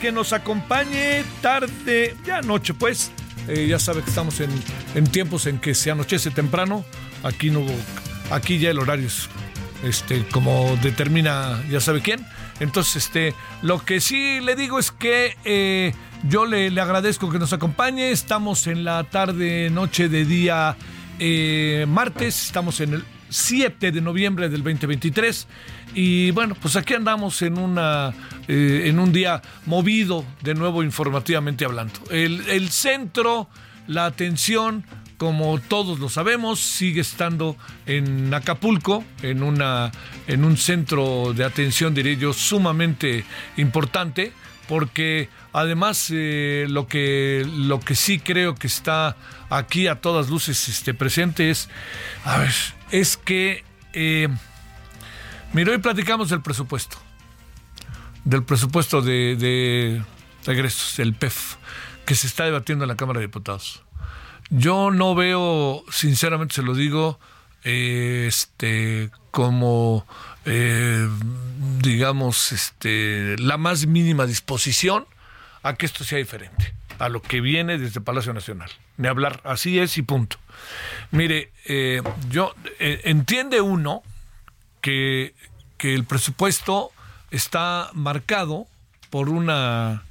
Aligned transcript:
Que 0.00 0.12
nos 0.12 0.32
acompañe 0.32 1.24
tarde, 1.42 2.16
ya 2.24 2.40
noche 2.40 2.74
pues. 2.74 3.10
Eh, 3.48 3.66
ya 3.68 3.78
sabe 3.78 4.02
que 4.02 4.08
estamos 4.08 4.40
en, 4.40 4.50
en 4.94 5.06
tiempos 5.06 5.46
en 5.46 5.58
que 5.58 5.74
se 5.74 5.90
anochece 5.90 6.30
temprano. 6.30 6.84
Aquí 7.22 7.50
no 7.50 7.64
aquí 8.30 8.58
ya 8.58 8.70
el 8.70 8.78
horario 8.78 9.06
es 9.06 9.28
este, 9.84 10.24
como 10.28 10.76
determina 10.82 11.62
ya 11.70 11.80
sabe 11.80 12.00
quién. 12.00 12.26
Entonces, 12.60 12.96
este, 12.96 13.34
lo 13.62 13.84
que 13.84 14.00
sí 14.00 14.40
le 14.40 14.56
digo 14.56 14.78
es 14.78 14.90
que 14.90 15.36
eh, 15.44 15.94
yo 16.28 16.46
le, 16.46 16.70
le 16.70 16.80
agradezco 16.80 17.30
que 17.30 17.38
nos 17.38 17.52
acompañe. 17.52 18.10
Estamos 18.10 18.66
en 18.66 18.84
la 18.84 19.04
tarde, 19.04 19.70
noche 19.70 20.08
de 20.08 20.24
día 20.24 20.76
eh, 21.18 21.86
martes. 21.88 22.46
Estamos 22.46 22.80
en 22.80 22.94
el 22.94 23.04
7 23.28 23.92
de 23.92 24.00
noviembre 24.00 24.48
del 24.48 24.62
2023. 24.62 25.46
Y 25.94 26.30
bueno, 26.32 26.54
pues 26.60 26.76
aquí 26.76 26.94
andamos 26.94 27.42
en, 27.42 27.58
una, 27.58 28.12
eh, 28.46 28.84
en 28.86 28.98
un 28.98 29.12
día 29.12 29.42
movido, 29.66 30.24
de 30.42 30.54
nuevo 30.54 30.82
informativamente 30.82 31.64
hablando. 31.64 32.00
El, 32.10 32.48
el 32.48 32.70
centro, 32.70 33.48
la 33.86 34.06
atención, 34.06 34.84
como 35.18 35.58
todos 35.60 35.98
lo 35.98 36.08
sabemos, 36.08 36.60
sigue 36.60 37.00
estando 37.00 37.56
en 37.86 38.32
Acapulco, 38.32 39.04
en, 39.22 39.42
una, 39.42 39.90
en 40.28 40.44
un 40.44 40.56
centro 40.56 41.34
de 41.34 41.44
atención, 41.44 41.92
diré 41.92 42.16
yo, 42.16 42.32
sumamente 42.32 43.24
importante, 43.56 44.32
porque 44.68 45.28
además 45.52 46.10
eh, 46.14 46.66
lo, 46.68 46.86
que, 46.86 47.44
lo 47.56 47.80
que 47.80 47.96
sí 47.96 48.20
creo 48.20 48.54
que 48.54 48.68
está 48.68 49.16
aquí 49.50 49.86
a 49.86 50.00
todas 50.00 50.28
luces 50.28 50.68
este, 50.68 50.94
presente 50.94 51.50
es, 51.50 51.68
a 52.24 52.38
ver, 52.38 52.54
es 52.90 53.16
que, 53.16 53.64
eh, 53.92 54.28
mira, 55.52 55.72
hoy 55.72 55.78
platicamos 55.78 56.30
del 56.30 56.42
presupuesto, 56.42 56.98
del 58.24 58.44
presupuesto 58.44 59.02
de, 59.02 60.02
regresos, 60.44 60.98
el 60.98 61.14
PEF, 61.14 61.56
que 62.04 62.14
se 62.14 62.26
está 62.26 62.44
debatiendo 62.44 62.84
en 62.84 62.88
la 62.88 62.96
Cámara 62.96 63.20
de 63.20 63.26
Diputados. 63.26 63.82
Yo 64.50 64.90
no 64.90 65.14
veo, 65.14 65.84
sinceramente 65.90 66.54
se 66.54 66.62
lo 66.62 66.74
digo, 66.74 67.20
eh, 67.64 68.24
este, 68.26 69.10
como, 69.30 70.06
eh, 70.46 71.06
digamos, 71.80 72.52
este, 72.52 73.36
la 73.38 73.58
más 73.58 73.86
mínima 73.86 74.24
disposición 74.24 75.06
a 75.62 75.74
que 75.74 75.84
esto 75.84 76.04
sea 76.04 76.18
diferente, 76.18 76.74
a 76.98 77.10
lo 77.10 77.20
que 77.20 77.42
viene 77.42 77.76
desde 77.76 78.00
Palacio 78.00 78.32
Nacional. 78.32 78.70
Ni 78.98 79.08
hablar, 79.08 79.40
así 79.44 79.78
es 79.78 79.96
y 79.96 80.02
punto. 80.02 80.36
Mire, 81.12 81.52
eh, 81.66 82.02
yo 82.28 82.54
eh, 82.78 83.00
entiende 83.04 83.60
uno 83.60 84.02
que, 84.82 85.34
que 85.78 85.94
el 85.94 86.04
presupuesto 86.04 86.90
está 87.30 87.90
marcado 87.94 88.66
por 89.10 89.28
una 89.28 90.02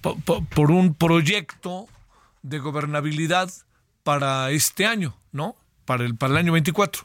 por, 0.00 0.46
por 0.46 0.70
un 0.70 0.94
proyecto 0.94 1.86
de 2.42 2.58
gobernabilidad 2.58 3.50
para 4.02 4.50
este 4.50 4.86
año, 4.86 5.16
¿no? 5.32 5.56
Para 5.84 6.04
el, 6.04 6.16
para 6.16 6.32
el 6.32 6.38
año 6.38 6.52
24. 6.52 7.04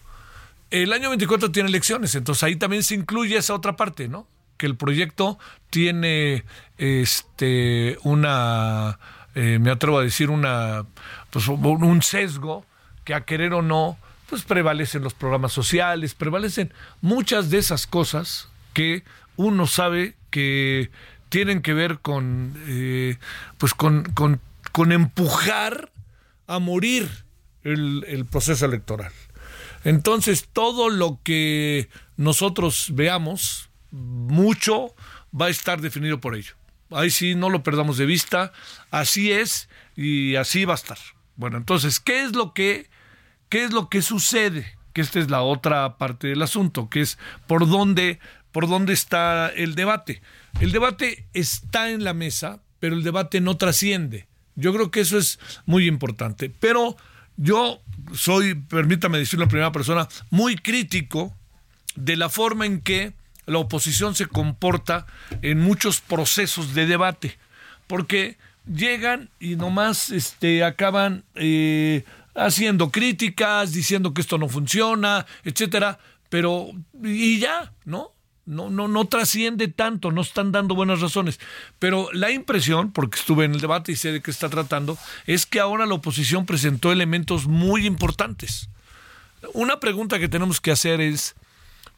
El 0.70 0.92
año 0.94 1.10
24 1.10 1.52
tiene 1.52 1.70
elecciones, 1.70 2.16
entonces 2.16 2.44
ahí 2.44 2.56
también 2.56 2.84
se 2.84 2.96
incluye 2.96 3.38
esa 3.38 3.54
otra 3.54 3.76
parte, 3.76 4.08
¿no? 4.08 4.28
Que 4.58 4.66
el 4.66 4.76
proyecto 4.76 5.38
tiene 5.70 6.44
este 6.78 7.98
una, 8.04 9.00
eh, 9.40 9.60
me 9.60 9.70
atrevo 9.70 10.00
a 10.00 10.04
decir, 10.04 10.32
una, 10.32 10.88
pues, 11.30 11.48
un 11.48 12.02
sesgo 12.02 12.66
que 13.04 13.14
a 13.14 13.24
querer 13.24 13.54
o 13.54 13.62
no, 13.62 13.96
pues 14.28 14.42
prevalecen 14.42 15.04
los 15.04 15.14
programas 15.14 15.54
sociales, 15.54 16.16
prevalecen 16.16 16.74
muchas 17.02 17.52
de 17.52 17.60
esas 17.60 17.86
cosas 17.86 18.50
que 18.74 19.04
uno 19.36 19.68
sabe 19.68 20.16
que 20.32 20.90
tienen 21.30 21.62
que 21.62 21.76
ver 21.76 22.00
con, 22.00 22.56
eh, 22.66 23.20
pues 23.60 23.76
con, 23.76 24.06
con, 24.06 24.42
con, 24.72 24.92
empujar 24.92 25.92
a 26.48 26.58
morir 26.58 27.08
el, 27.64 28.06
el, 28.08 28.26
proceso 28.26 28.66
electoral. 28.66 29.12
Entonces, 29.84 30.50
todo 30.52 30.90
lo 30.90 31.20
que 31.22 31.90
nosotros 32.16 32.88
veamos, 32.94 33.70
mucho 33.92 34.96
va 35.40 35.46
a 35.46 35.50
estar 35.50 35.80
definido 35.80 36.20
por 36.20 36.34
ello. 36.34 36.56
Ahí 36.92 37.10
sí, 37.10 37.36
no 37.36 37.50
lo 37.50 37.64
perdamos 37.64 37.98
de 37.98 38.06
vista. 38.06 38.52
Así 38.92 39.32
es 39.32 39.70
y 39.96 40.36
así 40.36 40.66
va 40.66 40.74
a 40.74 40.76
estar. 40.76 40.98
Bueno, 41.36 41.58
entonces, 41.58 42.00
¿qué 42.00 42.24
es 42.24 42.36
lo 42.36 42.54
que, 42.54 42.90
qué 43.50 43.64
es 43.64 43.72
lo 43.72 43.90
que 43.90 44.02
sucede? 44.02 44.78
Que 44.94 45.02
esta 45.02 45.20
es 45.20 45.30
la 45.30 45.42
otra 45.42 45.98
parte 45.98 46.28
del 46.28 46.42
asunto, 46.42 46.90
que 46.90 47.02
es 47.02 47.18
por 47.46 47.68
dónde, 47.68 48.20
por 48.52 48.68
dónde 48.68 48.94
está 48.94 49.50
el 49.50 49.76
debate. 49.76 50.22
El 50.60 50.72
debate 50.72 51.28
está 51.34 51.90
en 51.92 52.04
la 52.04 52.14
mesa, 52.14 52.62
pero 52.80 52.96
el 52.96 53.04
debate 53.04 53.42
no 53.42 53.58
trasciende. 53.58 54.28
Yo 54.56 54.74
creo 54.74 54.90
que 54.90 55.02
eso 55.02 55.18
es 55.18 55.40
muy 55.66 55.88
importante. 55.88 56.50
Pero 56.50 56.98
yo 57.36 57.82
soy, 58.14 58.56
permítame 58.56 59.20
decirlo 59.20 59.44
en 59.44 59.50
primera 59.50 59.72
persona, 59.72 60.08
muy 60.32 60.56
crítico 60.56 61.36
de 61.96 62.16
la 62.16 62.30
forma 62.30 62.66
en 62.66 62.82
que 62.82 63.14
la 63.48 63.58
oposición 63.58 64.14
se 64.14 64.28
comporta 64.28 65.08
en 65.42 65.60
muchos 65.60 66.02
procesos 66.02 66.76
de 66.76 66.86
debate. 66.86 67.40
Porque 67.88 68.38
llegan 68.72 69.30
y 69.40 69.56
nomás 69.56 70.12
este, 70.12 70.64
acaban 70.64 71.24
eh, 71.36 72.04
haciendo 72.36 72.92
críticas, 72.92 73.72
diciendo 73.72 74.14
que 74.14 74.22
esto 74.22 74.38
no 74.38 74.50
funciona, 74.50 75.26
etcétera, 75.44 75.98
pero 76.30 76.70
y 77.02 77.40
ya, 77.40 77.74
¿no? 77.86 78.12
No, 78.46 78.70
no, 78.70 78.88
no 78.88 79.06
trasciende 79.06 79.68
tanto, 79.68 80.12
no 80.12 80.22
están 80.22 80.54
dando 80.54 80.74
buenas 80.74 81.02
razones. 81.02 81.38
Pero 81.80 82.10
la 82.14 82.32
impresión, 82.32 82.94
porque 82.94 83.20
estuve 83.20 83.44
en 83.44 83.54
el 83.54 83.60
debate 83.60 83.92
y 83.92 83.98
sé 83.98 84.14
de 84.14 84.22
qué 84.22 84.32
está 84.32 84.48
tratando, 84.48 84.98
es 85.26 85.46
que 85.46 85.60
ahora 85.60 85.86
la 85.86 85.96
oposición 85.96 86.46
presentó 86.46 86.94
elementos 86.94 87.46
muy 87.46 87.86
importantes. 87.86 88.70
Una 89.54 89.82
pregunta 89.82 90.18
que 90.18 90.30
tenemos 90.30 90.62
que 90.62 90.72
hacer 90.72 91.02
es, 91.02 91.36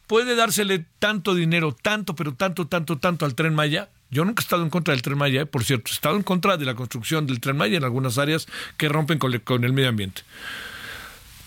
¿puede 0.10 0.36
dársele 0.36 0.88
tanto 0.98 1.36
dinero, 1.36 1.72
tanto, 1.72 2.16
pero 2.16 2.34
tanto, 2.34 2.66
tanto, 2.66 2.98
tanto 2.98 3.26
al 3.26 3.36
tren 3.36 3.54
Maya? 3.54 3.90
Yo 4.10 4.26
nunca 4.26 4.42
he 4.42 4.44
estado 4.44 4.64
en 4.64 4.72
contra 4.72 4.96
del 4.96 5.04
tren 5.04 5.20
Maya, 5.20 5.42
¿eh? 5.42 5.46
por 5.46 5.64
cierto, 5.64 5.92
he 5.92 5.94
estado 5.94 6.16
en 6.16 6.24
contra 6.24 6.58
de 6.58 6.66
la 6.66 6.74
construcción 6.74 7.28
del 7.28 7.40
tren 7.40 7.56
Maya 7.56 7.78
en 7.78 7.84
algunas 7.84 8.18
áreas 8.18 8.48
que 8.76 8.90
rompen 8.90 9.20
con, 9.20 9.64
el, 9.64 9.72
medio 9.72 9.88
ambiente. 9.88 10.24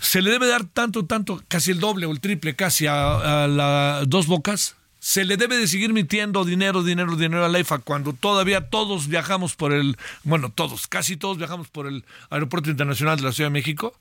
se 0.01 0.23
le 0.23 0.31
debe 0.31 0.47
dar 0.47 0.65
tanto, 0.65 1.05
tanto, 1.05 1.43
casi 1.49 1.73
el 1.73 1.81
doble 1.81 2.07
o 2.07 2.13
el 2.13 2.21
triple, 2.21 2.55
casi 2.55 2.87
a, 2.87 3.49
las 3.49 4.09
dos 4.09 4.29
bocas. 4.29 4.77
Se 5.01 5.25
le 5.25 5.37
debe 5.37 5.57
de 5.57 5.67
seguir 5.67 5.93
metiendo 5.93 6.45
dinero, 6.45 6.85
dinero, 6.85 7.17
dinero 7.17 7.45
a 7.45 7.49
la 7.49 7.59
IFA 7.59 7.79
cuando 7.79 8.13
todavía 8.13 8.71
todos 8.71 9.09
viajamos 9.09 9.57
por 9.57 9.73
el, 9.73 9.97
bueno, 10.23 10.53
todos, 10.55 10.87
casi 10.87 11.17
todos 11.17 11.37
viajamos 11.37 11.67
por 11.67 11.89
el 11.89 12.05
Aeropuerto 12.31 12.71
Internacional 12.71 13.17
de 13.17 13.25
la 13.25 13.33
Ciudad 13.33 13.51
de 13.51 13.55
México. 13.55 13.93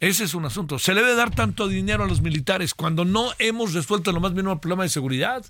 Ese 0.00 0.24
es 0.24 0.34
un 0.34 0.44
asunto. 0.44 0.78
Se 0.78 0.94
le 0.94 1.02
debe 1.02 1.14
dar 1.14 1.34
tanto 1.34 1.68
dinero 1.68 2.04
a 2.04 2.06
los 2.06 2.20
militares 2.20 2.74
cuando 2.74 3.04
no 3.04 3.30
hemos 3.38 3.72
resuelto 3.72 4.12
lo 4.12 4.20
más 4.20 4.32
mínimo 4.32 4.52
el 4.52 4.60
problema 4.60 4.82
de 4.82 4.88
seguridad. 4.88 5.44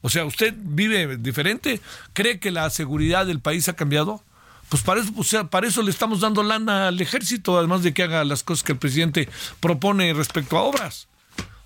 O 0.00 0.08
sea, 0.08 0.24
¿usted 0.24 0.54
vive 0.56 1.16
diferente? 1.16 1.80
¿Cree 2.12 2.40
que 2.40 2.50
la 2.50 2.68
seguridad 2.70 3.26
del 3.26 3.40
país 3.40 3.68
ha 3.68 3.74
cambiado? 3.74 4.22
Pues 4.68 4.82
para 4.82 5.00
eso, 5.00 5.48
para 5.48 5.66
eso 5.66 5.82
le 5.82 5.90
estamos 5.90 6.20
dando 6.20 6.42
lana 6.42 6.88
al 6.88 7.00
ejército, 7.00 7.58
además 7.58 7.82
de 7.82 7.92
que 7.92 8.04
haga 8.04 8.24
las 8.24 8.42
cosas 8.42 8.64
que 8.64 8.72
el 8.72 8.78
presidente 8.78 9.28
propone 9.60 10.12
respecto 10.14 10.56
a 10.56 10.62
obras. 10.62 11.08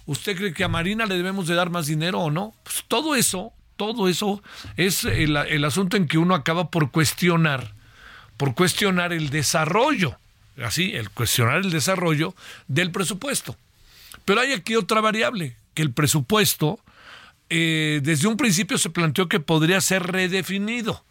¿Usted 0.07 0.37
cree 0.37 0.53
que 0.53 0.65
a 0.65 0.69
Marina 0.69 1.07
le 1.07 1.17
debemos 1.17 1.47
de 1.47 1.55
dar 1.55 1.71
más 1.71 1.87
dinero 1.87 2.21
o 2.21 2.31
no? 2.31 2.55
Pues 2.65 2.85
todo 2.89 3.15
eso, 3.15 3.53
todo 3.77 4.09
eso 4.09 4.43
es 4.77 5.05
el, 5.05 5.37
el 5.37 5.65
asunto 5.65 5.97
en 5.97 6.09
que 6.09 6.19
uno 6.19 6.35
acaba 6.35 6.71
por 6.71 6.91
cuestionar, 6.91 7.75
por 8.37 8.55
cuestionar 8.55 9.13
el 9.13 9.31
desarrollo 9.31 10.19
así, 10.63 10.95
el 10.95 11.11
cuestionar 11.11 11.59
el 11.59 11.71
desarrollo 11.71 12.35
del 12.69 12.91
presupuesto. 12.91 13.57
Pero 14.25 14.41
hay 14.41 14.53
aquí 14.53 14.77
otra 14.77 15.01
variable, 15.01 15.57
que 15.75 15.83
el 15.83 15.93
presupuesto 15.93 16.81
eh, 17.49 18.01
desde 18.03 18.29
un 18.29 18.37
principio 18.37 18.79
se 18.79 18.91
planteó 18.91 19.29
que 19.29 19.41
podría 19.41 19.81
ser 19.81 20.03
redefinido. 20.05 21.05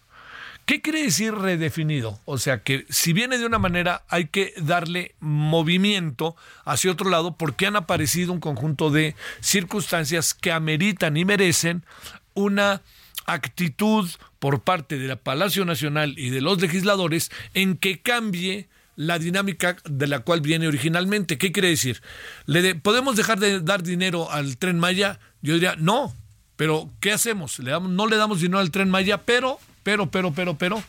¿Qué 0.65 0.81
quiere 0.81 1.03
decir 1.03 1.33
redefinido? 1.36 2.19
O 2.25 2.39
sea 2.39 2.63
que 2.63 2.88
si 2.89 3.13
viene 3.13 3.38
de 3.38 3.45
una 3.45 3.59
manera 3.59 4.03
hay 4.09 4.25
que 4.25 4.53
darle 4.57 5.13
movimiento 5.19 6.36
hacia 6.65 6.91
otro 6.91 7.12
lado 7.12 7.38
porque 7.38 7.68
han 7.68 7.75
aparecido 7.75 8.33
un 8.33 8.39
conjunto 8.39 8.89
de 8.89 9.15
circunstancias 9.41 10.33
que 10.33 10.51
ameritan 10.51 11.18
y 11.18 11.24
merecen 11.24 11.86
una 12.33 12.81
actitud 13.27 14.09
por 14.39 14.62
parte 14.62 14.98
del 14.98 15.18
Palacio 15.18 15.65
Nacional 15.65 16.15
y 16.18 16.31
de 16.31 16.41
los 16.41 16.59
legisladores 16.59 17.31
en 17.53 17.77
que 17.77 18.01
cambie 18.01 18.68
la 18.95 19.19
dinámica 19.19 19.77
de 19.86 20.07
la 20.07 20.19
cual 20.19 20.42
viene 20.42 20.68
originalmente. 20.68 21.38
¿Qué 21.38 21.51
quiere 21.51 21.69
decir? 21.69 22.01
¿Le 22.45 22.75
¿Podemos 22.75 23.15
dejar 23.15 23.39
de 23.39 23.59
dar 23.59 23.83
dinero 23.83 24.31
al 24.31 24.57
tren 24.57 24.80
Maya? 24.80 25.19
Yo 25.42 25.53
diría, 25.53 25.75
no, 25.77 26.13
pero 26.56 26.89
¿qué 27.00 27.12
hacemos? 27.12 27.59
¿Le 27.59 27.71
damos, 27.71 27.92
no 27.92 28.07
le 28.07 28.18
damos 28.18 28.42
dinero 28.42 28.59
al 28.59 28.71
tren 28.71 28.89
Maya, 28.89 29.21
pero, 29.24 29.59
pero, 29.83 30.09
pero, 30.09 30.33
pero, 30.33 30.57
pero, 30.57 30.83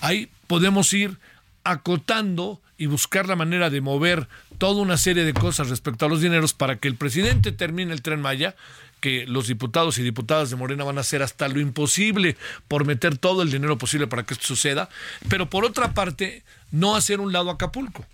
ahí 0.00 0.28
podemos 0.46 0.92
ir 0.92 1.18
acotando 1.64 2.60
y 2.78 2.86
buscar 2.86 3.26
la 3.26 3.36
manera 3.36 3.70
de 3.70 3.80
mover 3.80 4.28
toda 4.58 4.82
una 4.82 4.96
serie 4.96 5.24
de 5.24 5.32
cosas 5.32 5.68
respecto 5.68 6.06
a 6.06 6.08
los 6.08 6.20
dineros 6.20 6.52
para 6.52 6.76
que 6.76 6.88
el 6.88 6.94
presidente 6.94 7.52
termine 7.52 7.92
el 7.92 8.02
tren 8.02 8.20
Maya 8.20 8.54
que 9.00 9.26
los 9.26 9.46
diputados 9.46 9.98
y 9.98 10.02
diputadas 10.02 10.50
de 10.50 10.56
Morena 10.56 10.84
van 10.84 10.98
a 10.98 11.02
hacer 11.02 11.22
hasta 11.22 11.48
lo 11.48 11.60
imposible 11.60 12.36
por 12.68 12.86
meter 12.86 13.18
todo 13.18 13.42
el 13.42 13.50
dinero 13.50 13.78
posible 13.78 14.06
para 14.06 14.24
que 14.24 14.34
esto 14.34 14.46
suceda, 14.46 14.88
pero 15.28 15.50
por 15.50 15.64
otra 15.64 15.92
parte, 15.94 16.42
no 16.70 16.96
hacer 16.96 17.20
un 17.20 17.32
lado 17.32 17.50
Acapulco. 17.50 18.04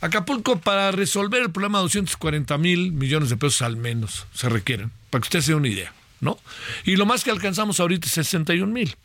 Acapulco 0.00 0.60
para 0.60 0.90
resolver 0.90 1.42
el 1.42 1.50
problema 1.50 1.78
de 1.78 1.84
240 1.84 2.58
mil 2.58 2.92
millones 2.92 3.30
de 3.30 3.36
pesos 3.36 3.62
al 3.62 3.76
menos 3.76 4.26
se 4.34 4.48
requieren, 4.48 4.90
para 5.10 5.22
que 5.22 5.26
usted 5.26 5.40
se 5.40 5.52
dé 5.52 5.56
una 5.56 5.68
idea, 5.68 5.94
¿no? 6.20 6.38
Y 6.84 6.96
lo 6.96 7.06
más 7.06 7.24
que 7.24 7.30
alcanzamos 7.30 7.80
ahorita 7.80 8.06
es 8.06 8.12
61 8.12 8.72
mil. 8.72 8.96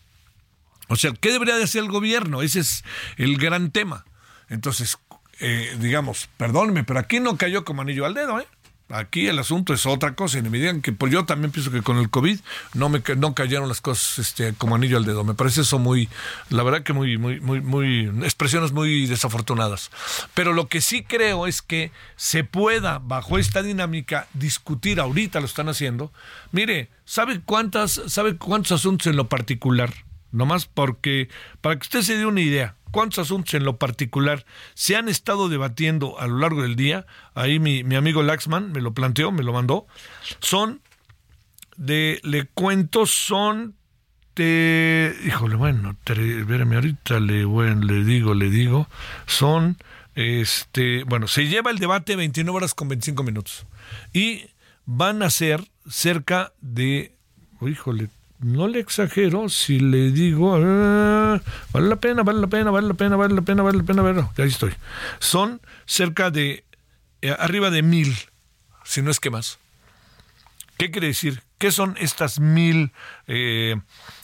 O 0.89 0.95
sea, 0.95 1.11
¿qué 1.11 1.31
debería 1.31 1.55
de 1.55 1.63
hacer 1.63 1.83
el 1.83 1.89
gobierno? 1.89 2.41
Ese 2.41 2.59
es 2.59 2.83
el 3.17 3.37
gran 3.37 3.71
tema. 3.71 4.05
Entonces, 4.49 4.97
eh, 5.39 5.77
digamos, 5.79 6.29
perdóneme, 6.35 6.83
pero 6.83 6.99
aquí 6.99 7.19
no 7.19 7.37
cayó 7.37 7.63
como 7.63 7.83
anillo 7.83 8.05
al 8.05 8.13
dedo, 8.15 8.39
¿eh? 8.39 8.47
Aquí 8.89 9.27
el 9.27 9.38
asunto 9.38 9.74
es 9.74 9.86
otra 9.86 10.15
cosa. 10.15 10.39
Y 10.39 10.41
me 10.41 10.57
digan 10.57 10.81
que 10.81 10.91
pues 10.91 11.12
yo 11.12 11.25
también 11.25 11.51
pienso 11.51 11.71
que 11.71 11.83
con 11.83 11.97
el 11.97 12.09
COVID 12.09 12.39
no 12.74 12.89
me 12.89 13.03
no 13.18 13.36
cayeron 13.36 13.68
las 13.68 13.81
cosas 13.81 14.19
este, 14.19 14.53
como 14.53 14.75
anillo 14.75 14.97
al 14.97 15.06
dedo. 15.06 15.24
Me 15.24 15.36
parece 15.36 15.62
eso 15.62 15.77
muy, 15.77 16.09
la 16.50 16.63
verdad 16.63 16.81
que 16.81 16.94
muy, 16.94 17.18
muy, 17.18 17.39
muy, 17.39 17.62
muy, 17.62 18.07
expresiones 18.24 18.71
muy 18.71 19.06
desafortunadas. 19.06 19.91
Pero 20.33 20.53
lo 20.53 20.68
que 20.68 20.81
sí 20.81 21.03
creo 21.03 21.45
es 21.45 21.62
que 21.62 21.91
se 22.15 22.44
pueda, 22.44 23.00
bajo 23.00 23.38
esta 23.38 23.62
dinámica, 23.62 24.27
discutir, 24.33 25.00
ahorita 25.00 25.39
lo 25.39 25.45
están 25.45 25.69
haciendo. 25.69 26.12
Mire, 26.51 26.89
¿sabe 27.06 27.41
cuántas, 27.41 28.01
sabe 28.07 28.38
cuántos 28.38 28.71
asuntos 28.71 29.07
en 29.07 29.18
lo 29.18 29.30
particular? 29.30 29.94
Nomás 30.31 30.65
porque, 30.65 31.30
para 31.62 31.75
que 31.75 31.83
usted 31.83 32.01
se 32.01 32.18
dé 32.18 32.25
una 32.25 32.41
idea, 32.41 32.75
cuántos 32.91 33.19
asuntos 33.19 33.53
en 33.53 33.63
lo 33.63 33.77
particular 33.77 34.45
se 34.74 34.95
han 34.95 35.09
estado 35.09 35.50
debatiendo 35.50 36.19
a 36.19 36.27
lo 36.27 36.38
largo 36.38 36.62
del 36.62 36.75
día, 36.75 37.06
ahí 37.33 37.59
mi, 37.59 37.83
amigo 37.95 38.24
Laxman 38.24 38.71
me 38.71 38.81
lo 38.81 38.94
planteó, 38.94 39.31
me 39.31 39.44
lo 39.44 39.53
mandó, 39.53 39.88
son 40.39 40.81
de, 41.77 42.19
le 42.24 42.45
cuento, 42.45 43.06
son 43.06 43.75
de, 44.36 45.15
híjole, 45.25 45.56
bueno, 45.56 45.91
espérame, 45.91 46.74
ahorita 46.74 47.19
le, 47.19 47.45
bueno, 47.45 47.86
le 47.86 48.03
digo, 48.03 48.33
le 48.33 48.50
digo, 48.50 48.88
son, 49.25 49.77
este, 50.15 51.03
bueno, 51.03 51.27
se 51.27 51.47
lleva 51.47 51.71
el 51.71 51.77
debate 51.77 52.15
29 52.15 52.56
horas 52.56 52.74
con 52.74 52.88
25 52.88 53.24
minutos 53.24 53.65
y 54.13 54.50
van 54.86 55.24
a 55.24 55.30
ser 55.30 55.69
cerca 55.89 56.53
de, 56.62 57.15
híjole, 57.62 58.09
no 58.39 58.68
le 58.68 58.80
exagero 58.80 59.50
si 59.50 59.80
le 59.80 60.12
digo, 60.12 60.56
ah, 60.56 61.41
vale 61.71 61.88
la 61.88 61.95
pena, 61.97 62.24
vale 62.24 62.39
la 62.39 62.47
pena, 62.47 62.71
vale 62.71 62.88
la 62.88 62.94
pena, 62.94 63.15
vale 63.15 63.36
la 63.36 63.41
pena, 63.41 63.63
vale 63.63 63.77
la 63.77 63.83
pena 63.83 64.01
verlo. 64.01 64.31
Ahí 64.38 64.47
estoy. 64.47 64.74
Son 65.19 65.62
cerca 65.86 66.31
de, 66.31 66.63
eh, 67.21 67.36
arriba 67.38 67.69
de 67.69 67.81
mil, 67.83 68.15
si 68.83 69.01
no 69.01 69.12
es 69.12 69.19
que 69.19 69.30
más. 69.30 69.59
¿Qué 70.77 70.91
quiere 70.91 71.07
decir? 71.07 71.44
¿Qué 71.57 71.71
son 71.74 71.97
estas 72.00 72.39
mil, 72.39 72.94
eh, 73.27 73.75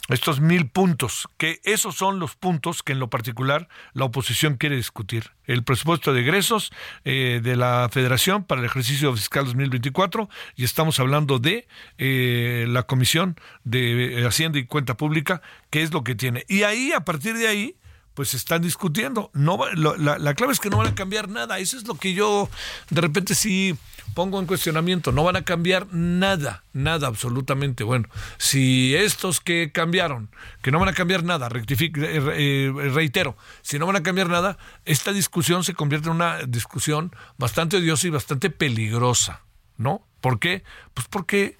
estos 0.08 0.40
mil 0.40 0.68
puntos? 0.68 1.28
Que 1.36 1.60
esos 1.64 1.96
son 1.96 2.18
los 2.18 2.36
puntos 2.36 2.82
que 2.82 2.92
en 2.92 2.98
lo 2.98 3.10
particular 3.10 3.68
la 3.92 4.04
oposición 4.04 4.56
quiere 4.56 4.76
discutir. 4.76 5.32
El 5.44 5.64
presupuesto 5.64 6.12
de 6.12 6.20
egresos 6.20 6.72
eh, 7.04 7.40
de 7.42 7.56
la 7.56 7.88
Federación 7.90 8.44
para 8.44 8.60
el 8.60 8.66
ejercicio 8.66 9.14
fiscal 9.14 9.44
2024 9.44 10.28
y 10.56 10.64
estamos 10.64 11.00
hablando 11.00 11.38
de 11.38 11.66
eh, 11.98 12.66
la 12.68 12.84
Comisión 12.84 13.36
de 13.64 14.24
Hacienda 14.26 14.58
y 14.58 14.66
Cuenta 14.66 14.96
Pública, 14.96 15.42
que 15.70 15.82
es 15.82 15.92
lo 15.92 16.04
que 16.04 16.14
tiene. 16.14 16.44
Y 16.48 16.62
ahí, 16.62 16.92
a 16.92 17.04
partir 17.04 17.36
de 17.36 17.48
ahí, 17.48 17.76
pues 18.16 18.32
están 18.32 18.62
discutiendo. 18.62 19.30
No, 19.34 19.60
la, 19.74 20.18
la 20.18 20.34
clave 20.34 20.54
es 20.54 20.58
que 20.58 20.70
no 20.70 20.78
van 20.78 20.88
a 20.88 20.94
cambiar 20.94 21.28
nada. 21.28 21.58
Eso 21.58 21.76
es 21.76 21.86
lo 21.86 21.94
que 21.94 22.14
yo 22.14 22.48
de 22.90 23.02
repente 23.02 23.34
sí 23.34 23.76
pongo 24.16 24.40
en 24.40 24.46
cuestionamiento, 24.46 25.12
no 25.12 25.24
van 25.24 25.36
a 25.36 25.44
cambiar 25.44 25.88
nada, 25.92 26.64
nada 26.72 27.06
absolutamente. 27.06 27.84
Bueno, 27.84 28.08
si 28.38 28.96
estos 28.96 29.40
que 29.40 29.72
cambiaron, 29.72 30.30
que 30.62 30.70
no 30.70 30.80
van 30.80 30.88
a 30.88 30.94
cambiar 30.94 31.22
nada, 31.22 31.50
eh, 31.52 31.92
eh, 31.98 32.72
reitero, 32.94 33.36
si 33.60 33.78
no 33.78 33.86
van 33.86 33.96
a 33.96 34.02
cambiar 34.02 34.30
nada, 34.30 34.56
esta 34.86 35.12
discusión 35.12 35.64
se 35.64 35.74
convierte 35.74 36.08
en 36.08 36.14
una 36.14 36.38
discusión 36.48 37.14
bastante 37.36 37.76
odiosa 37.76 38.06
y 38.06 38.10
bastante 38.10 38.48
peligrosa, 38.48 39.42
¿no? 39.76 40.06
¿Por 40.22 40.38
qué? 40.38 40.64
Pues 40.94 41.06
porque 41.08 41.58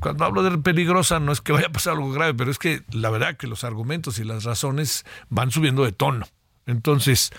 cuando 0.00 0.24
hablo 0.24 0.42
de 0.42 0.56
peligrosa 0.58 1.20
no 1.20 1.32
es 1.32 1.40
que 1.40 1.52
vaya 1.52 1.66
a 1.66 1.72
pasar 1.72 1.94
algo 1.94 2.12
grave, 2.12 2.34
pero 2.34 2.50
es 2.50 2.58
que 2.58 2.82
la 2.90 3.10
verdad 3.10 3.36
que 3.36 3.46
los 3.46 3.64
argumentos 3.64 4.18
y 4.18 4.24
las 4.24 4.44
razones 4.44 5.04
van 5.28 5.50
subiendo 5.50 5.84
de 5.84 5.92
tono. 5.92 6.26
Entonces, 6.66 7.30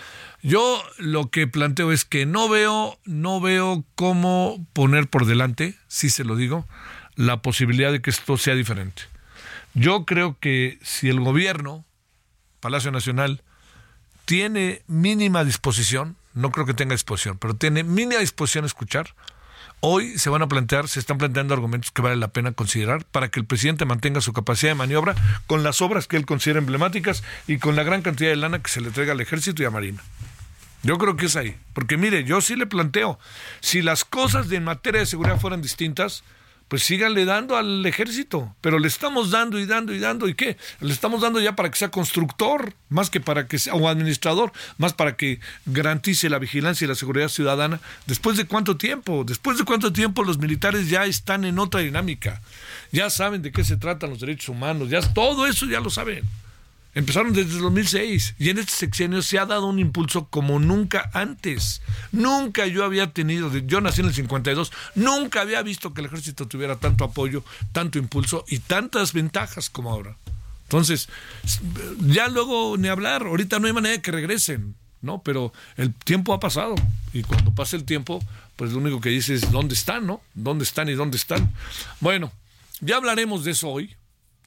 yo 0.42 0.82
lo 0.98 1.30
que 1.30 1.46
planteo 1.46 1.92
es 1.92 2.04
que 2.04 2.26
no 2.26 2.48
veo, 2.48 2.98
no 3.04 3.40
veo 3.40 3.84
cómo 3.94 4.66
poner 4.72 5.08
por 5.08 5.24
delante, 5.24 5.76
si 5.88 6.10
se 6.10 6.24
lo 6.24 6.36
digo, 6.36 6.66
la 7.16 7.40
posibilidad 7.40 7.90
de 7.90 8.02
que 8.02 8.10
esto 8.10 8.36
sea 8.36 8.54
diferente. 8.54 9.02
Yo 9.72 10.04
creo 10.04 10.38
que 10.38 10.78
si 10.82 11.08
el 11.08 11.20
gobierno, 11.20 11.84
Palacio 12.60 12.90
Nacional, 12.92 13.42
tiene 14.24 14.82
mínima 14.86 15.44
disposición, 15.44 16.16
no 16.34 16.50
creo 16.50 16.66
que 16.66 16.74
tenga 16.74 16.94
disposición, 16.94 17.38
pero 17.38 17.54
tiene 17.54 17.82
mínima 17.82 18.20
disposición 18.20 18.64
a 18.64 18.66
escuchar, 18.66 19.14
Hoy 19.86 20.18
se 20.18 20.30
van 20.30 20.40
a 20.40 20.48
plantear, 20.48 20.88
se 20.88 20.98
están 20.98 21.18
planteando 21.18 21.52
argumentos 21.52 21.90
que 21.90 22.00
vale 22.00 22.16
la 22.16 22.28
pena 22.28 22.52
considerar 22.52 23.04
para 23.04 23.28
que 23.28 23.38
el 23.38 23.44
presidente 23.44 23.84
mantenga 23.84 24.22
su 24.22 24.32
capacidad 24.32 24.70
de 24.70 24.76
maniobra 24.76 25.14
con 25.46 25.62
las 25.62 25.82
obras 25.82 26.06
que 26.06 26.16
él 26.16 26.24
considera 26.24 26.58
emblemáticas 26.58 27.22
y 27.46 27.58
con 27.58 27.76
la 27.76 27.82
gran 27.82 28.00
cantidad 28.00 28.30
de 28.30 28.36
lana 28.36 28.62
que 28.62 28.70
se 28.70 28.80
le 28.80 28.86
entrega 28.86 29.12
al 29.12 29.20
ejército 29.20 29.62
y 29.62 29.66
a 29.66 29.70
Marina. 29.70 30.02
Yo 30.84 30.96
creo 30.96 31.16
que 31.16 31.26
es 31.26 31.36
ahí. 31.36 31.54
Porque 31.74 31.98
mire, 31.98 32.24
yo 32.24 32.40
sí 32.40 32.56
le 32.56 32.66
planteo, 32.66 33.18
si 33.60 33.82
las 33.82 34.06
cosas 34.06 34.50
en 34.50 34.64
materia 34.64 35.00
de 35.00 35.06
seguridad 35.06 35.38
fueran 35.38 35.60
distintas, 35.60 36.24
pues 36.68 36.82
síganle 36.82 37.24
dando 37.24 37.56
al 37.56 37.84
ejército, 37.86 38.54
pero 38.60 38.78
le 38.78 38.88
estamos 38.88 39.30
dando 39.30 39.58
y 39.58 39.66
dando 39.66 39.92
y 39.92 39.98
dando 39.98 40.28
y 40.28 40.34
qué, 40.34 40.56
le 40.80 40.92
estamos 40.92 41.20
dando 41.20 41.40
ya 41.40 41.54
para 41.54 41.70
que 41.70 41.76
sea 41.76 41.90
constructor, 41.90 42.74
más 42.88 43.10
que 43.10 43.20
para 43.20 43.46
que 43.46 43.58
sea 43.58 43.74
o 43.74 43.88
administrador, 43.88 44.52
más 44.78 44.92
para 44.92 45.16
que 45.16 45.40
garantice 45.66 46.30
la 46.30 46.38
vigilancia 46.38 46.84
y 46.84 46.88
la 46.88 46.94
seguridad 46.94 47.28
ciudadana. 47.28 47.80
Después 48.06 48.36
de 48.36 48.46
cuánto 48.46 48.76
tiempo, 48.76 49.24
después 49.24 49.58
de 49.58 49.64
cuánto 49.64 49.92
tiempo 49.92 50.24
los 50.24 50.38
militares 50.38 50.88
ya 50.88 51.04
están 51.04 51.44
en 51.44 51.58
otra 51.58 51.80
dinámica, 51.80 52.40
ya 52.92 53.10
saben 53.10 53.42
de 53.42 53.52
qué 53.52 53.64
se 53.64 53.76
tratan 53.76 54.10
los 54.10 54.20
derechos 54.20 54.48
humanos, 54.48 54.88
ya 54.88 55.00
todo 55.00 55.46
eso 55.46 55.66
ya 55.66 55.80
lo 55.80 55.90
saben. 55.90 56.24
Empezaron 56.94 57.32
desde 57.32 57.56
el 57.56 57.60
2006 57.60 58.36
y 58.38 58.50
en 58.50 58.58
este 58.58 58.72
sexenio 58.72 59.20
se 59.20 59.38
ha 59.38 59.46
dado 59.46 59.66
un 59.66 59.80
impulso 59.80 60.28
como 60.28 60.60
nunca 60.60 61.10
antes. 61.12 61.82
Nunca 62.12 62.66
yo 62.66 62.84
había 62.84 63.12
tenido, 63.12 63.50
yo 63.58 63.80
nací 63.80 64.00
en 64.00 64.08
el 64.08 64.14
52, 64.14 64.72
nunca 64.94 65.40
había 65.40 65.62
visto 65.62 65.92
que 65.92 66.00
el 66.00 66.06
ejército 66.06 66.46
tuviera 66.46 66.76
tanto 66.76 67.04
apoyo, 67.04 67.44
tanto 67.72 67.98
impulso 67.98 68.44
y 68.48 68.60
tantas 68.60 69.12
ventajas 69.12 69.70
como 69.70 69.90
ahora. 69.90 70.16
Entonces, 70.64 71.08
ya 72.00 72.28
luego 72.28 72.76
ni 72.76 72.88
hablar, 72.88 73.22
ahorita 73.22 73.58
no 73.58 73.66
hay 73.66 73.72
manera 73.72 73.96
de 73.96 74.02
que 74.02 74.12
regresen, 74.12 74.76
¿no? 75.02 75.20
Pero 75.22 75.52
el 75.76 75.92
tiempo 75.92 76.32
ha 76.32 76.40
pasado 76.40 76.76
y 77.12 77.22
cuando 77.22 77.52
pasa 77.54 77.76
el 77.76 77.84
tiempo, 77.84 78.24
pues 78.54 78.72
lo 78.72 78.78
único 78.78 79.00
que 79.00 79.08
dice 79.08 79.34
es 79.34 79.50
dónde 79.50 79.74
están, 79.74 80.06
¿no? 80.06 80.22
¿Dónde 80.34 80.64
están 80.64 80.88
y 80.88 80.94
dónde 80.94 81.16
están? 81.16 81.52
Bueno, 82.00 82.32
ya 82.80 82.96
hablaremos 82.96 83.44
de 83.44 83.50
eso 83.50 83.68
hoy 83.68 83.96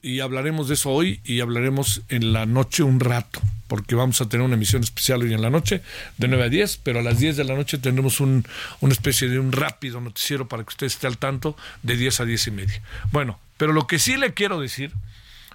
y 0.02 0.20
hablaremos 0.20 0.68
de 0.68 0.74
eso 0.74 0.90
hoy 0.90 1.20
y 1.24 1.40
hablaremos 1.40 2.02
en 2.08 2.32
la 2.32 2.46
noche 2.46 2.82
un 2.82 3.00
rato, 3.00 3.40
porque 3.66 3.94
vamos 3.94 4.20
a 4.20 4.28
tener 4.28 4.44
una 4.44 4.54
emisión 4.54 4.82
especial 4.82 5.22
hoy 5.22 5.34
en 5.34 5.42
la 5.42 5.50
noche, 5.50 5.82
de 6.16 6.28
9 6.28 6.44
a 6.44 6.48
10, 6.48 6.80
pero 6.82 7.00
a 7.00 7.02
las 7.02 7.18
10 7.18 7.36
de 7.36 7.44
la 7.44 7.54
noche 7.54 7.78
tendremos 7.78 8.20
un, 8.20 8.46
una 8.80 8.92
especie 8.92 9.28
de 9.28 9.38
un 9.38 9.52
rápido 9.52 10.00
noticiero 10.00 10.48
para 10.48 10.62
que 10.62 10.70
usted 10.70 10.86
esté 10.86 11.06
al 11.06 11.18
tanto 11.18 11.56
de 11.82 11.96
10 11.96 12.20
a 12.20 12.24
10 12.24 12.46
y 12.46 12.50
media. 12.50 12.82
Bueno, 13.10 13.38
pero 13.56 13.72
lo 13.72 13.86
que 13.86 13.98
sí 13.98 14.16
le 14.16 14.34
quiero 14.34 14.60
decir 14.60 14.92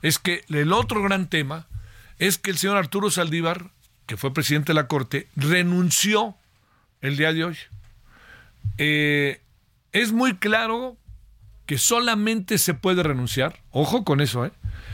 es 0.01 0.19
que 0.19 0.43
el 0.49 0.73
otro 0.73 1.01
gran 1.01 1.29
tema 1.29 1.67
es 2.19 2.37
que 2.37 2.51
el 2.51 2.57
señor 2.57 2.77
Arturo 2.77 3.09
Saldívar, 3.09 3.71
que 4.05 4.17
fue 4.17 4.33
presidente 4.33 4.67
de 4.67 4.75
la 4.75 4.87
Corte, 4.87 5.27
renunció 5.35 6.35
el 7.01 7.17
día 7.17 7.33
de 7.33 7.43
hoy. 7.45 7.57
Eh, 8.77 9.41
es 9.93 10.11
muy 10.11 10.35
claro 10.35 10.97
que 11.65 11.77
solamente 11.77 12.57
se 12.57 12.73
puede 12.73 13.03
renunciar, 13.03 13.59
ojo 13.71 14.03
con 14.03 14.21
eso, 14.21 14.45
¿eh? 14.45 14.51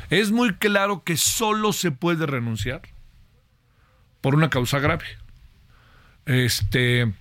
es 0.09 0.31
muy 0.31 0.55
claro 0.55 1.03
que 1.03 1.17
solo 1.17 1.73
se 1.73 1.91
puede 1.91 2.25
renunciar 2.25 2.81
por 4.21 4.35
una 4.35 4.49
causa 4.49 4.79
grave. 4.79 5.05
Este, 6.25 7.11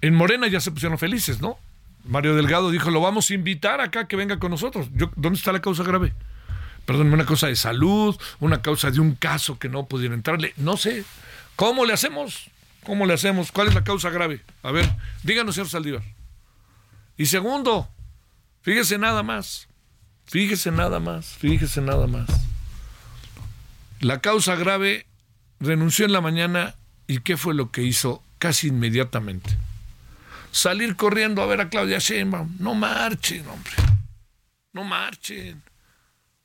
en 0.00 0.14
Morena 0.14 0.46
ya 0.48 0.60
se 0.60 0.70
pusieron 0.70 0.98
felices, 0.98 1.40
¿no? 1.40 1.58
Mario 2.04 2.36
Delgado 2.36 2.70
dijo, 2.70 2.90
lo 2.90 3.00
vamos 3.00 3.30
a 3.30 3.34
invitar 3.34 3.80
acá 3.80 4.06
que 4.06 4.16
venga 4.16 4.38
con 4.38 4.50
nosotros. 4.50 4.88
¿Dónde 5.16 5.38
está 5.38 5.52
la 5.52 5.60
causa 5.60 5.82
grave? 5.82 6.12
Perdón, 6.84 7.12
una 7.12 7.26
causa 7.26 7.48
de 7.48 7.56
salud, 7.56 8.16
una 8.38 8.62
causa 8.62 8.90
de 8.90 9.00
un 9.00 9.16
caso 9.16 9.58
que 9.58 9.68
no 9.68 9.86
pudiera 9.86 10.14
entrarle, 10.14 10.54
no 10.56 10.76
sé. 10.76 11.04
¿Cómo 11.56 11.84
le 11.84 11.92
hacemos? 11.92 12.48
¿Cómo 12.84 13.06
le 13.06 13.14
hacemos? 13.14 13.50
¿Cuál 13.50 13.68
es 13.68 13.74
la 13.74 13.82
causa 13.82 14.10
grave? 14.10 14.42
A 14.62 14.70
ver, 14.70 14.88
díganos, 15.24 15.56
señor 15.56 15.68
Saldívar. 15.68 16.02
Y 17.16 17.26
segundo, 17.26 17.88
Fíjese 18.66 18.98
nada 18.98 19.22
más, 19.22 19.68
fíjese 20.24 20.72
nada 20.72 20.98
más, 20.98 21.36
fíjese 21.38 21.80
nada 21.80 22.08
más. 22.08 22.28
La 24.00 24.20
causa 24.20 24.56
grave 24.56 25.06
renunció 25.60 26.04
en 26.04 26.10
la 26.10 26.20
mañana 26.20 26.74
y 27.06 27.20
¿qué 27.20 27.36
fue 27.36 27.54
lo 27.54 27.70
que 27.70 27.84
hizo 27.84 28.24
casi 28.40 28.66
inmediatamente? 28.66 29.56
Salir 30.50 30.96
corriendo 30.96 31.42
a 31.42 31.46
ver 31.46 31.60
a 31.60 31.68
Claudia 31.68 32.00
Sheinbaum. 32.00 32.56
No 32.58 32.74
marchen, 32.74 33.46
hombre. 33.46 33.70
No 34.72 34.82
marchen. 34.82 35.62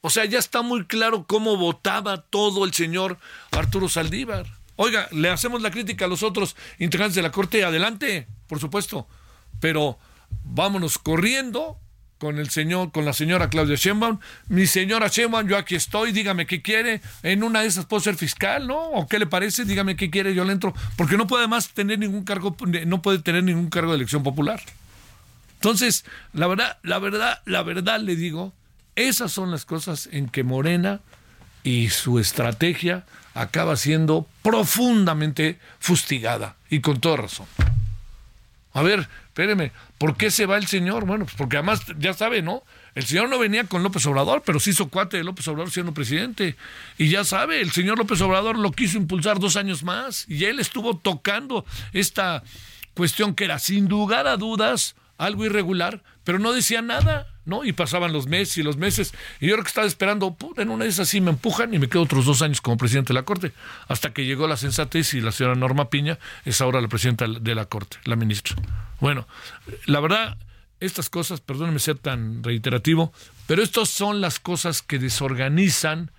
O 0.01 0.12
sea, 0.12 0.25
ya 0.25 0.38
está 0.38 0.62
muy 0.62 0.86
claro 0.86 1.25
cómo 1.25 1.58
votaba 1.58 2.22
todo 2.22 2.66
el 2.66 2.74
señor 2.75 3.18
Arturo 3.50 3.90
Saldívar. 3.90 4.46
Oiga, 4.75 5.08
le 5.12 5.32
hacemos 5.32 5.63
la 5.63 5.72
crítica 5.72 6.06
a 6.06 6.08
los 6.08 6.22
otros 6.22 6.56
integrantes 6.78 7.16
de 7.16 7.24
la 7.24 7.32
Corte, 7.32 7.63
adelante, 7.63 8.28
por 8.46 8.60
supuesto. 8.60 9.08
Pero 9.60 9.98
vámonos 10.44 11.00
corriendo 11.00 11.80
con 12.22 12.38
el 12.38 12.51
señor, 12.51 12.92
con 12.92 13.04
la 13.04 13.13
señora 13.13 13.50
Claudia 13.50 13.75
Sheinbaum. 13.75 14.20
Mi 14.48 14.68
señora 14.68 15.08
Sheinbaum, 15.08 15.48
yo 15.48 15.58
aquí 15.58 15.74
estoy, 15.74 16.12
dígame 16.12 16.46
qué 16.46 16.62
quiere. 16.62 17.01
En 17.24 17.44
una 17.44 17.62
de 17.62 17.68
esas 17.68 17.88
puedo 17.88 18.00
ser 18.00 18.16
fiscal, 18.16 18.68
¿no? 18.68 18.92
¿O 18.92 19.08
qué 19.08 19.18
le 19.18 19.25
parece? 19.25 19.66
Dígame 19.66 19.96
qué 19.96 20.12
quiere, 20.12 20.36
yo 20.36 20.46
le 20.46 20.54
entro. 20.54 20.72
Porque 20.98 21.18
no 21.18 21.25
puede 21.25 21.48
más 21.48 21.70
tener 21.70 21.98
ningún 21.98 22.24
cargo, 22.24 22.56
no 22.86 23.01
puede 23.01 23.18
tener 23.18 23.44
ningún 23.44 23.72
cargo 23.72 23.90
de 23.90 23.96
elección 23.96 24.22
popular. 24.22 24.62
Entonces, 25.56 26.06
la 26.34 26.46
verdad, 26.46 26.78
la 26.84 27.00
verdad, 27.00 27.42
la 27.46 27.63
verdad 27.63 28.00
le 28.00 28.16
digo, 28.16 28.54
esas 28.96 29.32
son 29.32 29.50
las 29.50 29.66
cosas 29.66 30.08
en 30.12 30.30
que 30.30 30.44
Morena 30.44 31.00
y 31.63 31.90
su 31.90 32.20
estrategia 32.20 33.04
acaba 33.34 33.75
siendo 33.78 34.28
profundamente 34.44 35.58
fustigada 35.80 36.56
y 36.70 36.82
con 36.82 37.01
toda 37.01 37.18
razón. 37.18 37.48
A 38.74 38.84
ver, 38.84 39.10
espéreme, 39.32 39.72
¿por 39.98 40.18
qué 40.18 40.30
se 40.30 40.46
va 40.46 40.58
el 40.58 40.68
señor? 40.68 41.06
Bueno, 41.06 41.24
pues 41.24 41.38
porque 41.38 41.56
además, 41.56 41.80
ya 41.98 42.14
sabe, 42.14 42.42
¿no? 42.42 42.64
El 42.96 43.06
señor 43.06 43.30
no 43.30 43.40
venía 43.40 43.64
con 43.64 43.82
López 43.82 44.06
Obrador, 44.06 44.44
pero 44.46 44.60
se 44.60 44.72
hizo 44.72 44.90
cuate 44.90 45.16
de 45.16 45.24
López 45.24 45.48
Obrador 45.48 45.72
siendo 45.72 45.94
presidente. 45.94 46.58
Y 46.98 47.08
ya 47.08 47.24
sabe, 47.24 47.62
el 47.62 47.72
señor 47.72 47.98
López 47.98 48.20
Obrador 48.20 48.60
lo 48.60 48.74
quiso 48.74 48.98
impulsar 48.98 49.40
dos 49.40 49.56
años 49.56 49.84
más. 49.84 50.26
Y 50.28 50.44
él 50.46 50.60
estuvo 50.60 50.98
tocando 50.98 51.66
esta 51.94 52.44
cuestión 52.94 53.34
que 53.34 53.46
era, 53.46 53.58
sin 53.58 53.88
lugar 53.88 54.28
a 54.28 54.36
dudas, 54.36 54.96
algo 55.18 55.46
irregular, 55.46 56.04
pero 56.24 56.40
no 56.40 56.54
decía 56.54 56.82
nada. 56.82 57.28
¿no? 57.46 57.66
Y 57.66 57.74
pasaban 57.74 58.13
los 58.13 58.28
meses 58.28 58.58
y 58.58 58.63
los 58.63 58.78
meses. 58.78 59.13
Y 59.40 59.48
yo 59.48 59.54
creo 59.54 59.63
que 59.63 59.70
estaba 59.70 59.88
esperando, 59.88 60.38
en 60.58 60.70
una 60.70 60.86
de 60.86 60.90
esas 60.90 61.10
sí 61.10 61.22
me 61.22 61.32
empujan 61.32 61.74
y 61.74 61.80
me 61.80 61.90
quedo 61.90 62.04
otros 62.04 62.25
dos 62.25 62.42
años 62.42 62.62
como 62.62 62.78
presidente 62.78 63.10
de 63.10 63.16
la 63.16 63.24
Corte. 63.24 63.51
Hasta 63.88 64.13
que 64.13 64.25
llegó 64.25 64.48
la 64.48 64.58
sensatez 64.58 65.13
y 65.13 65.22
la 65.22 65.32
señora 65.32 65.56
Norma 65.56 65.90
Piña 65.90 66.20
es 66.46 66.62
ahora 66.62 66.82
la 66.82 66.88
presidenta 66.88 67.28
de 67.28 67.56
la 67.56 67.66
Corte, 67.66 67.98
la 68.06 68.16
ministra. 68.16 68.56
Bueno, 69.00 69.28
la 69.86 70.00
verdad, 70.00 70.38
estas 70.80 71.10
cosas, 71.10 71.42
perdónenme 71.42 71.80
ser 71.80 71.98
tan 71.98 72.44
reiterativo, 72.44 73.12
pero 73.48 73.63
estas 73.63 73.90
son 73.90 74.22
las 74.22 74.40
cosas 74.40 74.82
que 74.82 75.00
desorganizan, 75.00 76.12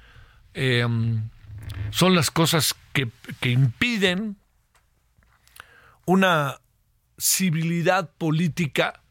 em, 0.55 1.29
son 1.91 2.15
las 2.15 2.31
cosas 2.31 2.75
que, 2.93 3.09
que 3.41 3.51
impiden 3.51 4.37
una 6.05 6.59
civilidad 7.19 8.11
política 8.19 9.02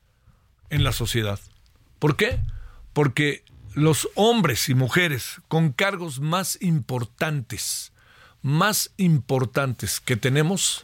en 0.71 0.83
la 0.83 0.91
sociedad. 0.91 1.39
¿Por 1.99 2.15
qué? 2.15 2.39
Porque 2.93 3.43
los 3.75 4.09
hombres 4.15 4.67
y 4.69 4.73
mujeres 4.73 5.41
con 5.47 5.71
cargos 5.71 6.19
más 6.19 6.57
importantes, 6.61 7.91
más 8.41 8.91
importantes 8.97 9.99
que 9.99 10.15
tenemos 10.15 10.83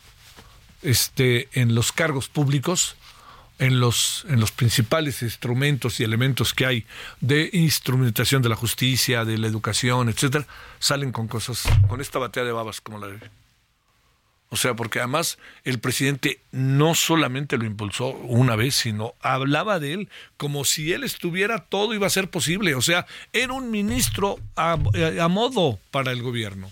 este, 0.83 1.49
en 1.59 1.73
los 1.73 1.91
cargos 1.91 2.27
públicos, 2.27 2.95
en 3.59 3.79
los, 3.79 4.25
en 4.29 4.39
los 4.39 4.51
principales 4.51 5.23
instrumentos 5.23 5.99
y 5.99 6.03
elementos 6.03 6.53
que 6.53 6.65
hay 6.65 6.85
de 7.21 7.49
instrumentación 7.53 8.41
de 8.41 8.49
la 8.49 8.55
justicia, 8.55 9.25
de 9.25 9.37
la 9.37 9.47
educación, 9.47 10.09
etcétera, 10.09 10.45
salen 10.79 11.11
con 11.11 11.27
cosas, 11.27 11.63
con 11.87 11.99
esta 11.99 12.19
batea 12.19 12.43
de 12.43 12.51
babas 12.51 12.81
como 12.81 12.99
la 12.99 13.07
de 13.07 13.17
o 14.49 14.55
sea, 14.55 14.75
porque 14.75 14.99
además 14.99 15.37
el 15.65 15.79
presidente 15.79 16.39
no 16.51 16.95
solamente 16.95 17.57
lo 17.57 17.65
impulsó 17.65 18.11
una 18.11 18.55
vez, 18.55 18.75
sino 18.75 19.13
hablaba 19.19 19.79
de 19.79 19.93
él 19.93 20.09
como 20.37 20.63
si 20.63 20.93
él 20.93 21.03
estuviera 21.03 21.65
todo 21.65 21.93
iba 21.93 22.07
a 22.07 22.11
ser 22.11 22.29
posible. 22.29 22.73
O 22.75 22.81
sea, 22.81 23.05
era 23.33 23.51
un 23.51 23.71
ministro 23.71 24.39
a, 24.55 24.77
modo 25.27 25.79
para 25.91 26.13
el 26.13 26.21
gobierno. 26.21 26.71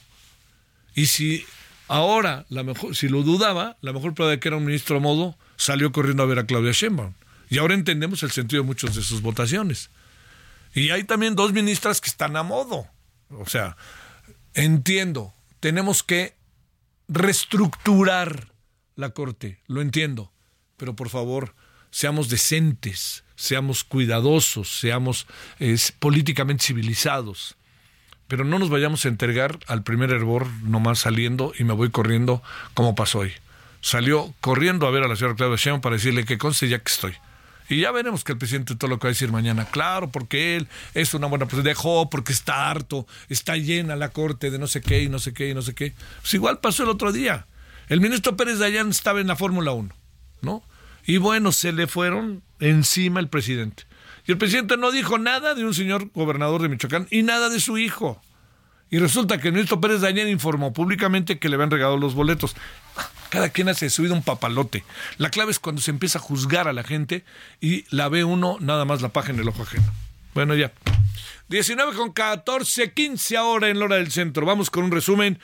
Y 0.94 1.08
si 1.08 1.46
ahora, 1.90 2.46
la 2.48 2.64
mejor, 2.64 2.96
si 2.96 3.10
lo 3.10 3.24
dudaba, 3.24 3.76
la 3.82 3.92
mejor 3.92 4.14
prueba 4.14 4.32
de 4.32 4.40
que 4.40 4.48
era 4.48 4.58
un 4.58 4.66
ministro 4.66 4.98
a 4.98 5.02
modo, 5.02 5.38
salió 5.58 5.92
corriendo 5.92 6.24
a 6.24 6.28
ver 6.28 6.40
a 6.40 6.46
Claudia 6.46 6.72
Sheinbaum. 6.72 7.14
Y 7.50 7.58
ahora 7.58 7.74
entendemos 7.74 8.24
el 8.24 8.32
sentido 8.32 8.64
de 8.64 8.68
muchas 8.68 8.96
de 8.96 9.02
sus 9.02 9.22
votaciones. 9.22 9.90
Y 10.74 10.92
hay 10.92 11.04
también 11.04 11.36
dos 11.36 11.52
ministras 11.52 12.00
que 12.00 12.10
están 12.10 12.38
a 12.38 12.44
modo. 12.44 12.88
O 13.30 13.48
sea, 13.48 13.76
entiendo, 14.54 15.34
tenemos 15.60 16.04
que 16.04 16.35
reestructurar 17.08 18.52
la 18.96 19.10
Corte, 19.12 19.60
lo 19.68 19.82
entiendo, 19.82 20.32
pero 20.78 20.96
por 20.96 21.10
favor, 21.10 21.54
seamos 21.92 22.30
decentes, 22.30 23.24
seamos 23.36 23.84
cuidadosos, 23.84 24.80
seamos 24.80 25.28
políticamente 26.00 26.66
civilizados, 26.66 27.56
pero 28.28 28.44
no 28.44 28.60
nos 28.60 28.70
vayamos 28.70 29.06
a 29.06 29.10
entregar 29.10 29.60
al 29.68 29.84
primer 29.84 30.12
hervor 30.12 30.48
nomás 30.64 31.00
saliendo 31.00 31.54
y 31.58 31.64
me 31.64 31.74
voy 31.74 31.92
corriendo 31.92 32.42
como 32.74 32.96
pasó 32.96 33.20
hoy. 33.20 33.34
Salió 33.82 34.34
corriendo 34.42 34.88
a 34.88 34.92
ver 34.92 35.04
a 35.04 35.08
la 35.08 35.16
señora 35.16 35.36
Claudia 35.36 35.58
Sheinbaum 35.58 35.82
para 35.82 35.96
decirle 35.96 36.26
que 36.26 36.40
conste 36.40 36.68
ya 36.68 36.80
que 36.80 36.92
estoy. 36.92 37.14
Y 37.68 37.82
ya 37.82 37.92
veremos 37.92 38.24
que 38.24 38.34
el 38.34 38.38
presidente 38.38 38.76
todo 38.76 38.90
lo 38.90 39.00
que 39.00 39.08
va 39.08 39.10
a 39.10 39.14
decir 39.14 39.32
mañana, 39.32 39.66
claro, 39.66 40.12
porque 40.12 40.56
él 40.56 40.68
es 40.94 41.14
una 41.14 41.28
buena 41.28 41.46
persona, 41.46 41.64
dejó 41.64 42.10
porque 42.10 42.32
está 42.32 42.70
harto, 42.70 43.08
está 43.30 43.58
llena 43.58 43.96
la 43.96 44.10
corte 44.10 44.52
de 44.52 44.60
no 44.60 44.68
sé 44.68 44.82
qué 44.82 45.04
y 45.04 45.10
no 45.10 45.20
sé 45.20 45.34
qué 45.34 45.50
y 45.50 45.54
no 45.54 45.62
sé 45.62 45.74
qué. 45.74 45.94
Pues 46.22 46.34
igual 46.36 46.60
pasó 46.60 46.84
el 46.84 46.90
otro 46.90 47.12
día. 47.12 47.48
El 47.88 48.02
ministro 48.02 48.36
Pérez 48.36 48.60
Dayan 48.60 48.90
estaba 48.90 49.20
en 49.20 49.28
la 49.28 49.36
Fórmula 49.36 49.72
1, 49.72 49.90
¿no? 50.42 50.64
Y 51.06 51.18
bueno, 51.18 51.52
se 51.52 51.72
le 51.72 51.88
fueron 51.88 52.44
encima 52.60 53.20
el 53.20 53.30
presidente. 53.30 53.84
Y 54.28 54.32
el 54.32 54.38
presidente 54.38 54.78
no 54.78 54.92
dijo 54.92 55.18
nada 55.18 55.54
de 55.54 55.64
un 55.64 55.74
señor 55.74 56.10
gobernador 56.14 56.62
de 56.62 56.70
Michoacán 56.70 57.08
y 57.12 57.24
nada 57.24 57.50
de 57.50 57.60
su 57.60 57.78
hijo. 57.78 58.22
Y 58.90 59.00
resulta 59.00 59.40
que 59.40 59.50
el 59.50 59.54
ministro 59.54 59.82
Pérez 59.82 60.02
Dayan 60.02 60.28
informó 60.30 60.74
públicamente 60.74 61.38
que 61.38 61.50
le 61.50 61.56
habían 61.56 61.72
regalado 61.72 61.98
los 61.98 62.16
boletos. 62.16 62.56
Cada 63.36 63.50
quien 63.50 63.70
hace 63.70 63.90
subido 63.90 64.14
un 64.14 64.24
papalote. 64.24 64.84
La 65.18 65.30
clave 65.30 65.52
es 65.52 65.60
cuando 65.60 65.82
se 65.82 65.92
empieza 65.92 66.20
a 66.20 66.22
juzgar 66.22 66.68
a 66.68 66.74
la 66.74 66.84
gente 66.84 67.26
y 67.60 67.86
la 67.94 68.08
ve 68.10 68.24
uno 68.24 68.58
nada 68.62 68.86
más 68.86 69.02
la 69.02 69.10
paja 69.10 69.32
en 69.32 69.40
el 69.40 69.48
ojo 69.50 69.64
ajeno. 69.64 69.92
Bueno, 70.34 70.56
ya. 70.56 70.72
19 71.48 71.94
con 71.96 72.12
14, 72.12 72.94
15 72.94 73.38
ahora 73.38 73.70
en 73.70 73.78
la 73.78 73.86
hora 73.86 73.98
del 73.98 74.12
centro. 74.12 74.46
Vamos 74.46 74.70
con 74.70 74.84
un 74.84 74.92
resumen. 74.92 75.40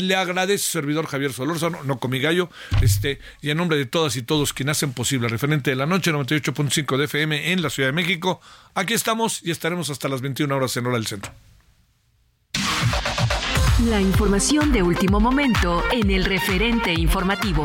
le 0.00 0.16
agradece 0.16 0.64
su 0.64 0.70
servidor 0.72 1.06
Javier 1.06 1.32
Solórzano, 1.32 1.82
no 1.84 1.98
con 1.98 2.10
mi 2.10 2.20
gallo, 2.20 2.50
este, 2.82 3.18
y 3.40 3.50
en 3.50 3.56
nombre 3.56 3.78
de 3.78 3.86
todas 3.86 4.16
y 4.16 4.22
todos 4.22 4.52
quienes 4.52 4.76
hacen 4.76 4.92
posible 4.92 5.28
referente 5.28 5.70
de 5.70 5.76
la 5.76 5.86
noche 5.86 6.12
98.5 6.12 6.96
de 6.98 7.04
FM 7.04 7.52
en 7.52 7.62
la 7.62 7.70
Ciudad 7.70 7.88
de 7.88 7.94
México. 7.94 8.40
Aquí 8.74 8.94
estamos 8.94 9.40
y 9.42 9.50
estaremos 9.50 9.90
hasta 9.90 10.08
las 10.08 10.20
21 10.20 10.54
horas 10.54 10.76
en 10.76 10.86
hora 10.86 10.96
del 10.96 11.06
centro. 11.06 11.32
La 13.86 14.00
información 14.00 14.72
de 14.72 14.82
último 14.82 15.20
momento 15.20 15.84
en 15.92 16.10
el 16.10 16.24
referente 16.24 16.92
informativo. 16.92 17.64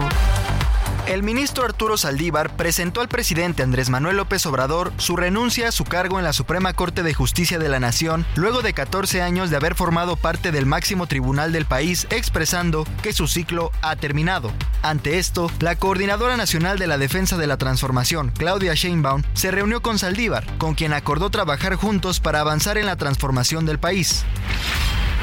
El 1.08 1.24
ministro 1.24 1.65
Arturo 1.65 1.98
Saldívar 1.98 2.55
presentó 2.55 3.01
al 3.01 3.08
presidente 3.08 3.63
Andrés 3.63 3.89
Manuel 3.89 4.17
López 4.17 4.46
Obrador 4.46 4.93
su 4.98 5.15
renuncia 5.15 5.70
a 5.70 5.72
su 5.72 5.86
cargo 5.86 6.20
en 6.20 6.24
la 6.24 6.32
Suprema 6.32 6.74
Corte 6.74 7.01
de 7.01 7.15
Justicia 7.15 7.58
de 7.58 7.67
la 7.67 7.79
Nación 7.79 8.27
luego 8.36 8.62
de 8.62 8.74
14 8.74 9.24
años 9.24 9.50
de 9.50 9.55
haber 9.55 9.74
formado 9.74 10.15
parte 10.15 10.51
del 10.51 10.67
máximo 10.67 11.08
tribunal 11.08 11.51
del 11.51 11.65
país, 11.65 12.05
expresando 12.12 12.86
que 13.01 13.12
su 13.12 13.27
ciclo 13.27 13.72
ha 13.82 13.96
terminado. 13.96 14.51
Ante 14.84 15.17
esto, 15.17 15.50
la 15.62 15.75
Coordinadora 15.77 16.38
Nacional 16.38 16.77
de 16.77 16.86
la 16.86 17.00
Defensa 17.00 17.38
de 17.38 17.48
la 17.48 17.58
Transformación, 17.58 18.32
Claudia 18.38 18.75
Sheinbaum, 18.75 19.24
se 19.34 19.50
reunió 19.50 19.82
con 19.82 19.98
Saldívar, 19.98 20.46
con 20.60 20.75
quien 20.75 20.93
acordó 20.93 21.32
trabajar 21.32 21.74
juntos 21.74 22.20
para 22.20 22.39
avanzar 22.39 22.77
en 22.77 22.86
la 22.86 22.98
transformación 22.98 23.65
del 23.65 23.79
país. 23.79 24.25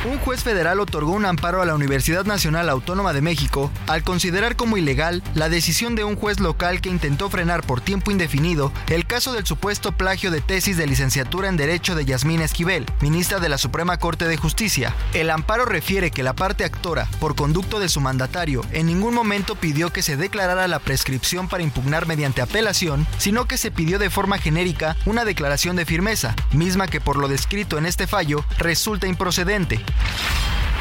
Un 0.02 0.18
juez 0.18 0.42
federal 0.42 0.80
otorgó 0.80 1.12
un 1.12 1.26
amparo 1.26 1.60
a 1.60 1.66
la 1.66 1.74
Universidad 1.74 2.24
Nacional 2.24 2.70
Autónoma 2.70 3.12
de 3.12 3.20
México 3.20 3.70
al 3.86 4.02
considerar 4.02 4.56
como 4.56 4.78
ilegal 4.78 5.22
la 5.34 5.50
decisión 5.50 5.94
de 5.94 6.04
un 6.04 6.16
juez 6.16 6.40
local 6.40 6.80
que 6.80 6.88
intentó 6.88 7.28
frenar 7.28 7.62
por 7.62 7.82
tiempo 7.82 8.10
indefinido 8.10 8.72
el 8.88 9.06
caso 9.06 9.34
del 9.34 9.44
supuesto 9.44 9.92
plagio 9.92 10.30
de 10.30 10.40
tesis 10.40 10.78
de 10.78 10.86
licenciatura 10.86 11.50
en 11.50 11.58
Derecho 11.58 11.94
de 11.94 12.06
Yasmín 12.06 12.40
Esquivel, 12.40 12.86
ministra 13.02 13.40
de 13.40 13.50
la 13.50 13.58
Suprema 13.58 13.98
Corte 13.98 14.26
de 14.26 14.38
Justicia. 14.38 14.94
El 15.12 15.28
amparo 15.28 15.66
refiere 15.66 16.10
que 16.10 16.22
la 16.22 16.32
parte 16.32 16.64
actora, 16.64 17.06
por 17.20 17.36
conducto 17.36 17.78
de 17.78 17.90
su 17.90 18.00
mandatario, 18.00 18.64
en 18.72 18.86
ningún 18.86 19.12
momento 19.12 19.54
pidió 19.54 19.92
que 19.92 20.00
se 20.00 20.16
declarara 20.16 20.66
la 20.66 20.78
prescripción 20.78 21.46
para 21.46 21.62
impugnar 21.62 22.06
mediante 22.06 22.40
apelación, 22.40 23.06
sino 23.18 23.44
que 23.44 23.58
se 23.58 23.70
pidió 23.70 23.98
de 23.98 24.08
forma 24.08 24.38
genérica 24.38 24.96
una 25.04 25.26
declaración 25.26 25.76
de 25.76 25.84
firmeza, 25.84 26.34
misma 26.52 26.86
que 26.88 27.02
por 27.02 27.18
lo 27.18 27.28
descrito 27.28 27.76
en 27.76 27.84
este 27.84 28.06
fallo 28.06 28.46
resulta 28.56 29.06
improcedente. 29.06 29.78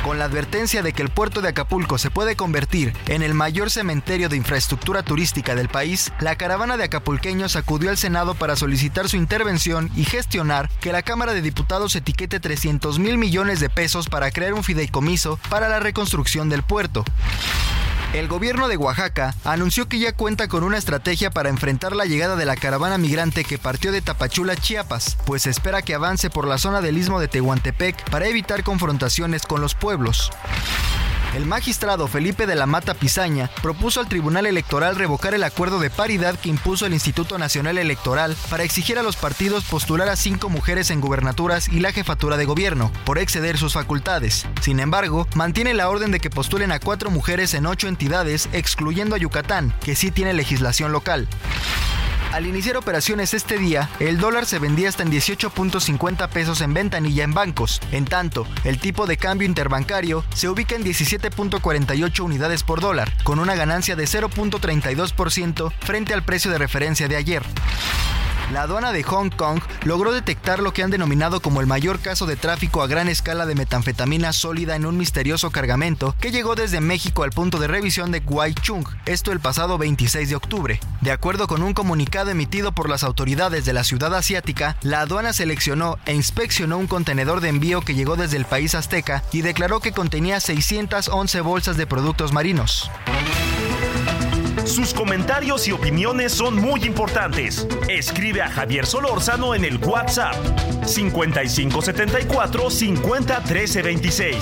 Con 0.04 0.18
la 0.18 0.26
advertencia 0.26 0.82
de 0.82 0.94
que 0.94 1.02
el 1.02 1.10
puerto 1.10 1.42
de 1.42 1.50
Acapulco 1.50 1.98
se 1.98 2.10
puede 2.10 2.36
convertir 2.36 2.94
en 3.08 3.22
el 3.22 3.34
mayor 3.34 3.70
cementerio 3.70 4.30
de 4.30 4.38
infraestructura 4.38 5.04
turística 5.04 5.56
del 5.56 5.68
país, 5.68 6.12
la 6.22 6.38
caravana 6.38 6.78
de 6.78 6.86
acapulqueños 6.86 7.58
acudió 7.58 7.90
al 7.90 7.98
Senado 7.98 8.34
para 8.34 8.56
solicitar 8.56 9.10
su 9.10 9.18
intervención 9.18 9.92
y 9.96 10.06
gestionar 10.06 10.70
que 10.80 10.94
la 10.94 11.02
Cámara 11.02 11.34
de 11.34 11.42
Diputados 11.42 11.96
etiquete 11.96 12.40
300 12.40 12.98
mil 12.98 13.18
millones 13.18 13.60
de 13.60 13.70
pesos 13.70 14.08
para 14.08 14.32
crear 14.32 14.54
un 14.54 14.64
fideicomiso 14.64 15.38
para 15.50 15.68
la 15.68 15.80
reconstrucción 15.80 16.48
del 16.48 16.64
puerto. 16.64 17.04
El 18.14 18.28
gobierno 18.28 18.68
de 18.68 18.76
Oaxaca 18.76 19.36
anunció 19.44 19.88
que 19.88 20.00
ya 20.00 20.14
cuenta 20.14 20.48
con 20.48 20.64
una 20.64 20.80
estrategia 20.80 21.30
para 21.30 21.50
enfrentar 21.50 21.96
la 21.96 22.06
llegada 22.06 22.36
de 22.36 22.46
la 22.46 22.56
caravana 22.56 22.98
migrante 22.98 23.44
que 23.44 23.60
partió 23.60 23.92
de 23.92 24.02
Tapachula, 24.02 24.56
Chiapas, 24.56 25.16
pues 25.28 25.46
espera 25.46 25.84
que 25.84 25.94
avance 25.94 26.32
por 26.32 26.48
la 26.48 26.58
zona 26.58 26.82
del 26.82 26.98
istmo 26.98 27.20
de 27.20 27.28
Tehuantepec 27.28 28.10
para 28.10 28.28
evitar 28.28 28.64
confrontaciones 28.64 29.44
con 29.44 29.62
los 29.62 29.76
pueblos. 29.76 30.32
El 31.36 31.46
magistrado 31.46 32.08
Felipe 32.08 32.48
de 32.48 32.56
la 32.56 32.66
Mata 32.66 32.96
Pizaña 32.96 33.52
propuso 33.62 34.00
al 34.00 34.10
Tribunal 34.10 34.48
Electoral 34.48 34.96
revocar 34.96 35.36
el 35.36 35.44
acuerdo 35.44 35.80
de 35.80 35.92
paridad 35.92 36.36
que 36.40 36.50
impuso 36.50 36.88
el 36.88 36.94
Instituto 36.94 37.38
Nacional 37.38 37.78
Electoral 37.78 38.36
para 38.50 38.64
exigir 38.64 38.98
a 38.98 39.04
los 39.04 39.16
partidos 39.16 39.64
postular 39.64 40.10
a 40.10 40.16
cinco 40.16 40.50
mujeres 40.50 40.90
en 40.90 41.02
gubernaturas 41.02 41.68
y 41.70 41.82
la 41.82 41.92
jefatura 41.92 42.36
de 42.36 42.46
gobierno, 42.46 42.92
por 43.06 43.20
exceder 43.20 43.58
sus 43.58 43.74
facultades. 43.74 44.48
Sin 44.62 44.80
embargo, 44.80 45.28
mantiene 45.36 45.76
la 45.76 45.90
orden 45.90 46.12
de 46.12 46.20
que 46.20 46.32
postulen 46.32 46.72
a 46.72 46.80
cuatro 46.80 47.12
mujeres 47.12 47.54
en 47.54 47.68
ocho 47.68 47.88
entidades, 47.88 48.50
excluyendo 48.52 49.16
a 49.16 49.20
Yucatán, 49.20 49.74
que 49.84 49.96
sí 49.96 50.10
tiene 50.10 50.34
legislación 50.34 50.92
local. 50.92 51.28
Al 52.32 52.46
iniciar 52.46 52.78
operaciones 52.78 53.34
este 53.34 53.58
día, 53.58 53.90
el 54.00 54.20
dólar 54.20 54.46
se 54.46 54.60
vendía 54.60 54.88
hasta 54.88 55.02
en 55.02 55.12
18.50 55.12 56.30
pesos 56.30 56.62
en 56.62 56.76
ventanilla 56.76 57.24
en 57.24 57.34
bancos. 57.34 57.82
En 57.92 58.06
tanto, 58.06 58.46
el 58.64 58.78
tipo 58.78 59.08
de 59.08 59.18
cambio 59.18 59.48
interbancario 59.48 60.24
se 60.36 60.48
ubica 60.48 60.76
en 60.76 60.84
17.48 60.84 62.20
unidades 62.20 62.62
por 62.62 62.82
dólar, 62.82 63.12
con 63.24 63.40
una 63.40 63.56
ganancia 63.56 63.96
de 63.96 64.04
0.32% 64.04 65.74
frente 65.80 66.14
al 66.14 66.24
precio 66.24 66.52
de 66.52 66.60
referencia 66.60 67.08
de 67.08 67.16
ayer. 67.16 67.42
La 68.52 68.64
aduana 68.64 68.92
de 68.92 69.04
Hong 69.04 69.30
Kong 69.30 69.62
logró 69.84 70.12
detectar 70.12 70.60
lo 70.60 70.74
que 70.74 70.82
han 70.82 70.90
denominado 70.90 71.40
como 71.40 71.62
el 71.62 71.68
mayor 71.68 72.00
caso 72.00 72.26
de 72.26 72.36
tráfico 72.36 72.82
a 72.82 72.88
gran 72.88 73.08
escala 73.08 73.46
de 73.46 73.54
metanfetamina 73.54 74.34
sólida 74.34 74.76
en 74.76 74.88
un 74.88 74.98
misterioso 74.98 75.52
cargamento 75.52 76.16
que 76.20 76.32
llegó 76.32 76.56
desde 76.56 76.82
México 76.82 77.24
al 77.24 77.30
punto 77.30 77.60
de 77.60 77.68
revisión 77.68 78.12
de 78.12 78.24
Chung, 78.62 78.86
esto 79.06 79.32
el 79.32 79.40
pasado 79.40 79.78
26 79.78 80.30
de 80.30 80.36
octubre. 80.36 80.80
De 81.02 81.12
acuerdo 81.12 81.48
con 81.48 81.62
un 81.62 81.74
comunicado 81.74 82.32
emitido 82.32 82.72
por 82.72 82.90
las 82.90 83.04
autoridades 83.04 83.66
de 83.66 83.74
la 83.74 83.84
ciudad 83.84 84.16
asiática, 84.16 84.78
la 84.82 85.02
aduana 85.02 85.32
seleccionó 85.32 86.00
e 86.06 86.16
inspeccionó 86.16 86.80
un 86.80 86.88
contenedor 86.88 87.42
de 87.42 87.50
envío 87.50 87.82
que 87.82 87.94
llegó 87.94 88.16
desde 88.16 88.38
el 88.38 88.46
país 88.46 88.74
azteca 88.74 89.24
y 89.32 89.42
declaró 89.42 89.80
que 89.80 89.92
contenía 89.92 90.40
611 90.40 91.42
bolsas 91.42 91.78
de 91.78 91.86
productos 91.86 92.34
marinos. 92.34 92.90
Sus 94.66 94.94
comentarios 94.94 95.68
y 95.68 95.72
opiniones 95.72 96.32
son 96.34 96.56
muy 96.56 96.84
importantes. 96.86 97.68
Escribe 97.88 98.42
a 98.42 98.50
Javier 98.50 98.86
Solórzano 98.86 99.56
en 99.56 99.66
el 99.66 99.78
WhatsApp 99.78 100.36
5574 100.86 102.70
50 102.70 103.44
13 103.44 103.82
26. 103.82 104.36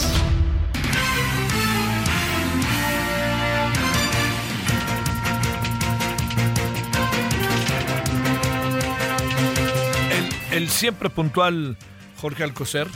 El, 10.52 10.70
siempre 10.70 11.10
puntual 11.10 11.78
Jorge 12.20 12.44
Alcocer 12.44 12.88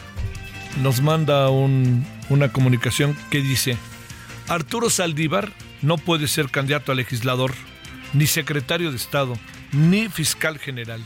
nos 0.81 1.01
manda 1.01 1.49
una 1.49 2.51
comunicación 2.51 3.15
que 3.29 3.41
dice, 3.41 3.77
Arturo 4.47 4.89
Saldívar 4.89 5.51
no 5.81 5.97
puede 5.97 6.27
ser 6.27 6.49
candidato 6.49 6.91
a 6.91 6.95
legislador, 6.95 7.53
ni 8.13 8.27
secretario 8.27 8.91
de 8.91 8.97
Estado, 8.97 9.33
ni 9.71 10.09
fiscal 10.09 10.59
general. 10.59 11.01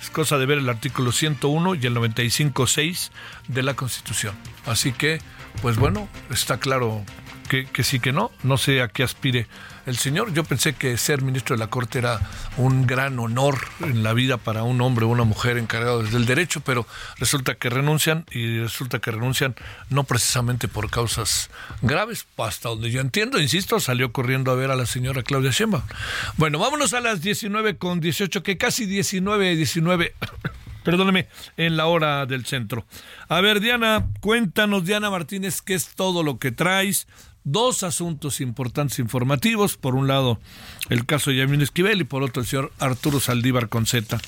Es 0.00 0.10
cosa 0.10 0.38
de 0.38 0.46
ver 0.46 0.58
el 0.58 0.68
artículo 0.68 1.12
101 1.12 1.74
y 1.74 1.86
el 1.86 1.96
95.6 1.96 3.10
de 3.48 3.62
la 3.62 3.74
Constitución. 3.74 4.34
Así 4.66 4.92
que, 4.92 5.20
pues 5.62 5.76
bueno, 5.76 6.08
está 6.30 6.58
claro 6.58 7.02
que, 7.48 7.66
que 7.66 7.82
sí 7.82 7.98
que 7.98 8.12
no. 8.12 8.30
No 8.42 8.56
sé 8.56 8.82
a 8.82 8.88
qué 8.88 9.02
aspire 9.02 9.46
el 9.86 9.96
señor. 9.96 10.32
Yo 10.32 10.44
pensé 10.44 10.74
que 10.74 10.96
ser 10.96 11.22
ministro 11.22 11.56
de 11.56 11.60
la 11.60 11.70
Corte 11.70 11.98
era 11.98 12.20
un 12.56 12.86
gran 12.86 13.18
honor 13.18 13.58
en 13.80 14.02
la 14.02 14.12
vida 14.12 14.36
para 14.36 14.64
un 14.64 14.80
hombre 14.80 15.04
o 15.04 15.08
una 15.08 15.24
mujer 15.24 15.56
encargado 15.56 16.02
del 16.02 16.26
derecho, 16.26 16.60
pero 16.60 16.86
resulta 17.18 17.54
que 17.54 17.70
renuncian 17.70 18.26
y 18.30 18.58
resulta 18.58 18.98
que 18.98 19.12
renuncian 19.12 19.54
no 19.88 20.04
precisamente 20.04 20.68
por 20.68 20.90
causas 20.90 21.50
graves, 21.82 22.26
hasta 22.36 22.68
donde 22.68 22.90
yo 22.90 23.00
entiendo, 23.00 23.40
insisto, 23.40 23.80
salió 23.80 24.12
corriendo 24.12 24.50
a 24.50 24.56
ver 24.56 24.70
a 24.70 24.76
la 24.76 24.86
señora 24.86 25.22
Claudia 25.22 25.52
Sheinbaum. 25.52 25.84
Bueno, 26.36 26.58
vámonos 26.58 26.92
a 26.92 27.00
las 27.00 27.22
19 27.22 27.78
con 27.78 28.00
18, 28.00 28.42
que 28.42 28.58
casi 28.58 28.86
19, 28.86 29.56
19 29.56 30.14
perdóneme, 30.84 31.26
en 31.56 31.76
la 31.76 31.86
hora 31.86 32.26
del 32.26 32.46
centro. 32.46 32.86
A 33.28 33.40
ver, 33.40 33.58
Diana, 33.58 34.06
cuéntanos, 34.20 34.84
Diana 34.84 35.10
Martínez, 35.10 35.60
qué 35.60 35.74
es 35.74 35.88
todo 35.96 36.22
lo 36.22 36.38
que 36.38 36.52
traes 36.52 37.08
dos 37.46 37.84
asuntos 37.84 38.42
importantes 38.42 38.98
informativos. 38.98 39.78
Por 39.78 39.94
un 39.94 40.08
lado, 40.08 40.38
el 40.90 41.06
caso 41.06 41.30
de 41.30 41.36
Yamín 41.36 41.62
Esquivel 41.62 42.02
y 42.02 42.04
por 42.04 42.22
otro, 42.22 42.42
el 42.42 42.48
señor 42.48 42.72
Arturo 42.78 43.20
Saldívar 43.20 43.70
Conceta. 43.70 44.18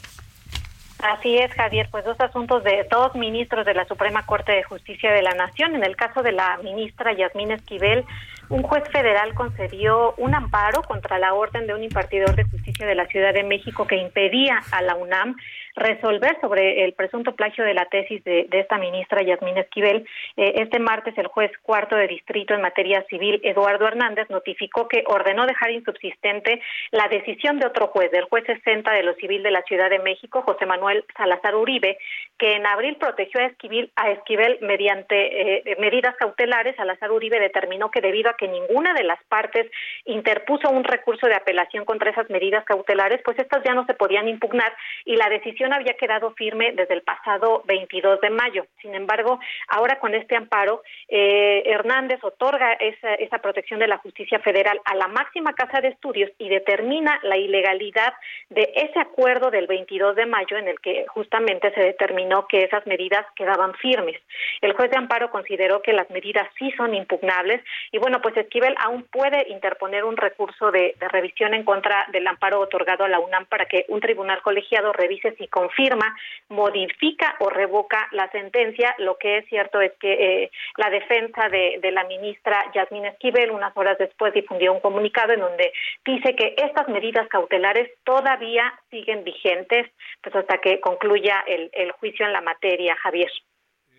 Así 1.00 1.36
es, 1.36 1.52
Javier, 1.52 1.88
pues 1.90 2.04
dos 2.04 2.18
asuntos 2.20 2.64
de 2.64 2.86
dos 2.90 3.14
ministros 3.14 3.64
de 3.64 3.74
la 3.74 3.86
Suprema 3.86 4.26
Corte 4.26 4.52
de 4.52 4.64
Justicia 4.64 5.12
de 5.12 5.22
la 5.22 5.34
Nación. 5.34 5.76
En 5.76 5.84
el 5.84 5.94
caso 5.94 6.22
de 6.22 6.32
la 6.32 6.58
ministra 6.64 7.12
Yasmín 7.12 7.52
Esquivel, 7.52 8.04
un 8.50 8.62
juez 8.62 8.84
federal 8.90 9.34
concedió 9.34 10.14
un 10.16 10.34
amparo 10.34 10.82
contra 10.82 11.18
la 11.18 11.34
orden 11.34 11.66
de 11.66 11.74
un 11.74 11.82
impartidor 11.82 12.34
de 12.34 12.44
justicia 12.44 12.86
de 12.86 12.94
la 12.94 13.06
Ciudad 13.06 13.34
de 13.34 13.42
México 13.42 13.86
que 13.86 13.96
impedía 13.96 14.60
a 14.72 14.82
la 14.82 14.94
UNAM 14.94 15.36
resolver 15.78 16.38
sobre 16.40 16.84
el 16.84 16.92
presunto 16.92 17.34
plagio 17.34 17.64
de 17.64 17.74
la 17.74 17.86
tesis 17.86 18.22
de, 18.24 18.48
esta 18.50 18.78
ministra 18.78 19.22
Yasmín 19.22 19.56
Esquivel. 19.56 20.06
Eh, 20.36 20.54
este 20.56 20.78
martes 20.78 21.16
el 21.16 21.28
juez 21.28 21.50
cuarto 21.62 21.96
de 21.96 22.08
distrito 22.08 22.54
en 22.54 22.60
materia 22.60 23.04
civil, 23.08 23.40
Eduardo 23.44 23.86
Hernández, 23.86 24.28
notificó 24.28 24.88
que 24.88 25.04
ordenó 25.06 25.46
dejar 25.46 25.70
insubsistente 25.70 26.60
la 26.90 27.08
decisión 27.08 27.58
de 27.58 27.66
otro 27.66 27.88
juez, 27.88 28.10
del 28.10 28.24
juez 28.24 28.44
60 28.46 28.90
de 28.90 29.02
lo 29.02 29.14
civil 29.14 29.42
de 29.42 29.50
la 29.50 29.62
Ciudad 29.62 29.88
de 29.90 30.00
México, 30.00 30.42
José 30.42 30.66
Manuel 30.66 31.04
Salazar 31.16 31.54
Uribe, 31.54 31.98
que 32.38 32.54
en 32.54 32.66
abril 32.66 32.96
protegió 32.96 33.40
a 33.40 33.46
Esquivel, 33.46 33.90
a 33.96 34.10
Esquivel 34.10 34.58
mediante 34.62 35.70
eh, 35.70 35.76
medidas 35.78 36.16
cautelares. 36.16 36.76
Salazar 36.76 37.10
Uribe 37.12 37.38
determinó 37.38 37.90
que 37.90 38.00
debido 38.00 38.30
a 38.30 38.34
que 38.38 38.48
ninguna 38.48 38.94
de 38.94 39.04
las 39.04 39.22
partes 39.24 39.70
interpuso 40.06 40.70
un 40.70 40.84
recurso 40.84 41.26
de 41.26 41.34
apelación 41.34 41.84
contra 41.84 42.10
esas 42.10 42.30
medidas 42.30 42.64
cautelares, 42.64 43.20
pues 43.24 43.38
estas 43.38 43.62
ya 43.64 43.74
no 43.74 43.84
se 43.84 43.94
podían 43.94 44.28
impugnar 44.28 44.72
y 45.04 45.16
la 45.16 45.28
decisión 45.28 45.72
había 45.72 45.94
quedado 45.94 46.30
firme 46.32 46.72
desde 46.72 46.94
el 46.94 47.02
pasado 47.02 47.62
22 47.66 48.20
de 48.20 48.30
mayo. 48.30 48.66
Sin 48.80 48.94
embargo, 48.94 49.38
ahora 49.68 49.98
con 49.98 50.14
este 50.14 50.36
amparo, 50.36 50.82
eh, 51.08 51.62
Hernández 51.66 52.22
otorga 52.22 52.72
esa, 52.74 53.14
esa 53.14 53.38
protección 53.38 53.80
de 53.80 53.88
la 53.88 53.98
justicia 53.98 54.38
federal 54.38 54.80
a 54.84 54.94
la 54.94 55.08
máxima 55.08 55.52
casa 55.52 55.80
de 55.80 55.88
estudios 55.88 56.30
y 56.38 56.48
determina 56.48 57.18
la 57.22 57.36
ilegalidad 57.36 58.14
de 58.50 58.72
ese 58.74 59.00
acuerdo 59.00 59.50
del 59.50 59.66
22 59.66 60.16
de 60.16 60.26
mayo 60.26 60.56
en 60.56 60.68
el 60.68 60.80
que 60.80 61.06
justamente 61.08 61.72
se 61.74 61.80
determinó 61.80 62.46
que 62.46 62.64
esas 62.64 62.86
medidas 62.86 63.26
quedaban 63.34 63.74
firmes. 63.74 64.20
El 64.60 64.72
juez 64.74 64.90
de 64.90 64.96
amparo 64.96 65.30
consideró 65.30 65.82
que 65.82 65.92
las 65.92 66.08
medidas 66.10 66.48
sí 66.58 66.70
son 66.76 66.94
impugnables 66.94 67.62
y 67.92 67.98
bueno, 67.98 68.20
pues 68.22 68.27
Esquivel 68.36 68.74
aún 68.78 69.04
puede 69.04 69.48
interponer 69.50 70.04
un 70.04 70.16
recurso 70.16 70.70
de, 70.70 70.94
revisión 71.12 71.54
en 71.54 71.64
contra 71.64 72.06
del 72.12 72.26
amparo 72.26 72.60
otorgado 72.60 73.04
a 73.04 73.08
la 73.08 73.20
UNAM 73.20 73.46
para 73.46 73.66
que 73.66 73.84
un 73.88 74.00
tribunal 74.00 74.42
colegiado 74.42 74.92
revise 74.92 75.34
si 75.36 75.48
confirma, 75.48 76.16
modifica 76.48 77.36
o 77.40 77.50
revoca 77.50 78.08
la 78.12 78.30
sentencia. 78.30 78.94
Lo 78.98 79.16
que 79.18 79.38
es 79.38 79.46
cierto 79.48 79.80
es 79.80 79.92
que 80.00 80.12
eh, 80.12 80.50
la 80.76 80.90
defensa 80.90 81.48
de, 81.48 81.78
de 81.80 81.92
la 81.92 82.04
ministra 82.04 82.64
Yasmín 82.74 83.06
Esquivel 83.06 83.50
unas 83.50 83.76
horas 83.76 83.98
después 83.98 84.32
difundió 84.34 84.72
un 84.72 84.80
comunicado 84.80 85.32
en 85.32 85.40
donde 85.40 85.72
dice 86.04 86.34
que 86.34 86.54
estas 86.56 86.88
medidas 86.88 87.28
cautelares 87.28 87.90
todavía 88.04 88.72
siguen 88.90 89.24
vigentes 89.24 89.90
pues 90.22 90.34
hasta 90.34 90.58
que 90.58 90.80
concluya 90.80 91.44
el, 91.46 91.92
juicio 91.92 92.26
en 92.26 92.32
la 92.32 92.40
materia, 92.40 92.96
Javier. 93.02 93.30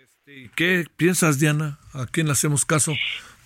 Este, 0.01 0.49
¿Qué 0.55 0.85
piensas, 0.95 1.39
Diana? 1.39 1.79
¿A 1.93 2.05
quién 2.11 2.29
hacemos 2.29 2.65
caso? 2.65 2.93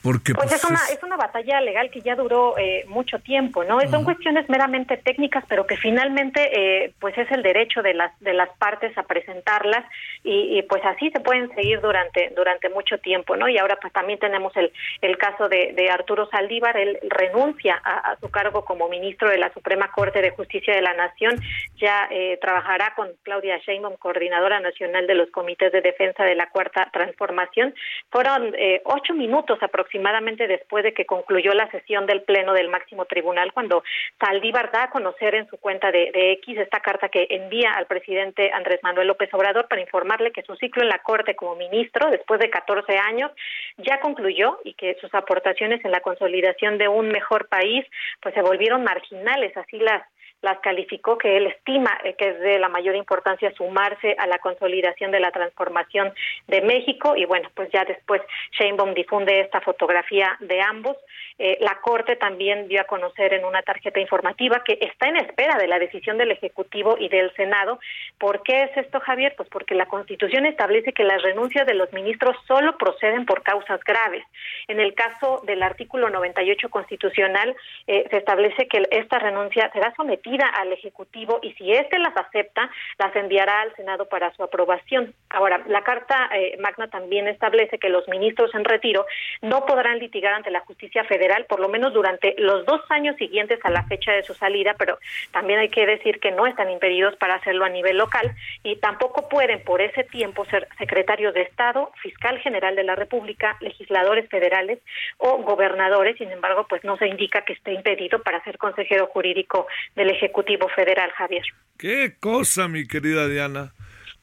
Porque, 0.04 0.34
pues, 0.34 0.50
pues 0.50 0.62
es, 0.62 0.70
una, 0.70 0.80
es... 0.92 1.02
una 1.02 1.16
batalla 1.16 1.62
legal 1.62 1.89
que 1.89 2.02
ya 2.02 2.16
duró 2.16 2.58
eh, 2.58 2.84
mucho 2.89 3.20
tiempo, 3.20 3.63
¿no? 3.63 3.80
Son 3.89 4.04
cuestiones 4.04 4.50
meramente 4.50 4.98
técnicas, 4.98 5.46
pero 5.48 5.66
que 5.66 5.78
finalmente 5.78 6.42
eh, 6.52 6.94
pues 7.00 7.18
es 7.18 7.32
el 7.32 7.42
derecho 7.42 7.82
de 7.82 7.94
las 7.94 8.12
de 8.20 8.34
las 8.34 8.50
partes 8.58 8.98
a 8.98 9.04
presentarlas 9.04 9.86
y, 10.22 10.62
pues 10.63 10.84
así 10.84 11.10
se 11.12 11.22
pueden 11.22 11.54
seguir 11.56 11.80
durante 11.80 12.34
durante 12.36 12.68
mucho 12.70 12.98
tiempo, 12.98 13.38
¿no? 13.38 13.48
Y 13.48 13.58
ahora 13.58 13.78
pues 13.82 13.94
también 13.94 14.20
tenemos 14.20 14.52
el, 14.58 14.74
el 15.02 15.18
caso 15.18 15.48
de, 15.48 15.72
de 15.74 15.89
Arturo 15.89 16.28
Saldívar, 16.30 16.76
él 16.76 17.00
renuncia 17.04 17.82
a, 17.82 18.18
su 18.20 18.30
cargo 18.30 18.66
como 18.66 18.89
ministro 18.89 19.30
de 19.30 19.38
la 19.38 19.54
Suprema 19.54 19.89
Corte 19.92 20.22
de 20.22 20.32
Justicia 20.32 20.76
de 20.76 20.82
la 20.82 20.94
Nación, 20.96 21.39
ya 21.78 22.10
eh, 22.12 22.38
trabajará 22.42 22.94
con 22.96 23.10
Claudia 23.24 23.58
Sheinbaum, 23.60 23.96
coordinadora 23.96 24.60
nacional 24.60 25.08
de 25.08 25.16
los 25.16 25.30
comités 25.32 25.72
de 25.72 25.82
defensa 25.82 26.26
de 26.26 26.36
la 26.36 26.50
Cuarta 26.50 26.89
Transformación. 26.92 27.74
Fueron 28.12 28.54
ocho 28.86 29.13
minutos 29.13 29.60
aproximadamente 29.62 29.92
aproximadamente 29.93 30.47
después 30.47 30.84
de 30.84 30.93
que 30.93 31.06
concluyó 31.06 31.53
la 31.53 31.69
sesión 31.69 32.08
del 32.08 32.23
Pleno 32.23 32.53
del 32.53 32.67
Máximo 32.67 33.06
Tribunal, 33.06 33.53
cuando 33.53 33.84
Saldívar 34.19 34.71
da 34.71 34.86
a 34.86 34.89
conocer 34.89 35.36
en 35.36 35.47
su 35.49 35.58
cuenta 35.58 35.91
de, 35.91 36.12
X 36.43 36.58
esta 36.58 36.79
carta 36.79 37.10
que 37.10 37.27
envía 37.29 37.73
al 37.73 37.86
presidente 37.86 38.51
Andrés 38.51 38.79
Manuel 38.82 39.08
López 39.08 39.32
Obrador 39.34 39.67
para 39.67 39.82
informarle 39.82 40.32
que 40.32 40.41
su 40.41 40.56
ciclo 40.56 40.82
en 40.82 40.89
la 40.89 40.97
Corte 40.99 41.36
como 41.36 41.56
ministro, 41.56 42.10
después 42.10 42.39
de 42.39 42.49
14 42.49 42.97
años, 42.97 43.32
ya 43.77 43.99
concluyó 43.99 44.58
y 44.63 44.73
que 44.73 44.95
sus 44.99 45.13
aportaciones 45.13 45.86
en 45.86 45.91
la 45.91 46.01
consolidación 46.01 46.79
de 46.79 46.88
un 46.88 47.10
mejor 47.10 47.47
país 47.47 47.86
pues 48.19 48.34
se 48.34 48.41
volvieron 48.41 48.84
marginales, 48.84 49.56
así 49.58 49.77
las 49.77 50.01
las 50.43 50.60
calificó 50.60 51.17
que 51.17 51.38
él 51.38 51.47
estima 51.47 51.97
eh, 52.03 52.15
que 52.17 52.29
es 52.29 52.39
de 52.41 52.60
la 52.60 52.69
mayor 52.69 52.95
importancia 52.95 53.51
sumarse 53.53 54.15
a 54.19 54.27
la 54.27 54.38
consolidación 54.39 55.10
de 55.10 55.21
la 55.21 55.32
transformación 55.32 56.13
de 56.47 56.62
México 56.62 57.15
y 57.15 57.25
bueno, 57.25 57.49
pues 57.56 57.69
ya 57.71 57.86
después 57.86 58.21
Sheinbaum 58.51 58.93
difunde 58.93 59.39
esta 59.39 59.62
fotografía 59.62 60.38
de 60.41 60.62
ambos. 60.62 60.97
Eh, 61.39 61.58
la 61.62 61.79
Corte 61.82 62.15
también 62.17 62.67
dio 62.67 62.82
a 62.82 62.84
conocer 62.84 63.34
en 63.34 63.45
una 63.45 63.63
tarjeta 63.63 63.99
informativa 63.99 64.63
que 64.63 64.77
está 64.82 65.08
en 65.08 65.17
espera 65.17 65.58
de 65.58 65.67
la 65.67 65.79
decisión 65.79 66.17
del 66.17 66.32
Ejecutivo 66.32 66.97
y 66.99 67.08
del 67.08 67.34
Senado. 67.36 67.79
¿Por 68.19 68.43
qué 68.43 68.63
es 68.63 68.77
esto, 68.77 68.99
Javier? 68.99 69.34
Pues 69.38 69.49
porque 69.49 69.75
la 69.75 69.88
Constitución 69.88 70.45
establece 70.45 70.93
que 70.93 71.03
las 71.03 71.23
renuncias 71.23 71.65
de 71.65 71.73
los 71.73 71.91
ministros 71.93 72.36
solo 72.47 72.77
proceden 72.77 73.25
por 73.25 73.43
causas 73.43 73.79
graves. 73.84 74.23
En 74.67 74.79
el 74.79 74.93
caso 74.93 75.41
del 75.45 75.63
artículo 75.63 76.10
98 76.10 76.69
constitucional, 76.69 77.56
eh, 77.88 78.06
se 78.12 78.17
establece 78.17 78.67
que 78.67 78.84
esta 78.91 79.19
renuncia 79.19 79.71
será 79.71 79.93
sometida 79.95 80.33
al 80.41 80.72
Ejecutivo 80.72 81.39
y 81.41 81.54
si 81.54 81.72
éste 81.72 82.00
las 82.00 82.15
acepta, 82.17 82.69
las 82.98 83.15
enviará 83.15 83.62
al 83.62 83.76
Senado 83.76 84.08
para 84.08 84.34
su 84.36 84.43
aprobación. 84.43 85.13
Ahora, 85.34 85.63
la 85.67 85.82
Carta 85.82 86.30
eh, 86.32 86.56
Magna 86.60 86.88
también 86.88 87.28
establece 87.28 87.80
que 87.80 87.89
los 87.89 88.08
ministros 88.08 88.54
en 88.54 88.63
retiro 88.63 89.08
no 89.41 89.65
podrán 89.65 89.98
litigar 89.98 90.34
ante 90.34 90.52
la 90.52 90.60
justicia 90.60 91.04
federal 91.06 91.46
por 91.50 91.60
lo 91.60 91.69
menos 91.69 91.91
durante 91.91 92.36
los 92.38 92.65
dos 92.67 92.82
años 92.89 93.15
siguientes 93.17 93.60
a 93.63 93.72
la 93.72 93.84
fecha 93.86 94.12
de 94.12 94.22
su 94.22 94.36
salida, 94.36 94.76
pero 94.78 95.00
también 95.32 95.58
hay 95.58 95.69
que 95.69 95.88
decir 95.88 96.19
que 96.19 96.32
no 96.32 96.46
están 96.46 96.69
impedidos 96.69 97.15
para 97.15 97.36
hacerlo 97.36 97.65
a 97.65 97.69
nivel 97.69 97.98
local 97.98 98.36
y 98.62 98.76
tampoco 98.76 99.28
pueden 99.28 99.63
por 99.63 99.82
ese 99.82 100.04
tiempo 100.04 100.46
ser 100.46 100.67
secretarios 100.78 101.34
de 101.34 101.41
Estado, 101.41 101.91
fiscal 102.02 102.38
general 102.39 102.76
de 102.76 102.84
la 102.84 102.96
República, 102.96 103.58
legisladores 103.60 104.30
federales 104.30 104.80
o 105.17 105.38
gobernadores. 105.39 106.15
Sin 106.19 106.32
embargo, 106.32 106.67
pues 106.69 106.84
no 106.84 106.96
se 106.98 107.08
indica 107.08 107.43
que 107.43 107.54
esté 107.54 107.74
impedido 107.74 108.22
para 108.22 108.43
ser 108.43 108.60
consejero 108.60 109.08
jurídico 109.08 109.65
del 109.96 110.12
Ejecutivo 110.12 110.69
Federal, 110.69 111.10
Javier. 111.12 111.43
Qué 111.80 112.17
cosa, 112.19 112.67
mi 112.67 112.88
querida 112.88 113.28
Diana. 113.28 113.74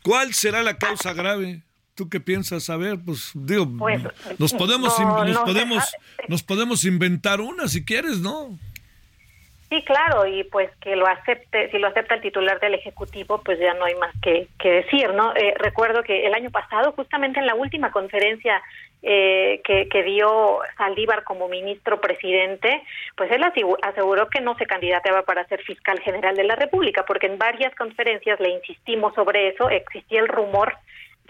¿Cuál 0.03 0.35
será 0.35 0.63
la 0.63 0.79
causa 0.79 1.13
grave? 1.13 1.63
¿Tú 1.95 2.09
qué 2.09 2.21
piensas? 2.21 2.71
A 2.71 2.77
ver, 2.77 2.99
pues 2.99 3.31
digo, 3.35 3.71
pues, 3.77 4.03
nos 4.39 4.53
podemos, 4.55 4.99
nos, 4.99 5.39
podemos, 5.39 5.85
ah, 5.85 6.25
nos 6.29 6.43
podemos 6.43 6.85
inventar 6.85 7.41
una 7.41 7.69
si 7.69 7.85
quieres, 7.85 8.19
¿no? 8.19 8.59
Sí, 9.71 9.85
claro, 9.85 10.27
y 10.27 10.43
pues 10.43 10.69
que 10.81 10.97
lo 10.97 11.07
acepte, 11.07 11.71
si 11.71 11.79
lo 11.79 11.87
acepta 11.87 12.17
el 12.17 12.21
titular 12.21 12.59
del 12.59 12.75
Ejecutivo, 12.75 13.41
pues 13.45 13.57
ya 13.61 13.73
no 13.75 13.85
hay 13.85 13.95
más 13.95 14.13
que, 14.21 14.49
que 14.59 14.69
decir, 14.69 15.15
¿no? 15.15 15.33
Eh, 15.37 15.55
recuerdo 15.59 16.03
que 16.03 16.27
el 16.27 16.35
año 16.35 16.51
pasado, 16.51 16.91
justamente 16.91 17.39
en 17.39 17.47
la 17.47 17.55
última 17.55 17.93
conferencia 17.93 18.61
eh, 19.01 19.61
que, 19.63 19.89
que, 19.89 20.03
dio 20.03 20.59
Saldívar 20.77 21.23
como 21.23 21.49
ministro 21.49 22.01
presidente, 22.01 22.83
pues 23.17 23.31
él 23.31 23.45
aseguró 23.83 24.29
que 24.29 24.41
no 24.41 24.57
se 24.57 24.67
candidateaba 24.67 25.23
para 25.23 25.47
ser 25.47 25.63
fiscal 25.63 26.01
general 26.01 26.35
de 26.35 26.45
la 26.45 26.57
República, 26.57 27.05
porque 27.07 27.29
en 27.29 27.39
varias 27.39 27.73
conferencias 27.77 28.41
le 28.41 28.51
insistimos 28.51 29.15
sobre 29.15 29.51
eso, 29.51 29.71
existía 29.71 30.19
el 30.19 30.27
rumor 30.27 30.75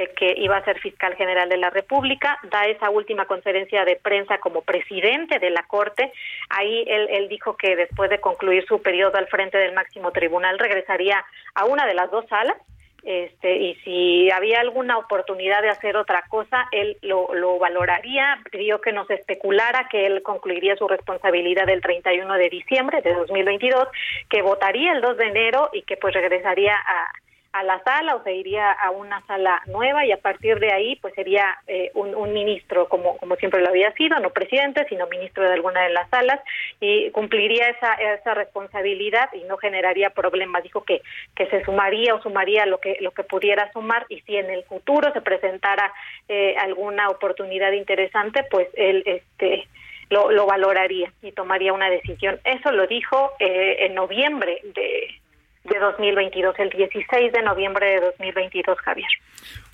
que 0.09 0.35
iba 0.37 0.57
a 0.57 0.65
ser 0.65 0.79
fiscal 0.79 1.15
general 1.15 1.49
de 1.49 1.57
la 1.57 1.71
República, 1.71 2.39
da 2.51 2.65
esa 2.65 2.91
última 2.91 3.27
conferencia 3.27 3.85
de 3.85 3.97
prensa 3.97 4.39
como 4.39 4.63
presidente 4.63 5.39
de 5.39 5.51
la 5.51 5.63
Corte, 5.65 6.13
ahí 6.49 6.85
él, 6.87 7.09
él 7.11 7.29
dijo 7.29 7.57
que 7.57 7.77
después 7.77 8.11
de 8.11 8.21
concluir 8.21 8.65
su 8.67 8.81
periodo 8.83 9.19
al 9.19 9.29
frente 9.29 9.59
del 9.59 9.75
máximo 9.75 10.11
tribunal 10.13 10.59
regresaría 10.59 11.25
a 11.55 11.65
una 11.65 11.87
de 11.87 11.95
las 11.95 12.11
dos 12.11 12.27
salas, 12.29 12.57
este, 13.03 13.57
y 13.57 13.75
si 13.77 14.31
había 14.31 14.61
alguna 14.61 14.99
oportunidad 14.99 15.63
de 15.63 15.71
hacer 15.71 15.97
otra 15.97 16.23
cosa, 16.29 16.69
él 16.71 16.99
lo, 17.03 17.33
lo 17.35 17.59
valoraría, 17.59 18.39
pidió 18.51 18.81
que 18.81 18.93
nos 18.93 19.09
especulara 19.11 19.89
que 19.91 20.07
él 20.07 20.23
concluiría 20.23 20.77
su 20.77 20.87
responsabilidad 20.87 21.69
el 21.69 21.81
31 21.81 22.35
de 22.35 22.51
diciembre 22.51 23.01
de 23.01 23.15
2022, 23.15 23.89
que 24.29 24.43
votaría 24.43 24.93
el 24.93 25.01
2 25.01 25.17
de 25.17 25.27
enero 25.27 25.71
y 25.73 25.83
que 25.83 25.97
pues 25.97 26.13
regresaría 26.13 26.75
a 26.75 27.11
a 27.53 27.65
la 27.65 27.83
sala 27.83 28.15
o 28.15 28.23
se 28.23 28.35
iría 28.35 28.71
a 28.71 28.91
una 28.91 29.21
sala 29.27 29.63
nueva 29.67 30.05
y 30.07 30.13
a 30.13 30.19
partir 30.19 30.59
de 30.61 30.73
ahí 30.73 30.97
pues 30.97 31.15
sería 31.15 31.59
eh, 31.67 31.91
un, 31.95 32.15
un, 32.15 32.33
ministro 32.33 32.89
como, 32.89 33.17
como 33.19 33.35
siempre 33.37 33.61
lo 33.61 33.69
había 33.69 33.93
sido, 33.95 34.19
no 34.21 34.31
presidente, 34.31 34.87
sino 34.89 35.09
ministro 35.09 35.43
de 35.45 35.55
alguna 35.55 35.83
de 35.83 35.91
las 35.91 36.09
salas 36.11 36.41
y 36.81 37.11
cumpliría 37.11 37.69
esa, 37.69 37.95
esa 37.95 38.35
responsabilidad 38.35 39.31
y 39.33 39.43
no 39.45 39.57
generaría 39.57 40.11
problemas. 40.11 40.63
Dijo 40.63 40.85
que, 40.85 41.03
que 41.35 41.47
se 41.47 41.65
sumaría 41.65 42.15
o 42.15 42.23
sumaría 42.23 42.67
lo 42.67 42.79
que, 42.79 42.97
lo 43.01 43.11
que 43.11 43.25
pudiera 43.25 43.71
sumar 43.73 44.07
y 44.09 44.21
si 44.21 44.37
en 44.37 44.51
el 44.51 44.63
futuro 44.65 45.13
se 45.13 45.21
presentara 45.21 45.93
eh, 46.29 46.55
alguna 46.59 47.09
oportunidad 47.09 47.73
interesante, 47.73 48.45
pues 48.51 48.69
él 48.75 49.03
este, 49.07 49.67
lo, 50.11 50.31
lo 50.31 50.47
valoraría 50.47 51.13
y 51.23 51.33
tomaría 51.33 51.73
una 51.73 51.91
decisión. 51.91 52.39
Eso 52.45 52.71
lo 52.73 52.87
dijo 52.87 53.33
eh, 53.39 53.87
en 53.87 53.95
noviembre 53.95 54.61
de 54.75 55.20
de 55.65 55.79
2022, 55.79 56.55
el 56.59 56.71
16 56.71 57.33
de 57.33 57.43
noviembre 57.43 57.87
de 57.87 58.01
2022, 58.01 58.79
Javier. 58.79 59.09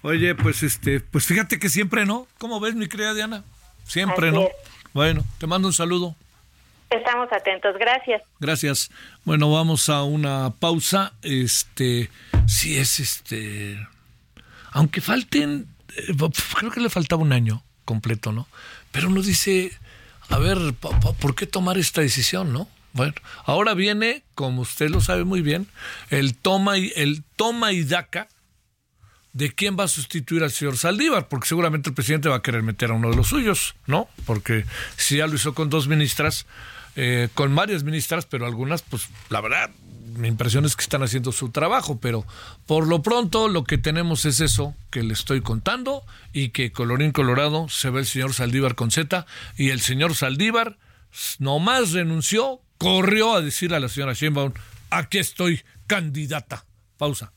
Oye, 0.03 0.35
pues 0.35 0.63
este, 0.63 1.01
pues 1.01 1.27
fíjate 1.27 1.59
que 1.59 1.69
siempre 1.69 2.07
no. 2.07 2.27
¿Cómo 2.39 2.61
ves, 2.61 2.75
mi 2.75 2.89
querida 2.89 3.15
Diana? 3.15 3.45
Siempre 3.85 4.33
no. 4.33 4.49
Bueno, 4.93 5.25
te 5.39 5.47
mando 5.47 5.69
un 5.69 5.75
saludo. 5.75 6.17
Estamos 6.91 7.33
atentos, 7.33 7.77
gracias. 7.79 8.23
Gracias. 8.39 8.91
Bueno, 9.25 9.51
vamos 9.51 9.89
a 9.89 10.05
una 10.05 10.53
pausa. 10.59 11.13
Este, 11.23 12.11
si 12.47 12.79
es 12.79 13.01
este, 13.01 13.79
aunque 14.73 15.01
falten, 15.01 15.67
eh, 15.97 16.13
creo 16.57 16.71
que 16.71 16.81
le 16.81 16.91
faltaba 16.91 17.23
un 17.23 17.33
año 17.33 17.63
completo, 17.85 18.33
¿no? 18.33 18.47
Pero 18.93 19.09
uno 19.09 19.23
dice, 19.23 19.73
a 20.29 20.39
ver, 20.39 20.59
¿por 21.21 21.35
qué 21.35 21.47
tomar 21.47 21.79
esta 21.79 22.01
decisión, 22.01 22.53
no? 22.53 22.69
Bueno, 22.97 23.13
ahora 23.45 23.75
viene, 23.75 24.23
como 24.35 24.63
usted 24.63 24.89
lo 24.89 25.03
sabe 25.03 25.25
muy 25.25 25.43
bien, 25.43 25.69
el 26.09 26.35
toma 26.35 26.79
y, 26.79 26.91
el 26.97 27.25
toma 27.37 27.73
y 27.73 27.85
daca 27.85 28.27
de 29.35 29.55
quién 29.55 29.77
va 29.79 29.85
a 29.85 29.89
sustituir 29.89 30.43
al 30.43 30.51
señor 30.51 30.79
Saldívar, 30.79 31.29
porque 31.29 31.47
seguramente 31.47 31.91
el 31.91 31.95
presidente 31.95 32.31
va 32.31 32.37
a 32.37 32.43
querer 32.43 32.63
meter 32.63 32.91
a 32.91 32.95
uno 32.95 33.11
de 33.11 33.17
los 33.17 33.29
suyos, 33.29 33.75
¿no? 33.87 34.09
Porque 34.25 34.65
si 34.97 35.19
ya 35.19 35.27
lo 35.27 35.35
hizo 35.35 35.53
con 35.53 35.69
dos 35.69 35.89
ministras, 35.89 36.47
eh, 36.97 37.29
con 37.35 37.55
varias 37.55 37.85
ministras, 37.85 38.25
pero 38.25 38.47
algunas, 38.47 38.81
pues 38.81 39.11
la 39.29 39.43
verdad, 39.43 39.71
mi 40.17 40.29
impresión 40.29 40.65
es 40.65 40.75
que 40.75 40.83
están 40.83 41.03
haciendo 41.03 41.33
su 41.33 41.51
trabajo, 41.51 41.99
pero 42.01 42.25
por 42.65 42.87
lo 42.87 43.03
pronto 43.03 43.49
lo 43.49 43.65
que 43.65 43.77
tenemos 43.77 44.25
es 44.25 44.41
eso 44.41 44.75
que 44.91 45.03
le 45.03 45.13
estoy 45.13 45.43
contando 45.43 46.03
y 46.33 46.49
que 46.49 46.73
colorín 46.73 47.13
colorado 47.13 47.69
se 47.69 47.91
ve 47.91 48.01
el 48.01 48.07
señor 48.07 48.33
Saldívar 48.33 48.75
con 48.75 48.91
Z 48.91 49.27
y 49.59 49.69
el 49.69 49.83
señor 49.83 50.15
Saldívar 50.15 50.79
nomás 51.39 51.93
renunció, 51.93 52.63
corrió 52.79 53.35
a 53.35 53.41
decir 53.41 53.75
a 53.75 53.81
la 53.81 53.89
señora 53.89 54.13
Sheinbaum, 54.13 54.53
aquí 54.91 55.19
estoy 55.19 55.63
candidata. 55.87 56.65
Pausa. 56.97 57.33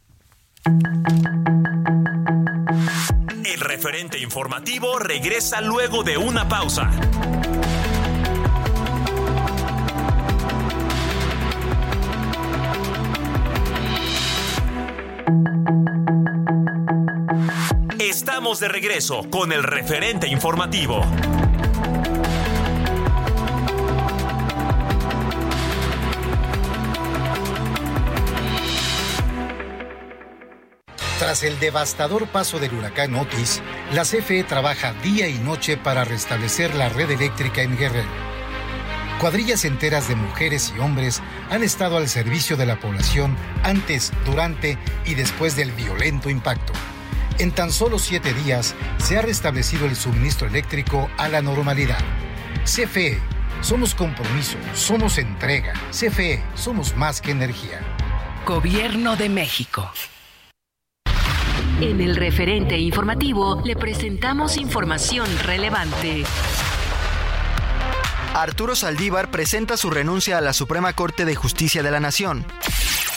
El 3.45 3.59
referente 3.59 4.19
informativo 4.19 4.99
regresa 4.99 5.61
luego 5.61 6.03
de 6.03 6.17
una 6.17 6.47
pausa. 6.47 6.89
Estamos 17.99 18.59
de 18.59 18.67
regreso 18.69 19.29
con 19.29 19.51
el 19.51 19.63
referente 19.63 20.27
informativo. 20.27 21.05
Tras 31.29 31.43
el 31.43 31.59
devastador 31.59 32.25
paso 32.25 32.57
del 32.57 32.73
huracán 32.73 33.13
Otis, 33.13 33.61
la 33.93 34.01
CFE 34.01 34.43
trabaja 34.43 34.93
día 34.93 35.27
y 35.27 35.37
noche 35.37 35.77
para 35.77 36.03
restablecer 36.03 36.73
la 36.73 36.89
red 36.89 37.11
eléctrica 37.11 37.61
en 37.61 37.77
Guerrero. 37.77 38.09
Cuadrillas 39.19 39.63
enteras 39.63 40.07
de 40.07 40.15
mujeres 40.15 40.73
y 40.75 40.79
hombres 40.79 41.21
han 41.51 41.61
estado 41.61 41.97
al 41.97 42.09
servicio 42.09 42.57
de 42.57 42.65
la 42.65 42.79
población 42.79 43.37
antes, 43.61 44.11
durante 44.25 44.79
y 45.05 45.13
después 45.13 45.55
del 45.55 45.71
violento 45.71 46.31
impacto. 46.31 46.73
En 47.37 47.51
tan 47.51 47.71
solo 47.71 47.99
siete 47.99 48.33
días 48.33 48.73
se 48.97 49.15
ha 49.15 49.21
restablecido 49.21 49.85
el 49.85 49.95
suministro 49.95 50.47
eléctrico 50.47 51.11
a 51.19 51.29
la 51.29 51.43
normalidad. 51.43 51.99
CFE, 52.63 53.19
somos 53.61 53.93
compromiso, 53.93 54.57
somos 54.73 55.19
entrega. 55.19 55.73
CFE, 55.91 56.43
somos 56.55 56.95
más 56.95 57.21
que 57.21 57.29
energía. 57.29 57.81
Gobierno 58.47 59.15
de 59.15 59.29
México. 59.29 59.91
En 61.81 62.01
el 62.01 62.17
referente 62.17 62.77
informativo 62.77 63.61
le 63.63 63.73
presentamos 63.77 64.57
información 64.57 65.25
relevante. 65.45 66.25
Arturo 68.33 68.75
Saldívar 68.75 69.31
presenta 69.31 69.77
su 69.77 69.89
renuncia 69.89 70.37
a 70.37 70.41
la 70.41 70.51
Suprema 70.51 70.91
Corte 70.91 71.23
de 71.23 71.35
Justicia 71.35 71.81
de 71.81 71.89
la 71.89 72.01
Nación. 72.01 72.45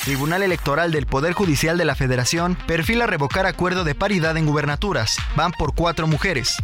Tribunal 0.05 0.45
Electoral 0.45 0.93
del 0.93 1.07
Poder 1.07 1.33
Judicial 1.33 1.77
de 1.77 1.85
la 1.85 1.97
Federación 1.97 2.57
perfila 2.69 3.09
revocar 3.09 3.47
acuerdo 3.47 3.83
de 3.83 3.97
paridad 3.97 4.37
en 4.37 4.47
gubernaturas. 4.47 5.17
Van 5.35 5.51
por 5.51 5.75
cuatro 5.75 6.07
mujeres. 6.07 6.57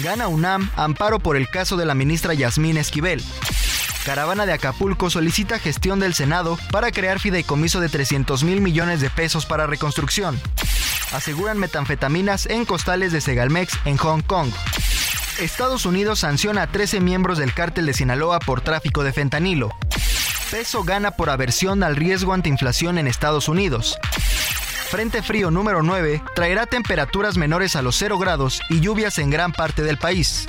Gana 0.00 0.28
UNAM 0.28 0.70
amparo 0.76 1.20
por 1.20 1.38
el 1.38 1.48
caso 1.48 1.78
de 1.78 1.86
la 1.86 1.94
ministra 1.94 2.34
Yasmín 2.34 2.76
Esquivel. 2.76 3.22
Caravana 4.04 4.44
de 4.44 4.52
Acapulco 4.52 5.08
solicita 5.08 5.58
gestión 5.58 6.00
del 6.00 6.12
Senado 6.12 6.58
para 6.70 6.92
crear 6.92 7.18
fideicomiso 7.18 7.80
de 7.80 7.88
300 7.88 8.44
mil 8.44 8.60
millones 8.60 9.00
de 9.00 9.08
pesos 9.08 9.46
para 9.46 9.66
reconstrucción. 9.66 10.38
Aseguran 11.14 11.58
metanfetaminas 11.58 12.46
en 12.46 12.64
costales 12.64 13.12
de 13.12 13.20
Segalmex 13.20 13.78
en 13.84 13.96
Hong 13.98 14.22
Kong. 14.22 14.50
Estados 15.40 15.86
Unidos 15.86 16.18
sanciona 16.18 16.62
a 16.62 16.66
13 16.66 17.00
miembros 17.00 17.38
del 17.38 17.54
cártel 17.54 17.86
de 17.86 17.92
Sinaloa 17.92 18.40
por 18.40 18.62
tráfico 18.62 19.04
de 19.04 19.12
fentanilo. 19.12 19.70
Peso 20.50 20.82
gana 20.82 21.12
por 21.12 21.30
aversión 21.30 21.84
al 21.84 21.94
riesgo 21.94 22.32
ante 22.32 22.48
inflación 22.48 22.98
en 22.98 23.06
Estados 23.06 23.48
Unidos. 23.48 23.96
Frente 24.90 25.22
frío 25.22 25.52
número 25.52 25.82
9 25.82 26.20
traerá 26.34 26.66
temperaturas 26.66 27.36
menores 27.36 27.76
a 27.76 27.82
los 27.82 27.96
0 27.96 28.18
grados 28.18 28.60
y 28.68 28.80
lluvias 28.80 29.18
en 29.18 29.30
gran 29.30 29.52
parte 29.52 29.82
del 29.82 29.98
país. 29.98 30.48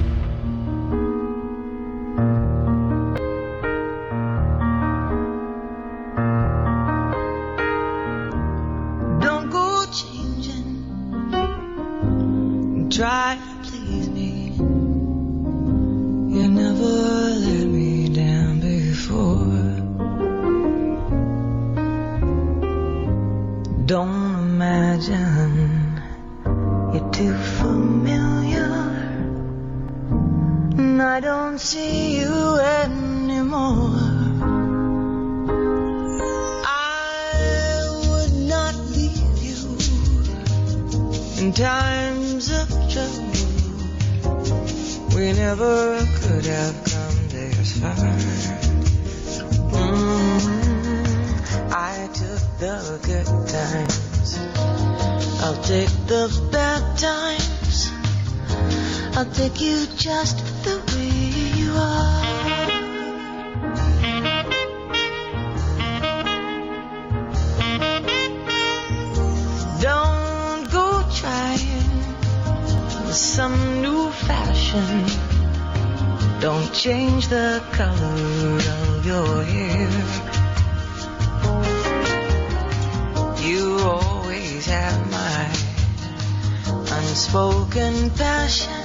just 60.01 60.37
the 60.63 60.81
way 60.95 61.13
you 61.61 61.71
are. 61.77 62.23
Don't 69.79 70.71
go 70.71 71.05
trying 71.13 71.93
some 73.11 73.81
new 73.83 74.09
fashion. 74.25 75.05
Don't 76.39 76.73
change 76.73 77.27
the 77.27 77.61
color 77.73 78.57
of 78.79 79.05
your 79.05 79.43
hair. 79.43 79.89
You 83.47 83.77
always 83.81 84.65
have 84.65 85.11
my 85.11 85.41
unspoken 86.97 88.09
passion. 88.09 88.80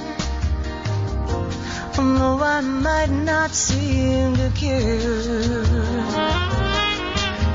Although 1.97 2.43
I 2.43 2.61
might 2.61 3.09
not 3.09 3.51
seem 3.51 4.35
to 4.35 4.51
care. 4.53 5.63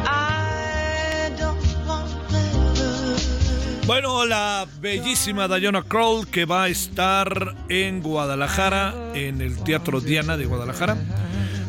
I 0.04 1.30
don't 1.38 1.86
want 1.86 2.10
better. 2.32 3.86
Bueno, 3.86 4.24
la 4.24 4.66
bellísima 4.80 5.46
Diana 5.48 5.82
Kroll 5.82 6.26
que 6.26 6.44
va 6.44 6.64
a 6.64 6.68
estar 6.68 7.54
en 7.68 8.02
Guadalajara, 8.02 9.12
en 9.14 9.40
el 9.40 9.62
Teatro 9.62 10.00
Diana 10.00 10.36
de 10.36 10.46
Guadalajara, 10.46 10.96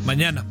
mañana. 0.06 0.46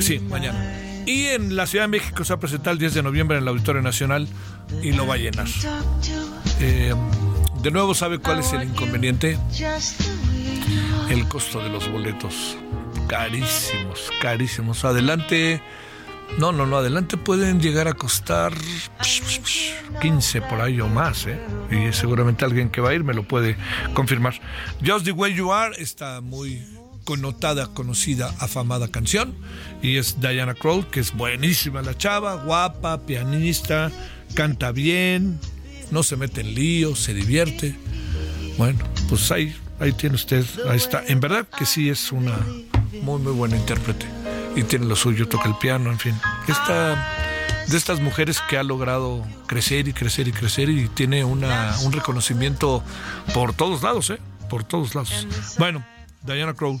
Sí, 0.00 0.20
mañana. 0.20 1.04
Y 1.06 1.26
en 1.26 1.56
la 1.56 1.66
Ciudad 1.66 1.84
de 1.84 1.88
México 1.88 2.24
se 2.24 2.32
va 2.32 2.36
a 2.36 2.40
presentar 2.40 2.72
el 2.74 2.78
10 2.78 2.94
de 2.94 3.02
noviembre 3.02 3.36
en 3.38 3.42
el 3.42 3.48
Auditorio 3.48 3.82
Nacional 3.82 4.28
y 4.82 4.92
lo 4.92 5.06
va 5.06 5.14
a 5.14 5.16
llenar. 5.16 5.46
Eh, 6.60 6.94
de 7.62 7.70
nuevo, 7.70 7.94
¿sabe 7.94 8.18
cuál 8.18 8.40
es 8.40 8.52
el 8.52 8.64
inconveniente? 8.64 9.38
El 11.10 11.28
costo 11.28 11.60
de 11.60 11.68
los 11.68 11.90
boletos. 11.90 12.56
Carísimos, 13.08 14.10
carísimos. 14.20 14.84
Adelante. 14.84 15.62
No, 16.38 16.52
no, 16.52 16.66
no, 16.66 16.76
adelante 16.76 17.16
pueden 17.16 17.58
llegar 17.58 17.88
a 17.88 17.94
costar 17.94 18.52
15 20.00 20.42
por 20.42 20.60
ahí 20.60 20.78
o 20.80 20.86
más, 20.86 21.26
¿eh? 21.26 21.40
Y 21.70 21.92
seguramente 21.94 22.44
alguien 22.44 22.68
que 22.68 22.82
va 22.82 22.90
a 22.90 22.94
ir 22.94 23.02
me 23.02 23.14
lo 23.14 23.26
puede 23.26 23.56
confirmar. 23.94 24.34
Just 24.86 25.06
the 25.06 25.12
Way 25.12 25.34
You 25.34 25.52
Are 25.52 25.74
está 25.78 26.20
muy 26.20 26.62
connotada, 27.04 27.68
conocida, 27.68 28.34
afamada 28.38 28.88
canción. 28.88 29.34
Y 29.80 29.96
es 29.96 30.20
Diana 30.20 30.52
Kroll, 30.52 30.86
que 30.88 31.00
es 31.00 31.16
buenísima 31.16 31.80
la 31.80 31.96
chava, 31.96 32.34
guapa, 32.34 33.00
pianista, 33.06 33.90
canta 34.34 34.70
bien, 34.70 35.40
no 35.90 36.02
se 36.02 36.16
mete 36.16 36.40
en 36.40 36.54
líos, 36.54 37.00
se 37.00 37.14
divierte. 37.14 37.74
Bueno, 38.56 38.78
pues 39.08 39.30
ahí, 39.30 39.54
ahí 39.80 39.92
tiene 39.92 40.16
usted, 40.16 40.44
ahí 40.68 40.76
está. 40.76 41.02
En 41.06 41.20
verdad 41.20 41.46
que 41.46 41.66
sí 41.66 41.88
es 41.88 42.12
una 42.12 42.36
muy, 43.02 43.20
muy 43.20 43.32
buena 43.32 43.56
intérprete. 43.56 44.06
Y 44.56 44.62
tiene 44.64 44.86
lo 44.86 44.96
suyo, 44.96 45.28
toca 45.28 45.48
el 45.48 45.56
piano, 45.56 45.90
en 45.90 45.98
fin. 45.98 46.14
Esta 46.48 47.16
de 47.68 47.76
estas 47.76 48.00
mujeres 48.00 48.40
que 48.48 48.56
ha 48.56 48.62
logrado 48.62 49.26
crecer 49.46 49.88
y 49.88 49.92
crecer 49.92 50.26
y 50.26 50.32
crecer 50.32 50.70
y 50.70 50.88
tiene 50.88 51.24
una, 51.24 51.76
un 51.82 51.92
reconocimiento 51.92 52.82
por 53.34 53.52
todos 53.52 53.82
lados, 53.82 54.10
¿eh? 54.10 54.18
Por 54.48 54.64
todos 54.64 54.94
lados. 54.94 55.26
Bueno, 55.58 55.84
Diana 56.22 56.54
Crow. 56.54 56.80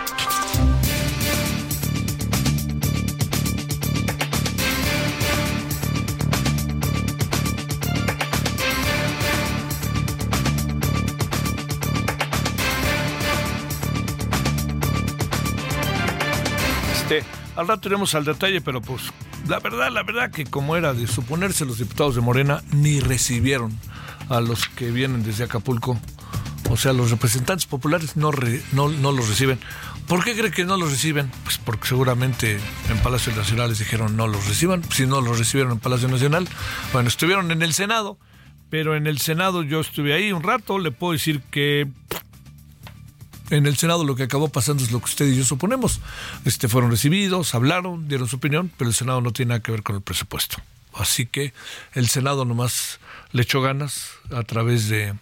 Al 17.55 17.67
rato 17.67 17.87
iremos 17.87 18.15
al 18.15 18.25
detalle, 18.25 18.61
pero 18.61 18.81
pues 18.81 19.03
la 19.47 19.59
verdad, 19.59 19.91
la 19.91 20.03
verdad 20.03 20.31
que 20.31 20.45
como 20.45 20.75
era 20.75 20.93
de 20.93 21.07
suponerse 21.07 21.65
los 21.65 21.77
diputados 21.77 22.15
de 22.15 22.21
Morena 22.21 22.63
ni 22.71 22.99
recibieron 22.99 23.77
a 24.29 24.39
los 24.39 24.67
que 24.69 24.91
vienen 24.91 25.23
desde 25.23 25.43
Acapulco. 25.43 25.99
O 26.69 26.77
sea, 26.77 26.93
los 26.93 27.11
representantes 27.11 27.65
populares 27.65 28.15
no, 28.15 28.31
no, 28.71 28.87
no 28.87 29.11
los 29.11 29.27
reciben. 29.27 29.59
¿Por 30.07 30.23
qué 30.23 30.35
cree 30.35 30.51
que 30.51 30.63
no 30.63 30.77
los 30.77 30.91
reciben? 30.91 31.29
Pues 31.43 31.57
porque 31.57 31.87
seguramente 31.87 32.59
en 32.89 32.97
Palacio 32.99 33.35
Nacional 33.35 33.69
les 33.69 33.79
dijeron 33.79 34.15
no 34.15 34.27
los 34.27 34.47
reciban. 34.47 34.83
Si 34.91 35.05
no 35.05 35.19
los 35.21 35.37
recibieron 35.37 35.73
en 35.73 35.79
Palacio 35.79 36.07
Nacional, 36.07 36.47
bueno, 36.93 37.09
estuvieron 37.09 37.51
en 37.51 37.61
el 37.61 37.73
Senado, 37.73 38.17
pero 38.69 38.95
en 38.95 39.05
el 39.05 39.19
Senado 39.19 39.63
yo 39.63 39.81
estuve 39.81 40.13
ahí 40.13 40.31
un 40.31 40.43
rato. 40.43 40.79
Le 40.79 40.91
puedo 40.91 41.13
decir 41.13 41.41
que 41.51 41.87
en 43.51 43.67
el 43.67 43.77
Senado 43.77 44.03
lo 44.03 44.15
que 44.15 44.23
acabó 44.23 44.49
pasando 44.49 44.83
es 44.83 44.91
lo 44.91 44.99
que 44.99 45.05
usted 45.05 45.27
y 45.27 45.37
yo 45.37 45.43
suponemos. 45.43 45.99
Este, 46.45 46.67
fueron 46.67 46.89
recibidos, 46.89 47.53
hablaron, 47.53 48.07
dieron 48.07 48.27
su 48.27 48.37
opinión, 48.37 48.71
pero 48.77 48.89
el 48.89 48.95
Senado 48.95 49.21
no 49.21 49.31
tiene 49.31 49.49
nada 49.49 49.61
que 49.61 49.71
ver 49.71 49.83
con 49.83 49.95
el 49.95 50.01
presupuesto. 50.01 50.57
Así 50.93 51.25
que 51.25 51.53
el 51.93 52.09
Senado 52.09 52.45
nomás 52.45 52.99
le 53.31 53.43
echó 53.43 53.61
ganas 53.61 54.11
a 54.31 54.43
través 54.43 54.89
de 54.89 55.13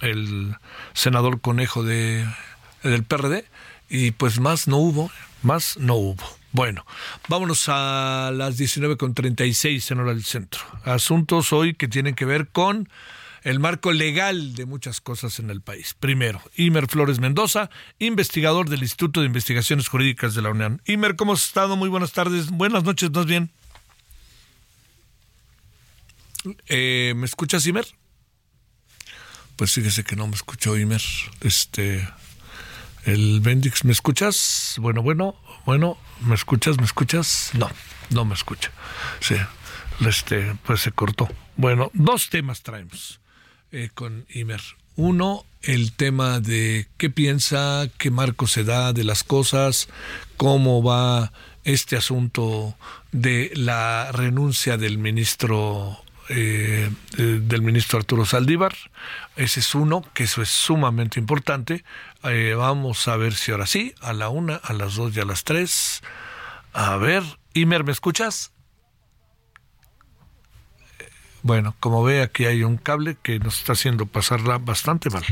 el 0.00 0.56
senador 0.94 1.40
Conejo 1.40 1.82
de, 1.82 2.26
del 2.82 3.04
PRD 3.04 3.44
y 3.88 4.10
pues 4.10 4.40
más 4.40 4.68
no 4.68 4.78
hubo, 4.78 5.10
más 5.42 5.76
no 5.78 5.94
hubo. 5.94 6.24
Bueno, 6.52 6.84
vámonos 7.28 7.64
a 7.68 8.30
las 8.34 8.58
19.36 8.58 9.90
en 9.90 10.00
hora 10.00 10.12
del 10.12 10.24
centro. 10.24 10.60
Asuntos 10.84 11.52
hoy 11.52 11.74
que 11.74 11.88
tienen 11.88 12.14
que 12.14 12.26
ver 12.26 12.48
con 12.48 12.88
el 13.42 13.58
marco 13.58 13.92
legal 13.92 14.54
de 14.54 14.66
muchas 14.66 15.00
cosas 15.00 15.38
en 15.38 15.50
el 15.50 15.60
país. 15.60 15.94
Primero, 15.98 16.40
Imer 16.56 16.86
Flores 16.86 17.18
Mendoza, 17.18 17.70
investigador 17.98 18.68
del 18.68 18.82
Instituto 18.82 19.20
de 19.20 19.26
Investigaciones 19.26 19.88
Jurídicas 19.88 20.34
de 20.34 20.42
la 20.42 20.50
UNAM. 20.50 20.78
Imer, 20.86 21.16
¿cómo 21.16 21.32
has 21.32 21.44
estado? 21.44 21.76
Muy 21.76 21.88
buenas 21.88 22.12
tardes, 22.12 22.50
buenas 22.50 22.84
noches, 22.84 23.10
más 23.10 23.26
bien. 23.26 23.50
Eh, 26.68 27.14
¿Me 27.16 27.26
escuchas, 27.26 27.66
Imer? 27.66 27.86
Pues 29.56 29.72
fíjese 29.72 30.04
que 30.04 30.16
no 30.16 30.26
me 30.26 30.34
escuchó 30.34 30.76
Imer. 30.76 31.02
Este, 31.40 32.08
el 33.04 33.40
Bendix, 33.40 33.84
¿me 33.84 33.92
escuchas? 33.92 34.76
Bueno, 34.78 35.02
bueno, 35.02 35.36
bueno, 35.66 35.98
¿me 36.20 36.34
escuchas? 36.34 36.78
¿Me 36.78 36.84
escuchas? 36.84 37.50
No, 37.54 37.70
no 38.10 38.24
me 38.24 38.34
escucha. 38.34 38.70
Sí, 39.20 39.36
este, 40.06 40.56
pues 40.64 40.80
se 40.80 40.92
cortó. 40.92 41.28
Bueno, 41.56 41.90
dos 41.92 42.30
temas 42.30 42.62
traemos 42.62 43.21
eh, 43.72 43.90
con 43.94 44.26
Imer. 44.30 44.60
Uno, 44.96 45.44
el 45.62 45.92
tema 45.92 46.40
de 46.40 46.86
qué 46.98 47.10
piensa, 47.10 47.88
qué 47.98 48.10
marco 48.10 48.46
se 48.46 48.64
da 48.64 48.92
de 48.92 49.04
las 49.04 49.24
cosas, 49.24 49.88
cómo 50.36 50.82
va 50.82 51.32
este 51.64 51.96
asunto 51.96 52.76
de 53.12 53.50
la 53.54 54.10
renuncia 54.12 54.76
del 54.76 54.98
ministro 54.98 55.98
eh, 56.28 56.88
eh, 57.18 57.40
del 57.42 57.62
ministro 57.62 57.98
Arturo 57.98 58.24
Saldívar. 58.24 58.74
Ese 59.36 59.60
es 59.60 59.74
uno, 59.74 60.04
que 60.14 60.24
eso 60.24 60.40
es 60.40 60.48
sumamente 60.48 61.18
importante. 61.18 61.84
Eh, 62.22 62.54
vamos 62.56 63.08
a 63.08 63.16
ver 63.16 63.34
si 63.34 63.50
ahora 63.50 63.66
sí, 63.66 63.94
a 64.00 64.12
la 64.12 64.28
una, 64.28 64.56
a 64.56 64.72
las 64.72 64.94
dos 64.94 65.16
y 65.16 65.20
a 65.20 65.24
las 65.24 65.44
tres. 65.44 66.00
A 66.72 66.96
ver, 66.96 67.22
Imer, 67.54 67.84
¿me 67.84 67.92
escuchas? 67.92 68.52
Bueno, 71.42 71.74
como 71.80 72.04
ve 72.04 72.22
aquí 72.22 72.44
hay 72.46 72.62
un 72.62 72.76
cable 72.76 73.16
que 73.20 73.38
nos 73.40 73.58
está 73.58 73.72
haciendo 73.72 74.06
pasarla 74.06 74.58
bastante 74.58 75.10
mal. 75.10 75.24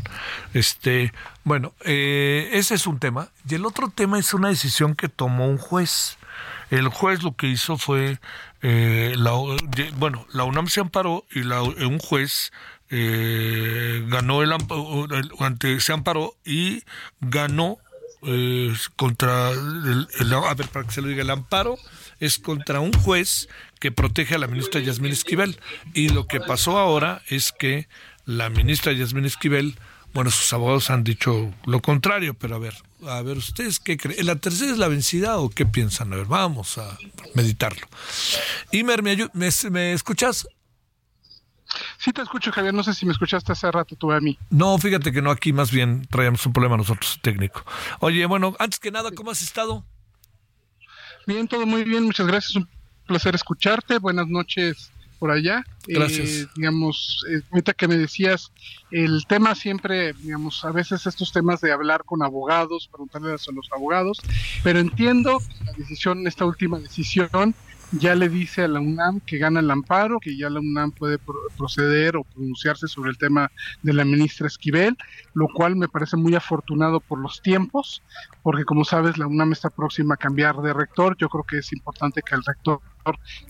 Este, 0.55 1.13
bueno, 1.45 1.73
eh, 1.85 2.51
ese 2.53 2.75
es 2.75 2.87
un 2.89 2.99
tema. 2.99 3.29
Y 3.49 3.55
el 3.55 3.65
otro 3.65 3.91
tema 3.91 4.19
es 4.19 4.35
una 4.35 4.49
decisión 4.49 4.95
que 4.97 5.09
tomó 5.09 5.47
un 5.47 5.59
juez. 5.59 6.19
El 6.71 6.89
juez 6.89 7.23
lo 7.23 7.37
que 7.37 7.47
hizo 7.49 7.79
fue, 7.79 8.19
eh, 8.63 9.15
la, 9.17 9.33
bueno, 9.99 10.27
la 10.33 10.45
UNAM 10.45 10.67
se 10.69 10.81
amparó 10.81 11.25
y 11.31 11.43
la- 11.45 11.63
un 11.63 11.99
juez 11.99 12.53
eh, 12.91 14.05
ganó 14.09 14.43
el, 14.43 14.53
el- 14.53 15.31
ante 15.39 15.79
se 15.81 15.93
amparó 15.93 16.35
y 16.45 16.83
ganó 17.21 17.79
contra 18.97 19.51
el, 19.51 20.07
a 20.33 20.55
ver 20.55 20.69
para 20.69 20.87
que 20.87 20.93
se 20.93 21.03
lo 21.03 21.09
diga 21.09 21.23
el 21.23 21.31
amparo 21.31 21.79
es 22.19 22.39
contra 22.39 22.81
un 22.81 22.93
juez 22.93 23.49
que 23.79 23.93
protege 23.93 24.35
a 24.35 24.39
la 24.39 24.47
ministra 24.47 24.81
Yasmín 24.81 25.13
Esquivel. 25.13 25.59
Y 25.95 26.11
lo 26.11 26.27
que 26.27 26.41
pasó 26.41 26.79
ahora 26.79 27.23
es 27.29 27.53
que 27.53 27.89
la 28.27 28.51
ministra 28.51 28.93
Yasmín 28.93 29.25
Esquivel 29.25 29.77
bueno 30.13 30.31
sus 30.31 30.53
abogados 30.53 30.91
han 30.91 31.05
dicho 31.05 31.55
lo 31.67 31.81
contrario 31.81 32.35
pero 32.35 32.57
a 32.57 32.59
ver 32.59 32.75
a 33.07 33.23
ver 33.23 33.39
ustedes 33.39 33.79
qué 33.79 33.97
creen 33.97 34.27
la 34.27 34.35
tercera 34.35 34.73
es 34.73 34.79
la 34.79 34.89
vencida 34.89 35.39
o 35.39 35.51
qué 35.51 35.67
piensan 35.67 36.13
a 36.13 36.17
ver 36.17 36.27
vamos 36.27 36.79
a 36.79 36.99
meditarlo. 37.35 37.87
Imer 38.73 39.03
me, 39.03 39.17
me, 39.33 39.49
me 39.71 39.93
escuchas 39.93 40.49
Sí 41.99 42.13
te 42.13 42.23
escucho, 42.23 42.51
Javier. 42.53 42.75
No 42.75 42.83
sé 42.83 42.95
si 42.95 43.07
me 43.07 43.13
escuchaste 43.13 43.53
hace 43.53 43.71
rato 43.71 43.97
tú 43.97 44.13
a 44.13 44.21
mí. 44.21 44.39
no 44.51 44.77
fíjate 44.79 45.13
que 45.13 45.23
no 45.23 45.31
aquí 45.31 45.53
más 45.53 45.71
bien 45.71 46.07
traíamos 46.11 46.45
un 46.47 46.53
problema 46.53 46.77
nosotros 46.77 47.19
técnico 47.23 47.65
oye 48.01 48.27
bueno 48.27 48.55
antes 48.59 48.79
que 48.81 48.91
nada 48.91 49.11
cómo 49.13 49.31
has 49.31 49.43
estado 49.43 49.85
Bien, 51.27 51.47
todo 51.47 51.67
muy 51.67 51.85
bien. 51.85 52.05
Muchas 52.05 52.27
gracias. 52.27 52.57
Un 52.57 52.69
placer 53.07 53.35
escucharte. 53.35 53.99
Buenas 53.99 54.27
noches 54.27 54.91
por 55.19 55.31
allá. 55.31 55.63
Gracias. 55.87 56.29
Eh, 56.29 56.47
digamos, 56.57 57.25
eh, 57.31 57.43
ahorita 57.51 57.75
que 57.75 57.87
me 57.87 57.97
decías, 57.97 58.51
el 58.91 59.25
tema 59.29 59.55
siempre, 59.55 60.15
digamos, 60.15 60.65
a 60.65 60.73
veces 60.73 61.07
estos 61.07 61.31
temas 61.31 61.61
de 61.61 61.73
hablar 61.73 62.05
con 62.05 62.23
abogados, 62.23 62.89
preguntarles 62.91 63.47
a 63.49 63.53
los 63.53 63.69
abogados, 63.73 64.19
pero 64.63 64.79
entiendo 64.79 65.41
la 65.65 65.73
decisión, 65.73 66.27
esta 66.27 66.47
última 66.47 66.79
decisión, 66.79 67.55
ya 67.93 68.15
le 68.15 68.29
dice 68.29 68.63
a 68.63 68.69
la 68.69 68.81
UNAM 68.81 69.21
que 69.27 69.39
gana 69.39 69.61
el 69.61 69.71
amparo, 69.71 70.21
que 70.21 70.37
ya 70.37 70.49
la 70.51 70.61
UNAM 70.61 70.93
puede 70.93 71.19
pro- 71.19 71.35
proceder 71.57 72.17
o 72.17 72.25
pronunciarse 72.25 72.87
sobre 72.89 73.11
el 73.11 73.19
tema 73.19 73.51
de 73.83 73.93
la 73.93 74.05
ministra 74.05 74.47
Esquivel, 74.47 74.97
lo 75.35 75.49
cual 75.53 75.77
me 75.77 75.89
parece 75.89 76.17
muy 76.17 76.35
afortunado 76.35 77.01
por 77.01 77.19
los 77.21 77.41
tiempos, 77.43 78.05
porque 78.43 78.65
como 78.65 78.85
sabes 78.85 79.19
la 79.19 79.27
UNAM 79.27 79.53
está 79.53 79.71
próxima 79.71 80.15
a 80.15 80.19
cambiar 80.19 80.57
de 80.59 80.73
rector, 80.73 81.17
yo 81.19 81.29
creo 81.29 81.45
que 81.45 81.59
es 81.59 81.73
importante 81.73 82.23
que 82.23 82.35
el 82.37 82.43
rector 82.45 82.81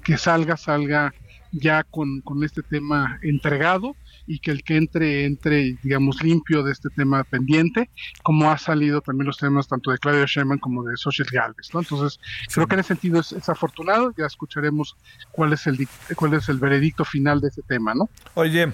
que 0.04 0.16
salga, 0.16 0.56
salga 0.56 1.12
ya 1.52 1.82
con, 1.84 2.20
con 2.22 2.44
este 2.44 2.62
tema 2.62 3.18
entregado 3.22 3.96
y 4.32 4.38
que 4.38 4.50
el 4.52 4.62
que 4.62 4.76
entre, 4.76 5.24
entre, 5.24 5.76
digamos, 5.82 6.22
limpio 6.22 6.62
de 6.62 6.70
este 6.72 6.88
tema 6.94 7.24
pendiente, 7.24 7.90
como 8.22 8.50
ha 8.50 8.58
salido 8.58 9.00
también 9.00 9.26
los 9.26 9.38
temas 9.38 9.66
tanto 9.66 9.90
de 9.90 9.98
Claudia 9.98 10.24
Sheinbaum 10.26 10.60
como 10.60 10.84
de 10.84 10.96
Social 10.96 11.26
Galvez, 11.32 11.70
¿no? 11.74 11.80
Entonces, 11.80 12.20
creo 12.54 12.66
que 12.68 12.74
en 12.74 12.80
ese 12.80 12.88
sentido 12.88 13.20
es, 13.20 13.48
afortunado, 13.48 14.12
ya 14.16 14.26
escucharemos 14.26 14.96
cuál 15.32 15.52
es 15.52 15.66
el 15.66 15.88
cuál 16.14 16.34
es 16.34 16.48
el 16.48 16.58
veredicto 16.58 17.04
final 17.04 17.40
de 17.40 17.48
ese 17.48 17.62
tema, 17.62 17.92
¿no? 17.94 18.08
Oye, 18.34 18.72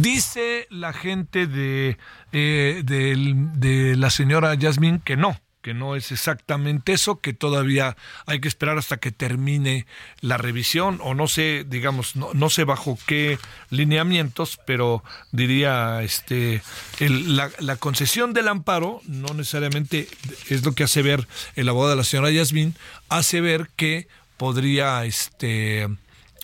dice 0.00 0.66
la 0.70 0.92
gente 0.92 1.46
de, 1.46 1.96
eh, 2.32 2.82
del- 2.84 3.52
de 3.60 3.96
la 3.96 4.10
señora 4.10 4.54
Yasmín 4.54 4.98
que 5.00 5.16
no, 5.16 5.36
que 5.62 5.74
no 5.74 5.96
es 5.96 6.12
exactamente 6.12 6.92
eso, 6.92 7.20
que 7.20 7.32
todavía 7.32 7.96
hay 8.26 8.40
que 8.40 8.48
esperar 8.48 8.78
hasta 8.78 8.98
que 8.98 9.12
termine 9.12 9.86
la 10.20 10.36
revisión, 10.36 10.98
o 11.02 11.14
no 11.14 11.28
sé, 11.28 11.64
digamos, 11.66 12.16
no, 12.16 12.30
no 12.34 12.50
sé 12.50 12.64
bajo 12.64 12.98
qué 13.06 13.38
lineamientos, 13.70 14.58
pero 14.66 15.02
diría, 15.30 16.02
este, 16.02 16.62
la, 16.98 17.50
la 17.60 17.76
concesión 17.76 18.32
del 18.34 18.48
amparo 18.48 19.00
no 19.06 19.32
necesariamente 19.34 20.08
es 20.50 20.64
lo 20.64 20.72
que 20.72 20.84
hace 20.84 21.02
ver 21.02 21.26
el 21.54 21.68
abogado 21.68 21.90
de 21.90 21.96
la 21.96 22.04
señora 22.04 22.30
Yasmín, 22.30 22.74
hace 23.08 23.40
ver 23.40 23.70
que 23.76 24.08
podría 24.36 25.04
este 25.04 25.88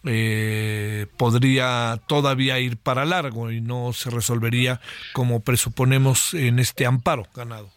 eh, 0.05 1.07
podría 1.17 2.01
todavía 2.07 2.61
ir 2.61 2.77
para 2.77 3.05
largo 3.05 3.51
y 3.51 3.61
no 3.61 3.93
se 3.93 4.11
resolvería 4.11 4.81
como 5.13 5.41
presuponemos 5.41 6.35
en 6.35 6.61
este 6.61 6.87
amparo 6.87 7.27
ganado. 7.35 7.71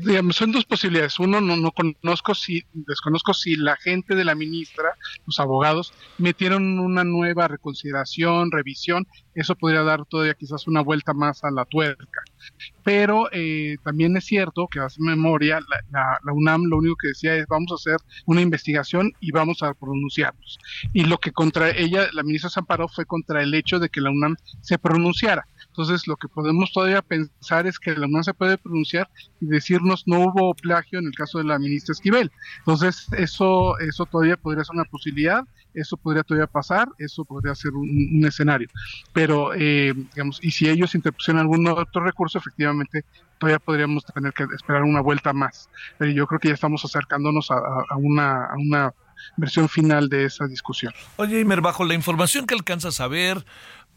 Digamos, 0.00 0.36
son 0.36 0.52
dos 0.52 0.64
posibilidades. 0.64 1.18
Uno, 1.18 1.40
no, 1.40 1.56
no 1.56 1.72
conozco 1.72 2.34
si, 2.34 2.64
desconozco 2.72 3.34
si 3.34 3.56
la 3.56 3.76
gente 3.76 4.14
de 4.14 4.24
la 4.24 4.34
ministra, 4.34 4.94
los 5.26 5.38
abogados, 5.38 5.92
metieron 6.18 6.78
una 6.78 7.04
nueva 7.04 7.48
reconsideración, 7.48 8.50
revisión. 8.50 9.06
Eso 9.34 9.54
podría 9.54 9.82
dar 9.82 10.04
todavía 10.06 10.34
quizás 10.34 10.66
una 10.66 10.80
vuelta 10.80 11.14
más 11.14 11.44
a 11.44 11.50
la 11.50 11.64
tuerca. 11.64 12.22
Pero 12.82 13.28
eh, 13.32 13.76
también 13.84 14.16
es 14.16 14.24
cierto 14.24 14.66
que 14.66 14.80
hace 14.80 15.00
memoria, 15.00 15.60
la, 15.90 16.18
la, 16.24 16.32
UNAM 16.32 16.64
lo 16.64 16.78
único 16.78 16.96
que 17.00 17.08
decía 17.08 17.34
es 17.36 17.46
vamos 17.46 17.70
a 17.70 17.74
hacer 17.74 17.96
una 18.26 18.40
investigación 18.40 19.12
y 19.20 19.30
vamos 19.30 19.62
a 19.62 19.74
pronunciarnos. 19.74 20.58
Y 20.92 21.04
lo 21.04 21.18
que 21.18 21.32
contra 21.32 21.70
ella, 21.70 22.08
la 22.12 22.22
ministra 22.22 22.50
se 22.50 22.60
amparó 22.60 22.88
fue 22.88 23.04
contra 23.04 23.42
el 23.42 23.54
hecho 23.54 23.78
de 23.78 23.88
que 23.88 24.00
la 24.00 24.10
UNAM 24.10 24.36
se 24.60 24.78
pronunciara. 24.78 25.46
Entonces, 25.78 26.08
lo 26.08 26.16
que 26.16 26.26
podemos 26.26 26.72
todavía 26.72 27.02
pensar 27.02 27.68
es 27.68 27.78
que 27.78 27.94
la 27.94 28.08
UNAM 28.08 28.24
se 28.24 28.34
puede 28.34 28.58
pronunciar 28.58 29.08
y 29.40 29.46
decirnos 29.46 30.02
no 30.06 30.24
hubo 30.24 30.52
plagio 30.54 30.98
en 30.98 31.06
el 31.06 31.14
caso 31.14 31.38
de 31.38 31.44
la 31.44 31.56
ministra 31.56 31.92
Esquivel. 31.92 32.32
Entonces, 32.58 33.06
eso, 33.12 33.78
eso 33.78 34.04
todavía 34.04 34.36
podría 34.36 34.64
ser 34.64 34.74
una 34.74 34.86
posibilidad, 34.86 35.44
eso 35.74 35.96
podría 35.96 36.24
todavía 36.24 36.48
pasar, 36.48 36.88
eso 36.98 37.24
podría 37.24 37.54
ser 37.54 37.74
un, 37.74 38.24
escenario. 38.26 38.68
Pero, 39.12 39.54
eh, 39.54 39.94
digamos, 39.94 40.40
y 40.42 40.50
si 40.50 40.68
ellos 40.68 40.96
interpusieran 40.96 41.42
algún 41.42 41.68
otro 41.68 42.02
recurso, 42.02 42.38
efectivamente, 42.38 43.04
todavía 43.38 43.60
podríamos 43.60 44.04
tener 44.04 44.32
que 44.32 44.46
esperar 44.56 44.82
una 44.82 45.00
vuelta 45.00 45.32
más. 45.32 45.70
Pero 45.96 46.10
yo 46.10 46.26
creo 46.26 46.40
que 46.40 46.48
ya 46.48 46.54
estamos 46.54 46.84
acercándonos 46.84 47.52
a, 47.52 47.96
una, 47.96 48.46
a 48.46 48.56
una 48.56 48.92
versión 49.36 49.68
final 49.68 50.08
de 50.08 50.24
esa 50.24 50.46
discusión. 50.46 50.92
Oye, 51.16 51.40
Imer, 51.40 51.60
bajo 51.60 51.84
la 51.84 51.94
información 51.94 52.46
que 52.46 52.54
alcanzas 52.54 53.00
a 53.00 53.08
ver, 53.08 53.44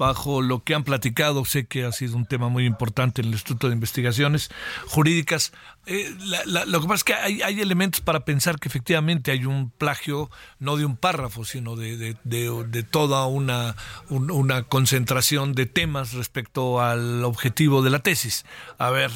bajo 0.02 0.41
lo 0.41 0.64
que 0.64 0.74
han 0.74 0.84
platicado, 0.84 1.45
sé 1.45 1.68
que 1.68 1.86
ha 1.86 1.91
sido 1.91 2.18
un 2.18 2.26
tema 2.26 2.49
muy 2.49 2.66
importante 2.66 3.22
en 3.22 3.28
el 3.28 3.34
Instituto 3.34 3.68
de 3.68 3.76
Investigaciones 3.76 4.49
Jurídicas. 4.88 5.54
Eh, 5.86 6.12
lo 6.47 6.82
que 6.82 6.88
pasa 6.88 6.95
es 6.95 7.04
que 7.04 7.14
hay, 7.14 7.62
elementos 7.62 8.02
para 8.02 8.26
pensar 8.26 8.60
que 8.60 8.68
efectivamente 8.68 9.30
hay 9.30 9.45
un 9.45 9.70
plagio, 9.70 10.32
no 10.58 10.76
de 10.76 10.86
un 10.86 10.97
párrafo, 10.97 11.45
sino 11.45 11.76
de, 11.76 12.16
de, 12.24 12.84
toda 12.84 13.28
una, 13.28 13.76
una 14.10 14.64
concentración 14.64 15.54
de 15.54 15.68
temas 15.68 16.14
respecto 16.14 16.82
al 16.82 17.24
objetivo 17.24 17.84
de 17.84 17.91
la 17.91 17.99
tesis. 17.99 18.43
A 18.80 18.89
ver, 18.89 19.12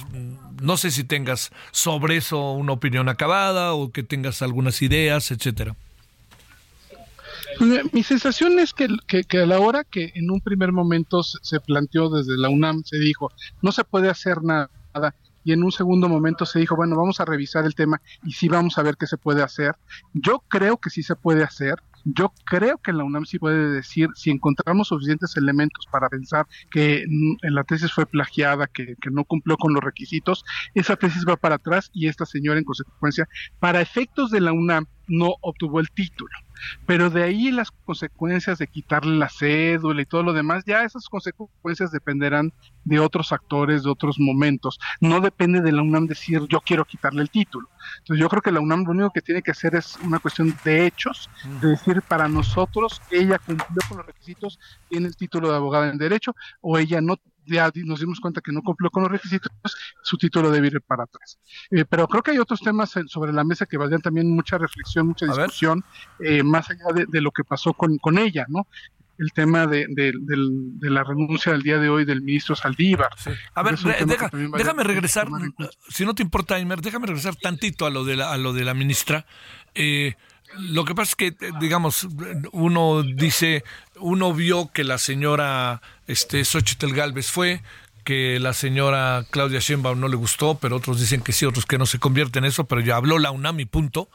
no 0.62 0.78
sé 0.78 0.92
si 0.92 1.04
tengas 1.04 1.52
sobre 1.72 2.18
eso 2.18 2.52
una 2.52 2.74
opinión 2.74 3.10
acabada 3.10 3.74
o 3.74 3.92
que 3.92 4.04
tengas 4.04 4.44
algunas 4.44 4.84
ideas, 4.84 5.32
etcétera. 5.32 5.76
Mi 7.60 8.04
sensación 8.04 8.60
es 8.60 8.74
que, 8.74 8.88
a 9.38 9.46
la 9.46 9.60
hora 9.60 9.84
que 9.84 10.12
en 10.16 10.30
un 10.32 10.42
primer 10.42 10.72
momento 10.72 11.24
se, 11.24 11.60
planteó 11.60 12.10
desde 12.10 12.38
la 12.38 12.50
UNAM, 12.50 12.84
se 12.84 12.98
dijo, 12.98 13.32
no 13.62 13.72
se 13.72 13.84
puede 13.84 14.10
hacer 14.10 14.44
nada, 14.44 14.70
y 15.44 15.54
en 15.54 15.64
un 15.64 15.72
segundo 15.72 16.10
momento 16.10 16.46
se 16.46 16.60
dijo, 16.60 16.76
bueno, 16.76 16.98
vamos 16.98 17.20
a 17.20 17.26
revisar 17.26 17.66
el 17.66 17.76
tema 17.76 18.02
y 18.24 18.32
sí 18.32 18.48
vamos 18.48 18.78
a 18.78 18.84
ver 18.84 18.98
qué 18.98 19.06
se 19.06 19.18
puede 19.18 19.44
hacer. 19.44 19.76
Yo 20.14 20.44
creo 20.48 20.78
que 20.78 20.90
sí 20.90 21.04
se 21.04 21.16
puede 21.16 21.44
hacer. 21.44 21.76
Yo 22.04 22.34
creo 22.46 22.78
que 22.78 22.94
la 22.94 23.04
UNAM 23.04 23.26
sí 23.26 23.40
puede 23.40 23.70
decir, 23.72 24.10
si 24.16 24.32
encontramos 24.32 24.90
suficientes 24.90 25.38
elementos 25.38 25.88
para 25.92 26.10
pensar 26.10 26.46
que 26.72 27.06
la 27.42 27.64
tesis 27.64 27.92
fue 27.92 28.06
plagiada, 28.06 28.68
que 28.68 28.96
no 29.12 29.24
cumplió 29.24 29.58
con 29.58 29.74
los 29.74 29.84
requisitos, 29.84 30.46
esa 30.74 30.96
tesis 30.96 31.26
va 31.28 31.36
para 31.36 31.56
atrás 31.56 31.90
y 31.94 32.08
esta 32.08 32.26
señora 32.26 32.60
en 32.60 32.66
consecuencia, 32.66 33.28
para 33.60 33.82
efectos 33.82 34.30
de 34.32 34.42
la 34.42 34.52
UNAM, 34.52 34.88
no 35.08 35.36
obtuvo 35.42 35.80
el 35.80 35.90
título. 35.92 36.32
Pero 36.86 37.10
de 37.10 37.24
ahí 37.24 37.52
las 37.52 37.72
consecuencias 37.72 38.58
de 38.58 38.68
quitarle 38.68 39.18
la 39.18 39.30
cédula 39.30 40.02
y 40.02 40.06
todo 40.06 40.24
lo 40.24 40.34
demás, 40.34 40.64
ya 40.66 40.84
esas 40.84 41.08
consecuencias 41.10 41.92
dependerán 41.92 42.54
de 42.84 43.00
otros 43.00 43.32
actores, 43.32 43.84
de 43.84 43.90
otros 43.90 44.20
momentos. 44.20 44.80
No 45.02 45.22
depende 45.22 45.62
de 45.62 45.72
la 45.72 45.82
UNAM 45.82 46.08
decir 46.08 46.42
yo 46.50 46.62
quiero 46.62 46.86
quitarle 46.86 47.22
el 47.22 47.30
título. 47.30 47.70
Entonces 48.00 48.22
yo 48.22 48.30
creo 48.30 48.42
que 48.42 48.52
la 48.52 48.60
UNAM 48.60 48.84
lo 48.86 48.92
único 48.92 49.12
que 49.12 49.22
tiene 49.22 49.42
que 49.42 49.52
hacer 49.52 49.76
es 49.76 49.98
una 50.04 50.20
cuestión 50.20 50.56
de 50.64 50.86
hechos, 50.86 51.30
de 51.62 51.70
decir 51.70 52.02
para 52.02 52.28
nosotros 52.28 53.02
ella 53.12 53.40
cumplió 53.40 53.82
con 53.88 53.98
los 53.98 54.06
requisitos, 54.06 54.60
tiene 54.90 55.08
el 55.08 55.16
título 55.16 55.50
de 55.50 55.58
abogada 55.58 55.90
en 55.90 55.98
derecho 55.98 56.36
o 56.62 56.78
ella 56.78 57.02
no 57.02 57.18
ya 57.46 57.72
nos 57.84 58.00
dimos 58.00 58.20
cuenta 58.20 58.42
que 58.42 58.52
no 58.52 58.62
cumplió 58.62 58.90
con 58.90 59.04
los 59.04 59.12
requisitos, 59.12 59.52
su 60.04 60.18
título 60.18 60.52
debe 60.52 60.68
ir 60.68 60.82
para 60.82 61.04
atrás. 61.04 61.40
Eh, 61.72 61.86
pero 61.86 62.08
creo 62.08 62.24
que 62.24 62.32
hay 62.32 62.40
otros 62.40 62.60
temas 62.60 62.94
sobre 63.08 63.34
la 63.34 63.44
mesa 63.44 63.66
que 63.66 63.78
valdrían 63.78 64.02
también 64.02 64.30
mucha 64.30 64.58
reflexión, 64.58 65.08
mucha 65.08 65.26
discusión, 65.26 65.84
eh, 66.20 66.44
más 66.44 66.70
allá 66.70 67.06
de, 67.08 67.22
lo 67.22 67.32
que 67.32 67.44
pasó 67.44 67.74
con, 67.74 67.98
con 67.98 68.18
ella, 68.18 68.46
¿no? 68.50 68.68
el 69.18 69.32
tema 69.34 69.68
de, 69.68 69.88
la 70.82 71.04
renuncia 71.04 71.52
del 71.52 71.62
día 71.62 71.78
de 71.78 71.90
hoy 71.90 72.06
del 72.06 72.22
ministro 72.22 72.56
Saldívar. 72.56 73.12
A 73.54 73.64
ver, 73.64 73.78
déjame 73.78 74.84
regresar, 74.84 75.28
si 75.90 76.06
no 76.06 76.14
te 76.14 76.24
importa, 76.24 76.56
Aimer, 76.56 76.82
déjame 76.82 77.08
regresar 77.08 77.36
tantito 77.36 77.86
a 77.86 77.90
lo 77.90 78.04
de 78.04 78.18
la, 78.18 78.32
a 78.32 78.38
lo 78.38 78.54
de 78.54 78.66
la 78.66 78.74
ministra. 78.74 79.26
Eh, 79.74 80.16
lo 80.58 80.86
que 80.86 80.96
pasa 80.96 81.12
es 81.12 81.16
que, 81.16 81.36
digamos, 81.60 82.08
uno 82.52 83.04
dice, 83.04 83.64
uno 83.98 84.34
vio 84.34 84.72
que 84.72 84.84
la 84.84 84.98
señora 84.98 85.82
este, 86.08 86.44
Xochitl 86.44 86.94
Galvez 86.94 87.32
fue, 87.32 87.62
que 88.04 88.40
la 88.40 88.54
señora 88.54 89.26
Claudia 89.32 89.60
Sheinbaum 89.60 90.00
no 90.00 90.08
le 90.08 90.16
gustó, 90.16 90.56
pero 90.56 90.78
otros 90.78 91.00
dicen 91.00 91.22
que 91.22 91.34
sí, 91.34 91.46
otros 91.46 91.66
que 91.66 91.78
no 91.78 91.86
se 91.86 92.00
convierte 92.00 92.40
en 92.40 92.46
eso, 92.46 92.66
pero 92.66 92.82
ya 92.82 92.96
habló 92.96 93.20
la 93.20 93.32
UNAM 93.32 93.60
y 93.60 93.66
punto, 93.66 94.10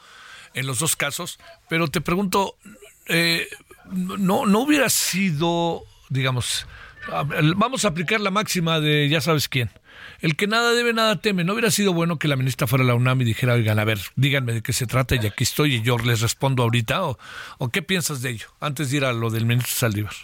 en 0.54 0.66
los 0.66 0.78
dos 0.78 0.96
casos. 0.96 1.38
Pero 1.68 1.88
te 1.88 2.00
pregunto, 2.00 2.56
eh, 3.06 3.48
no, 3.90 4.46
no 4.46 4.60
hubiera 4.60 4.88
sido, 4.88 5.82
digamos, 6.08 6.66
vamos 7.56 7.84
a 7.84 7.88
aplicar 7.88 8.20
la 8.20 8.30
máxima 8.30 8.78
de 8.80 9.08
ya 9.08 9.20
sabes 9.20 9.48
quién 9.48 9.70
el 10.20 10.36
que 10.36 10.46
nada 10.46 10.72
debe, 10.72 10.92
nada 10.92 11.20
teme. 11.20 11.44
¿No 11.44 11.54
hubiera 11.54 11.70
sido 11.70 11.92
bueno 11.92 12.18
que 12.18 12.28
la 12.28 12.36
ministra 12.36 12.66
fuera 12.66 12.84
a 12.84 12.86
la 12.86 12.94
UNAM 12.94 13.20
y 13.22 13.24
dijera, 13.24 13.54
oigan, 13.54 13.78
a 13.78 13.84
ver, 13.84 13.98
díganme 14.16 14.52
de 14.52 14.62
qué 14.62 14.72
se 14.72 14.86
trata 14.86 15.14
y 15.14 15.26
aquí 15.26 15.44
estoy 15.44 15.76
y 15.76 15.82
yo 15.82 15.98
les 15.98 16.20
respondo 16.20 16.62
ahorita? 16.62 17.02
¿O, 17.04 17.68
qué 17.70 17.82
piensas 17.82 18.22
de 18.22 18.30
ello? 18.30 18.48
Antes 18.60 18.90
de 18.90 18.98
ir 18.98 19.04
a 19.04 19.12
lo 19.12 19.30
del 19.30 19.46
ministro 19.46 19.74
Saldívar. 19.74 20.14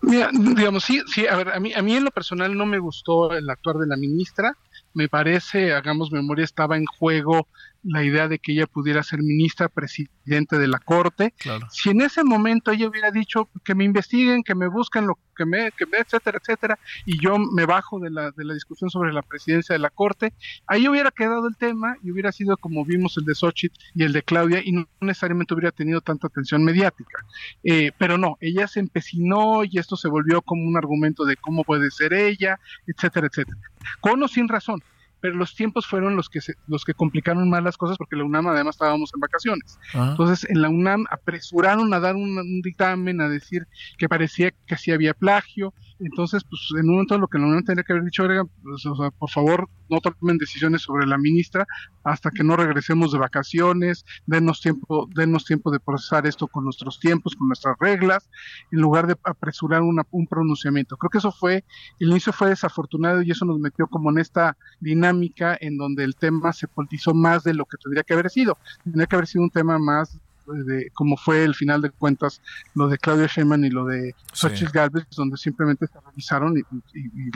Mira, 0.00 0.30
digamos, 0.32 0.84
sí, 0.84 1.02
sí, 1.06 1.26
a 1.26 1.36
ver, 1.36 1.50
a 1.50 1.60
mí, 1.60 1.74
a 1.74 1.82
mí 1.82 1.94
en 1.94 2.04
lo 2.04 2.10
personal 2.10 2.56
no 2.56 2.64
me 2.64 2.78
gustó 2.78 3.32
el 3.36 3.48
actuar 3.50 3.76
de 3.76 3.86
la 3.86 3.96
ministra. 3.96 4.56
Me 4.94 5.08
parece, 5.08 5.74
hagamos 5.74 6.10
memoria, 6.10 6.44
estaba 6.44 6.76
en 6.76 6.86
juego 6.86 7.46
la 7.82 8.02
idea 8.02 8.28
de 8.28 8.38
que 8.38 8.52
ella 8.52 8.66
pudiera 8.66 9.02
ser 9.02 9.20
ministra 9.20 9.68
presidente 9.68 10.58
de 10.58 10.68
la 10.68 10.78
corte. 10.78 11.34
Si 11.70 11.90
en 11.90 12.00
ese 12.00 12.24
momento 12.24 12.70
ella 12.70 12.88
hubiera 12.88 13.10
dicho 13.10 13.48
que 13.64 13.74
me 13.74 13.84
investiguen, 13.84 14.42
que 14.42 14.54
me 14.54 14.68
busquen 14.68 15.06
lo 15.06 15.18
que 15.36 15.46
me, 15.46 15.70
que 15.72 15.86
me, 15.86 15.98
etcétera, 15.98 16.38
etcétera, 16.42 16.78
y 17.06 17.20
yo 17.22 17.38
me 17.38 17.64
bajo 17.64 18.00
de 18.00 18.10
la, 18.10 18.32
de 18.32 18.44
la 18.44 18.54
discusión 18.54 18.90
sobre 18.90 19.12
la 19.12 19.22
presidencia 19.22 19.72
de 19.72 19.78
la 19.78 19.90
corte, 19.90 20.32
ahí 20.66 20.88
hubiera 20.88 21.12
quedado 21.12 21.46
el 21.46 21.56
tema 21.56 21.96
y 22.02 22.10
hubiera 22.10 22.32
sido 22.32 22.56
como 22.56 22.84
vimos 22.84 23.16
el 23.16 23.24
de 23.24 23.36
Xochitl 23.36 23.78
y 23.94 24.02
el 24.02 24.12
de 24.12 24.22
Claudia 24.22 24.60
y 24.64 24.72
no 24.72 24.88
necesariamente 25.00 25.54
hubiera 25.54 25.70
tenido 25.70 26.00
tanta 26.00 26.26
atención 26.26 26.64
mediática. 26.64 27.24
Eh, 27.62 27.92
pero 27.98 28.18
no, 28.18 28.36
ella 28.40 28.66
se 28.66 28.80
empecinó 28.80 29.62
y 29.64 29.78
esto 29.78 29.96
se 29.96 30.08
volvió 30.08 30.42
como 30.42 30.66
un 30.66 30.76
argumento 30.76 31.24
de 31.24 31.36
cómo 31.36 31.62
puede 31.62 31.90
ser 31.90 32.12
ella, 32.12 32.58
etcétera, 32.86 33.28
etcétera. 33.28 33.60
Con 34.00 34.22
o 34.22 34.28
sin 34.28 34.48
razón 34.48 34.82
pero 35.20 35.34
los 35.34 35.54
tiempos 35.54 35.86
fueron 35.86 36.16
los 36.16 36.28
que 36.28 36.40
los 36.66 36.84
que 36.84 36.94
complicaron 36.94 37.48
más 37.48 37.62
las 37.62 37.76
cosas 37.76 37.98
porque 37.98 38.16
la 38.16 38.24
UNAM 38.24 38.48
además 38.48 38.76
estábamos 38.76 39.10
en 39.14 39.20
vacaciones. 39.20 39.78
Ah. 39.94 40.08
Entonces 40.10 40.48
en 40.48 40.62
la 40.62 40.68
UNAM 40.68 41.04
apresuraron 41.10 41.92
a 41.92 42.00
dar 42.00 42.16
un, 42.16 42.60
dictamen 42.62 43.20
a 43.20 43.28
decir 43.28 43.66
que 43.96 44.08
parecía 44.08 44.52
que 44.66 44.76
sí 44.76 44.92
había 44.92 45.14
plagio. 45.14 45.74
Entonces, 46.00 46.44
pues 46.44 46.60
en 46.78 46.88
un 46.88 46.94
momento 46.94 47.18
lo 47.18 47.26
que 47.26 47.38
la 47.38 47.46
UNAM 47.46 47.64
tendría 47.64 47.84
que 47.84 47.92
haber 47.92 48.04
dicho 48.04 48.24
era, 48.24 48.44
pues, 48.44 48.84
por 49.18 49.30
favor, 49.30 49.68
no 49.88 49.98
tomen 50.00 50.38
decisiones 50.38 50.82
sobre 50.82 51.06
la 51.06 51.18
ministra 51.18 51.66
hasta 52.04 52.30
que 52.30 52.44
no 52.44 52.56
regresemos 52.56 53.12
de 53.12 53.18
vacaciones, 53.18 54.04
denos 54.26 54.60
tiempo, 54.60 55.08
denos 55.14 55.44
tiempo 55.44 55.70
de 55.70 55.80
procesar 55.80 56.26
esto 56.26 56.46
con 56.46 56.64
nuestros 56.64 57.00
tiempos, 57.00 57.34
con 57.34 57.48
nuestras 57.48 57.76
reglas, 57.80 58.30
en 58.70 58.80
lugar 58.80 59.06
de 59.06 59.16
apresurar 59.24 59.82
un 59.82 60.26
pronunciamiento. 60.26 60.96
Creo 60.96 61.10
que 61.10 61.18
eso 61.18 61.32
fue, 61.32 61.64
el 61.98 62.10
inicio 62.10 62.32
fue 62.32 62.48
desafortunado 62.48 63.22
y 63.22 63.30
eso 63.30 63.44
nos 63.44 63.58
metió 63.58 63.86
como 63.88 64.10
en 64.10 64.18
esta 64.18 64.56
dinámica 64.80 65.56
en 65.60 65.76
donde 65.76 66.04
el 66.04 66.16
tema 66.16 66.52
se 66.52 66.68
politizó 66.68 67.14
más 67.14 67.42
de 67.44 67.54
lo 67.54 67.64
que 67.64 67.76
tendría 67.76 68.04
que 68.04 68.14
haber 68.14 68.30
sido. 68.30 68.56
Tendría 68.84 69.06
que 69.06 69.16
haber 69.16 69.26
sido 69.26 69.42
un 69.42 69.50
tema 69.50 69.78
más 69.78 70.20
de 70.52 70.90
como 70.94 71.16
fue 71.16 71.44
el 71.44 71.54
final 71.54 71.82
de 71.82 71.90
cuentas 71.90 72.42
lo 72.74 72.88
de 72.88 72.98
Claudia 72.98 73.26
Sheinbaum 73.26 73.64
y 73.64 73.70
lo 73.70 73.84
de 73.84 74.14
Xochitl 74.32 74.72
Galvez, 74.72 75.06
donde 75.16 75.36
simplemente 75.36 75.86
se 75.86 76.00
revisaron 76.00 76.56
y, 76.56 76.62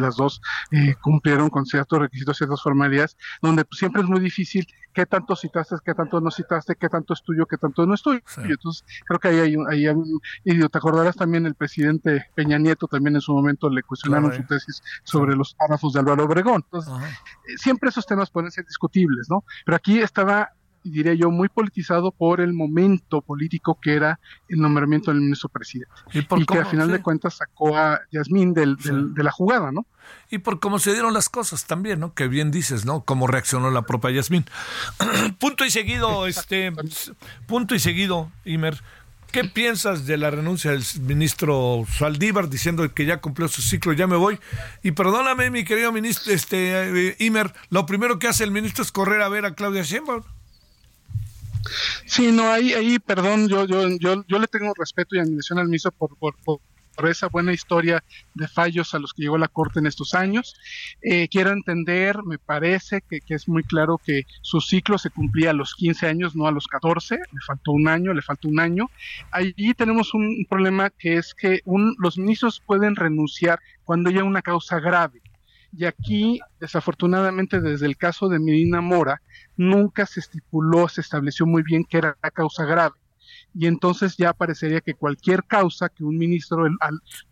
las 0.00 0.16
dos 0.16 0.40
eh, 0.70 0.94
cumplieron 1.00 1.50
con 1.50 1.66
ciertos 1.66 1.98
requisitos, 1.98 2.36
ciertas 2.36 2.62
formalidades, 2.62 3.16
donde 3.40 3.64
pues, 3.64 3.78
siempre 3.78 4.02
es 4.02 4.08
muy 4.08 4.20
difícil 4.20 4.66
qué 4.92 5.06
tanto 5.06 5.36
citaste, 5.36 5.76
qué 5.84 5.94
tanto 5.94 6.20
no 6.20 6.30
citaste, 6.30 6.76
qué 6.76 6.88
tanto 6.88 7.14
es 7.14 7.22
tuyo, 7.22 7.46
qué 7.46 7.56
tanto 7.56 7.86
no 7.86 7.94
es 7.94 8.02
tuyo. 8.02 8.20
Entonces, 8.36 8.84
creo 9.06 9.18
que 9.18 9.28
ahí 9.28 9.38
hay 9.38 9.56
un, 9.56 9.70
ahí 9.70 9.86
y 10.44 10.58
te 10.68 10.78
acordarás 10.78 11.16
también 11.16 11.46
el 11.46 11.54
presidente 11.54 12.26
Peña 12.34 12.58
Nieto 12.58 12.86
también 12.86 13.14
en 13.14 13.20
su 13.20 13.32
momento 13.32 13.70
le 13.70 13.82
cuestionaron 13.82 14.32
su 14.34 14.42
tesis 14.44 14.82
sobre 15.04 15.34
los 15.36 15.54
párrafos 15.54 15.92
de 15.92 16.00
Álvaro 16.00 16.24
Obregón. 16.24 16.62
Entonces, 16.64 16.92
eh, 16.92 17.56
siempre 17.56 17.90
esos 17.90 18.06
temas 18.06 18.30
pueden 18.30 18.50
ser 18.50 18.64
discutibles, 18.66 19.28
¿no? 19.30 19.44
Pero 19.64 19.76
aquí 19.76 20.00
estaba 20.00 20.52
diría 20.90 21.14
yo, 21.14 21.30
muy 21.30 21.48
politizado 21.48 22.10
por 22.10 22.40
el 22.40 22.52
momento 22.52 23.20
político 23.20 23.78
que 23.80 23.94
era 23.94 24.18
el 24.48 24.60
nombramiento 24.60 25.10
del 25.10 25.20
ministro 25.20 25.48
presidente. 25.48 25.92
Y, 26.12 26.24
que 26.46 26.58
al 26.58 26.66
final 26.66 26.90
de 26.90 27.02
cuentas 27.02 27.34
sacó 27.34 27.76
a 27.76 28.00
Yasmín 28.10 28.54
del, 28.54 28.76
de 28.76 29.22
la 29.22 29.30
jugada, 29.30 29.72
¿no? 29.72 29.86
Y 30.30 30.38
por 30.38 30.60
cómo 30.60 30.78
se 30.78 30.92
dieron 30.92 31.14
las 31.14 31.28
cosas 31.28 31.66
también, 31.66 32.00
¿no? 32.00 32.14
Que 32.14 32.28
bien 32.28 32.50
dices, 32.50 32.84
¿no? 32.84 33.04
Cómo 33.04 33.26
reaccionó 33.26 33.70
la 33.70 33.82
propia 33.82 34.10
Yasmín. 34.10 34.44
punto 35.38 35.64
y 35.64 35.70
seguido, 35.70 36.26
este, 36.26 36.72
punto 37.46 37.74
y 37.74 37.78
seguido, 37.78 38.30
Imer. 38.44 38.82
¿Qué 39.32 39.44
piensas 39.44 40.04
de 40.04 40.18
la 40.18 40.30
renuncia 40.30 40.72
del 40.72 40.84
ministro 41.00 41.86
Saldívar 41.90 42.50
diciendo 42.50 42.92
que 42.92 43.06
ya 43.06 43.22
cumplió 43.22 43.48
su 43.48 43.62
ciclo, 43.62 43.94
ya 43.94 44.06
me 44.06 44.16
voy? 44.16 44.38
Y 44.82 44.92
perdóname, 44.92 45.50
mi 45.50 45.64
querido 45.64 45.90
ministro, 45.90 46.34
este 46.34 47.08
eh, 47.08 47.16
Imer, 47.18 47.50
lo 47.70 47.86
primero 47.86 48.18
que 48.18 48.28
hace 48.28 48.44
el 48.44 48.50
ministro 48.50 48.84
es 48.84 48.92
correr 48.92 49.22
a 49.22 49.30
ver 49.30 49.46
a 49.46 49.54
Claudia 49.54 49.82
Sheinbaum. 49.82 50.22
Sí, 52.06 52.32
no, 52.32 52.50
ahí, 52.50 52.72
ahí, 52.72 52.98
perdón, 52.98 53.48
yo, 53.48 53.66
yo, 53.66 53.88
yo, 53.98 54.24
yo 54.26 54.38
le 54.38 54.46
tengo 54.46 54.72
respeto 54.76 55.16
y 55.16 55.20
admiración 55.20 55.58
al 55.58 55.66
ministro 55.66 55.92
por, 55.92 56.16
por, 56.16 56.34
por 56.44 56.60
esa 57.08 57.28
buena 57.28 57.52
historia 57.52 58.04
de 58.34 58.48
fallos 58.48 58.94
a 58.94 58.98
los 58.98 59.12
que 59.12 59.22
llegó 59.22 59.38
la 59.38 59.48
Corte 59.48 59.78
en 59.78 59.86
estos 59.86 60.14
años. 60.14 60.54
Eh, 61.02 61.28
quiero 61.28 61.50
entender, 61.50 62.22
me 62.24 62.38
parece 62.38 63.02
que, 63.08 63.20
es 63.28 63.48
muy 63.48 63.62
claro 63.64 63.98
que 63.98 64.24
su 64.42 64.60
ciclo 64.60 64.98
se 64.98 65.10
cumplía 65.10 65.50
a 65.50 65.54
los 65.54 65.74
15 65.74 66.06
años, 66.06 66.36
no 66.36 66.46
a 66.46 66.52
los 66.52 66.66
14, 66.66 67.16
le 67.16 67.40
faltó 67.46 67.72
un 67.72 67.88
año, 67.88 68.12
le 68.12 68.22
faltó 68.22 68.48
un 68.48 68.60
año. 68.60 68.90
Allí 69.30 69.74
tenemos 69.74 70.12
un, 70.14 70.46
problema 70.48 70.90
que 70.90 71.16
es 71.16 71.34
que 71.34 71.62
los 71.98 72.18
ministros 72.18 72.62
pueden 72.66 72.96
renunciar 72.96 73.58
cuando 73.84 74.10
haya 74.10 74.24
una 74.24 74.42
causa 74.42 74.80
grave. 74.80 75.21
Y 75.72 75.86
aquí, 75.86 76.38
desafortunadamente, 76.60 77.60
desde 77.60 77.86
el 77.86 77.96
caso 77.96 78.28
de 78.28 78.38
Medina 78.38 78.80
Mora, 78.80 79.22
nunca 79.56 80.06
se 80.06 80.20
estipuló, 80.20 80.88
se 80.88 81.00
estableció 81.00 81.46
muy 81.46 81.62
bien 81.62 81.84
que 81.84 81.98
era 81.98 82.16
la 82.22 82.30
causa 82.30 82.64
grave 82.64 83.01
y 83.54 83.66
entonces 83.66 84.16
ya 84.16 84.32
parecería 84.32 84.80
que 84.80 84.94
cualquier 84.94 85.44
causa 85.44 85.88
que 85.88 86.04
un 86.04 86.16
ministro 86.16 86.64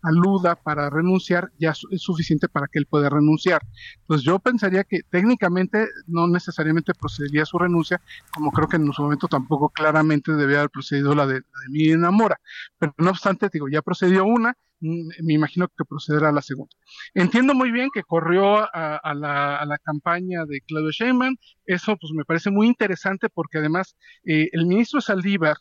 aluda 0.01 0.55
para 0.55 0.89
renunciar 0.89 1.51
ya 1.57 1.71
es 1.71 2.01
suficiente 2.01 2.47
para 2.47 2.67
que 2.67 2.79
él 2.79 2.85
pueda 2.85 3.09
renunciar. 3.09 3.61
Entonces 4.01 4.25
yo 4.25 4.39
pensaría 4.39 4.83
que 4.83 5.01
técnicamente 5.09 5.87
no 6.07 6.27
necesariamente 6.27 6.93
procedería 6.93 7.45
su 7.45 7.57
renuncia, 7.57 8.01
como 8.33 8.51
creo 8.51 8.67
que 8.67 8.77
en 8.77 8.91
su 8.93 9.01
momento 9.01 9.27
tampoco 9.27 9.69
claramente 9.69 10.33
debía 10.33 10.59
haber 10.59 10.69
procedido 10.69 11.15
la 11.15 11.25
de, 11.25 11.33
la 11.33 11.39
de 11.39 11.69
Miriam 11.69 12.13
Mora. 12.13 12.39
Pero 12.77 12.93
no 12.97 13.09
obstante, 13.09 13.49
digo, 13.51 13.67
ya 13.69 13.81
procedió 13.81 14.25
una, 14.25 14.53
mm, 14.81 15.23
me 15.23 15.33
imagino 15.33 15.67
que 15.67 15.85
procederá 15.85 16.31
la 16.31 16.41
segunda. 16.41 16.75
Entiendo 17.13 17.53
muy 17.55 17.71
bien 17.71 17.89
que 17.93 18.03
corrió 18.03 18.57
a, 18.57 19.13
la, 19.15 19.57
a 19.57 19.65
la, 19.65 19.77
campaña 19.79 20.45
de 20.45 20.61
Claudio 20.61 20.91
Sheinbaum, 20.91 21.35
eso 21.65 21.97
pues 21.97 22.13
me 22.13 22.25
parece 22.25 22.51
muy 22.51 22.67
interesante 22.67 23.29
porque 23.29 23.57
además 23.57 23.95
eh, 24.25 24.49
el 24.51 24.65
ministro 24.67 25.01
Saldívar 25.01 25.57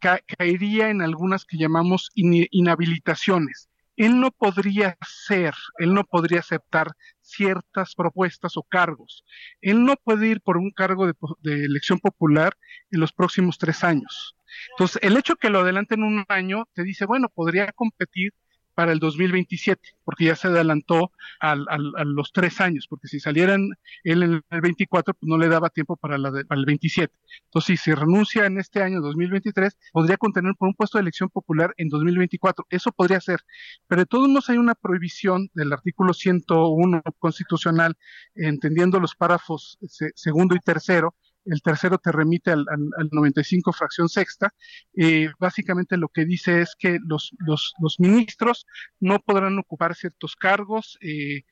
caería 0.00 0.90
en 0.90 1.02
algunas 1.02 1.44
que 1.44 1.58
llamamos 1.58 2.10
inhabilitaciones. 2.14 3.68
Él 3.96 4.18
no 4.18 4.30
podría 4.30 4.96
ser, 5.06 5.54
él 5.78 5.92
no 5.92 6.04
podría 6.04 6.40
aceptar 6.40 6.92
ciertas 7.20 7.94
propuestas 7.94 8.56
o 8.56 8.62
cargos. 8.62 9.24
Él 9.60 9.84
no 9.84 9.96
puede 9.96 10.28
ir 10.28 10.40
por 10.40 10.56
un 10.56 10.70
cargo 10.70 11.06
de, 11.06 11.12
de 11.42 11.64
elección 11.66 11.98
popular 11.98 12.56
en 12.90 13.00
los 13.00 13.12
próximos 13.12 13.58
tres 13.58 13.84
años. 13.84 14.34
Entonces, 14.70 15.00
el 15.02 15.16
hecho 15.16 15.36
que 15.36 15.50
lo 15.50 15.60
adelante 15.60 15.94
en 15.94 16.04
un 16.04 16.24
año 16.28 16.64
te 16.72 16.82
dice, 16.82 17.04
bueno, 17.04 17.28
podría 17.28 17.70
competir 17.72 18.32
para 18.80 18.92
el 18.92 18.98
2027, 18.98 19.96
porque 20.04 20.24
ya 20.24 20.36
se 20.36 20.48
adelantó 20.48 21.12
al, 21.38 21.66
a 21.68 22.04
los 22.06 22.32
tres 22.32 22.62
años, 22.62 22.86
porque 22.88 23.08
si 23.08 23.20
salieran 23.20 23.68
él 24.04 24.22
en 24.22 24.42
el 24.48 24.60
24, 24.62 25.12
pues 25.12 25.28
no 25.28 25.36
le 25.36 25.48
daba 25.48 25.68
tiempo 25.68 25.98
para, 25.98 26.16
la 26.16 26.30
el 26.30 26.64
27. 26.64 27.12
Entonces, 27.44 27.66
si 27.66 27.90
se 27.90 27.94
renuncia 27.94 28.46
en 28.46 28.58
este 28.58 28.82
año 28.82 29.02
2023, 29.02 29.76
podría 29.92 30.16
contener 30.16 30.54
por 30.58 30.68
un 30.68 30.74
puesto 30.74 30.96
de 30.96 31.02
elección 31.02 31.28
popular 31.28 31.74
en 31.76 31.90
2024. 31.90 32.64
Eso 32.70 32.90
podría 32.90 33.20
ser. 33.20 33.40
Pero 33.86 34.00
de 34.00 34.06
todos 34.06 34.26
modos 34.30 34.48
hay 34.48 34.56
una 34.56 34.74
prohibición 34.74 35.50
del 35.52 35.74
artículo 35.74 36.14
101 36.14 37.02
constitucional, 37.18 37.98
entendiendo 38.34 38.98
los 38.98 39.14
párrafos 39.14 39.78
segundo 40.14 40.54
y 40.54 40.60
tercero, 40.60 41.14
el 41.44 41.62
tercero 41.62 41.98
te 41.98 42.12
remite 42.12 42.50
al, 42.50 42.66
al, 42.68 43.08
95 43.10 43.72
fracción 43.72 44.08
sexta, 44.08 44.52
eh, 44.94 45.30
básicamente 45.38 45.96
lo 45.96 46.08
que 46.08 46.24
dice 46.24 46.60
es 46.60 46.74
que 46.78 46.98
los, 47.06 47.32
los, 47.38 47.74
los 47.80 48.00
ministros 48.00 48.66
no 48.98 49.20
podrán 49.20 49.58
ocupar 49.58 49.94
ciertos 49.94 50.36
cargos 50.36 50.98
eh, 51.00 51.42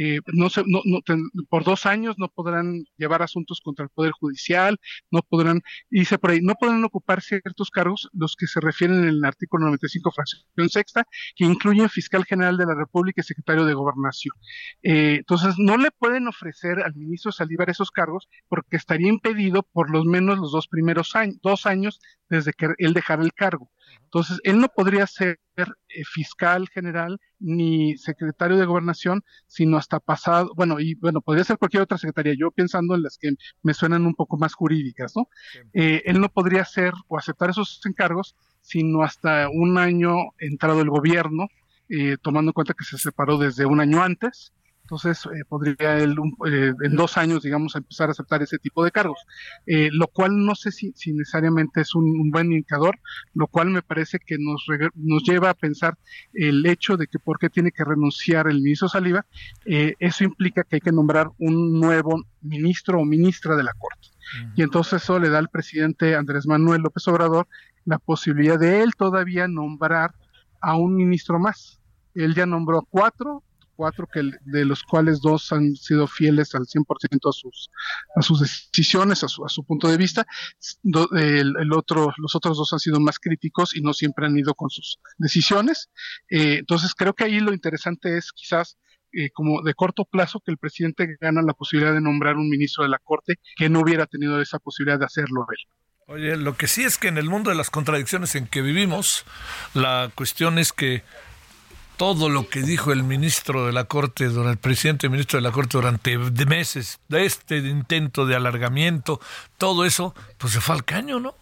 eh, 0.00 0.20
no, 0.32 0.48
se, 0.48 0.62
no, 0.64 0.80
no 0.84 1.00
por 1.48 1.64
dos 1.64 1.84
años 1.84 2.16
no 2.18 2.28
podrán 2.28 2.84
llevar 2.96 3.22
asuntos 3.22 3.60
contra 3.60 3.84
el 3.84 3.90
Poder 3.90 4.12
Judicial, 4.12 4.78
no 5.10 5.22
podrán, 5.22 5.60
dice 5.90 6.18
por 6.18 6.30
ahí, 6.30 6.40
no 6.40 6.54
podrán 6.54 6.84
ocupar 6.84 7.20
ciertos 7.20 7.70
cargos, 7.70 8.08
los 8.12 8.36
que 8.36 8.46
se 8.46 8.60
refieren 8.60 9.02
en 9.02 9.08
el 9.08 9.24
artículo 9.24 9.64
95, 9.66 10.12
fracción 10.12 10.68
sexta, 10.68 11.04
que 11.34 11.44
incluyen 11.44 11.88
fiscal 11.88 12.24
general 12.24 12.56
de 12.56 12.66
la 12.66 12.74
República 12.76 13.22
y 13.22 13.24
secretario 13.24 13.64
de 13.64 13.74
Gobernación. 13.74 14.34
Eh, 14.84 15.16
entonces, 15.18 15.54
no 15.58 15.76
le 15.76 15.90
pueden 15.90 16.28
ofrecer 16.28 16.78
al 16.80 16.94
ministro 16.94 17.32
Saldívar 17.32 17.68
esos 17.68 17.90
cargos 17.90 18.28
porque 18.48 18.76
estaría 18.76 19.08
impedido 19.08 19.64
por 19.64 19.90
lo 19.90 20.04
menos 20.04 20.38
los 20.38 20.52
dos 20.52 20.68
primeros 20.68 21.16
años, 21.16 21.38
dos 21.42 21.66
años 21.66 22.00
desde 22.28 22.52
que 22.52 22.68
él 22.78 22.94
dejara 22.94 23.22
el 23.22 23.32
cargo. 23.32 23.70
Entonces, 24.04 24.40
él 24.44 24.58
no 24.58 24.68
podría 24.68 25.06
ser 25.06 25.38
eh, 25.56 25.64
fiscal 26.04 26.68
general 26.68 27.18
ni 27.38 27.96
secretario 27.96 28.56
de 28.56 28.64
gobernación, 28.64 29.22
sino 29.46 29.76
hasta 29.76 30.00
pasado, 30.00 30.52
bueno, 30.56 30.80
y 30.80 30.94
bueno, 30.94 31.20
podría 31.20 31.44
ser 31.44 31.58
cualquier 31.58 31.82
otra 31.82 31.98
secretaría, 31.98 32.34
yo 32.38 32.50
pensando 32.50 32.94
en 32.94 33.02
las 33.02 33.18
que 33.18 33.32
me 33.62 33.74
suenan 33.74 34.06
un 34.06 34.14
poco 34.14 34.36
más 34.38 34.54
jurídicas, 34.54 35.14
¿no? 35.16 35.28
Eh, 35.72 36.02
él 36.06 36.20
no 36.20 36.28
podría 36.28 36.64
ser 36.64 36.92
o 37.08 37.18
aceptar 37.18 37.50
esos 37.50 37.80
encargos, 37.86 38.34
sino 38.60 39.02
hasta 39.02 39.48
un 39.50 39.78
año 39.78 40.14
entrado 40.38 40.80
el 40.80 40.90
gobierno, 40.90 41.48
eh, 41.88 42.16
tomando 42.20 42.50
en 42.50 42.54
cuenta 42.54 42.74
que 42.74 42.84
se 42.84 42.98
separó 42.98 43.38
desde 43.38 43.66
un 43.66 43.80
año 43.80 44.02
antes, 44.02 44.52
entonces, 44.88 45.26
eh, 45.26 45.44
podría 45.46 45.98
él 45.98 46.16
eh, 46.46 46.72
en 46.82 46.96
dos 46.96 47.18
años, 47.18 47.42
digamos, 47.42 47.76
empezar 47.76 48.08
a 48.08 48.12
aceptar 48.12 48.40
ese 48.40 48.56
tipo 48.56 48.82
de 48.82 48.90
cargos, 48.90 49.18
eh, 49.66 49.90
lo 49.92 50.06
cual 50.06 50.46
no 50.46 50.54
sé 50.54 50.72
si, 50.72 50.94
necesariamente 51.12 51.82
es 51.82 51.94
un, 51.94 52.30
buen 52.30 52.50
indicador, 52.52 52.98
lo 53.34 53.48
cual 53.48 53.68
me 53.68 53.82
parece 53.82 54.18
que 54.18 54.38
nos, 54.38 54.64
nos 54.94 55.22
lleva 55.24 55.50
a 55.50 55.54
pensar 55.54 55.98
el 56.32 56.64
hecho 56.64 56.96
de 56.96 57.06
que 57.06 57.18
por 57.18 57.38
qué 57.38 57.50
tiene 57.50 57.70
que 57.70 57.84
renunciar 57.84 58.48
el 58.48 58.62
ministro 58.62 58.88
Saliva, 58.88 59.26
eso 59.66 60.24
implica 60.24 60.64
que 60.64 60.76
hay 60.76 60.80
que 60.80 60.92
nombrar 60.92 61.28
un 61.38 61.78
nuevo 61.78 62.24
ministro 62.40 63.00
o 63.00 63.04
ministra 63.04 63.56
de 63.56 63.64
la 63.64 63.74
Corte. 63.74 64.08
Y 64.56 64.62
entonces 64.62 65.02
eso 65.02 65.18
le 65.18 65.28
da 65.28 65.36
al 65.36 65.50
presidente 65.50 66.16
Andrés 66.16 66.46
Manuel 66.46 66.80
López 66.80 67.06
Obrador 67.08 67.46
la 67.84 67.98
posibilidad 67.98 68.58
de 68.58 68.82
él 68.82 68.94
todavía 68.96 69.48
nombrar 69.48 70.14
a 70.62 70.76
un 70.76 70.96
ministro 70.96 71.38
más. 71.38 71.78
Él 72.14 72.34
ya 72.34 72.46
nombró 72.46 72.78
a 72.78 72.86
cuatro, 72.88 73.42
cuatro, 73.78 74.08
que, 74.12 74.32
de 74.40 74.64
los 74.64 74.82
cuales 74.82 75.20
dos 75.20 75.52
han 75.52 75.76
sido 75.76 76.08
fieles 76.08 76.52
al 76.56 76.66
100% 76.66 77.28
a 77.28 77.32
sus, 77.32 77.70
a 78.16 78.22
sus 78.22 78.40
decisiones, 78.40 79.22
a 79.22 79.28
su, 79.28 79.44
a 79.44 79.48
su 79.48 79.64
punto 79.64 79.86
de 79.86 79.96
vista. 79.96 80.26
el, 80.82 81.72
otro, 81.72 82.12
los 82.16 82.34
otros 82.34 82.56
dos 82.56 82.72
han 82.72 82.80
sido 82.80 82.98
más 82.98 83.20
críticos 83.20 83.76
y 83.76 83.80
no 83.80 83.92
siempre 83.92 84.26
han 84.26 84.36
ido 84.36 84.54
con 84.54 84.68
sus 84.68 84.98
decisiones. 85.16 85.90
Eh, 86.28 86.56
entonces, 86.58 86.92
creo 86.92 87.14
que 87.14 87.22
ahí 87.22 87.38
lo 87.38 87.52
interesante 87.52 88.18
es 88.18 88.32
quizás 88.32 88.78
eh, 89.12 89.30
como 89.30 89.62
de 89.62 89.74
corto 89.74 90.04
plazo 90.04 90.42
que 90.44 90.50
el 90.50 90.58
presidente 90.58 91.16
gana 91.20 91.40
la 91.42 91.54
posibilidad 91.54 91.94
de 91.94 92.00
nombrar 92.00 92.36
un 92.36 92.50
ministro 92.50 92.82
de 92.82 92.90
la 92.90 92.98
Corte 92.98 93.36
que 93.54 93.68
no 93.68 93.80
hubiera 93.80 94.06
tenido 94.06 94.42
esa 94.42 94.58
posibilidad 94.58 94.98
de 94.98 95.06
hacerlo 95.06 95.46
él. 95.50 95.64
Oye, 96.10 96.36
lo 96.36 96.56
que 96.56 96.66
sí 96.66 96.84
es 96.84 96.98
que 96.98 97.08
en 97.08 97.18
el 97.18 97.28
mundo 97.28 97.50
de 97.50 97.56
las 97.56 97.70
contradicciones 97.70 98.34
en 98.34 98.46
que 98.46 98.60
vivimos, 98.62 99.24
la 99.74 100.10
cuestión 100.14 100.58
es 100.58 100.72
que 100.72 101.04
todo 101.98 102.28
lo 102.28 102.48
que 102.48 102.62
dijo 102.62 102.92
el 102.92 103.02
ministro 103.02 103.66
de 103.66 103.72
la 103.72 103.84
Corte, 103.84 104.24
el 104.24 104.56
presidente 104.56 105.08
ministro 105.08 105.38
de 105.38 105.42
la 105.42 105.50
Corte 105.50 105.76
durante 105.76 106.16
meses, 106.46 107.00
de 107.08 107.26
este 107.26 107.58
intento 107.58 108.24
de 108.24 108.36
alargamiento, 108.36 109.20
todo 109.58 109.84
eso, 109.84 110.14
pues 110.38 110.52
se 110.52 110.60
fue 110.60 110.76
al 110.76 110.84
caño, 110.84 111.18
¿no? 111.18 111.34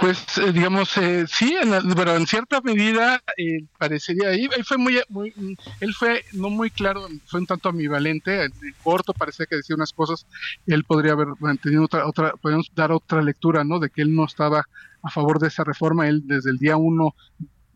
Pues 0.00 0.38
eh, 0.38 0.52
digamos, 0.52 0.96
eh, 0.98 1.26
sí, 1.28 1.56
pero 1.96 2.16
en 2.16 2.26
cierta 2.26 2.60
medida 2.60 3.20
eh, 3.36 3.64
parecería 3.78 4.28
ahí, 4.28 4.48
fue 4.64 4.76
muy, 4.76 5.00
muy, 5.08 5.32
él 5.80 5.94
fue 5.94 6.24
no 6.32 6.50
muy 6.50 6.70
claro, 6.70 7.06
fue 7.26 7.40
un 7.40 7.46
tanto 7.46 7.68
ambivalente, 7.68 8.44
en 8.44 8.52
corto 8.82 9.12
parecía 9.12 9.46
que 9.46 9.56
decía 9.56 9.76
unas 9.76 9.92
cosas, 9.92 10.26
él 10.66 10.84
podría 10.84 11.12
haber 11.12 11.28
mantenido 11.38 11.84
otra, 11.84 12.06
otra, 12.06 12.32
podemos 12.32 12.70
dar 12.74 12.92
otra 12.92 13.22
lectura, 13.22 13.64
¿no? 13.64 13.78
De 13.78 13.90
que 13.90 14.02
él 14.02 14.14
no 14.14 14.24
estaba 14.24 14.64
a 15.02 15.10
favor 15.10 15.38
de 15.38 15.48
esa 15.48 15.64
reforma. 15.64 16.08
Él 16.08 16.22
desde 16.24 16.50
el 16.50 16.58
día 16.58 16.76
uno 16.76 17.14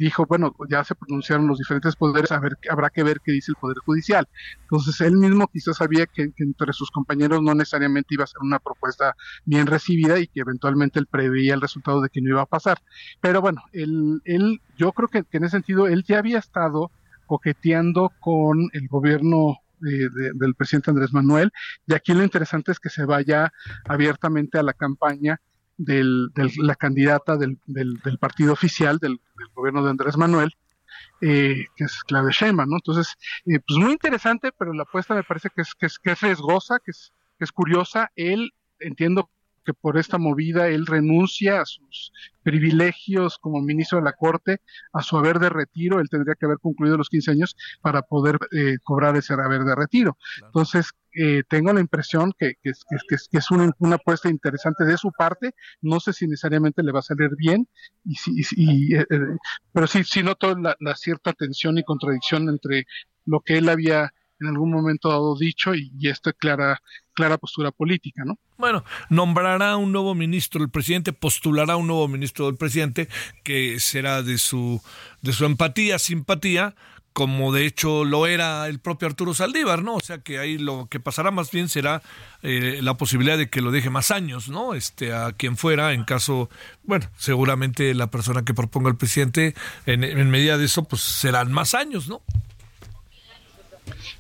dijo, 0.05 0.27
bueno, 0.27 0.55
ya 0.69 0.83
se 0.85 0.95
pronunciaron 0.95 1.47
los 1.47 1.59
diferentes 1.59 1.95
poderes, 1.97 2.33
a 2.33 2.41
ver, 2.41 2.57
habrá 2.71 2.91
que 2.91 3.03
ver 3.03 3.21
qué 3.23 3.33
dice 3.33 3.53
el 3.53 3.57
Poder 3.57 3.79
Judicial. 3.79 4.29
Entonces, 4.63 5.01
él 5.01 5.17
mismo 5.17 5.47
quizás 5.49 5.77
sabía 5.77 6.07
que, 6.07 6.33
entre 6.37 6.73
sus 6.73 6.91
compañeros 6.91 7.43
no 7.43 7.55
necesariamente 7.55 8.15
iba 8.15 8.25
a 8.25 8.27
ser 8.27 8.41
una 8.43 8.59
propuesta 8.59 9.15
bien 9.45 9.67
recibida 9.67 10.19
y 10.19 10.27
que 10.27 10.41
eventualmente 10.41 10.99
él 10.99 11.07
preveía 11.07 11.55
el 11.55 11.61
resultado 11.61 12.01
de 12.01 12.09
que 12.09 12.21
no 12.23 12.31
iba 12.31 12.43
a 12.43 12.47
pasar. 12.47 12.79
Pero 13.21 13.41
bueno, 13.41 13.63
él, 13.73 14.61
yo 14.77 14.93
creo 14.93 15.09
que, 15.09 15.25
que 15.25 15.37
en 15.37 15.45
ese 15.45 15.57
sentido 15.57 15.87
él 15.87 16.05
ya 16.07 16.19
había 16.19 16.39
estado 16.39 16.91
coqueteando 17.27 18.13
con 18.21 18.71
el 18.73 18.89
gobierno 18.89 19.59
del 19.81 20.55
presidente 20.55 20.91
Andrés 20.91 21.13
Manuel. 21.13 21.53
Y 21.87 21.95
aquí 21.95 22.13
lo 22.13 22.23
interesante 22.23 22.73
es 22.73 22.79
que 22.79 22.91
se 22.91 23.05
vaya 23.05 23.53
abiertamente 23.85 24.59
a 24.59 24.63
la 24.63 24.73
campaña 24.73 25.41
de 25.81 26.05
la 26.59 26.75
candidata 26.75 27.37
del, 27.39 27.59
partido 28.21 28.53
oficial 28.53 28.99
del, 28.99 29.21
gobierno 29.55 29.83
de 29.83 29.91
Andrés 29.91 30.17
Manuel, 30.17 30.53
eh, 31.23 31.65
que 31.75 31.85
es 31.85 32.03
Claudia 32.05 32.33
Sheinbaum, 32.33 32.69
¿no? 32.69 32.77
Entonces, 32.77 33.15
eh, 33.47 33.61
pues 33.67 33.79
muy 33.79 33.93
interesante, 33.93 34.53
pero 34.53 34.75
la 34.75 34.83
apuesta 34.83 35.15
me 35.15 35.23
parece 35.23 35.49
que 35.49 35.63
es, 35.63 35.75
que 35.75 35.87
es, 35.87 35.99
que 35.99 36.13
es 36.13 36.21
riesgosa, 36.21 36.79
que 36.85 36.91
es, 36.91 37.13
que 37.39 37.45
es 37.45 37.53
curiosa. 37.53 38.11
Él, 38.15 38.53
entiendo 38.79 39.31
que 39.71 39.75
por 39.75 39.99
esta 39.99 40.19
movida 40.19 40.69
él 40.69 40.87
renuncia 40.87 41.61
a 41.61 41.65
sus 41.65 42.13
privilegios 42.43 43.39
como 43.39 43.61
ministro 43.61 43.99
de 43.99 44.05
la 44.05 44.13
Corte, 44.13 44.61
a 44.93 45.03
su 45.03 45.17
haber 45.17 45.39
de 45.39 45.49
retiro, 45.49 46.01
él 46.01 46.09
tendría 46.09 46.35
que 46.35 46.47
haber 46.47 46.59
concluido 46.59 46.97
los 46.97 47.09
15 47.09 47.31
años 47.33 47.57
para 47.81 48.03
poder 48.03 48.39
eh, 48.53 48.79
cobrar 48.83 49.17
ese 49.17 49.35
haber 49.35 49.65
de 49.65 49.75
retiro. 49.75 50.17
Entonces, 50.45 50.91
eh, 51.13 51.43
tengo 51.49 51.73
la 51.73 51.81
impresión 51.81 52.33
que, 52.39 52.55
que, 52.63 52.73
que, 52.73 53.17
que 53.31 53.39
es 53.39 53.51
una, 53.51 53.73
una, 53.79 53.97
apuesta 53.97 54.29
interesante 54.29 54.85
de 54.85 54.97
su 54.97 55.11
parte, 55.13 55.55
no 55.83 56.01
sé 56.01 56.13
si 56.13 56.27
necesariamente 56.27 56.83
le 56.83 56.93
va 56.93 57.01
a 57.01 57.03
salir 57.03 57.31
bien, 57.37 57.69
y, 58.05 58.17
y, 58.57 58.97
eh, 58.97 59.07
pero 59.73 59.87
sí, 59.87 60.05
sí 60.05 60.23
noto 60.23 60.57
la, 60.57 60.77
la 60.81 60.95
cierta 60.97 61.33
tensión 61.33 61.79
y 61.79 61.85
contradicción 61.85 62.49
entre 62.49 62.87
lo 63.27 63.41
que 63.41 63.59
él 63.59 63.69
había 63.69 64.13
en 64.41 64.49
algún 64.49 64.71
momento 64.71 65.09
dado 65.09 65.37
dicho 65.37 65.75
y, 65.75 65.93
y 65.99 66.09
esta 66.09 66.33
clara, 66.33 66.81
clara 67.13 67.39
postura 67.39 67.71
política, 67.71 68.25
¿no? 68.25 68.39
Bueno, 68.57 68.85
nombrará 69.09 69.77
un 69.77 69.93
nuevo 69.93 70.15
ministro 70.15 70.63
el 70.63 70.71
presidente, 70.71 71.13
postulará 71.13 71.77
un 71.77 71.87
nuevo 71.87 72.09
ministro 72.09 72.47
del 72.47 72.57
presidente 72.57 73.09
que 73.43 73.81
será 73.81 74.23
de 74.23 74.39
su 74.39 74.81
de 75.23 75.33
su 75.33 75.45
empatía, 75.45 75.99
simpatía, 75.99 76.75
como 77.13 77.53
de 77.53 77.67
hecho 77.67 78.05
lo 78.05 78.27
era 78.27 78.69
el 78.69 78.79
propio 78.79 79.09
Arturo 79.09 79.35
Saldívar, 79.35 79.83
¿no? 79.83 79.95
O 79.95 80.01
sea 80.01 80.19
que 80.19 80.39
ahí 80.39 80.59
lo 80.59 80.87
que 80.89 81.01
pasará 81.01 81.31
más 81.31 81.51
bien 81.51 81.69
será 81.69 82.03
eh, 82.43 82.81
la 82.83 82.97
posibilidad 82.97 83.37
de 83.37 83.51
que 83.51 83.61
lo 83.61 83.71
deje 83.71 83.91
más 83.91 84.11
años, 84.11 84.49
¿no? 84.49 84.75
Este 84.75 85.13
a 85.13 85.33
quien 85.33 85.57
fuera, 85.57 85.93
en 85.93 86.05
caso, 86.05 86.49
bueno, 86.85 87.07
seguramente 87.17 87.95
la 87.95 88.11
persona 88.11 88.45
que 88.45 88.55
proponga 88.55 88.91
el 88.91 88.97
presidente, 88.97 89.55
en, 89.87 90.05
en 90.05 90.31
medida 90.31 90.57
de 90.57 90.67
eso, 90.67 90.85
pues 90.85 91.03
serán 91.03 91.53
más 91.53 91.75
años, 91.75 92.09
¿no? 92.09 92.23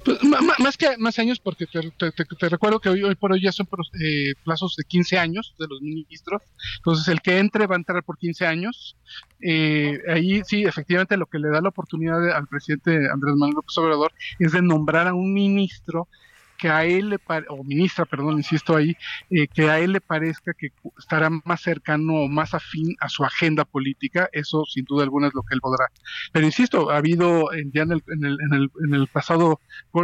Pues, 0.04 0.18
más 0.58 0.76
que 0.76 0.96
más 0.98 1.18
años, 1.18 1.38
porque 1.38 1.66
te, 1.66 2.48
recuerdo 2.48 2.80
que 2.80 2.88
hoy, 2.88 3.02
hoy, 3.02 3.14
por 3.14 3.32
hoy 3.32 3.42
ya 3.42 3.52
son 3.52 3.68
eh, 4.00 4.34
plazos 4.44 4.76
de 4.76 4.84
15 4.84 5.18
años 5.18 5.54
de 5.58 5.66
los 5.68 5.80
ministros. 5.80 6.42
Entonces, 6.76 7.08
el 7.08 7.20
que 7.20 7.38
entre 7.38 7.66
va 7.66 7.76
a 7.76 7.78
entrar 7.78 8.02
por 8.02 8.18
15 8.18 8.46
años. 8.46 8.96
Eh, 9.40 9.98
ahí 10.08 10.42
sí, 10.44 10.64
efectivamente, 10.64 11.16
lo 11.16 11.26
que 11.26 11.38
le 11.38 11.48
da 11.48 11.60
la 11.60 11.70
oportunidad 11.70 12.30
al 12.30 12.46
presidente 12.46 13.08
Andrés 13.10 13.34
Manuel 13.36 13.56
López 13.56 13.76
Obrador 13.78 14.12
es 14.38 14.52
de 14.52 14.62
nombrar 14.62 15.08
a 15.08 15.14
un 15.14 15.32
ministro 15.32 16.08
que 16.60 16.68
a 16.68 16.84
él 16.84 17.08
le 17.08 17.18
o 17.48 17.64
ministra, 17.64 18.04
perdón, 18.04 18.36
insisto 18.36 18.76
ahí, 18.76 18.94
eh, 19.30 19.48
que 19.48 19.70
a 19.70 19.78
él 19.78 19.92
le 19.92 20.00
parezca 20.00 20.52
que 20.52 20.68
estará 20.98 21.30
más 21.30 21.62
cercano 21.62 22.14
o 22.14 22.28
más 22.28 22.52
afín 22.54 22.94
a 23.00 23.08
su 23.08 23.24
agenda 23.24 23.64
política, 23.64 24.28
eso 24.32 24.64
sin 24.66 24.84
duda 24.84 25.04
alguna 25.04 25.28
es 25.28 25.34
lo 25.34 25.42
que 25.42 25.54
él 25.54 25.60
podrá. 25.60 25.86
Pero 26.32 26.44
insisto, 26.44 26.90
ha 26.90 26.98
habido 26.98 27.50
ya 27.72 27.82
en 27.82 27.92
el, 27.92 28.02
en 28.08 28.24
el, 28.24 28.38
en 28.40 28.52
el, 28.52 28.70
en 28.84 28.94
el 28.94 29.06
pasado, 29.06 29.60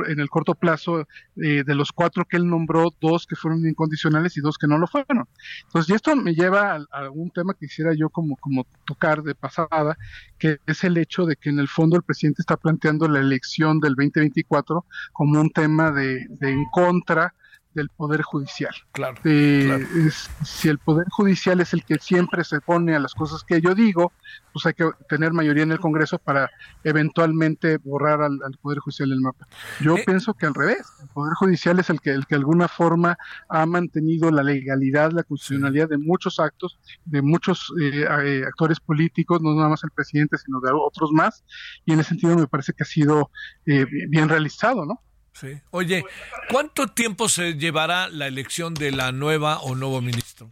en 0.09 0.19
el 0.19 0.31
corto 0.31 0.55
plazo, 0.55 1.07
eh, 1.37 1.63
de 1.65 1.75
los 1.75 1.93
cuatro 1.93 2.25
que 2.25 2.39
él 2.39 2.49
nombró, 2.49 2.89
dos 3.01 3.27
que 3.27 3.37
fueron 3.37 3.67
incondicionales 3.67 4.37
y 4.39 4.41
dos 4.41 4.57
que 4.57 4.67
no 4.67 4.79
lo 4.79 4.87
fueron. 4.87 5.29
Entonces, 5.65 5.91
y 5.91 5.95
esto 5.95 6.17
me 6.17 6.35
lleva 6.35 6.77
a, 6.77 6.77
a 6.91 7.11
tema 7.35 7.53
que 7.53 7.67
quisiera 7.67 7.93
yo 7.95 8.09
como, 8.09 8.37
como 8.37 8.67
tocar 8.87 9.23
de 9.23 9.35
pasada, 9.35 9.99
que 10.39 10.59
es 10.67 10.85
el 10.85 10.97
hecho 10.97 11.27
de 11.27 11.37
que 11.37 11.51
en 11.51 11.59
el 11.59 11.69
fondo 11.69 11.97
el 11.97 12.03
presidente 12.03 12.41
está 12.41 12.57
planteando 12.57 13.09
la 13.09 13.21
elección 13.21 13.79
del 13.79 13.95
2024 13.95 14.87
como 15.13 15.41
un 15.41 15.51
tema 15.51 15.91
de 15.91 16.27
en 16.47 16.64
contra 16.70 17.34
del 17.76 17.90
Poder 17.90 18.22
Judicial. 18.22 18.74
Claro, 18.92 19.16
si 19.22 20.68
el 20.68 20.78
Poder 20.78 21.07
Judicial 21.11 21.61
es 21.61 21.74
el 21.74 21.84
que 21.84 21.99
siempre 21.99 22.42
se 22.42 22.61
pone 22.62 22.97
a 22.97 22.99
las 22.99 23.14
cosas 23.14 23.44
que 23.44 23.61
yo 23.61 23.74
digo, 23.74 24.12
pues 24.53 24.64
hay 24.64 24.72
que 24.72 24.90
tener 25.11 25.34
mayoría 25.34 25.62
en 25.62 25.72
el 25.72 25.78
Congreso 25.78 26.18
para 26.18 26.51
eventualmente 26.84 27.76
borrar 27.76 28.22
al, 28.22 28.40
Poder 28.62 28.78
Judicial 28.78 29.11
del 29.11 29.20
mapa. 29.20 29.47
Yo 29.80 29.99
eh. 29.99 30.03
pienso 30.07 30.32
que 30.32 30.47
al 30.47 30.55
revés, 30.55 30.86
el 31.03 31.09
Poder 31.09 31.34
Judicial 31.34 31.78
es 31.78 31.90
el 31.90 32.01
que, 32.01 32.11
el 32.11 32.26
que 32.26 32.36
de 32.36 32.40
alguna 32.40 32.66
forma 32.66 33.18
ha 33.51 33.66
mantenido 33.66 34.30
la 34.30 34.42
legalidad, 34.42 35.12
la 35.12 35.22
constitucionalidad 35.22 35.90
de 35.90 35.99
muchos 35.99 36.40
actos, 36.40 36.78
de 37.05 37.20
muchos 37.20 37.74
eh, 37.78 38.07
eh, 38.24 38.44
actores 38.47 38.80
políticos, 38.80 39.42
no 39.42 39.55
nada 39.55 39.68
más 39.68 39.84
el 39.84 39.90
presidente, 39.90 40.38
sino 40.38 40.61
de 40.61 40.72
otros 40.72 41.12
más, 41.12 41.44
y 41.84 41.92
en 41.92 42.01
ese 42.01 42.11
sentido 42.11 42.36
me 42.36 42.47
parece 42.47 42.72
que 42.72 42.84
ha 42.84 42.86
sido 42.86 43.30
bien 43.66 44.30
realizado, 44.30 44.86
¿no? 44.86 45.03
Sí. 45.39 45.61
Oye, 45.70 46.05
¿cuánto 46.51 46.89
tiempo 46.89 47.28
se 47.28 47.55
llevará 47.55 48.09
la 48.09 48.26
elección 48.26 48.72
de 48.72 48.91
la 48.91 49.12
nueva 49.12 49.59
o 49.61 49.74
nuevo 49.74 50.01
ministro? 50.01 50.51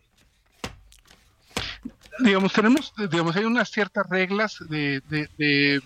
Digamos, 2.20 2.52
tenemos, 2.52 2.92
digamos, 3.10 3.34
hay 3.34 3.44
unas 3.44 3.70
ciertas 3.70 4.06
reglas 4.08 4.58
de, 4.68 5.00
de, 5.08 5.82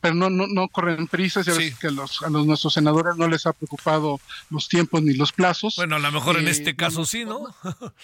pero 0.00 0.14
no, 0.14 0.28
no, 0.28 0.46
no 0.46 0.68
corren 0.68 1.06
prisas, 1.08 1.46
ya 1.46 1.54
ves 1.54 1.78
que 1.78 1.86
a 1.86 1.90
los, 1.90 2.22
a 2.22 2.28
los 2.28 2.46
nuestros 2.46 2.74
senadores 2.74 3.16
no 3.16 3.26
les 3.26 3.46
ha 3.46 3.54
preocupado 3.54 4.20
los 4.50 4.68
tiempos 4.68 5.02
ni 5.02 5.14
los 5.14 5.32
plazos. 5.32 5.76
Bueno, 5.76 5.96
a 5.96 5.98
lo 5.98 6.12
mejor 6.12 6.36
en 6.36 6.46
eh, 6.46 6.50
este 6.50 6.76
caso 6.76 7.06
sí, 7.06 7.24
¿no? 7.24 7.46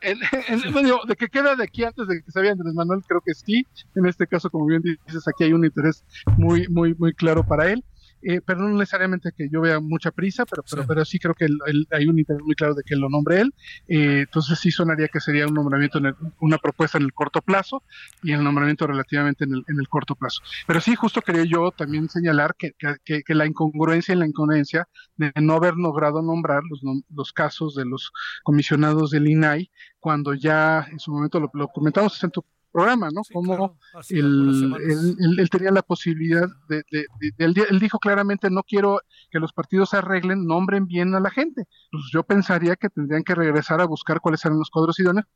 de 0.00 1.16
que 1.16 1.28
queda 1.28 1.56
de 1.56 1.64
aquí 1.64 1.82
antes 1.82 2.06
de 2.06 2.22
que 2.22 2.30
se 2.30 2.40
vea 2.40 2.52
Andrés 2.52 2.72
Manuel, 2.74 3.02
creo 3.06 3.20
que 3.20 3.34
sí. 3.34 3.66
En 3.96 4.06
este 4.06 4.26
caso, 4.26 4.48
como 4.48 4.66
bien 4.66 4.80
dices, 4.82 5.26
aquí 5.26 5.42
hay 5.44 5.52
un 5.52 5.64
interés 5.64 6.04
muy, 6.36 6.68
muy, 6.68 6.94
muy 6.94 7.12
claro 7.12 7.44
para 7.44 7.70
él. 7.70 7.84
Eh, 8.22 8.40
pero 8.44 8.60
no 8.60 8.68
necesariamente 8.76 9.32
que 9.36 9.48
yo 9.50 9.60
vea 9.60 9.80
mucha 9.80 10.10
prisa, 10.10 10.44
pero, 10.44 10.62
pero, 10.68 10.82
sí. 10.82 10.88
pero 10.88 11.04
sí 11.04 11.18
creo 11.18 11.34
que 11.34 11.46
hay 11.90 12.06
un 12.06 12.18
interés 12.18 12.42
muy 12.42 12.54
claro 12.54 12.74
de 12.74 12.82
que 12.82 12.96
lo 12.96 13.08
nombre 13.08 13.40
él. 13.40 13.54
Eh, 13.86 14.20
entonces 14.20 14.58
sí 14.58 14.70
sonaría 14.70 15.08
que 15.08 15.20
sería 15.20 15.46
un 15.46 15.54
nombramiento, 15.54 15.98
en 15.98 16.14
una 16.40 16.58
propuesta 16.58 16.98
en 16.98 17.04
el 17.04 17.12
corto 17.12 17.40
plazo 17.42 17.82
y 18.22 18.32
el 18.32 18.42
nombramiento 18.42 18.86
relativamente 18.86 19.44
en 19.44 19.54
el, 19.54 19.64
en 19.68 19.78
el 19.78 19.88
corto 19.88 20.14
plazo. 20.14 20.40
Pero 20.66 20.80
sí, 20.80 20.94
justo 20.94 21.20
quería 21.22 21.44
yo 21.44 21.70
también 21.70 22.08
señalar 22.08 22.54
que, 22.56 22.72
que, 23.04 23.22
que 23.22 23.34
la 23.34 23.46
incongruencia 23.46 24.14
y 24.14 24.18
la 24.18 24.26
incoherencia 24.26 24.88
de 25.16 25.32
no 25.40 25.54
haber 25.54 25.74
logrado 25.74 26.22
nombrar 26.22 26.62
los, 26.68 26.80
los 27.14 27.32
casos 27.32 27.74
de 27.74 27.84
los 27.84 28.12
comisionados 28.42 29.10
del 29.10 29.28
INAI 29.28 29.70
cuando 30.00 30.34
ya 30.34 30.86
en 30.90 30.98
su 30.98 31.12
momento 31.12 31.40
lo, 31.40 31.50
lo 31.54 31.68
comentamos 31.68 32.22
en 32.22 32.30
tu 32.30 32.44
programa, 32.78 33.08
¿no? 33.12 33.22
Como 33.32 33.76
él, 34.10 35.48
tenía 35.50 35.70
la 35.72 35.82
posibilidad 35.82 36.46
de, 36.68 36.82
él, 37.38 37.78
dijo 37.80 37.98
claramente, 37.98 38.50
no 38.50 38.62
quiero 38.62 39.00
que 39.30 39.40
los 39.40 39.52
partidos 39.52 39.90
se 39.90 39.96
arreglen, 39.96 40.46
nombren 40.46 40.86
bien 40.86 41.14
a 41.14 41.20
la 41.20 41.30
gente. 41.30 41.64
Pues 41.90 42.04
yo 42.12 42.22
pensaría 42.22 42.76
que 42.76 42.88
tendrían 42.88 43.24
que 43.24 43.34
regresar 43.34 43.80
a 43.80 43.86
buscar 43.86 44.20
cuáles 44.20 44.44
eran 44.44 44.58
los 44.58 44.70
cuadros 44.70 44.98
idóneos 45.00 45.26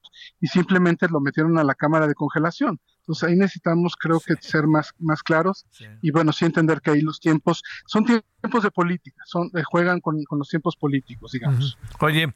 y 0.40 0.46
simplemente 0.46 1.08
lo 1.08 1.20
metieron 1.20 1.58
a 1.58 1.64
la 1.64 1.74
cámara 1.74 2.06
de 2.06 2.14
congelación. 2.14 2.78
Entonces 3.02 3.28
ahí 3.28 3.34
necesitamos, 3.34 3.96
creo 3.96 4.20
que, 4.20 4.36
ser 4.40 4.68
más, 4.68 4.94
más 5.00 5.24
claros 5.24 5.66
y 6.00 6.12
bueno, 6.12 6.32
sí 6.32 6.44
entender 6.44 6.80
que 6.80 6.92
ahí 6.92 7.00
los 7.00 7.18
tiempos 7.18 7.60
son 7.86 8.04
tiempos 8.04 8.62
de 8.62 8.70
política, 8.70 9.20
son 9.26 9.50
eh, 9.56 9.62
juegan 9.64 10.00
con, 10.00 10.22
los 10.30 10.48
tiempos 10.48 10.76
políticos, 10.76 11.32
digamos. 11.32 11.76
Oye, 11.98 12.32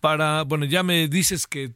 para, 0.00 0.42
bueno, 0.42 0.64
ya 0.64 0.82
me 0.82 1.06
dices 1.06 1.46
que 1.46 1.74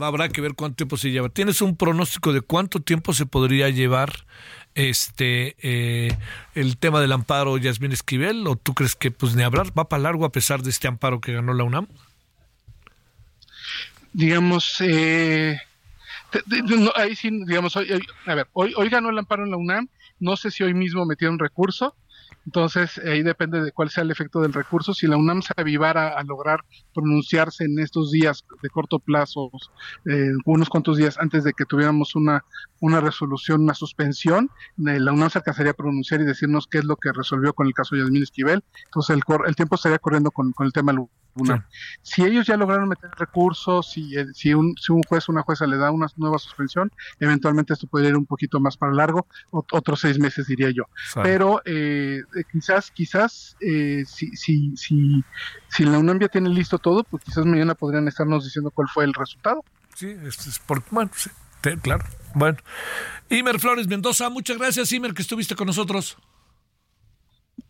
habrá 0.00 0.30
que 0.30 0.40
ver 0.40 0.54
cuánto 0.54 0.76
tiempo 0.76 0.96
se 0.96 1.12
lleva. 1.12 1.28
¿Tienes 1.28 1.62
un 1.62 1.76
pronóstico 1.76 2.32
de 2.32 2.40
cuánto 2.40 2.80
tiempo 2.80 3.12
se 3.12 3.24
podría 3.24 3.68
llevar 3.68 4.26
este 4.74 5.54
eh, 5.62 6.16
el 6.54 6.76
tema 6.76 7.00
del 7.00 7.12
amparo 7.12 7.56
Yasmín 7.56 7.92
Esquivel 7.92 8.46
o 8.48 8.56
tú 8.56 8.74
crees 8.74 8.96
que 8.96 9.10
pues 9.12 9.36
ni 9.36 9.42
hablar 9.44 9.66
va 9.78 9.88
para 9.88 10.02
largo 10.02 10.24
a 10.24 10.32
pesar 10.32 10.62
de 10.62 10.70
este 10.70 10.88
amparo 10.88 11.20
que 11.20 11.32
ganó 11.32 11.54
la 11.54 11.62
UNAM? 11.62 11.86
Digamos, 14.12 14.80
eh, 14.80 15.60
ahí 16.96 17.14
sí, 17.16 17.30
digamos, 17.46 17.76
hoy, 17.76 17.88
a 18.26 18.34
ver, 18.34 18.48
hoy, 18.52 18.72
hoy 18.76 18.88
ganó 18.88 19.10
el 19.10 19.18
amparo 19.18 19.44
en 19.44 19.50
la 19.50 19.56
UNAM, 19.56 19.88
no 20.18 20.36
sé 20.36 20.50
si 20.50 20.62
hoy 20.62 20.74
mismo 20.74 21.04
metieron 21.06 21.38
recurso, 21.38 21.94
entonces, 22.46 22.98
ahí 23.04 23.22
depende 23.22 23.62
de 23.62 23.72
cuál 23.72 23.90
sea 23.90 24.02
el 24.02 24.10
efecto 24.10 24.40
del 24.40 24.52
recurso. 24.52 24.94
Si 24.94 25.06
la 25.06 25.16
UNAM 25.16 25.42
se 25.42 25.52
avivara 25.56 26.08
a 26.08 26.22
lograr 26.24 26.64
pronunciarse 26.94 27.64
en 27.64 27.78
estos 27.78 28.10
días 28.10 28.44
de 28.62 28.70
corto 28.70 28.98
plazo, 28.98 29.50
eh, 30.06 30.32
unos 30.46 30.68
cuantos 30.68 30.96
días 30.96 31.18
antes 31.18 31.44
de 31.44 31.52
que 31.52 31.64
tuviéramos 31.64 32.14
una, 32.14 32.44
una 32.80 33.00
resolución, 33.00 33.62
una 33.62 33.74
suspensión, 33.74 34.50
eh, 34.86 34.98
la 34.98 35.12
UNAM 35.12 35.30
se 35.30 35.38
alcanzaría 35.38 35.72
a 35.72 35.74
pronunciar 35.74 36.20
y 36.20 36.24
decirnos 36.24 36.66
qué 36.66 36.78
es 36.78 36.84
lo 36.84 36.96
que 36.96 37.12
resolvió 37.12 37.52
con 37.52 37.66
el 37.66 37.74
caso 37.74 37.94
de 37.94 38.02
Yasmín 38.02 38.22
Esquivel. 38.22 38.64
Entonces, 38.86 39.16
el, 39.16 39.22
el 39.46 39.56
tiempo 39.56 39.74
estaría 39.74 39.98
corriendo 39.98 40.30
con, 40.30 40.52
con 40.52 40.66
el 40.66 40.72
tema 40.72 40.92
si 42.02 42.22
ellos 42.22 42.46
ya 42.46 42.56
lograron 42.56 42.88
meter 42.88 43.10
recursos, 43.16 43.90
si, 43.90 44.16
eh, 44.16 44.26
si, 44.34 44.54
un, 44.54 44.74
si 44.76 44.92
un 44.92 45.02
juez 45.02 45.28
o 45.28 45.32
una 45.32 45.42
jueza 45.42 45.66
le 45.66 45.76
da 45.76 45.90
una 45.90 46.06
nueva 46.16 46.38
suspensión, 46.38 46.90
eventualmente 47.18 47.72
esto 47.72 47.86
puede 47.86 48.08
ir 48.08 48.16
un 48.16 48.26
poquito 48.26 48.60
más 48.60 48.76
para 48.76 48.92
largo, 48.92 49.26
otros 49.50 50.00
seis 50.00 50.18
meses 50.18 50.46
diría 50.46 50.70
yo. 50.70 50.84
Pero 51.22 51.62
eh, 51.64 52.22
eh, 52.36 52.42
quizás, 52.50 52.90
quizás, 52.90 53.56
si, 53.60 54.04
si, 54.36 54.76
si, 54.76 55.24
si 55.68 55.84
la 55.84 55.98
UNAM 55.98 56.20
ya 56.20 56.28
tiene 56.28 56.48
listo 56.48 56.78
todo, 56.78 57.04
pues 57.04 57.24
quizás 57.24 57.44
mañana 57.44 57.74
podrían 57.74 58.08
estarnos 58.08 58.44
diciendo 58.44 58.70
cuál 58.70 58.88
fue 58.88 59.04
el 59.04 59.14
resultado. 59.14 59.64
Sí, 59.94 60.08
es 60.24 60.58
por, 60.66 60.82
bueno, 60.90 61.10
sí, 61.14 61.30
claro. 61.82 62.04
Bueno, 62.34 62.58
Imer 63.28 63.58
Flores 63.58 63.88
Mendoza, 63.88 64.30
muchas 64.30 64.56
gracias, 64.56 64.92
Imer, 64.92 65.14
que 65.14 65.22
estuviste 65.22 65.56
con 65.56 65.66
nosotros. 65.66 66.16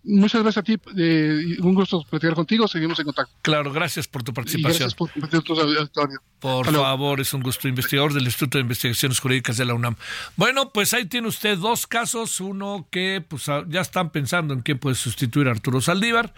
Muchas 0.05 0.43
gracias 0.43 0.63
a 0.63 0.65
ti, 0.65 0.77
eh, 0.97 1.57
un 1.61 1.75
gusto 1.75 2.05
platicar 2.09 2.35
contigo, 2.35 2.67
seguimos 2.69 2.99
en 2.99 3.07
contacto. 3.07 3.33
Claro, 3.43 3.73
gracias 3.73 4.09
por 4.09 4.23
tu 4.23 4.33
participación. 4.33 4.71
gracias 4.71 4.95
por 4.95 5.11
compartir 5.11 5.43
tu 5.43 5.61
auditorio. 5.61 6.21
Por 6.39 6.73
favor, 6.73 7.21
es 7.21 7.35
un 7.35 7.43
gusto, 7.43 7.69
investigador 7.69 8.15
del 8.15 8.25
Instituto 8.25 8.59
de 8.59 8.63
Investigaciones 8.63 9.19
Jurídicas 9.19 9.57
de 9.57 9.65
la 9.67 9.75
UNAM. 9.75 9.97
Bueno, 10.37 10.71
pues 10.71 10.95
ahí 10.95 11.05
tiene 11.05 11.29
usted 11.29 11.59
dos 11.59 11.87
casos, 11.87 12.41
uno 12.41 12.87
que 12.91 13.23
pues 13.27 13.47
ya 13.69 13.81
están 13.81 14.11
pensando 14.11 14.55
en 14.55 14.61
quién 14.61 14.79
puede 14.79 14.97
sustituir 14.97 15.49
a 15.49 15.53
Arturo 15.53 15.81
Saldívar 15.81 16.33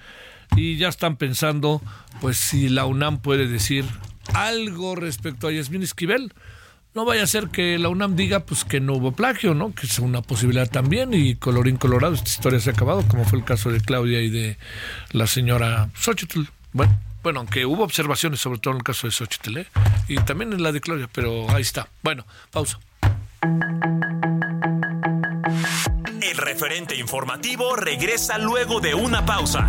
y 0.57 0.77
ya 0.77 0.89
están 0.89 1.17
pensando 1.17 1.81
pues 2.21 2.37
si 2.37 2.69
la 2.69 2.85
UNAM 2.85 3.21
puede 3.21 3.47
decir 3.47 3.85
algo 4.35 4.97
respecto 4.97 5.49
a 5.49 5.53
Yasmín 5.53 5.83
Esquivel 5.83 6.33
no 6.95 7.05
vaya 7.05 7.22
a 7.22 7.26
ser 7.26 7.49
que 7.49 7.78
la 7.78 7.88
UNAM 7.88 8.16
diga 8.16 8.40
pues 8.40 8.64
que 8.64 8.80
no 8.80 8.95
hubo 8.95 9.12
plagio, 9.12 9.55
¿no? 9.55 9.74
Que 9.74 9.86
es 9.86 9.99
una 9.99 10.22
posibilidad 10.22 10.68
también 10.68 11.14
y 11.14 11.36
colorín 11.36 11.76
colorado 11.76 12.14
esta 12.14 12.28
historia 12.28 12.61
se 12.61 12.70
ha 12.70 12.72
acabado, 12.72 13.07
como 13.09 13.24
fue 13.24 13.38
el 13.38 13.45
caso 13.45 13.70
de 13.70 13.80
Claudia 13.80 14.20
y 14.20 14.30
de 14.30 14.59
la 15.12 15.26
señora 15.26 15.88
Xochitl. 15.95 16.43
Bueno, 17.22 17.40
aunque 17.40 17.64
hubo 17.64 17.84
observaciones 17.84 18.40
sobre 18.40 18.59
todo 18.59 18.74
en 18.74 18.78
el 18.78 18.84
caso 18.84 19.07
de 19.07 19.12
Xochitl, 19.12 19.59
¿eh? 19.59 19.66
y 20.09 20.16
también 20.16 20.53
en 20.53 20.62
la 20.62 20.72
de 20.72 20.80
Claudia, 20.80 21.09
pero 21.12 21.49
ahí 21.51 21.62
está. 21.62 21.88
Bueno, 22.03 22.26
pausa. 22.51 22.78
El 26.20 26.36
referente 26.36 26.97
informativo 26.97 27.76
regresa 27.76 28.38
luego 28.38 28.80
de 28.80 28.95
una 28.95 29.24
pausa. 29.24 29.68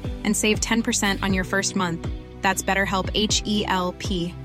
and 0.23 0.37
save 0.37 0.59
10% 0.59 1.23
on 1.23 1.33
your 1.33 1.43
first 1.43 1.75
month. 1.75 2.07
That's 2.41 2.61
BetterHelp 2.61 3.09
H 3.15 3.41
E 3.45 3.65
L 3.67 3.95
P. 3.97 4.35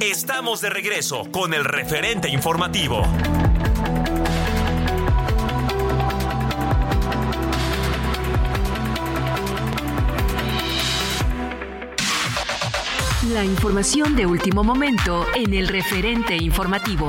Estamos 0.00 0.62
de 0.62 0.70
regreso 0.70 1.30
con 1.30 1.52
el 1.52 1.62
referente 1.62 2.30
informativo. 2.30 3.02
La 13.34 13.44
información 13.44 14.16
de 14.16 14.24
último 14.24 14.64
momento 14.64 15.26
en 15.34 15.52
el 15.52 15.68
referente 15.68 16.34
informativo. 16.34 17.08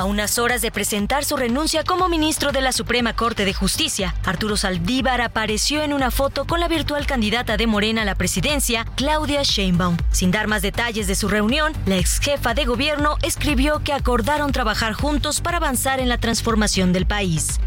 A 0.00 0.04
unas 0.04 0.38
horas 0.38 0.62
de 0.62 0.70
presentar 0.70 1.26
su 1.26 1.36
renuncia 1.36 1.84
como 1.84 2.08
ministro 2.08 2.52
de 2.52 2.62
la 2.62 2.72
Suprema 2.72 3.14
Corte 3.14 3.44
de 3.44 3.52
Justicia, 3.52 4.14
Arturo 4.24 4.56
Saldívar 4.56 5.20
apareció 5.20 5.82
en 5.82 5.92
una 5.92 6.10
foto 6.10 6.46
con 6.46 6.58
la 6.58 6.68
virtual 6.68 7.06
candidata 7.06 7.58
de 7.58 7.66
Morena 7.66 8.00
a 8.00 8.04
la 8.06 8.14
presidencia, 8.14 8.86
Claudia 8.96 9.42
Sheinbaum. 9.42 9.98
Sin 10.10 10.30
dar 10.30 10.46
más 10.46 10.62
detalles 10.62 11.06
de 11.06 11.16
su 11.16 11.28
reunión, 11.28 11.74
la 11.84 11.98
ex 11.98 12.18
jefa 12.18 12.54
de 12.54 12.64
gobierno 12.64 13.18
escribió 13.20 13.80
que 13.84 13.92
acordaron 13.92 14.52
trabajar 14.52 14.94
juntos 14.94 15.42
para 15.42 15.58
avanzar 15.58 16.00
en 16.00 16.08
la 16.08 16.16
transformación 16.16 16.94
del 16.94 17.04
país. 17.04 17.60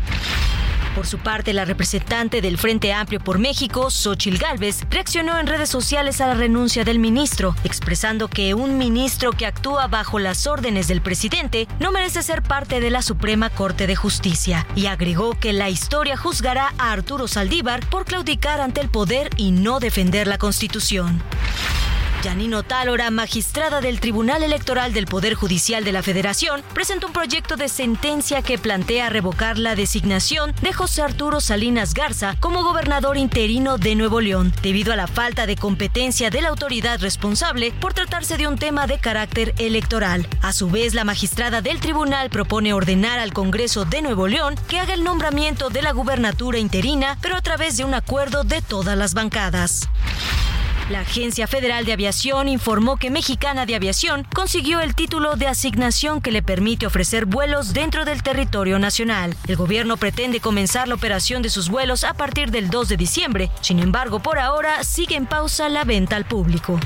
Por 0.96 1.08
su 1.08 1.18
parte, 1.18 1.54
la 1.54 1.66
representante 1.66 2.40
del 2.40 2.60
Frente 2.60 2.94
Amplio 2.94 3.20
por 3.20 3.40
México, 3.40 3.90
Xochil 3.90 4.38
Gálvez, 4.38 4.82
reaccionó 4.92 5.40
en 5.40 5.48
redes 5.48 5.70
sociales 5.70 6.22
a 6.22 6.28
la 6.28 6.36
renuncia 6.36 6.84
del 6.84 7.00
ministro, 7.00 7.56
expresando 7.64 8.28
que 8.28 8.54
un 8.54 8.78
ministro 8.78 9.32
que 9.32 9.48
actúa 9.48 9.88
bajo 9.88 10.20
las 10.20 10.46
órdenes 10.46 10.88
del 10.88 11.02
presidente 11.02 11.68
no 11.80 11.92
merece 11.92 12.22
ser 12.22 12.44
parte 12.44 12.80
de 12.80 12.92
la 12.92 13.02
Suprema 13.02 13.50
Corte 13.50 13.88
de 13.88 13.96
Justicia, 13.96 14.68
y 14.76 14.86
agregó 14.86 15.34
que 15.40 15.52
la 15.52 15.70
historia 15.70 16.16
juzgará 16.16 16.74
a 16.78 16.92
Arturo 16.92 17.28
Saldívar 17.28 17.84
por 17.88 18.06
claudicar 18.06 18.62
ante 18.62 18.82
el 18.82 18.90
poder 18.90 19.30
y 19.36 19.52
no 19.52 19.80
defender 19.80 20.28
la 20.28 20.38
Constitución. 20.38 21.24
Janino 22.24 22.64
Tálora, 22.64 23.12
magistrada 23.12 23.82
del 23.82 24.00
Tribunal 24.00 24.44
Electoral 24.44 24.94
del 24.94 25.08
Poder 25.08 25.34
Judicial 25.34 25.84
de 25.84 25.92
la 25.92 26.02
Federación, 26.02 26.64
presentó 26.74 27.08
un 27.08 27.14
proyecto 27.14 27.58
de 27.58 27.68
sentencia 27.68 28.42
que 28.42 28.58
plantea 28.58 29.10
revocar 29.10 29.58
la 29.58 29.76
designación 29.76 30.56
de 30.62 30.72
José 30.72 31.02
Arturo 31.02 31.42
Salinas 31.42 31.94
Garza 31.94 32.38
como 32.40 32.64
gobernador 32.64 33.18
interino 33.18 33.78
de 33.78 33.96
Nuevo 33.96 34.22
León, 34.22 34.54
debido 34.62 34.94
a 34.94 34.96
la 34.96 35.08
falta 35.08 35.46
de 35.46 35.58
competencia 35.58 36.30
de 36.30 36.42
la 36.42 36.48
autoridad 36.48 37.02
responsable 37.02 37.74
por 37.82 37.94
tratarse 37.94 38.38
de 38.38 38.48
un 38.48 38.58
tema 38.58 38.88
de 38.88 39.00
carácter 39.00 39.54
electoral. 39.58 40.26
A 40.42 40.54
su 40.54 40.70
vez, 40.70 40.94
la 40.94 41.04
magistrada 41.04 41.62
del 41.62 41.82
tribunal 41.82 42.30
propone 42.30 42.72
ordenar 42.74 43.20
al 43.20 43.34
Congreso 43.34 43.84
de 43.84 44.02
Nuevo 44.02 44.30
León 44.30 44.56
que 44.70 44.80
haga 44.80 44.94
el 44.94 45.04
nombramiento 45.04 45.70
de 45.70 45.82
la 45.82 45.92
gubernatura 45.92 46.58
interina, 46.58 47.18
pero 47.22 47.36
a 47.36 47.42
través 47.42 47.76
de 47.76 47.84
un 47.84 47.94
acuerdo 47.94 48.46
de 48.46 48.62
todas 48.62 48.98
las 48.98 49.14
bancadas. 49.14 49.90
La 50.90 51.00
Agencia 51.02 51.48
Federal 51.48 51.86
de 51.86 51.94
Aviación 51.94 52.50
informó 52.50 52.98
que 52.98 53.10
Mexicana 53.10 53.66
de 53.66 53.76
Aviación 53.76 54.28
consiguió 54.36 54.82
el 54.82 54.96
título 54.96 55.36
de 55.38 55.48
asignación 55.48 56.20
que 56.20 56.32
le 56.32 56.42
permite 56.42 56.86
ofrecer 56.86 57.26
vuelos 57.26 57.74
dentro 57.74 58.04
del 58.04 58.22
territorio 58.22 58.80
nacional. 58.80 59.34
El 59.48 59.56
gobierno 59.56 59.96
pretende 59.96 60.42
comenzar 60.42 60.90
la 60.90 60.96
operación 60.96 61.42
de 61.42 61.50
sus 61.50 61.70
vuelos 61.70 62.04
a 62.04 62.14
partir 62.16 62.52
del 62.52 62.70
2 62.70 62.90
de 62.90 62.98
diciembre. 62.98 63.50
Sin 63.62 63.80
embargo, 63.80 64.20
por 64.20 64.40
ahora 64.40 64.84
sigue 64.84 65.16
en 65.16 65.26
pausa 65.26 65.70
la 65.70 65.86
venta 65.86 66.18
al 66.18 66.26
público. 66.26 66.78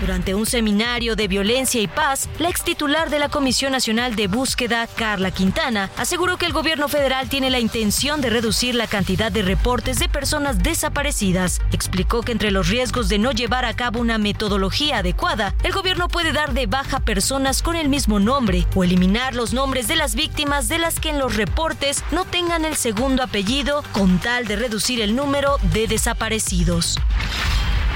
Durante 0.00 0.34
un 0.34 0.46
seminario 0.46 1.16
de 1.16 1.26
violencia 1.26 1.80
y 1.80 1.88
paz, 1.88 2.28
la 2.38 2.48
ex 2.48 2.62
titular 2.62 3.10
de 3.10 3.18
la 3.18 3.28
Comisión 3.28 3.72
Nacional 3.72 4.14
de 4.14 4.28
Búsqueda, 4.28 4.86
Carla 4.86 5.32
Quintana, 5.32 5.90
aseguró 5.96 6.36
que 6.36 6.46
el 6.46 6.52
gobierno 6.52 6.88
federal 6.88 7.28
tiene 7.28 7.50
la 7.50 7.58
intención 7.58 8.20
de 8.20 8.30
reducir 8.30 8.76
la 8.76 8.86
cantidad 8.86 9.32
de 9.32 9.42
reportes 9.42 9.98
de 9.98 10.08
personas 10.08 10.62
desaparecidas. 10.62 11.60
Explicó 11.72 12.22
que 12.22 12.30
entre 12.30 12.52
los 12.52 12.68
riesgos 12.68 13.08
de 13.08 13.18
no 13.18 13.32
llevar 13.32 13.64
a 13.64 13.74
cabo 13.74 13.98
una 13.98 14.18
metodología 14.18 14.98
adecuada, 14.98 15.54
el 15.64 15.72
gobierno 15.72 16.06
puede 16.06 16.32
dar 16.32 16.52
de 16.52 16.66
baja 16.66 17.00
personas 17.00 17.62
con 17.62 17.74
el 17.74 17.88
mismo 17.88 18.20
nombre 18.20 18.66
o 18.76 18.84
eliminar 18.84 19.34
los 19.34 19.52
nombres 19.52 19.88
de 19.88 19.96
las 19.96 20.14
víctimas 20.14 20.68
de 20.68 20.78
las 20.78 21.00
que 21.00 21.10
en 21.10 21.18
los 21.18 21.34
reportes 21.34 22.04
no 22.12 22.24
tengan 22.24 22.64
el 22.64 22.76
segundo 22.76 23.24
apellido 23.24 23.82
con 23.92 24.18
tal 24.18 24.46
de 24.46 24.56
reducir 24.56 25.00
el 25.00 25.16
número 25.16 25.56
de 25.72 25.88
desaparecidos. 25.88 26.98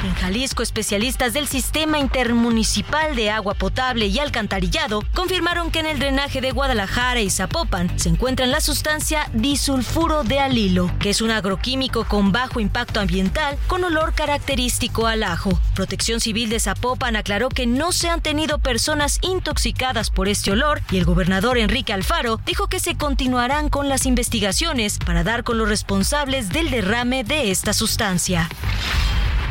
En 0.03 0.14
Jalisco, 0.16 0.64
especialistas 0.64 1.32
del 1.32 1.46
Sistema 1.46 1.98
Intermunicipal 1.98 3.14
de 3.14 3.30
Agua 3.30 3.55
Potable 3.55 4.07
y 4.07 4.18
Alcantarillado 4.18 5.05
confirmaron 5.14 5.70
que 5.70 5.78
en 5.78 5.86
el 5.86 6.00
drenaje 6.00 6.40
de 6.40 6.50
Guadalajara 6.50 7.20
y 7.20 7.30
Zapopan 7.30 7.96
se 8.00 8.09
encuentra 8.09 8.46
la 8.46 8.61
sustancia 8.61 9.30
disulfuro 9.32 10.24
de 10.24 10.40
alilo, 10.40 10.90
que 10.98 11.11
es 11.11 11.20
un 11.20 11.30
agroquímico 11.30 12.05
con 12.05 12.32
bajo 12.32 12.59
impacto 12.59 12.98
ambiental 12.98 13.57
con 13.68 13.84
olor 13.84 14.12
característico 14.14 15.07
al 15.07 15.22
ajo. 15.22 15.57
Protección 15.76 16.20
Civil 16.20 16.50
de 16.50 16.59
Zapopan 16.59 17.14
aclaró 17.14 17.48
que 17.48 17.68
no 17.68 17.92
se 17.92 18.09
han 18.09 18.22
tenido 18.22 18.59
personas 18.59 19.20
intoxicadas 19.22 20.11
por 20.11 20.28
este 20.28 20.50
olor 20.50 20.82
y 20.90 20.98
el 20.98 21.05
gobernador 21.05 21.59
Enrique 21.59 21.92
Alfaro 21.92 22.40
dijo 22.44 22.66
que 22.66 22.80
se 22.80 22.96
continuarán 22.96 23.68
con 23.68 23.88
las 23.88 24.07
investigaciones 24.07 24.98
para 24.98 25.22
dar 25.22 25.44
con 25.44 25.59
los 25.59 25.68
responsables 25.68 26.48
del 26.48 26.70
derrame 26.70 27.22
de 27.22 27.53
esta 27.53 27.72
sustancia. 27.72 28.48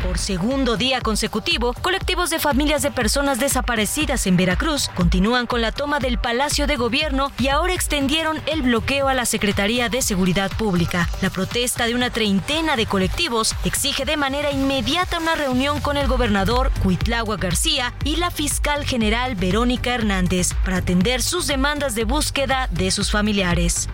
Por 0.02 0.18
segundo 0.18 0.76
día 0.76 1.00
consecutivo, 1.00 1.74
colectivos 1.74 2.28
de 2.28 2.40
familias 2.40 2.82
de 2.82 2.90
personas 2.90 3.38
desaparecidas 3.38 4.26
en 4.26 4.36
Veracruz 4.36 4.88
continúan 4.96 5.46
con 5.46 5.62
la 5.62 5.70
toma 5.70 6.00
del 6.00 6.18
Palacio 6.18 6.66
de 6.66 6.74
Gobierno 6.74 7.30
y 7.38 7.48
ahora 7.48 7.72
extendieron 7.72 8.40
el 8.46 8.62
bloqueo 8.62 9.06
a 9.06 9.14
la 9.14 9.26
Secretaría 9.26 9.88
de 9.88 10.02
Seguridad 10.02 10.50
Pública. 10.50 11.08
La 11.20 11.30
protesta 11.30 11.86
de 11.86 11.94
una 11.94 12.10
treintena 12.10 12.74
de 12.74 12.86
colectivos 12.86 13.54
exige 13.64 14.04
de 14.04 14.16
manera 14.16 14.50
inmediata 14.50 15.20
una 15.20 15.36
reunión 15.36 15.80
con 15.80 15.96
el 15.96 16.08
gobernador 16.08 16.72
Cuitlagua 16.82 17.36
García 17.36 17.94
y 18.02 18.16
la 18.16 18.32
fiscal 18.32 18.84
general 18.84 19.36
Verónica 19.36 19.94
Hernández 19.94 20.52
para 20.64 20.78
atender 20.78 21.22
sus 21.22 21.46
demandas 21.46 21.94
de 21.94 22.04
búsqueda 22.04 22.68
de 22.72 22.90
sus 22.90 23.12
familiares. 23.12 23.88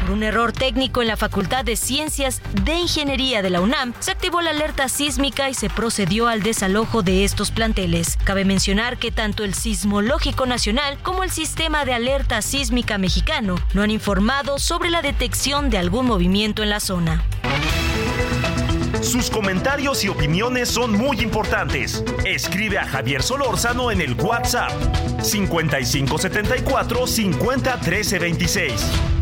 Por 0.00 0.10
un 0.10 0.22
error 0.22 0.52
técnico 0.52 1.02
en 1.02 1.08
la 1.08 1.16
Facultad 1.16 1.64
de 1.64 1.76
Ciencias 1.76 2.40
de 2.64 2.74
Ingeniería 2.74 3.42
de 3.42 3.50
la 3.50 3.60
UNAM, 3.60 3.94
se 3.98 4.10
activó 4.10 4.40
la 4.40 4.50
alerta 4.50 4.88
sísmica 4.88 5.50
y 5.50 5.54
se 5.54 5.68
procedió 5.70 6.28
al 6.28 6.42
desalojo 6.42 7.02
de 7.02 7.24
estos 7.24 7.50
planteles. 7.50 8.16
Cabe 8.24 8.44
mencionar 8.44 8.98
que 8.98 9.10
tanto 9.10 9.44
el 9.44 9.54
Sismológico 9.54 10.46
Nacional 10.46 10.98
como 11.02 11.24
el 11.24 11.30
Sistema 11.30 11.84
de 11.84 11.94
Alerta 11.94 12.42
Sísmica 12.42 12.98
Mexicano 12.98 13.56
no 13.74 13.82
han 13.82 13.90
informado 13.90 14.58
sobre 14.58 14.90
la 14.90 15.02
detección 15.02 15.70
de 15.70 15.78
algún 15.78 16.06
movimiento 16.06 16.62
en 16.62 16.70
la 16.70 16.80
zona. 16.80 17.24
Sus 19.02 19.30
comentarios 19.30 20.02
y 20.04 20.08
opiniones 20.08 20.68
son 20.68 20.92
muy 20.92 21.20
importantes. 21.20 22.04
Escribe 22.24 22.78
a 22.78 22.84
Javier 22.84 23.22
Solórzano 23.22 23.90
en 23.90 24.00
el 24.00 24.14
WhatsApp 24.14 24.72
5574 25.22 27.06
50 27.06 27.80
13 27.80 28.18
26. 28.18 29.17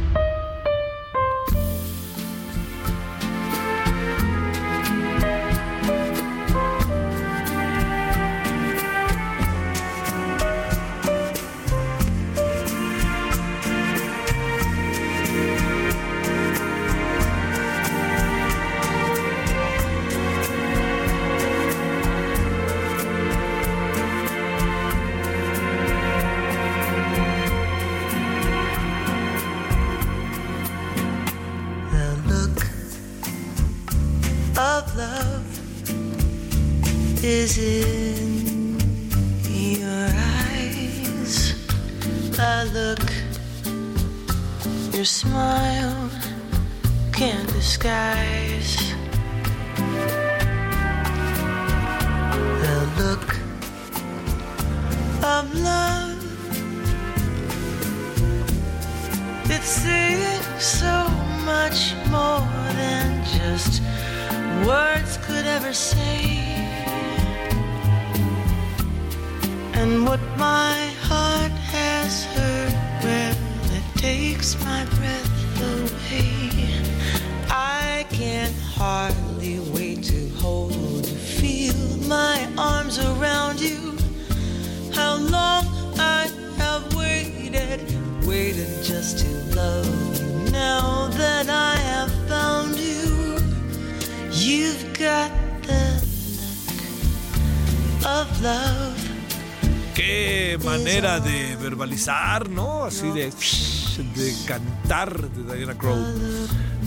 ¿No? 102.51 102.85
Así 102.85 103.09
de, 103.09 103.31
de 103.31 104.35
cantar 104.47 105.31
de 105.31 105.57
Diana 105.57 105.77
Crow. 105.79 105.97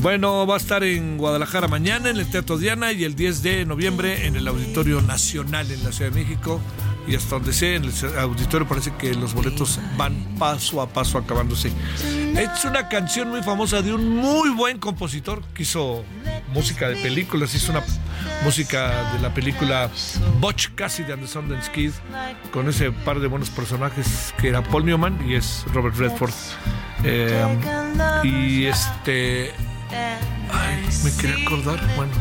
Bueno, 0.01 0.45
va 0.45 0.53
a 0.55 0.57
estar 0.57 0.83
en 0.83 1.17
Guadalajara 1.17 1.67
mañana 1.67 2.09
en 2.09 2.17
el 2.17 2.29
Teatro 2.29 2.57
Diana 2.57 2.91
y 2.91 3.03
el 3.03 3.15
10 3.15 3.41
de 3.41 3.65
noviembre 3.65 4.27
en 4.27 4.35
el 4.35 4.47
Auditorio 4.47 5.01
Nacional 5.01 5.71
en 5.71 5.83
la 5.83 5.91
Ciudad 5.91 6.11
de 6.11 6.23
México. 6.23 6.61
Y 7.07 7.15
hasta 7.15 7.35
donde 7.37 7.53
sé, 7.53 7.75
en 7.75 7.85
el 7.85 8.19
auditorio 8.19 8.67
parece 8.67 8.93
que 8.95 9.15
los 9.15 9.33
boletos 9.33 9.79
van 9.97 10.13
paso 10.37 10.79
a 10.79 10.87
paso 10.87 11.17
acabándose. 11.17 11.71
Es 12.35 12.65
una 12.65 12.87
canción 12.87 13.29
muy 13.29 13.41
famosa 13.41 13.81
de 13.81 13.93
un 13.93 14.15
muy 14.15 14.49
buen 14.51 14.77
compositor 14.77 15.41
que 15.55 15.63
hizo 15.63 16.03
música 16.53 16.87
de 16.87 16.97
películas, 16.97 17.55
hizo 17.55 17.71
una 17.71 17.83
música 18.43 19.11
de 19.13 19.19
la 19.19 19.33
película 19.33 19.89
Butch 20.39 20.69
Cassidy 20.75 21.11
and 21.11 21.21
the 21.21 21.27
Sundance 21.27 21.71
Kid, 21.71 21.91
con 22.51 22.69
ese 22.69 22.91
par 22.91 23.19
de 23.19 23.27
buenos 23.27 23.49
personajes 23.49 24.33
que 24.39 24.49
era 24.49 24.63
Paul 24.63 24.85
Newman 24.85 25.19
y 25.27 25.35
es 25.35 25.65
Robert 25.73 25.95
Redford. 25.95 26.33
Eh, 27.03 27.57
y 28.23 28.65
este. 28.65 29.51
Ay, 30.51 30.87
me 31.03 31.11
quería 31.15 31.45
acordar, 31.45 31.79
bueno, 31.95 32.11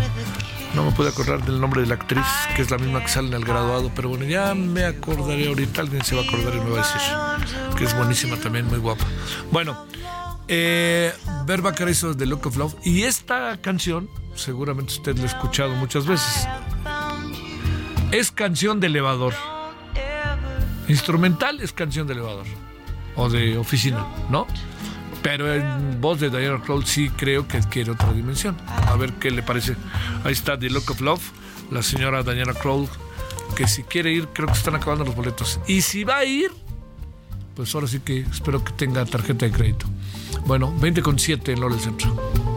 no 0.74 0.84
me 0.84 0.90
puedo 0.92 1.08
acordar 1.08 1.44
del 1.44 1.60
nombre 1.60 1.80
de 1.80 1.86
la 1.86 1.94
actriz, 1.94 2.24
que 2.54 2.62
es 2.62 2.70
la 2.70 2.78
misma 2.78 3.00
que 3.00 3.08
sale 3.08 3.28
en 3.28 3.34
el 3.34 3.44
graduado, 3.44 3.90
pero 3.94 4.10
bueno, 4.10 4.24
ya 4.24 4.54
me 4.54 4.84
acordaré 4.84 5.48
ahorita, 5.48 5.80
alguien 5.80 6.04
se 6.04 6.14
va 6.14 6.22
a 6.22 6.24
acordar 6.24 6.54
y 6.54 6.60
me 6.60 6.70
va 6.70 6.82
a 6.82 7.38
decir, 7.38 7.76
que 7.76 7.84
es 7.84 7.96
buenísima 7.96 8.36
también, 8.36 8.66
muy 8.66 8.78
guapa. 8.78 9.04
Bueno, 9.50 9.86
eh, 10.46 11.12
Verba 11.46 11.74
hizo 11.90 12.16
The 12.16 12.26
Look 12.26 12.46
of 12.46 12.56
Love, 12.56 12.74
y 12.84 13.04
esta 13.04 13.58
canción 13.60 14.08
seguramente 14.38 14.92
usted 14.92 15.16
lo 15.16 15.24
ha 15.24 15.26
escuchado 15.26 15.74
muchas 15.74 16.06
veces. 16.06 16.46
Es 18.12 18.30
canción 18.30 18.80
de 18.80 18.86
elevador. 18.86 19.34
Instrumental 20.88 21.60
es 21.60 21.72
canción 21.72 22.06
de 22.06 22.14
elevador 22.14 22.46
o 23.16 23.28
de 23.28 23.58
oficina, 23.58 24.06
¿no? 24.30 24.46
Pero 25.22 25.52
en 25.52 26.00
voz 26.00 26.20
de 26.20 26.30
Diana 26.30 26.62
Kroll 26.62 26.86
sí 26.86 27.10
creo 27.10 27.46
que 27.46 27.58
adquiere 27.58 27.90
otra 27.90 28.12
dimensión. 28.12 28.56
A 28.66 28.96
ver 28.96 29.12
qué 29.14 29.30
le 29.30 29.42
parece. 29.42 29.76
Ahí 30.24 30.32
está 30.32 30.58
The 30.58 30.70
Look 30.70 30.90
of 30.90 31.00
Love, 31.00 31.22
la 31.70 31.82
señora 31.82 32.22
Diana 32.22 32.54
Kroll, 32.54 32.88
que 33.56 33.66
si 33.66 33.82
quiere 33.82 34.12
ir, 34.12 34.28
creo 34.28 34.46
que 34.46 34.54
están 34.54 34.76
acabando 34.76 35.04
los 35.04 35.14
boletos. 35.14 35.60
Y 35.66 35.82
si 35.82 36.04
va 36.04 36.18
a 36.18 36.24
ir, 36.24 36.50
pues 37.54 37.74
ahora 37.74 37.88
sí 37.88 38.00
que 38.00 38.20
espero 38.20 38.64
que 38.64 38.72
tenga 38.72 39.04
tarjeta 39.04 39.44
de 39.44 39.52
crédito. 39.52 39.86
Bueno, 40.46 40.72
20 40.78 41.02
con 41.02 41.18
7 41.18 41.52
en 41.52 41.60
Lore 41.60 41.78
Centro. 41.78 42.47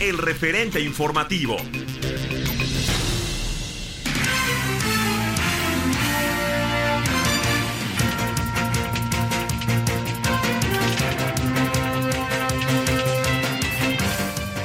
El 0.00 0.18
referente 0.18 0.80
informativo. 0.80 1.56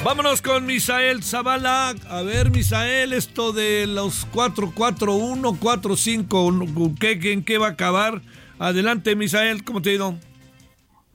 Vámonos 0.03 0.41
con 0.41 0.65
Misael 0.65 1.23
Zavala. 1.23 1.93
A 2.09 2.21
ver, 2.23 2.49
Misael, 2.49 3.13
esto 3.13 3.53
de 3.53 3.85
los 3.85 4.27
4-4-1, 4.31 5.59
4-5, 5.59 6.97
¿qué, 6.97 7.31
¿en 7.31 7.43
qué 7.43 7.59
va 7.59 7.67
a 7.67 7.71
acabar? 7.71 8.23
Adelante, 8.57 9.15
Misael, 9.15 9.63
¿cómo 9.63 9.83
te 9.83 9.91
ha 9.91 9.93
ido? 9.93 10.32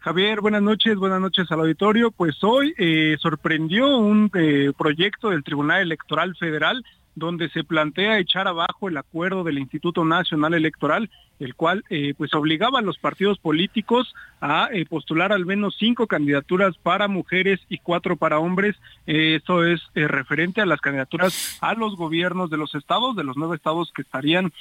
Javier, 0.01 0.41
buenas 0.41 0.63
noches, 0.63 0.97
buenas 0.97 1.21
noches 1.21 1.51
al 1.51 1.61
auditorio. 1.61 2.13
Pues 2.13 2.43
hoy 2.45 2.73
eh, 2.79 3.17
sorprendió 3.21 3.99
un 3.99 4.31
eh, 4.35 4.73
proyecto 4.79 5.31
del 5.31 5.43
Tribunal 5.43 5.83
Electoral 5.83 6.37
Federal 6.37 6.85
donde 7.17 7.49
se 7.51 7.65
plantea 7.65 8.19
echar 8.19 8.47
abajo 8.47 8.89
el 8.89 8.97
acuerdo 8.97 9.43
del 9.43 9.59
Instituto 9.59 10.05
Nacional 10.05 10.55
Electoral, 10.55 11.11
el 11.39 11.55
cual 11.55 11.85
eh, 11.91 12.15
pues 12.17 12.35
obligaba 12.35 12.79
a 12.79 12.83
los 12.83 12.99
partidos 12.99 13.39
políticos 13.39 14.15
a 14.41 14.69
postular 14.89 15.33
al 15.33 15.47
menos 15.47 15.77
cinco 15.79 16.07
candidaturas 16.07 16.77
para 16.79 17.09
mujeres 17.09 17.61
y 17.69 17.79
cuatro 17.79 18.17
para 18.17 18.39
hombres. 18.39 18.77
esto 19.07 19.65
es 19.65 19.81
referente 19.95 20.61
a 20.61 20.67
las 20.67 20.81
candidaturas 20.81 21.59
a 21.61 21.75
los 21.75 21.97
gobiernos 21.97 22.49
de 22.49 22.57
los 22.57 22.75
estados, 22.77 23.17
de 23.17 23.25
los 23.25 23.37
nueve 23.37 23.57
estados 23.57 23.91
que 23.93 24.03
estarían 24.03 24.53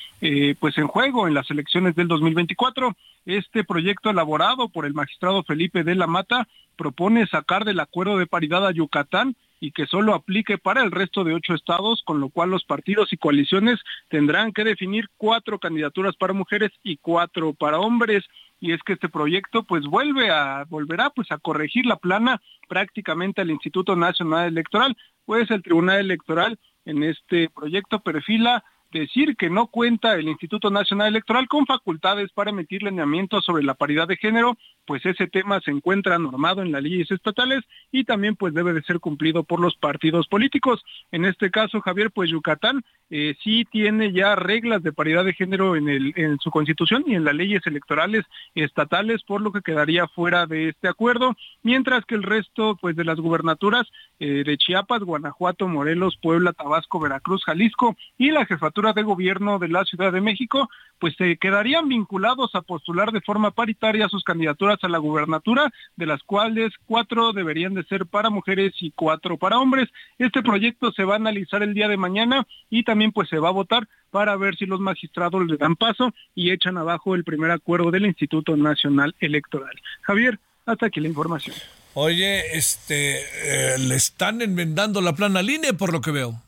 pues 0.60 0.80
en 0.80 0.88
juego 0.88 1.28
en 1.28 1.36
las 1.36 1.52
elecciones 1.52 1.96
del 1.96 2.08
2024. 2.08 2.96
Este 3.28 3.64
proyecto 3.64 4.10
elaborado 4.10 4.70
por 4.70 4.86
el 4.88 4.96
magistrado 4.96 5.44
Felipe 5.44 5.84
de 5.84 5.94
la 5.94 6.08
Mata 6.08 6.48
propone 6.76 7.28
sacar 7.28 7.66
del 7.66 7.80
acuerdo 7.80 8.18
de 8.18 8.26
paridad 8.26 8.66
a 8.66 8.72
Yucatán 8.72 9.36
y 9.60 9.72
que 9.72 9.88
solo 9.88 10.14
aplique 10.14 10.58
para 10.58 10.84
el 10.84 10.92
resto 10.92 11.24
de 11.24 11.34
ocho 11.34 11.54
estados, 11.54 12.04
con 12.06 12.20
lo 12.20 12.30
cual 12.30 12.52
los 12.52 12.64
partidos 12.64 13.12
y 13.12 13.18
coaliciones 13.18 13.80
tendrán 14.10 14.52
que 14.54 14.64
definir 14.64 15.10
cuatro 15.18 15.60
candidaturas 15.60 16.16
para 16.16 16.34
mujeres 16.34 16.72
y 16.84 16.98
cuatro 16.98 17.54
para 17.54 17.80
hombres. 17.80 18.24
Y 18.60 18.74
es 18.74 18.82
que 18.84 18.94
este 18.94 19.10
proyecto 19.10 19.64
pues 19.64 19.86
vuelve 19.86 20.32
a, 20.32 20.66
volverá 20.68 21.10
pues 21.12 21.32
a 21.32 21.38
corregir 21.38 21.86
la 21.86 21.98
plana 21.98 22.42
prácticamente 22.68 23.42
al 23.42 23.52
Instituto 23.52 23.96
Nacional 23.96 24.48
Electoral, 24.48 24.98
pues 25.26 25.50
el 25.52 25.64
Tribunal 25.64 26.00
Electoral 26.00 26.60
en 26.86 27.04
este 27.04 27.50
proyecto 27.50 28.00
perfila 28.00 28.64
decir 28.92 29.36
que 29.36 29.50
no 29.50 29.68
cuenta 29.68 30.16
el 30.16 30.28
Instituto 30.28 30.70
Nacional 30.70 31.10
Electoral 31.10 31.48
con 31.48 31.66
facultades 31.66 32.32
para 32.32 32.52
emitir 32.52 32.84
lineamientos 32.84 33.44
sobre 33.44 33.64
la 33.64 33.74
paridad 33.74 34.08
de 34.08 34.18
género 34.18 34.58
pues 34.88 35.06
ese 35.06 35.28
tema 35.28 35.60
se 35.60 35.70
encuentra 35.70 36.18
normado 36.18 36.62
en 36.62 36.72
las 36.72 36.82
leyes 36.82 37.12
estatales 37.12 37.64
y 37.92 38.06
también 38.06 38.38
pues 38.38 38.54
debe 38.54 38.74
de 38.74 38.82
ser 38.82 39.00
cumplido 39.00 39.44
por 39.44 39.60
los 39.60 39.76
partidos 39.76 40.28
políticos. 40.28 40.84
En 41.12 41.26
este 41.26 41.52
caso, 41.52 41.82
Javier, 41.82 42.10
pues 42.10 42.32
Yucatán 42.32 42.84
eh, 43.10 43.36
sí 43.44 43.66
tiene 43.70 44.12
ya 44.12 44.36
reglas 44.36 44.82
de 44.84 44.94
paridad 44.94 45.26
de 45.26 45.34
género 45.34 45.76
en, 45.76 45.90
el, 45.90 46.14
en 46.16 46.40
su 46.40 46.52
constitución 46.52 47.04
y 47.06 47.16
en 47.16 47.26
las 47.26 47.36
leyes 47.36 47.66
electorales 47.68 48.26
estatales, 48.56 49.24
por 49.24 49.42
lo 49.42 49.52
que 49.52 49.62
quedaría 49.62 50.08
fuera 50.08 50.46
de 50.46 50.70
este 50.70 50.88
acuerdo, 50.88 51.36
mientras 51.64 52.06
que 52.06 52.16
el 52.16 52.24
resto 52.24 52.78
pues 52.80 52.96
de 52.96 53.04
las 53.04 53.20
gubernaturas 53.20 53.88
eh, 54.20 54.44
de 54.46 54.58
Chiapas, 54.58 55.02
Guanajuato, 55.02 55.68
Morelos, 55.68 56.18
Puebla, 56.22 56.54
Tabasco, 56.54 57.00
Veracruz, 57.00 57.44
Jalisco 57.44 57.96
y 58.18 58.32
la 58.32 58.46
jefatura 58.46 58.94
de 58.94 59.04
gobierno 59.04 59.60
de 59.60 59.68
la 59.68 59.84
Ciudad 59.84 60.14
de 60.14 60.22
México, 60.22 60.70
pues 61.00 61.16
se 61.18 61.38
quedarían 61.38 61.88
vinculados 61.88 62.56
a 62.56 62.62
postular 62.62 63.12
de 63.12 63.22
forma 63.22 63.52
paritaria 63.52 64.10
sus 64.10 64.24
candidaturas 64.24 64.77
a 64.84 64.90
la 64.90 64.98
gubernatura, 64.98 65.72
de 65.96 66.06
las 66.06 66.24
cuales 66.24 66.74
cuatro 66.86 67.34
deberían 67.34 67.74
de 67.74 67.84
ser 67.84 68.06
para 68.06 68.30
mujeres 68.30 68.74
y 68.80 68.92
cuatro 68.92 69.38
para 69.38 69.60
hombres. 69.60 69.90
Este 70.18 70.42
proyecto 70.42 70.92
se 70.92 71.04
va 71.04 71.14
a 71.14 71.18
analizar 71.18 71.64
el 71.64 71.74
día 71.74 71.88
de 71.88 71.98
mañana 71.98 72.48
y 72.70 72.84
también 72.84 73.12
pues 73.12 73.30
se 73.30 73.40
va 73.40 73.50
a 73.50 73.54
votar 73.54 73.88
para 74.12 74.36
ver 74.36 74.56
si 74.56 74.66
los 74.66 74.80
magistrados 74.80 75.46
le 75.48 75.58
dan 75.58 75.76
paso 75.76 76.14
y 76.36 76.52
echan 76.52 76.78
abajo 76.78 77.16
el 77.16 77.24
primer 77.24 77.52
acuerdo 77.52 77.92
del 77.92 78.06
Instituto 78.06 78.56
Nacional 78.56 79.16
Electoral. 79.20 79.76
Javier, 80.02 80.40
hasta 80.66 80.88
aquí 80.88 81.00
la 81.00 81.08
información. 81.08 81.56
Oye, 81.94 82.56
este, 82.56 83.22
eh, 83.22 83.78
le 83.80 83.96
están 83.96 84.42
enmendando 84.42 85.02
la 85.02 85.16
plana 85.16 85.42
línea 85.42 85.74
por 85.74 85.92
lo 85.92 86.02
que 86.02 86.12
veo. 86.12 86.42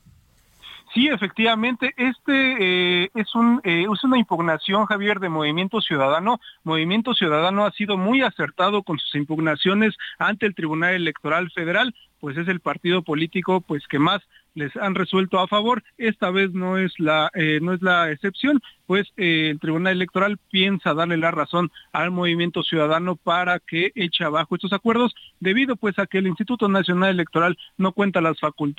Sí, 0.94 1.08
efectivamente, 1.08 1.94
este 1.98 3.04
eh, 3.04 3.12
es, 3.14 3.36
un, 3.36 3.62
eh, 3.64 3.86
es 3.94 4.04
una 4.04 4.18
impugnación, 4.18 4.86
Javier, 4.88 5.20
de 5.20 5.30
Movimiento 5.30 5.82
Ciudadano. 5.82 6.40
Movimiento 6.64 7.14
Ciudadano 7.14 7.66
ha 7.66 7.72
sido 7.72 7.96
muy 7.96 8.24
acertado 8.24 8.82
con 8.82 8.98
sus 8.98 9.14
impugnaciones 9.14 9.96
ante 10.18 10.48
el 10.48 10.56
Tribunal 10.56 10.96
Electoral 10.96 11.52
Federal, 11.52 11.94
pues 12.20 12.38
es 12.38 12.48
el 12.48 12.60
partido 12.60 13.04
político 13.04 13.62
pues 13.62 13.88
que 13.88 14.00
más 14.00 14.22
les 14.56 14.76
han 14.78 14.96
resuelto 14.96 15.40
a 15.40 15.48
favor. 15.48 15.84
Esta 15.98 16.32
vez 16.32 16.52
no 16.54 16.78
es 16.78 16.94
la, 17.00 17.30
eh, 17.34 17.60
no 17.62 17.74
es 17.74 17.82
la 17.82 18.12
excepción, 18.12 18.62
pues 18.86 19.08
eh, 19.18 19.50
el 19.52 19.60
Tribunal 19.60 19.94
Electoral 19.94 20.38
piensa 20.50 20.94
darle 20.94 21.18
la 21.18 21.32
razón 21.32 21.72
al 21.92 22.12
movimiento 22.12 22.64
ciudadano 22.64 23.16
para 23.16 23.60
que 23.60 23.92
eche 23.96 24.24
abajo 24.24 24.56
estos 24.56 24.74
acuerdos, 24.74 25.14
debido 25.40 25.76
pues 25.76 26.00
a 26.00 26.08
que 26.08 26.18
el 26.18 26.28
Instituto 26.28 26.68
Nacional 26.68 27.12
Electoral 27.12 27.58
no 27.78 27.92
cuenta, 27.92 28.22
las 28.22 28.38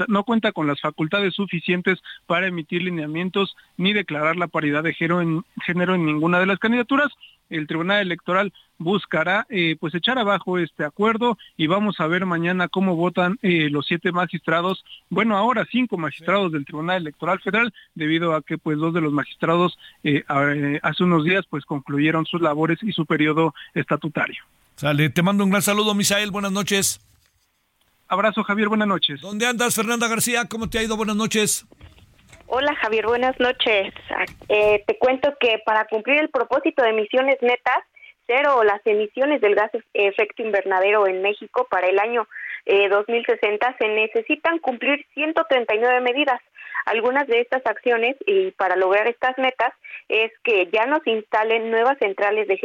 no 0.09 0.25
cuenta 0.25 0.53
con 0.53 0.67
las 0.67 0.81
facultades 0.81 1.35
suficientes 1.35 2.01
para 2.27 2.47
emitir 2.47 2.83
lineamientos 2.83 3.57
ni 3.77 3.93
declarar 3.93 4.37
la 4.37 4.49
paridad 4.49 4.83
de 4.83 4.95
género 4.95 5.21
en, 5.21 5.45
género 5.65 5.95
en 5.95 6.07
ninguna 6.07 6.41
de 6.41 6.47
las 6.47 6.59
candidaturas. 6.59 7.13
El 7.51 7.67
Tribunal 7.67 8.01
Electoral 8.01 8.53
buscará 8.79 9.47
eh, 9.51 9.77
pues 9.79 9.95
echar 9.95 10.19
abajo 10.19 10.59
este 10.59 10.85
acuerdo 10.85 11.37
y 11.57 11.67
vamos 11.67 12.01
a 12.01 12.07
ver 12.07 12.25
mañana 12.25 12.69
cómo 12.69 12.97
votan 12.97 13.39
eh, 13.43 13.69
los 13.71 13.87
siete 13.87 14.11
magistrados, 14.11 14.85
bueno 15.11 15.37
ahora 15.37 15.67
cinco 15.71 15.99
magistrados 15.99 16.51
del 16.53 16.65
Tribunal 16.65 17.03
Electoral 17.03 17.41
Federal, 17.41 17.75
debido 17.95 18.35
a 18.35 18.43
que 18.43 18.57
pues 18.57 18.79
dos 18.79 18.95
de 18.95 19.03
los 19.03 19.13
magistrados 19.13 19.79
eh, 20.03 20.25
hace 20.83 21.05
unos 21.05 21.25
días 21.25 21.45
pues 21.51 21.67
concluyeron 21.67 22.25
sus 22.25 22.41
labores 22.41 22.79
y 22.83 22.93
su 22.93 23.05
periodo 23.05 23.55
estatutario. 23.75 24.43
Sale, 24.77 25.11
te 25.11 25.23
mando 25.23 25.45
un 25.45 25.51
gran 25.51 25.63
saludo 25.63 25.95
Misael, 25.95 26.31
buenas 26.31 26.53
noches. 26.53 27.01
Abrazo 28.09 28.43
Javier, 28.43 28.69
buenas 28.69 28.89
noches. 28.89 29.21
¿Dónde 29.21 29.47
andas 29.47 29.75
Fernanda 29.75 30.09
García? 30.09 30.47
¿Cómo 30.47 30.71
te 30.71 30.79
ha 30.79 30.83
ido? 30.83 30.97
Buenas 30.97 31.17
noches. 31.17 31.67
Hola 32.53 32.75
Javier, 32.75 33.07
buenas 33.07 33.39
noches. 33.39 33.95
te 34.49 34.99
cuento 34.99 35.33
que 35.39 35.63
para 35.65 35.85
cumplir 35.85 36.21
el 36.21 36.31
propósito 36.31 36.83
de 36.83 36.91
emisiones 36.91 37.37
netas, 37.43 37.79
o 38.57 38.65
las 38.65 38.81
emisiones 38.85 39.41
del 39.41 39.55
gas 39.55 39.71
efecto 39.93 40.43
invernadero 40.43 41.07
en 41.07 41.23
México 41.23 41.69
para 41.71 41.87
el 41.87 42.01
año 42.01 42.27
2060 42.67 43.69
eh, 43.69 43.75
se 43.79 43.89
necesitan 43.89 44.59
cumplir 44.59 45.05
139 45.15 46.01
medidas. 46.01 46.41
Algunas 46.87 47.27
de 47.27 47.41
estas 47.41 47.65
acciones 47.67 48.17
y 48.27 48.53
para 48.53 48.77
lograr 48.77 49.07
estas 49.07 49.37
metas 49.39 49.75
es 50.09 50.33
que 50.43 50.69
ya 50.73 50.87
nos 50.87 51.07
instalen 51.07 51.71
nuevas 51.71 51.99
centrales 51.99 52.49
de 52.49 52.57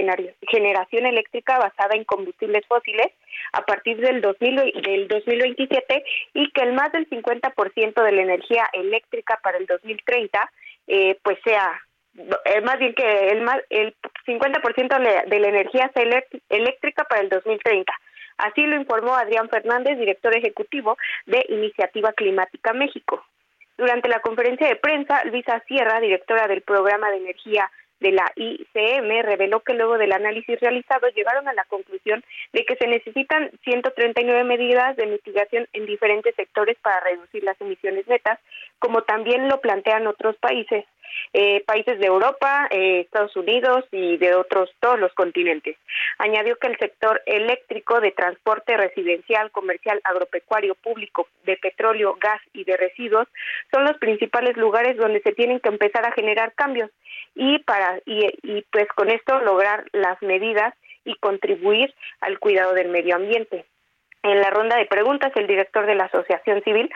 generación 0.48 1.06
eléctrica 1.06 1.60
basada 1.60 1.96
en 1.96 2.06
combustibles 2.06 2.66
fósiles 2.68 3.08
a 3.52 3.66
partir 3.66 3.98
del, 3.98 4.22
2027 4.22 6.04
y 6.34 6.50
que 6.52 6.62
el 6.62 6.74
más 6.74 6.92
del 6.92 7.10
50% 7.10 8.04
de 8.04 8.12
la 8.12 8.22
energía 8.22 8.70
eléctrica 8.74 9.40
para 9.44 9.58
el 9.58 9.66
2030 9.66 10.52
eh, 10.88 11.18
pues 11.22 11.38
sea 11.44 11.80
eh, 12.18 12.62
más 12.62 12.80
bien 12.80 12.94
que 12.94 13.30
el, 13.30 13.46
el 13.70 13.94
50% 14.26 15.28
de 15.28 15.40
la 15.40 15.48
energía 15.50 15.92
eléctrica 16.50 17.04
para 17.04 17.22
el 17.22 17.30
2030. 17.30 17.94
Así 18.38 18.66
lo 18.66 18.76
informó 18.76 19.16
Adrián 19.16 19.50
Fernández, 19.50 19.98
director 19.98 20.36
ejecutivo 20.36 20.98
de 21.26 21.46
Iniciativa 21.50 22.14
Climática 22.14 22.74
México. 22.74 23.24
Durante 23.78 24.08
la 24.10 24.20
conferencia 24.22 24.68
de 24.68 24.76
prensa, 24.76 25.24
Luisa 25.26 25.62
Sierra, 25.68 26.00
directora 26.00 26.48
del 26.48 26.62
Programa 26.62 27.10
de 27.12 27.18
Energía 27.18 27.70
de 28.00 28.12
la 28.12 28.32
ICM 28.36 29.24
reveló 29.24 29.62
que 29.62 29.74
luego 29.74 29.98
del 29.98 30.12
análisis 30.12 30.60
realizado 30.60 31.08
llegaron 31.10 31.48
a 31.48 31.54
la 31.54 31.64
conclusión 31.66 32.24
de 32.52 32.66
que 32.66 32.76
se 32.76 32.88
necesitan 32.88 33.52
139 33.64 34.44
medidas 34.44 34.96
de 34.98 35.08
mitigación 35.08 35.68
en 35.74 35.86
diferentes 35.86 36.36
sectores 36.36 36.78
para 36.82 37.00
reducir 37.00 37.44
las 37.44 37.60
emisiones 37.62 38.08
netas, 38.08 38.40
como 38.80 39.04
también 39.04 39.48
lo 39.48 39.62
plantean 39.62 40.08
otros 40.08 40.36
países, 40.38 40.86
eh, 41.34 41.64
países 41.66 42.00
de 42.00 42.08
Europa, 42.08 42.68
eh, 42.72 43.02
Estados 43.02 43.36
Unidos 43.36 43.86
y 43.92 44.18
de 44.18 44.36
otros 44.36 44.70
todos 44.80 45.00
los 45.00 45.14
continentes. 45.14 45.78
Añadió 46.18 46.58
que 46.58 46.68
el 46.68 46.78
sector 46.78 47.22
eléctrico 47.26 48.00
de 48.00 48.12
transporte 48.12 48.78
residencial, 48.78 49.52
comercial, 49.52 50.02
agropecuario, 50.04 50.76
público, 50.76 51.28
de 51.44 51.58
petróleo, 51.58 52.18
gas 52.20 52.42
y 52.54 52.64
de 52.64 52.78
residuos 52.78 53.28
son 53.72 53.84
los 53.84 53.98
principales 53.98 54.58
lugares 54.58 54.98
donde 54.98 55.22
se 55.22 55.34
tienen 55.34 55.60
que 55.60 55.70
empezar 55.70 56.06
a 56.06 56.12
generar 56.14 56.54
cambios 56.54 56.90
y 57.36 57.60
para 57.60 58.00
y, 58.06 58.26
y 58.44 58.62
pues 58.72 58.88
con 58.96 59.10
esto 59.10 59.40
lograr 59.40 59.86
las 59.92 60.22
medidas 60.22 60.74
y 61.04 61.16
contribuir 61.16 61.94
al 62.22 62.40
cuidado 62.40 62.74
del 62.74 62.90
medio 62.90 63.16
ambiente. 63.16 63.66
En 64.26 64.42
la 64.42 64.50
ronda 64.50 64.76
de 64.78 64.88
preguntas, 64.88 65.32
el 65.36 65.46
director 65.46 65.86
de 65.86 65.94
la 65.94 66.06
Asociación 66.06 66.64
Civil 66.64 66.90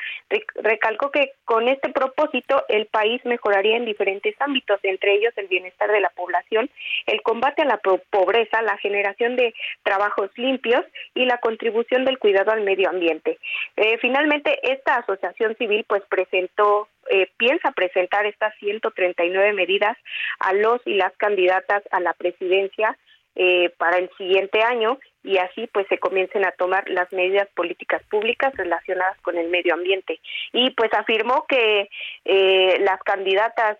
recalcó 0.55 1.11
que 1.11 1.33
con 1.45 1.67
este 1.67 1.89
propósito 1.89 2.65
el 2.69 2.87
país 2.87 3.23
mejoraría 3.23 3.77
en 3.77 3.85
diferentes 3.85 4.33
ámbitos, 4.41 4.79
entre 4.81 5.13
ellos 5.13 5.31
el 5.35 5.45
bienestar 5.45 5.91
de 5.91 5.99
la 5.99 6.09
población, 6.09 6.71
el 7.05 7.21
combate 7.21 7.61
a 7.61 7.65
la 7.65 7.77
pobreza, 7.77 8.63
la 8.63 8.77
generación 8.77 9.35
de 9.35 9.53
trabajos 9.83 10.31
limpios 10.37 10.83
y 11.13 11.25
la 11.25 11.37
contribución 11.37 12.03
del 12.03 12.17
cuidado 12.17 12.49
al 12.49 12.61
medio 12.61 12.89
ambiente. 12.89 13.37
Eh, 13.77 13.99
finalmente, 13.99 14.59
esta 14.63 14.95
Asociación 14.95 15.55
Civil 15.57 15.85
pues 15.87 16.01
presentó 16.09 16.87
eh, 17.11 17.29
piensa 17.37 17.71
presentar 17.73 18.25
estas 18.25 18.55
139 18.55 19.53
medidas 19.53 19.95
a 20.39 20.53
los 20.53 20.81
y 20.85 20.95
las 20.95 21.15
candidatas 21.17 21.83
a 21.91 21.99
la 21.99 22.13
presidencia 22.13 22.97
eh, 23.35 23.69
para 23.77 23.97
el 23.97 24.09
siguiente 24.17 24.61
año 24.63 24.99
y 25.23 25.37
así 25.37 25.67
pues 25.73 25.87
se 25.87 25.97
comiencen 25.97 26.45
a 26.45 26.51
tomar 26.51 26.89
las 26.89 27.11
medidas 27.11 27.47
políticas 27.55 28.01
públicas 28.09 28.53
relacionadas 28.55 29.19
con 29.21 29.37
el 29.37 29.49
medio 29.49 29.73
ambiente. 29.73 30.19
Y 30.53 30.71
pues 30.71 30.93
afirmó 30.93 31.45
que 31.47 31.89
eh, 32.25 32.77
las 32.79 33.01
candidatas 33.03 33.77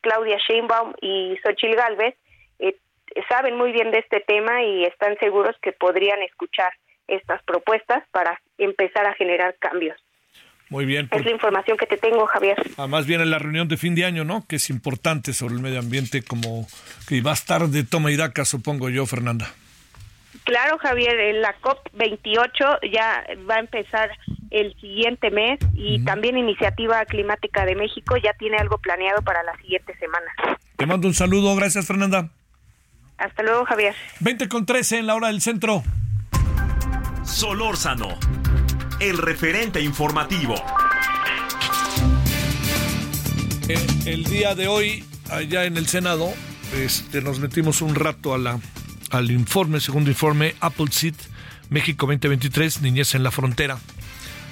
Claudia 0.00 0.38
Sheinbaum 0.38 0.94
y 1.00 1.38
Xochil 1.42 1.74
Gálvez 1.76 2.14
saben 3.28 3.56
muy 3.56 3.72
bien 3.72 3.90
de 3.90 3.98
este 3.98 4.20
tema 4.20 4.62
y 4.62 4.84
están 4.84 5.18
seguros 5.18 5.56
que 5.62 5.72
podrían 5.72 6.22
escuchar 6.22 6.72
estas 7.08 7.42
propuestas 7.42 8.04
para 8.12 8.40
empezar 8.58 9.06
a 9.06 9.14
generar 9.14 9.56
cambios. 9.58 9.98
Muy 10.68 10.84
bien. 10.84 11.08
Es 11.10 11.24
la 11.24 11.32
información 11.32 11.76
que 11.76 11.86
te 11.86 11.96
tengo, 11.96 12.24
Javier. 12.26 12.56
Además 12.76 13.04
viene 13.04 13.26
la 13.26 13.40
reunión 13.40 13.66
de 13.66 13.76
fin 13.76 13.96
de 13.96 14.04
año, 14.04 14.24
¿no? 14.24 14.46
Que 14.48 14.56
es 14.56 14.70
importante 14.70 15.32
sobre 15.32 15.54
el 15.54 15.60
medio 15.60 15.80
ambiente, 15.80 16.22
como 16.22 16.68
que 17.08 17.20
va 17.20 17.32
a 17.32 17.34
estar 17.34 17.62
de 17.62 17.82
toma 17.82 18.12
y 18.12 18.16
daca, 18.16 18.44
supongo 18.44 18.88
yo, 18.88 19.04
Fernanda. 19.04 19.52
Claro, 20.44 20.78
Javier, 20.78 21.34
la 21.36 21.54
COP28 21.60 22.90
ya 22.92 23.24
va 23.48 23.56
a 23.56 23.60
empezar 23.60 24.10
el 24.50 24.74
siguiente 24.80 25.30
mes 25.30 25.60
y 25.74 26.04
también 26.04 26.36
Iniciativa 26.36 27.04
Climática 27.04 27.64
de 27.64 27.76
México 27.76 28.16
ya 28.16 28.32
tiene 28.34 28.56
algo 28.56 28.78
planeado 28.78 29.22
para 29.22 29.42
la 29.44 29.56
siguiente 29.58 29.96
semana. 29.98 30.26
Te 30.76 30.86
mando 30.86 31.06
un 31.06 31.14
saludo, 31.14 31.54
gracias 31.54 31.86
Fernanda. 31.86 32.30
Hasta 33.18 33.42
luego, 33.42 33.64
Javier. 33.66 33.94
20 34.20 34.48
con 34.48 34.66
13 34.66 34.98
en 34.98 35.06
la 35.06 35.14
hora 35.14 35.28
del 35.28 35.42
centro. 35.42 35.82
Solórzano 37.22 38.18
el 39.00 39.16
referente 39.16 39.80
informativo. 39.80 40.54
El, 44.04 44.24
día 44.24 44.54
de 44.54 44.68
hoy, 44.68 45.04
allá 45.30 45.64
en 45.64 45.76
el 45.76 45.86
Senado, 45.86 46.32
este, 46.74 47.22
nos 47.22 47.38
metimos 47.40 47.80
un 47.80 47.94
rato 47.94 48.34
a 48.34 48.38
la, 48.38 48.60
al 49.10 49.30
informe, 49.30 49.80
segundo 49.80 50.10
informe, 50.10 50.54
Apple 50.60 50.86
Seed 50.90 51.14
México 51.68 52.06
2023, 52.06 52.80
Niñez 52.82 53.14
en 53.14 53.22
la 53.22 53.30
Frontera, 53.30 53.78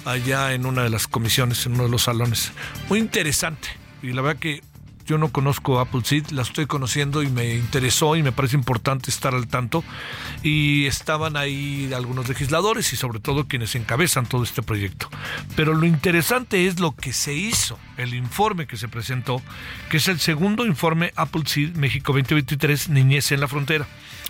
allá 0.05 0.53
en 0.53 0.65
una 0.65 0.83
de 0.83 0.89
las 0.89 1.07
comisiones, 1.07 1.65
en 1.65 1.73
uno 1.73 1.83
de 1.83 1.89
los 1.89 2.03
salones. 2.03 2.53
Muy 2.87 2.99
interesante. 2.99 3.67
Y 4.01 4.13
la 4.13 4.21
verdad 4.21 4.39
que 4.39 4.61
Yo 5.09 5.17
no 5.17 5.31
conozco 5.31 5.79
Appleseed, 5.79 6.27
la 6.29 6.43
estoy 6.43 6.67
conociendo 6.67 7.23
y 7.23 7.31
me 7.31 7.55
interesó 7.55 8.15
y 8.15 8.21
me 8.21 8.31
parece 8.31 8.55
importante 8.55 9.09
estar 9.09 9.33
al 9.33 9.47
tanto. 9.47 9.83
Y 10.43 10.85
estaban 10.85 11.35
ahí 11.35 11.91
algunos 11.95 12.29
legisladores 12.29 12.93
y 12.93 12.95
sobre 12.95 13.19
todo 13.19 13.47
quienes 13.47 13.73
encabezan 13.73 14.27
todo 14.27 14.43
este 14.43 14.61
proyecto. 14.61 15.09
Pero 15.55 15.73
lo 15.73 15.87
interesante 15.87 16.67
es 16.67 16.79
lo 16.79 16.91
que 16.91 17.11
se 17.11 17.33
hizo, 17.33 17.79
el 17.97 18.13
informe 18.13 18.67
que 18.67 18.77
se 18.77 18.87
presentó, 18.87 19.41
que 19.89 19.97
es 19.97 20.07
el 20.09 20.19
segundo 20.19 20.63
informe 20.63 21.11
Appleseed 21.15 21.73
México 21.75 22.13
2023, 22.13 22.89
Niñez 22.89 23.31
en 23.31 23.39
la 23.39 23.47
Frontera. 23.47 23.87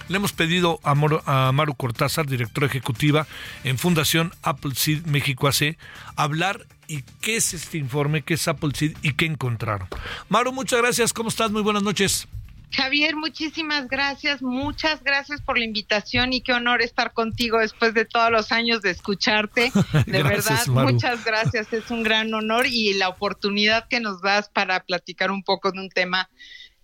Le 0.10 0.18
hemos 0.18 0.34
pedido 0.34 0.80
a, 0.84 0.96
Maru 0.96 1.76
Cortázar, 1.76 2.26
directora 2.28 2.68
ejecutiva 2.68 3.28
en 3.64 3.78
Fundación 3.78 4.34
Appleseed 4.42 5.06
México 5.06 5.48
AC, 5.48 5.78
hablar 6.16 6.66
y 6.88 7.04
qué 7.22 7.36
es 7.36 7.54
este 7.54 7.78
informe, 7.78 8.24
qué 8.24 8.34
es 8.34 8.48
Appleseed 8.48 8.98
y 9.04 9.14
qué 9.14 9.26
encontraron. 9.26 9.88
Maru, 10.28 10.52
muchas 10.52 10.82
gracias. 10.82 11.14
¿Cómo 11.14 11.30
estás? 11.30 11.52
Muy 11.52 11.62
buenas 11.62 11.84
noches. 11.84 12.28
Javier, 12.72 13.16
muchísimas 13.16 13.88
gracias, 13.88 14.42
muchas 14.44 15.04
gracias 15.04 15.42
por 15.42 15.58
la 15.58 15.66
invitación 15.66 16.34
y 16.34 16.42
qué 16.42 16.54
honor 16.54 16.82
estar 16.82 17.14
contigo 17.14 17.58
después 17.58 17.94
de 17.96 18.06
todos 18.06 18.32
los 18.32 18.52
años 18.52 18.82
de 18.82 18.92
escucharte. 18.92 19.72
De 20.06 20.24
verdad, 20.24 20.66
muchas 20.68 21.26
gracias, 21.26 21.74
es 21.74 21.90
un 21.90 22.04
gran 22.04 22.32
honor 22.34 22.68
y 22.68 22.94
la 22.94 23.10
oportunidad 23.10 23.88
que 23.88 24.00
nos 24.00 24.22
das 24.22 24.50
para 24.50 24.82
platicar 24.82 25.32
un 25.32 25.44
poco 25.44 25.72
de 25.72 25.80
un 25.80 25.90
tema 25.90 26.30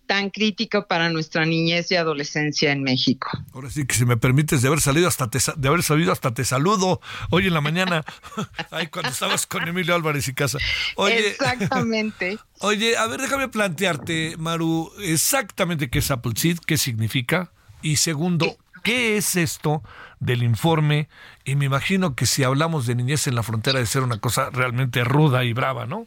tan 0.06 0.30
crítico 0.30 0.86
para 0.86 1.10
nuestra 1.10 1.44
niñez 1.44 1.90
y 1.90 1.96
adolescencia 1.96 2.72
en 2.72 2.82
México. 2.82 3.28
Ahora 3.52 3.70
sí 3.70 3.86
que 3.86 3.94
si 3.94 4.04
me 4.04 4.16
permites 4.16 4.62
de 4.62 4.68
haber 4.68 4.80
salido 4.80 5.08
hasta 5.08 5.28
te, 5.28 5.38
de 5.56 5.68
haber 5.68 5.82
salido 5.82 6.12
hasta 6.12 6.32
te 6.32 6.44
saludo 6.44 7.00
hoy 7.30 7.48
en 7.48 7.54
la 7.54 7.60
mañana, 7.60 8.04
ahí 8.70 8.86
cuando 8.86 9.10
estabas 9.10 9.46
con 9.46 9.66
Emilio 9.68 9.94
Álvarez 9.94 10.28
y 10.28 10.34
Casa. 10.34 10.58
Oye, 10.96 11.28
exactamente. 11.28 12.38
Oye, 12.60 12.96
a 12.96 13.06
ver, 13.06 13.20
déjame 13.20 13.48
plantearte, 13.48 14.36
Maru, 14.38 14.92
exactamente 15.00 15.90
qué 15.90 15.98
es 15.98 16.10
Apple 16.10 16.32
Seed, 16.36 16.58
qué 16.66 16.78
significa 16.78 17.50
y 17.82 17.96
segundo, 17.96 18.56
¿qué 18.82 19.16
es 19.16 19.36
esto 19.36 19.82
del 20.20 20.42
informe? 20.42 21.08
Y 21.44 21.56
me 21.56 21.66
imagino 21.66 22.14
que 22.14 22.26
si 22.26 22.44
hablamos 22.44 22.86
de 22.86 22.94
niñez 22.94 23.26
en 23.26 23.34
la 23.34 23.42
frontera 23.42 23.78
de 23.78 23.86
ser 23.86 24.02
una 24.02 24.18
cosa 24.18 24.50
realmente 24.50 25.04
ruda 25.04 25.44
y 25.44 25.52
brava, 25.52 25.86
¿no? 25.86 26.06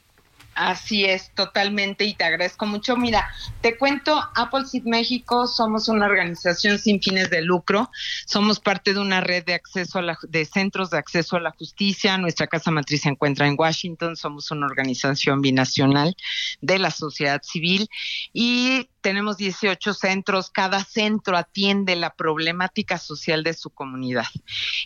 Así 0.59 1.05
es, 1.05 1.33
totalmente, 1.35 2.03
y 2.03 2.15
te 2.15 2.25
agradezco 2.25 2.65
mucho. 2.65 2.97
Mira, 2.97 3.25
te 3.61 3.77
cuento, 3.77 4.21
Apple 4.35 4.65
Seed 4.65 4.83
México 4.83 5.47
somos 5.47 5.87
una 5.87 6.05
organización 6.05 6.77
sin 6.77 7.01
fines 7.01 7.29
de 7.29 7.41
lucro, 7.41 7.89
somos 8.25 8.59
parte 8.59 8.93
de 8.93 8.99
una 8.99 9.21
red 9.21 9.45
de 9.45 9.53
acceso 9.53 9.99
a 9.99 10.01
la, 10.01 10.17
de 10.27 10.43
centros 10.43 10.89
de 10.89 10.97
acceso 10.97 11.37
a 11.37 11.39
la 11.39 11.51
justicia. 11.51 12.17
Nuestra 12.17 12.47
casa 12.47 12.71
matriz 12.71 13.03
se 13.03 13.07
encuentra 13.07 13.47
en 13.47 13.55
Washington, 13.57 14.17
somos 14.17 14.51
una 14.51 14.65
organización 14.65 15.39
binacional 15.41 16.17
de 16.59 16.77
la 16.77 16.91
sociedad 16.91 17.41
civil 17.41 17.87
y 18.33 18.89
tenemos 19.01 19.37
18 19.37 19.93
centros, 19.93 20.49
cada 20.49 20.83
centro 20.83 21.37
atiende 21.37 21.95
la 21.95 22.11
problemática 22.11 22.97
social 22.97 23.43
de 23.43 23.53
su 23.53 23.69
comunidad. 23.69 24.25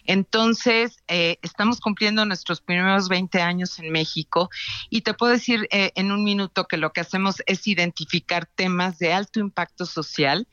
Entonces, 0.05 0.97
eh, 1.07 1.37
estamos 1.41 1.79
cumpliendo 1.79 2.25
nuestros 2.25 2.61
primeros 2.61 3.09
20 3.09 3.41
años 3.41 3.79
en 3.79 3.91
México 3.91 4.49
y 4.89 5.01
te 5.01 5.13
puedo 5.13 5.31
decir 5.31 5.67
eh, 5.71 5.91
en 5.95 6.11
un 6.11 6.23
minuto 6.23 6.65
que 6.65 6.77
lo 6.77 6.91
que 6.91 7.01
hacemos 7.01 7.41
es 7.45 7.67
identificar 7.67 8.45
temas 8.45 8.99
de 8.99 9.13
alto 9.13 9.39
impacto 9.39 9.85
social 9.85 10.47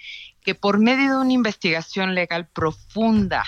que 0.44 0.54
por 0.54 0.78
medio 0.78 1.10
de 1.10 1.20
una 1.20 1.32
investigación 1.32 2.14
legal 2.14 2.48
profunda 2.48 3.44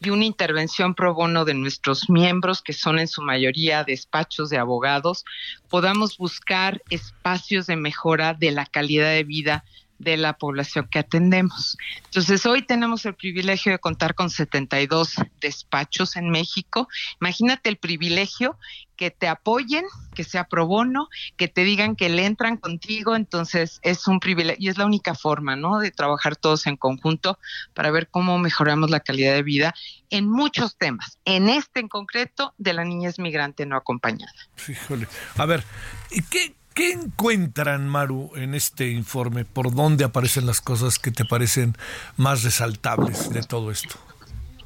y 0.00 0.10
una 0.10 0.24
intervención 0.24 0.94
pro 0.94 1.14
bono 1.14 1.44
de 1.44 1.54
nuestros 1.54 2.10
miembros, 2.10 2.62
que 2.62 2.72
son 2.72 2.98
en 2.98 3.08
su 3.08 3.22
mayoría 3.22 3.84
despachos 3.84 4.50
de 4.50 4.58
abogados, 4.58 5.24
podamos 5.68 6.18
buscar 6.18 6.82
espacios 6.90 7.66
de 7.66 7.76
mejora 7.76 8.34
de 8.34 8.50
la 8.50 8.66
calidad 8.66 9.10
de 9.10 9.24
vida 9.24 9.64
de 10.04 10.16
la 10.16 10.34
población 10.34 10.86
que 10.90 11.00
atendemos. 11.00 11.76
Entonces, 12.04 12.46
hoy 12.46 12.62
tenemos 12.62 13.04
el 13.06 13.14
privilegio 13.14 13.72
de 13.72 13.78
contar 13.78 14.14
con 14.14 14.30
72 14.30 15.14
despachos 15.40 16.16
en 16.16 16.30
México. 16.30 16.88
Imagínate 17.20 17.70
el 17.70 17.76
privilegio 17.78 18.58
que 18.96 19.10
te 19.10 19.26
apoyen, 19.26 19.84
que 20.14 20.24
sea 20.24 20.44
pro 20.44 20.66
bono, 20.66 21.08
que 21.36 21.48
te 21.48 21.64
digan 21.64 21.96
que 21.96 22.08
le 22.08 22.26
entran 22.26 22.56
contigo, 22.56 23.16
entonces 23.16 23.80
es 23.82 24.06
un 24.06 24.20
privilegio 24.20 24.64
y 24.64 24.68
es 24.68 24.78
la 24.78 24.86
única 24.86 25.14
forma, 25.14 25.56
¿no? 25.56 25.80
De 25.80 25.90
trabajar 25.90 26.36
todos 26.36 26.66
en 26.66 26.76
conjunto 26.76 27.38
para 27.72 27.90
ver 27.90 28.08
cómo 28.08 28.38
mejoramos 28.38 28.90
la 28.90 29.00
calidad 29.00 29.34
de 29.34 29.42
vida 29.42 29.74
en 30.10 30.28
muchos 30.28 30.76
temas. 30.76 31.18
En 31.24 31.48
este 31.48 31.80
en 31.80 31.88
concreto 31.88 32.54
de 32.58 32.72
la 32.72 32.84
niñez 32.84 33.18
migrante 33.18 33.66
no 33.66 33.76
acompañada. 33.76 34.32
Fíjole. 34.54 35.08
A 35.36 35.46
ver, 35.46 35.64
¿y 36.10 36.22
qué 36.22 36.54
¿Qué 36.74 36.90
encuentran, 36.90 37.88
Maru, 37.88 38.32
en 38.34 38.54
este 38.54 38.90
informe? 38.90 39.44
¿Por 39.44 39.72
dónde 39.72 40.02
aparecen 40.02 40.44
las 40.44 40.60
cosas 40.60 40.98
que 40.98 41.12
te 41.12 41.24
parecen 41.24 41.76
más 42.16 42.42
resaltables 42.42 43.30
de 43.30 43.44
todo 43.44 43.70
esto? 43.70 43.94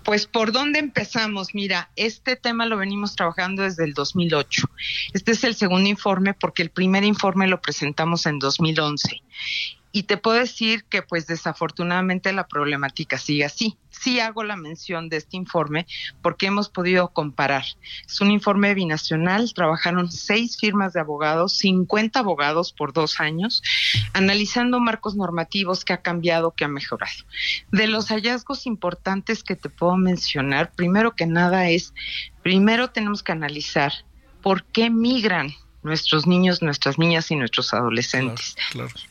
Pues 0.04 0.26
por 0.26 0.52
dónde 0.52 0.78
empezamos, 0.78 1.54
mira, 1.54 1.90
este 1.96 2.34
tema 2.36 2.64
lo 2.64 2.78
venimos 2.78 3.14
trabajando 3.14 3.62
desde 3.62 3.84
el 3.84 3.92
2008. 3.92 4.70
Este 5.12 5.32
es 5.32 5.44
el 5.44 5.54
segundo 5.54 5.86
informe 5.86 6.32
porque 6.32 6.62
el 6.62 6.70
primer 6.70 7.04
informe 7.04 7.46
lo 7.46 7.61
presentamos 7.61 8.24
en 8.24 8.38
2011 8.38 9.22
y 9.91 10.05
te 10.05 10.16
puedo 10.16 10.39
decir 10.39 10.84
que 10.84 11.03
pues 11.03 11.26
desafortunadamente 11.26 12.32
la 12.32 12.47
problemática 12.47 13.18
sigue 13.18 13.45
así. 13.45 13.78
Sí 13.91 14.20
hago 14.20 14.45
la 14.45 14.57
mención 14.57 15.09
de 15.09 15.16
este 15.16 15.36
informe 15.36 15.86
porque 16.22 16.47
hemos 16.47 16.68
podido 16.68 17.09
comparar. 17.09 17.64
Es 18.07 18.20
un 18.20 18.30
informe 18.30 18.74
binacional, 18.74 19.53
trabajaron 19.55 20.12
seis 20.12 20.59
firmas 20.59 20.93
de 20.93 21.01
abogados, 21.01 21.57
50 21.59 22.20
abogados 22.20 22.72
por 22.72 22.93
dos 22.93 23.18
años, 23.18 23.62
analizando 24.12 24.78
marcos 24.78 25.16
normativos 25.16 25.84
que 25.84 25.95
ha 25.95 26.03
cambiado, 26.03 26.53
que 26.53 26.64
ha 26.64 26.68
mejorado. 26.68 27.24
De 27.72 27.86
los 27.86 28.09
hallazgos 28.09 28.66
importantes 28.66 29.43
que 29.43 29.57
te 29.57 29.70
puedo 29.70 29.97
mencionar, 29.97 30.70
primero 30.72 31.16
que 31.16 31.26
nada 31.26 31.68
es, 31.70 31.95
primero 32.43 32.91
tenemos 32.91 33.22
que 33.22 33.32
analizar 33.32 33.93
por 34.43 34.64
qué 34.64 34.91
migran 34.91 35.53
nuestros 35.89 36.26
niños, 36.26 36.62
nuestras 36.62 36.99
niñas 36.99 37.30
y 37.30 37.36
nuestros 37.36 37.74
adolescentes. 37.74 38.55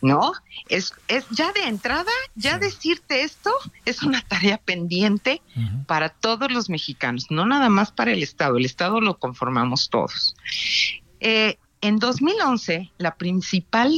¿No? 0.02 0.32
Es, 0.70 0.94
es 1.08 1.26
ya 1.30 1.52
de 1.52 1.68
entrada, 1.68 2.12
ya 2.36 2.58
decirte 2.58 3.24
esto 3.24 3.52
es 3.86 4.04
una 4.04 4.22
tarea 4.22 4.58
pendiente 4.58 5.42
para 5.86 6.10
todos 6.10 6.52
los 6.52 6.70
mexicanos, 6.70 7.28
no 7.30 7.46
nada 7.46 7.70
más 7.70 7.92
para 7.92 8.12
el 8.12 8.24
Estado. 8.24 8.58
El 8.58 8.66
Estado 8.66 9.02
lo 9.02 9.18
conformamos 9.18 9.90
todos. 9.90 10.36
Eh, 11.20 11.58
en 11.82 12.00
2011, 12.00 12.92
la 12.98 13.16
principal, 13.16 13.94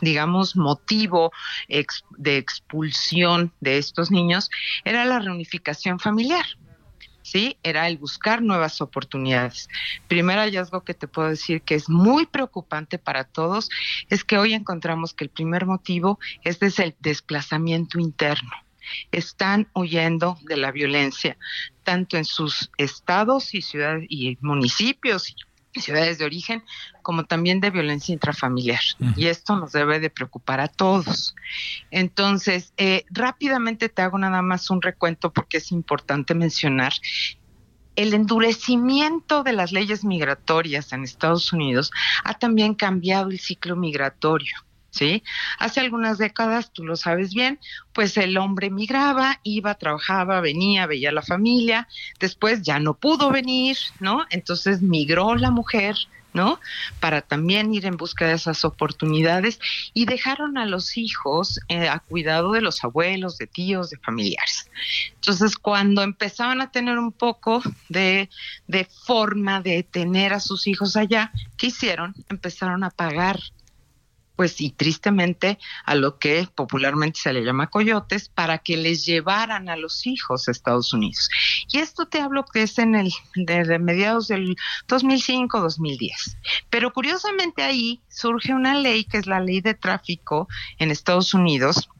digamos, 0.00 0.56
motivo 0.56 1.32
de 1.68 2.36
expulsión 2.36 3.52
de 3.60 3.78
estos 3.78 4.10
niños 4.10 4.50
era 4.84 5.04
la 5.04 5.18
reunificación 5.18 5.98
familiar. 5.98 6.44
¿Sí? 7.30 7.56
Era 7.62 7.86
el 7.86 7.96
buscar 7.96 8.42
nuevas 8.42 8.80
oportunidades. 8.80 9.68
Primer 10.08 10.38
hallazgo 10.38 10.82
que 10.82 10.94
te 10.94 11.06
puedo 11.06 11.28
decir 11.28 11.62
que 11.62 11.76
es 11.76 11.88
muy 11.88 12.26
preocupante 12.26 12.98
para 12.98 13.24
todos 13.24 13.70
es 14.08 14.24
que 14.24 14.36
hoy 14.36 14.54
encontramos 14.54 15.14
que 15.14 15.24
el 15.24 15.30
primer 15.30 15.64
motivo 15.64 16.18
es 16.42 16.58
desde 16.58 16.84
el 16.84 16.96
desplazamiento 16.98 18.00
interno. 18.00 18.50
Están 19.12 19.68
huyendo 19.74 20.38
de 20.42 20.56
la 20.56 20.72
violencia, 20.72 21.36
tanto 21.84 22.16
en 22.16 22.24
sus 22.24 22.72
estados 22.76 23.54
y 23.54 23.62
ciudades 23.62 24.06
y 24.08 24.36
municipios 24.40 25.36
ciudades 25.74 26.18
de 26.18 26.24
origen, 26.24 26.64
como 27.02 27.24
también 27.24 27.60
de 27.60 27.70
violencia 27.70 28.12
intrafamiliar. 28.12 28.80
Y 29.16 29.26
esto 29.26 29.56
nos 29.56 29.72
debe 29.72 30.00
de 30.00 30.10
preocupar 30.10 30.60
a 30.60 30.68
todos. 30.68 31.34
Entonces, 31.90 32.72
eh, 32.76 33.04
rápidamente 33.10 33.88
te 33.88 34.02
hago 34.02 34.18
nada 34.18 34.42
más 34.42 34.70
un 34.70 34.82
recuento 34.82 35.32
porque 35.32 35.58
es 35.58 35.70
importante 35.70 36.34
mencionar. 36.34 36.92
El 37.96 38.14
endurecimiento 38.14 39.42
de 39.42 39.52
las 39.52 39.72
leyes 39.72 40.04
migratorias 40.04 40.92
en 40.92 41.04
Estados 41.04 41.52
Unidos 41.52 41.90
ha 42.24 42.34
también 42.34 42.74
cambiado 42.74 43.30
el 43.30 43.38
ciclo 43.38 43.76
migratorio. 43.76 44.56
¿Sí? 44.90 45.22
Hace 45.58 45.80
algunas 45.80 46.18
décadas, 46.18 46.72
tú 46.72 46.84
lo 46.84 46.96
sabes 46.96 47.32
bien, 47.32 47.58
pues 47.92 48.16
el 48.16 48.36
hombre 48.36 48.70
migraba, 48.70 49.40
iba, 49.42 49.74
trabajaba, 49.74 50.40
venía, 50.40 50.86
veía 50.86 51.10
a 51.10 51.12
la 51.12 51.22
familia, 51.22 51.88
después 52.18 52.62
ya 52.62 52.78
no 52.78 52.94
pudo 52.94 53.30
venir, 53.30 53.76
¿no? 53.98 54.26
Entonces 54.30 54.82
migró 54.82 55.36
la 55.36 55.50
mujer, 55.50 55.96
¿no? 56.32 56.60
Para 57.00 57.22
también 57.22 57.74
ir 57.74 57.86
en 57.86 57.96
busca 57.96 58.26
de 58.26 58.34
esas 58.34 58.64
oportunidades 58.64 59.58
y 59.94 60.04
dejaron 60.04 60.58
a 60.58 60.66
los 60.66 60.96
hijos 60.96 61.60
eh, 61.68 61.88
a 61.88 61.98
cuidado 61.98 62.52
de 62.52 62.60
los 62.60 62.84
abuelos, 62.84 63.38
de 63.38 63.46
tíos, 63.46 63.90
de 63.90 63.98
familiares. 63.98 64.70
Entonces, 65.14 65.56
cuando 65.56 66.02
empezaban 66.02 66.60
a 66.60 66.70
tener 66.70 66.98
un 66.98 67.12
poco 67.12 67.62
de, 67.88 68.30
de 68.68 68.84
forma 68.84 69.60
de 69.60 69.82
tener 69.82 70.32
a 70.32 70.40
sus 70.40 70.66
hijos 70.66 70.96
allá, 70.96 71.32
¿qué 71.56 71.68
hicieron? 71.68 72.14
Empezaron 72.28 72.84
a 72.84 72.90
pagar 72.90 73.40
pues 74.40 74.58
y 74.62 74.70
tristemente 74.70 75.58
a 75.84 75.94
lo 75.94 76.18
que 76.18 76.48
popularmente 76.54 77.20
se 77.20 77.34
le 77.34 77.44
llama 77.44 77.66
coyotes 77.66 78.30
para 78.30 78.56
que 78.56 78.78
les 78.78 79.04
llevaran 79.04 79.68
a 79.68 79.76
los 79.76 80.06
hijos 80.06 80.48
a 80.48 80.50
Estados 80.50 80.94
Unidos. 80.94 81.28
Y 81.70 81.76
esto 81.76 82.06
te 82.06 82.22
hablo 82.22 82.46
que 82.46 82.62
es 82.62 82.78
en 82.78 82.94
el 82.94 83.12
de 83.34 83.78
mediados 83.78 84.28
del 84.28 84.56
2005-2010. 84.88 86.38
Pero 86.70 86.90
curiosamente 86.94 87.62
ahí 87.62 88.00
surge 88.08 88.54
una 88.54 88.72
ley 88.72 89.04
que 89.04 89.18
es 89.18 89.26
la 89.26 89.40
ley 89.40 89.60
de 89.60 89.74
tráfico 89.74 90.48
en 90.78 90.90
Estados 90.90 91.34
Unidos 91.34 91.90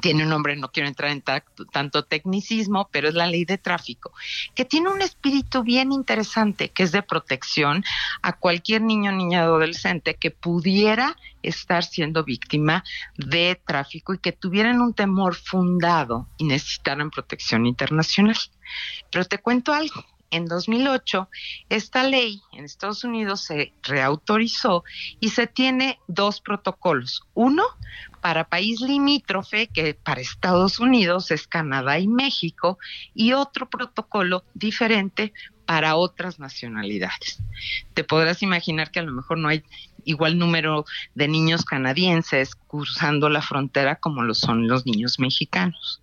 tiene 0.00 0.24
un 0.24 0.30
nombre, 0.30 0.56
no 0.56 0.70
quiero 0.70 0.88
entrar 0.88 1.10
en 1.10 1.22
tanto 1.22 2.04
tecnicismo, 2.04 2.88
pero 2.90 3.08
es 3.08 3.14
la 3.14 3.26
ley 3.26 3.44
de 3.44 3.58
tráfico, 3.58 4.12
que 4.54 4.64
tiene 4.64 4.88
un 4.88 5.00
espíritu 5.00 5.62
bien 5.62 5.92
interesante, 5.92 6.70
que 6.70 6.82
es 6.82 6.92
de 6.92 7.02
protección 7.02 7.84
a 8.22 8.32
cualquier 8.32 8.82
niño, 8.82 9.12
niña, 9.12 9.42
adolescente 9.42 10.14
que 10.14 10.30
pudiera 10.30 11.16
estar 11.42 11.84
siendo 11.84 12.24
víctima 12.24 12.82
de 13.16 13.60
tráfico 13.64 14.14
y 14.14 14.18
que 14.18 14.32
tuvieran 14.32 14.80
un 14.80 14.94
temor 14.94 15.36
fundado 15.36 16.28
y 16.36 16.44
necesitaran 16.44 17.10
protección 17.10 17.66
internacional. 17.66 18.36
Pero 19.10 19.24
te 19.24 19.38
cuento 19.38 19.72
algo, 19.72 20.04
en 20.30 20.46
2008 20.46 21.28
esta 21.68 22.02
ley 22.02 22.40
en 22.52 22.64
Estados 22.64 23.04
Unidos 23.04 23.42
se 23.42 23.72
reautorizó 23.82 24.84
y 25.20 25.30
se 25.30 25.46
tiene 25.46 25.98
dos 26.08 26.40
protocolos. 26.40 27.22
Uno 27.34 27.64
para 28.20 28.48
país 28.48 28.80
limítrofe, 28.80 29.68
que 29.68 29.94
para 29.94 30.20
Estados 30.20 30.80
Unidos 30.80 31.30
es 31.30 31.46
Canadá 31.46 31.98
y 31.98 32.08
México, 32.08 32.78
y 33.14 33.32
otro 33.32 33.70
protocolo 33.70 34.44
diferente 34.54 35.32
para 35.64 35.96
otras 35.96 36.38
nacionalidades. 36.38 37.42
Te 37.94 38.04
podrás 38.04 38.42
imaginar 38.42 38.90
que 38.90 39.00
a 39.00 39.04
lo 39.04 39.12
mejor 39.12 39.38
no 39.38 39.48
hay 39.48 39.62
igual 40.04 40.38
número 40.38 40.86
de 41.14 41.28
niños 41.28 41.64
canadienses 41.64 42.54
cruzando 42.54 43.28
la 43.28 43.42
frontera 43.42 43.96
como 43.96 44.22
lo 44.22 44.34
son 44.34 44.68
los 44.68 44.86
niños 44.86 45.18
mexicanos. 45.18 46.00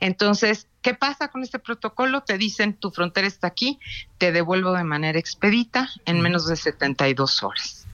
Entonces, 0.00 0.68
¿qué 0.86 0.94
pasa 0.94 1.26
con 1.26 1.42
este 1.42 1.58
protocolo? 1.58 2.20
Te 2.20 2.38
dicen, 2.38 2.72
tu 2.72 2.92
frontera 2.92 3.26
está 3.26 3.48
aquí, 3.48 3.80
te 4.18 4.30
devuelvo 4.30 4.70
de 4.70 4.84
manera 4.84 5.18
expedita 5.18 5.90
en 6.04 6.20
menos 6.20 6.46
de 6.46 6.54
72 6.54 7.42
horas. 7.42 7.88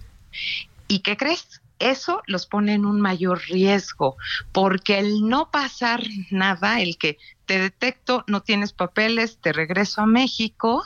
¿Y 0.89 0.98
qué 0.98 1.16
crees? 1.16 1.62
Eso 1.78 2.20
los 2.27 2.47
pone 2.47 2.74
en 2.74 2.85
un 2.85 3.01
mayor 3.01 3.40
riesgo, 3.48 4.19
porque 4.52 4.98
el 4.98 5.27
no 5.27 5.51
pasar 5.51 6.02
nada, 6.31 6.82
el 6.82 6.98
que 6.98 7.16
te 7.47 7.59
detecto, 7.59 8.24
no 8.27 8.43
tienes 8.43 8.74
papeles, 8.74 9.39
te 9.40 9.55
regreso 9.55 10.02
a 10.02 10.06
México, 10.06 10.85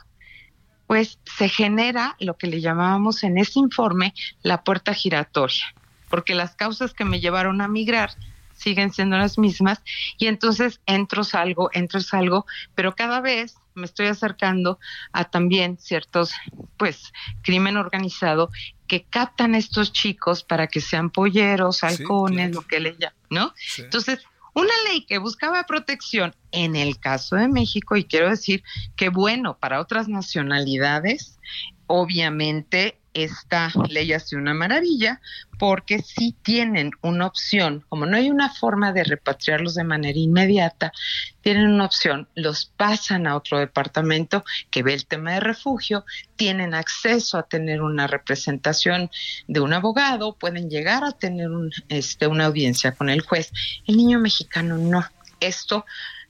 pues 0.86 1.18
se 1.36 1.48
genera 1.48 2.14
lo 2.20 2.36
que 2.36 2.46
le 2.46 2.60
llamábamos 2.60 3.24
en 3.24 3.36
ese 3.36 3.58
informe 3.58 4.14
la 4.42 4.62
puerta 4.62 4.94
giratoria, 4.94 5.74
porque 6.08 6.36
las 6.36 6.54
causas 6.54 6.94
que 6.94 7.04
me 7.04 7.18
llevaron 7.18 7.60
a 7.60 7.66
migrar 7.66 8.12
siguen 8.56 8.92
siendo 8.92 9.16
las 9.16 9.38
mismas 9.38 9.82
y 10.18 10.26
entonces 10.26 10.80
entro, 10.86 11.24
salgo, 11.24 11.70
entro, 11.72 12.00
salgo, 12.00 12.46
pero 12.74 12.94
cada 12.94 13.20
vez 13.20 13.56
me 13.74 13.84
estoy 13.84 14.06
acercando 14.06 14.78
a 15.12 15.24
también 15.24 15.76
ciertos, 15.78 16.32
pues, 16.76 17.12
crimen 17.42 17.76
organizado 17.76 18.50
que 18.86 19.04
captan 19.04 19.54
estos 19.54 19.92
chicos 19.92 20.42
para 20.42 20.66
que 20.66 20.80
sean 20.80 21.10
polleros, 21.10 21.84
halcones, 21.84 22.54
lo 22.54 22.62
que 22.62 22.80
le 22.80 22.92
llaman, 22.92 23.16
¿no? 23.30 23.54
Entonces, 23.78 24.20
una 24.54 24.72
ley 24.88 25.04
que 25.04 25.18
buscaba 25.18 25.64
protección 25.64 26.34
en 26.52 26.76
el 26.76 26.98
caso 26.98 27.36
de 27.36 27.48
México, 27.48 27.96
y 27.96 28.04
quiero 28.04 28.30
decir 28.30 28.62
que 28.96 29.10
bueno, 29.10 29.58
para 29.58 29.80
otras 29.80 30.08
nacionalidades, 30.08 31.38
obviamente 31.86 32.98
esta 33.16 33.72
ley 33.88 34.12
hace 34.12 34.36
una 34.36 34.52
maravilla 34.52 35.22
porque 35.58 36.00
si 36.00 36.32
tienen 36.32 36.90
una 37.00 37.26
opción, 37.26 37.82
como 37.88 38.04
no 38.04 38.18
hay 38.18 38.30
una 38.30 38.50
forma 38.50 38.92
de 38.92 39.04
repatriarlos 39.04 39.74
de 39.74 39.84
manera 39.84 40.18
inmediata, 40.18 40.92
tienen 41.40 41.68
una 41.68 41.86
opción, 41.86 42.28
los 42.34 42.66
pasan 42.66 43.26
a 43.26 43.34
otro 43.34 43.58
departamento 43.58 44.44
que 44.70 44.82
ve 44.82 44.92
el 44.92 45.06
tema 45.06 45.32
de 45.32 45.40
refugio, 45.40 46.04
tienen 46.36 46.74
acceso 46.74 47.38
a 47.38 47.44
tener 47.44 47.80
una 47.80 48.06
representación 48.06 49.10
de 49.48 49.60
un 49.60 49.72
abogado, 49.72 50.36
pueden 50.36 50.68
llegar 50.68 51.02
a 51.02 51.12
tener 51.12 51.50
un, 51.50 51.70
este, 51.88 52.26
una 52.26 52.44
audiencia 52.44 52.92
con 52.92 53.08
el 53.08 53.22
juez. 53.22 53.50
El 53.86 53.96
niño 53.96 54.20
mexicano 54.20 54.76
no. 54.76 55.06
Esto 55.40 55.86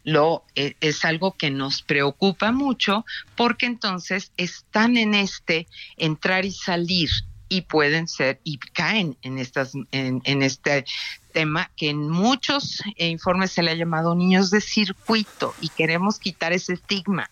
lo 0.06 0.44
eh, 0.54 0.74
es 0.80 1.04
algo 1.04 1.32
que 1.32 1.50
nos 1.50 1.82
preocupa 1.82 2.52
mucho 2.52 3.04
porque 3.34 3.66
entonces 3.66 4.30
están 4.36 4.96
en 4.96 5.14
este 5.14 5.66
entrar 5.96 6.44
y 6.44 6.52
salir 6.52 7.10
y 7.48 7.62
pueden 7.62 8.06
ser 8.06 8.40
y 8.44 8.58
caen 8.58 9.16
en 9.22 9.38
estas 9.38 9.72
en, 9.90 10.42
este 10.42 10.84
tema 11.32 11.70
que 11.76 11.90
en 11.90 12.08
muchos 12.08 12.82
informes 12.96 13.50
se 13.50 13.64
le 13.64 13.72
ha 13.72 13.74
llamado 13.74 14.14
niños 14.14 14.50
de 14.50 14.60
circuito 14.60 15.54
y 15.60 15.70
queremos 15.70 16.20
quitar 16.20 16.52
ese 16.52 16.74
estigma. 16.74 17.28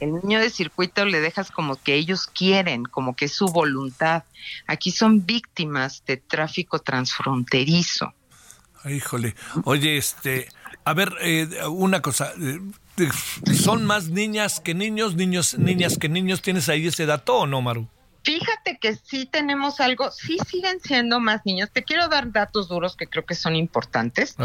El 0.00 0.14
niño 0.14 0.40
de 0.40 0.50
circuito 0.50 1.04
le 1.04 1.20
dejas 1.20 1.50
como 1.52 1.76
que 1.76 1.94
ellos 1.94 2.26
quieren, 2.26 2.84
como 2.84 3.14
que 3.16 3.26
es 3.26 3.32
su 3.32 3.46
voluntad. 3.46 4.24
Aquí 4.66 4.90
son 4.90 5.24
víctimas 5.24 6.04
de 6.04 6.18
tráfico 6.18 6.80
transfronterizo. 6.80 8.12
Híjole, 8.84 9.34
oye, 9.64 9.96
este, 9.96 10.48
a 10.88 10.94
ver, 10.94 11.12
eh, 11.20 11.46
una 11.68 12.00
cosa. 12.00 12.32
Eh, 12.40 12.60
¿Son 13.54 13.84
más 13.84 14.08
niñas 14.08 14.58
que 14.60 14.74
niños, 14.74 15.16
niños, 15.16 15.58
niñas 15.58 15.98
que 15.98 16.08
niños? 16.08 16.40
¿Tienes 16.40 16.68
ahí 16.70 16.86
ese 16.86 17.04
dato 17.04 17.40
o 17.40 17.46
no, 17.46 17.60
Maru? 17.60 17.88
Fíjate 18.22 18.78
que 18.80 18.94
sí 18.94 19.26
tenemos 19.26 19.80
algo, 19.80 20.10
sí 20.10 20.38
siguen 20.46 20.80
siendo 20.80 21.20
más 21.20 21.42
niños. 21.44 21.70
Te 21.72 21.84
quiero 21.84 22.08
dar 22.08 22.32
datos 22.32 22.68
duros 22.68 22.96
que 22.96 23.06
creo 23.06 23.24
que 23.24 23.34
son 23.34 23.56
importantes 23.56 24.36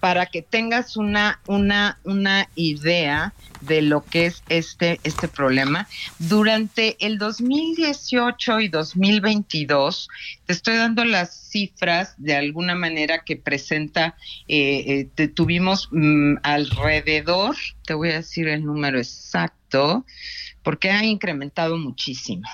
para 0.00 0.26
que 0.26 0.42
tengas 0.42 0.96
una, 0.96 1.40
una, 1.46 1.98
una 2.04 2.48
idea 2.54 3.34
de 3.62 3.80
lo 3.80 4.04
que 4.04 4.26
es 4.26 4.42
este, 4.48 5.00
este 5.04 5.28
problema. 5.28 5.88
Durante 6.18 6.96
el 7.04 7.18
2018 7.18 8.60
y 8.60 8.68
2022, 8.68 10.08
te 10.46 10.52
estoy 10.52 10.76
dando 10.76 11.04
las 11.04 11.48
cifras 11.48 12.14
de 12.18 12.34
alguna 12.34 12.74
manera 12.74 13.24
que 13.24 13.36
presenta, 13.36 14.16
eh, 14.48 15.08
eh 15.16 15.28
tuvimos 15.28 15.88
mm, 15.92 16.38
alrededor, 16.42 17.56
te 17.84 17.94
voy 17.94 18.10
a 18.10 18.14
decir 18.14 18.48
el 18.48 18.64
número 18.64 18.98
exacto, 18.98 20.04
porque 20.62 20.90
ha 20.90 21.04
incrementado 21.04 21.76
muchísimo. 21.76 22.48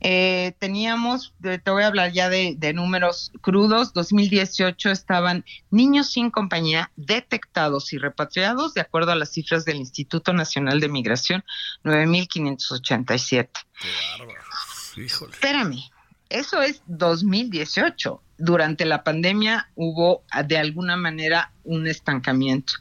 Eh, 0.00 0.54
teníamos, 0.58 1.34
te 1.40 1.70
voy 1.70 1.82
a 1.82 1.88
hablar 1.88 2.12
ya 2.12 2.28
de, 2.28 2.72
números 2.74 3.32
crudos, 3.40 3.92
2018 3.92 4.90
estaban 4.90 5.44
niños 5.70 6.12
sin 6.12 6.30
compañía 6.30 6.90
detectados 6.96 7.92
y 7.92 7.98
repatriados, 7.98 8.74
de 8.74 8.80
acuerdo 8.80 9.12
a 9.12 9.16
las 9.16 9.32
cifras 9.32 9.64
del 9.64 9.76
Instituto 9.76 10.32
Nacional 10.32 10.80
de 10.80 10.88
Migración, 10.88 11.44
9.587. 11.84 13.48
Qué 13.80 15.02
Híjole. 15.02 15.32
Espérame, 15.32 15.82
eso 16.30 16.62
es 16.62 16.82
2018 16.86 18.22
durante 18.40 18.84
la 18.86 19.04
pandemia 19.04 19.68
hubo 19.74 20.24
de 20.46 20.58
alguna 20.58 20.96
manera 20.96 21.52
un 21.64 21.86
estancamiento. 21.86 22.72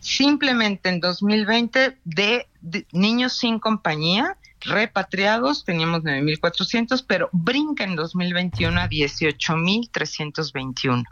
Simplemente 0.00 0.88
en 0.88 1.00
2020 1.00 1.98
de, 2.04 2.46
niños 2.92 3.36
sin 3.36 3.58
compañía 3.58 4.36
repatriados 4.60 5.64
teníamos 5.64 6.02
9.400, 6.02 7.04
pero 7.06 7.28
brinca 7.32 7.84
en 7.84 7.96
2021 7.96 8.80
a 8.80 8.88
18.321. 8.88 11.04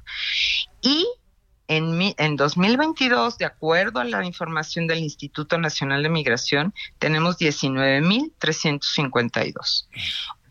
Y 0.83 1.07
en, 1.67 2.15
en 2.17 2.37
2022, 2.37 3.39
de 3.39 3.47
acuerdo 3.47 4.01
a 4.01 4.05
la 4.05 4.25
información 4.25 4.87
del 4.87 5.01
Instituto 5.01 5.59
Nacional 5.59 6.03
de 6.03 6.09
Migración, 6.09 6.73
tenemos 6.99 7.37
19.352. 7.39 9.89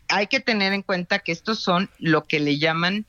Hay 0.08 0.26
que 0.26 0.40
tener 0.40 0.72
en 0.72 0.82
cuenta 0.82 1.18
que 1.18 1.32
estos 1.32 1.60
son 1.60 1.90
lo 1.98 2.24
que 2.24 2.40
le 2.40 2.58
llaman 2.58 3.06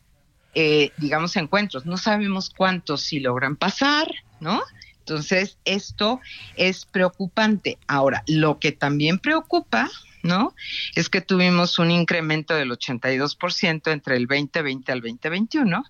eh, 0.56 0.92
digamos, 0.98 1.36
encuentros. 1.36 1.86
No 1.86 1.98
sabemos 1.98 2.50
cuántos 2.50 3.02
sí 3.02 3.20
logran 3.20 3.56
pasar, 3.56 4.12
¿no? 4.40 4.64
Entonces, 5.00 5.58
esto 5.66 6.20
es 6.56 6.86
preocupante. 6.86 7.78
Ahora, 7.88 8.24
lo 8.28 8.60
que 8.60 8.72
también 8.72 9.20
preocupa, 9.20 9.90
¿no? 10.24 10.54
Es 10.96 11.10
que 11.10 11.22
tuvimos 11.22 11.78
un 11.80 11.92
incremento 11.92 12.56
del 12.56 12.72
82% 12.72 13.92
entre 13.92 14.18
el 14.18 14.28
2020 14.28 14.92
al 14.92 15.02
2021. 15.02 15.84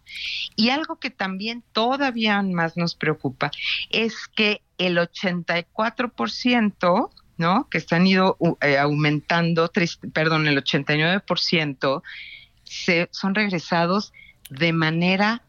Y 0.56 0.70
algo 0.70 1.00
que 1.00 1.10
también 1.10 1.64
todavía 1.72 2.42
más 2.42 2.78
nos 2.78 2.96
preocupa 2.96 3.52
es 3.90 4.28
que 4.28 4.62
el 4.78 4.98
84%, 4.98 7.10
¿no? 7.40 7.68
Que 7.70 7.80
están 7.80 8.06
ido 8.06 8.38
eh, 8.62 8.78
aumentando, 8.78 9.72
perdón, 10.14 10.48
el 10.48 10.64
89% 10.64 12.04
se, 12.64 13.10
son 13.12 13.34
regresados 13.34 14.14
de 14.50 14.74
manera 14.74 15.42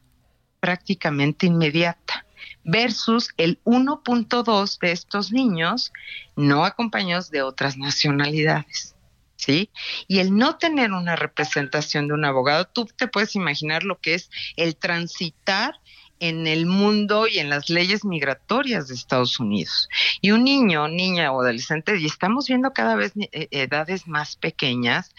prácticamente 0.61 1.47
inmediata 1.47 2.25
versus 2.65 3.31
el 3.37 3.59
1.2 3.65 4.79
de 4.79 4.93
estos 4.93 5.33
niños 5.33 5.93
no 6.37 6.65
acompañados 6.65 7.31
de 7.31 7.43
otras 7.43 7.77
nacionalidades. 7.77 8.95
¿sí? 9.37 9.71
Y 10.07 10.19
el 10.21 10.37
no 10.37 10.57
tener 10.57 10.93
una 10.93 11.17
representación 11.17 12.09
de 12.09 12.15
un 12.15 12.25
abogado, 12.25 12.67
tú 12.67 12.87
te 12.87 13.09
puedes 13.09 13.35
imaginar 13.35 13.83
lo 13.83 13.99
que 13.99 14.15
es 14.15 14.31
el 14.57 14.77
transitar 14.77 15.81
en 16.21 16.47
el 16.47 16.67
mundo 16.67 17.27
y 17.27 17.39
en 17.39 17.49
las 17.49 17.71
leyes 17.71 18.05
migratorias 18.05 18.89
de 18.89 18.95
Estados 18.95 19.41
Unidos. 19.41 19.89
Y 20.21 20.31
un 20.31 20.45
niño, 20.45 20.87
niña 20.87 21.33
o 21.33 21.41
adolescente, 21.41 21.99
y 21.99 22.07
estamos 22.07 22.47
viendo 22.47 22.73
cada 22.73 22.95
vez 22.95 23.13
eh, 23.17 23.49
edades 23.51 24.07
más 24.07 24.37
pequeñas, 24.37 25.15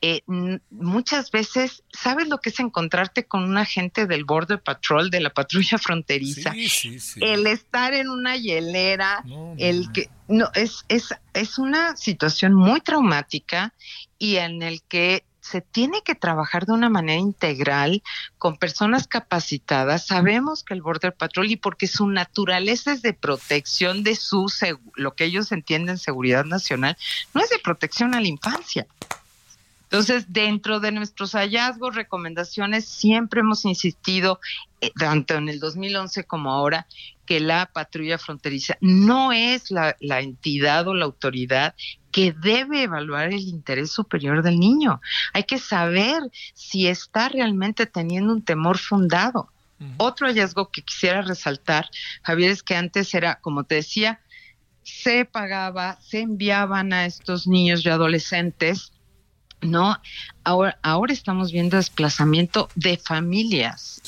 eh, 0.00 0.22
muchas 0.70 1.32
veces, 1.32 1.82
¿sabes 1.92 2.28
lo 2.28 2.38
que 2.38 2.50
es 2.50 2.60
encontrarte 2.60 3.24
con 3.24 3.42
un 3.42 3.58
agente 3.58 4.06
del 4.06 4.24
Border 4.24 4.62
Patrol, 4.62 5.10
de 5.10 5.20
la 5.20 5.30
patrulla 5.30 5.78
fronteriza? 5.82 6.54
El 7.20 7.46
estar 7.46 7.92
en 7.92 8.08
una 8.08 8.36
hielera, 8.36 9.24
el 9.58 9.90
que... 9.92 10.08
No, 10.28 10.50
es, 10.54 10.84
es, 10.88 11.10
es 11.34 11.56
una 11.56 11.96
situación 11.96 12.52
muy 12.52 12.80
traumática 12.80 13.72
y 14.18 14.36
en 14.36 14.60
el 14.60 14.82
que 14.82 15.24
se 15.46 15.60
tiene 15.60 16.02
que 16.02 16.14
trabajar 16.14 16.66
de 16.66 16.72
una 16.72 16.90
manera 16.90 17.20
integral 17.20 18.02
con 18.38 18.56
personas 18.56 19.06
capacitadas. 19.06 20.06
Sabemos 20.06 20.64
que 20.64 20.74
el 20.74 20.82
Border 20.82 21.14
Patrol 21.14 21.50
y 21.50 21.56
porque 21.56 21.86
su 21.86 22.08
naturaleza 22.08 22.92
es 22.92 23.02
de 23.02 23.12
protección 23.12 24.02
de 24.02 24.16
su 24.16 24.46
lo 24.94 25.14
que 25.14 25.24
ellos 25.24 25.52
entienden 25.52 25.98
seguridad 25.98 26.44
nacional, 26.44 26.96
no 27.34 27.42
es 27.42 27.50
de 27.50 27.58
protección 27.58 28.14
a 28.14 28.20
la 28.20 28.28
infancia. 28.28 28.86
Entonces, 29.90 30.26
dentro 30.28 30.80
de 30.80 30.90
nuestros 30.90 31.32
hallazgos, 31.32 31.94
recomendaciones, 31.94 32.86
siempre 32.86 33.40
hemos 33.40 33.64
insistido, 33.64 34.40
eh, 34.80 34.90
tanto 34.98 35.34
en 35.34 35.48
el 35.48 35.60
2011 35.60 36.24
como 36.24 36.50
ahora, 36.50 36.88
que 37.24 37.38
la 37.38 37.66
patrulla 37.66 38.18
fronteriza 38.18 38.76
no 38.80 39.32
es 39.32 39.70
la, 39.70 39.96
la, 40.00 40.20
entidad 40.20 40.86
o 40.88 40.94
la 40.94 41.04
autoridad 41.04 41.74
que 42.10 42.32
debe 42.32 42.82
evaluar 42.82 43.32
el 43.32 43.40
interés 43.40 43.92
superior 43.92 44.42
del 44.42 44.58
niño. 44.58 45.00
Hay 45.32 45.44
que 45.44 45.58
saber 45.58 46.22
si 46.54 46.88
está 46.88 47.28
realmente 47.28 47.86
teniendo 47.86 48.32
un 48.32 48.42
temor 48.42 48.78
fundado. 48.78 49.50
Otro 49.98 50.26
hallazgo 50.26 50.70
que 50.70 50.80
quisiera 50.80 51.20
resaltar, 51.20 51.90
Javier, 52.22 52.50
es 52.50 52.62
que 52.62 52.74
antes 52.74 53.12
era, 53.12 53.40
como 53.40 53.64
te 53.64 53.74
decía, 53.74 54.20
se 54.82 55.26
pagaba, 55.26 55.98
se 56.00 56.20
enviaban 56.20 56.94
a 56.94 57.04
estos 57.04 57.46
niños 57.46 57.84
y 57.84 57.90
adolescentes 57.90 58.92
¿no? 59.60 60.00
Ahora, 60.44 60.78
ahora 60.82 61.12
estamos 61.12 61.52
viendo 61.52 61.76
desplazamiento 61.76 62.68
de 62.74 62.98
familias 62.98 64.00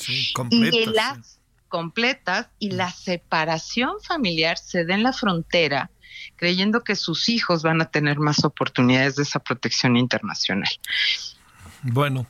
y 0.49 0.85
las 0.87 1.39
completas 1.67 2.47
y 2.57 2.71
la 2.71 2.91
separación 2.91 4.01
familiar 4.01 4.57
se 4.57 4.85
da 4.85 4.95
en 4.95 5.03
la 5.03 5.13
frontera 5.13 5.91
creyendo 6.35 6.83
que 6.83 6.95
sus 6.95 7.29
hijos 7.29 7.63
van 7.63 7.81
a 7.81 7.85
tener 7.85 8.17
más 8.17 8.43
oportunidades 8.43 9.15
de 9.15 9.23
esa 9.23 9.39
protección 9.39 9.97
internacional. 9.97 10.69
Bueno, 11.81 12.25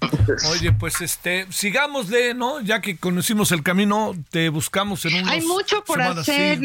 oye, 0.51 0.71
pues 0.73 1.01
este, 1.01 1.47
de 2.07 2.33
¿no? 2.35 2.61
Ya 2.61 2.81
que 2.81 2.97
conocimos 2.97 3.51
el 3.51 3.63
camino, 3.63 4.13
te 4.29 4.49
buscamos 4.49 5.05
en 5.05 5.23
un 5.23 5.29
Hay 5.29 5.41
mucho 5.41 5.83
por 5.83 6.01
hacer, 6.01 6.59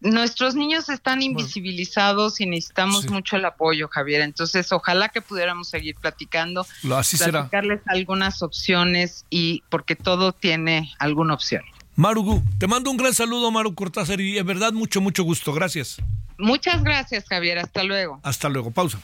nuestros 0.00 0.54
niños 0.54 0.88
están 0.88 1.22
invisibilizados 1.22 2.40
y 2.40 2.46
necesitamos 2.46 3.08
mucho 3.10 3.36
el 3.36 3.44
apoyo, 3.44 3.88
Javier. 3.88 4.20
Entonces, 4.22 4.70
ojalá 4.72 5.08
que 5.08 5.20
pudiéramos 5.20 5.68
seguir 5.68 5.96
platicando, 5.96 6.66
Así 6.94 7.16
platicarles 7.16 7.80
algunas 7.86 8.42
opciones 8.42 9.24
y 9.30 9.62
porque 9.68 9.96
todo 9.96 10.32
tiene 10.32 10.92
alguna 10.98 11.34
opción. 11.34 11.62
Marugu, 11.94 12.42
te 12.58 12.66
mando 12.66 12.90
un 12.90 12.98
gran 12.98 13.14
saludo, 13.14 13.50
Maru 13.50 13.74
Cortázar, 13.74 14.20
y 14.20 14.36
es 14.36 14.44
verdad, 14.44 14.72
mucho, 14.72 15.00
mucho 15.00 15.24
gusto. 15.24 15.52
Gracias. 15.52 15.96
Muchas 16.38 16.82
gracias, 16.84 17.24
Javier. 17.26 17.58
Hasta 17.58 17.82
luego. 17.82 18.20
Hasta 18.22 18.50
luego. 18.50 18.70
Pausa. 18.70 19.00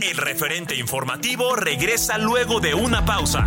El 0.00 0.16
referente 0.16 0.74
informativo 0.76 1.54
regresa 1.54 2.18
luego 2.18 2.58
de 2.58 2.74
una 2.74 3.04
pausa. 3.04 3.46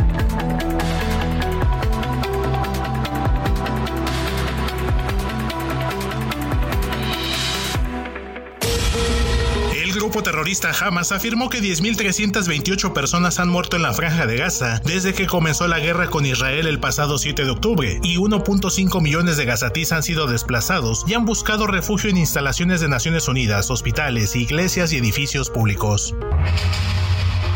Grupo 10.11 10.23
terrorista 10.23 10.73
Hamas 10.77 11.13
afirmó 11.13 11.49
que 11.49 11.61
10.328 11.61 12.91
personas 12.91 13.39
han 13.39 13.47
muerto 13.47 13.77
en 13.77 13.83
la 13.83 13.93
franja 13.93 14.27
de 14.27 14.35
Gaza 14.35 14.81
desde 14.83 15.13
que 15.13 15.25
comenzó 15.25 15.69
la 15.69 15.79
guerra 15.79 16.07
con 16.07 16.25
Israel 16.25 16.67
el 16.67 16.81
pasado 16.81 17.17
7 17.17 17.45
de 17.45 17.49
octubre 17.49 17.97
y 18.03 18.17
1.5 18.17 19.01
millones 19.01 19.37
de 19.37 19.45
gazatís 19.45 19.93
han 19.93 20.03
sido 20.03 20.27
desplazados 20.27 21.05
y 21.07 21.13
han 21.13 21.23
buscado 21.23 21.65
refugio 21.65 22.09
en 22.09 22.17
instalaciones 22.17 22.81
de 22.81 22.89
Naciones 22.89 23.29
Unidas, 23.29 23.71
hospitales, 23.71 24.35
iglesias 24.35 24.91
y 24.91 24.97
edificios 24.97 25.49
públicos. 25.49 26.13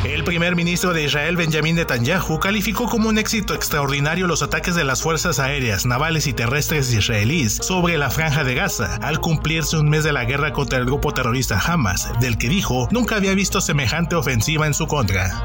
El 0.05 0.23
primer 0.23 0.55
ministro 0.55 0.93
de 0.93 1.03
Israel, 1.03 1.35
Benjamin 1.35 1.75
Netanyahu, 1.75 2.39
calificó 2.39 2.85
como 2.87 3.09
un 3.09 3.17
éxito 3.17 3.55
extraordinario 3.55 4.27
los 4.27 4.43
ataques 4.43 4.75
de 4.75 4.83
las 4.83 5.01
fuerzas 5.01 5.39
aéreas, 5.39 5.87
navales 5.87 6.27
y 6.27 6.33
terrestres 6.33 6.93
israelíes 6.93 7.55
sobre 7.55 7.97
la 7.97 8.11
franja 8.11 8.43
de 8.43 8.53
Gaza, 8.53 8.97
al 9.01 9.19
cumplirse 9.19 9.77
un 9.77 9.89
mes 9.89 10.03
de 10.03 10.13
la 10.13 10.25
guerra 10.25 10.53
contra 10.53 10.77
el 10.77 10.85
grupo 10.85 11.11
terrorista 11.11 11.59
Hamas, 11.59 12.07
del 12.19 12.37
que 12.37 12.49
dijo 12.49 12.87
nunca 12.91 13.15
había 13.15 13.33
visto 13.33 13.61
semejante 13.61 14.15
ofensiva 14.15 14.67
en 14.67 14.75
su 14.75 14.85
contra. 14.85 15.43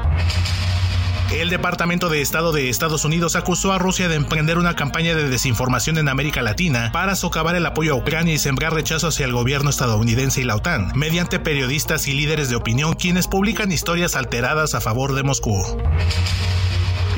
El 1.33 1.49
Departamento 1.49 2.09
de 2.09 2.21
Estado 2.21 2.51
de 2.51 2.69
Estados 2.69 3.05
Unidos 3.05 3.37
acusó 3.37 3.71
a 3.71 3.79
Rusia 3.79 4.09
de 4.09 4.15
emprender 4.15 4.57
una 4.57 4.75
campaña 4.75 5.15
de 5.15 5.29
desinformación 5.29 5.97
en 5.97 6.09
América 6.09 6.41
Latina 6.41 6.89
para 6.91 7.15
socavar 7.15 7.55
el 7.55 7.65
apoyo 7.65 7.93
a 7.93 7.95
Ucrania 7.95 8.33
y 8.33 8.37
sembrar 8.37 8.73
rechazo 8.73 9.07
hacia 9.07 9.25
el 9.25 9.31
gobierno 9.31 9.69
estadounidense 9.69 10.41
y 10.41 10.43
la 10.43 10.57
OTAN, 10.57 10.91
mediante 10.93 11.39
periodistas 11.39 12.07
y 12.07 12.13
líderes 12.13 12.49
de 12.49 12.57
opinión 12.57 12.93
quienes 12.95 13.27
publican 13.27 13.71
historias 13.71 14.17
alteradas 14.17 14.75
a 14.75 14.81
favor 14.81 15.15
de 15.15 15.23
Moscú. 15.23 15.63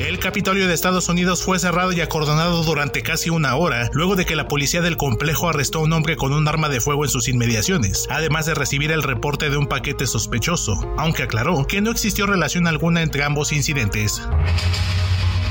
El 0.00 0.18
Capitolio 0.18 0.66
de 0.66 0.74
Estados 0.74 1.08
Unidos 1.08 1.44
fue 1.44 1.60
cerrado 1.60 1.92
y 1.92 2.00
acordonado 2.00 2.64
durante 2.64 3.02
casi 3.02 3.30
una 3.30 3.54
hora, 3.54 3.90
luego 3.92 4.16
de 4.16 4.26
que 4.26 4.34
la 4.34 4.48
policía 4.48 4.82
del 4.82 4.96
complejo 4.96 5.48
arrestó 5.48 5.78
a 5.78 5.82
un 5.82 5.92
hombre 5.92 6.16
con 6.16 6.32
un 6.32 6.48
arma 6.48 6.68
de 6.68 6.80
fuego 6.80 7.04
en 7.04 7.10
sus 7.10 7.28
inmediaciones, 7.28 8.08
además 8.10 8.44
de 8.44 8.54
recibir 8.54 8.90
el 8.90 9.04
reporte 9.04 9.50
de 9.50 9.56
un 9.56 9.68
paquete 9.68 10.08
sospechoso, 10.08 10.92
aunque 10.98 11.22
aclaró 11.22 11.64
que 11.68 11.80
no 11.80 11.92
existió 11.92 12.26
relación 12.26 12.66
alguna 12.66 13.02
entre 13.02 13.22
ambos 13.22 13.52
incidentes. 13.52 14.20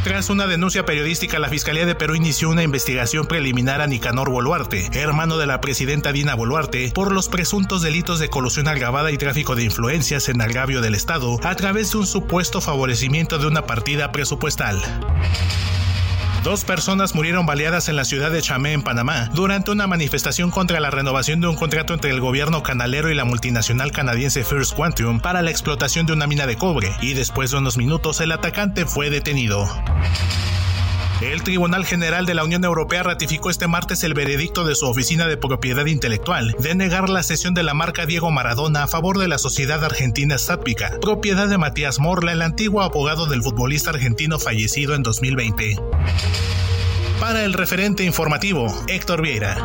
Tras 0.04 0.30
una 0.30 0.48
denuncia 0.48 0.86
periodística, 0.86 1.40
la 1.40 1.48
Fiscalía 1.48 1.86
de 1.86 1.96
Perú 1.96 2.16
inició 2.16 2.50
una 2.50 2.62
investigación 2.62 3.26
preliminar 3.26 3.80
a 3.80 3.88
Nicanor 3.88 4.30
Boluarte, 4.30 4.90
hermano 4.92 5.38
de 5.38 5.48
la 5.48 5.62
presidenta 5.62 6.12
Dina 6.12 6.36
Boluarte, 6.36 6.92
por 6.94 7.14
los 7.14 7.30
presuntos 7.30 7.82
delitos 7.82 8.20
de 8.20 8.30
colusión 8.30 8.68
agravada 8.68 9.12
y 9.12 9.18
tráfico 9.18 9.56
de 9.56 9.64
influencias 9.64 10.28
en 10.28 10.42
agravio 10.42 10.82
del 10.82 10.96
Estado 10.96 11.40
a 11.44 11.56
través 11.56 11.94
de 11.94 12.00
un 12.00 12.06
supuesto 12.06 12.60
favorecimiento 12.60 13.38
de 13.38 13.48
una 13.48 13.66
partida 13.66 14.12
presupuestal. 14.12 14.82
Dos 16.44 16.66
personas 16.66 17.16
murieron 17.16 17.46
baleadas 17.46 17.88
en 17.88 17.96
la 17.96 18.04
ciudad 18.04 18.30
de 18.30 18.42
Chamé, 18.42 18.74
en 18.74 18.84
Panamá, 18.84 19.30
durante 19.34 19.72
una 19.72 19.88
manifestación 19.88 20.52
contra 20.52 20.82
la 20.82 20.90
renovación 20.90 21.40
de 21.40 21.48
un 21.48 21.56
contrato 21.56 21.94
entre 21.94 22.12
el 22.12 22.20
gobierno 22.20 22.64
canalero 22.64 23.10
y 23.10 23.16
la 23.16 23.24
multinacional 23.24 23.94
canadiense 23.94 24.44
First 24.44 24.74
Quantum 24.74 25.22
para 25.22 25.42
la 25.42 25.52
explotación 25.52 26.06
de 26.06 26.12
una 26.12 26.28
mina 26.28 26.46
de 26.46 26.58
cobre, 26.58 26.92
y 27.02 27.14
después 27.14 27.52
de 27.52 27.60
unos 27.60 27.78
minutos 27.78 28.20
el 28.20 28.34
atacante 28.34 28.86
fue 28.86 29.10
detenido. 29.10 29.70
El 31.32 31.42
Tribunal 31.42 31.86
General 31.86 32.26
de 32.26 32.34
la 32.34 32.44
Unión 32.44 32.66
Europea 32.66 33.02
ratificó 33.02 33.50
este 33.50 33.68
martes 33.68 34.04
el 34.04 34.14
veredicto 34.14 34.66
de 34.66 34.76
su 34.76 34.88
Oficina 34.88 35.26
de 35.26 35.38
Propiedad 35.38 35.86
Intelectual 35.86 36.54
de 36.60 36.76
negar 36.76 37.08
la 37.08 37.24
cesión 37.24 37.54
de 37.54 37.64
la 37.64 37.74
marca 37.74 38.06
Diego 38.06 38.30
Maradona 38.30 38.84
a 38.84 38.88
favor 38.88 39.18
de 39.18 39.30
la 39.30 39.38
sociedad 39.38 39.82
argentina 39.86 40.38
Statpica, 40.38 41.00
propiedad 41.00 41.48
de 41.48 41.58
Matías 41.58 42.00
Morla, 42.00 42.34
el 42.34 42.42
antiguo 42.42 42.82
abogado 42.82 43.26
del 43.26 43.42
futbolista 43.42 43.92
argentino 43.92 44.38
fallecido 44.38 44.96
en 44.96 45.04
2020. 45.04 45.78
Para 47.22 47.46
el 47.46 47.54
referente 47.54 48.04
informativo, 48.04 48.68
Héctor 48.90 49.22
Vieira. 49.22 49.56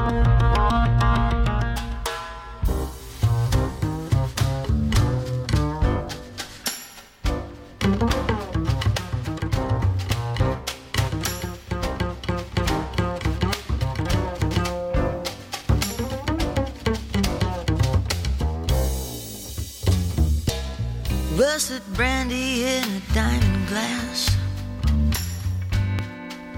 russet 21.59 21.83
brandy 21.95 22.63
in 22.63 22.85
a 22.85 23.01
diamond 23.13 23.67
glass. 23.67 24.31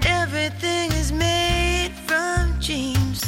Everything 0.05 0.91
is 0.91 1.11
made 1.11 1.91
from 2.05 2.53
dreams. 2.59 3.23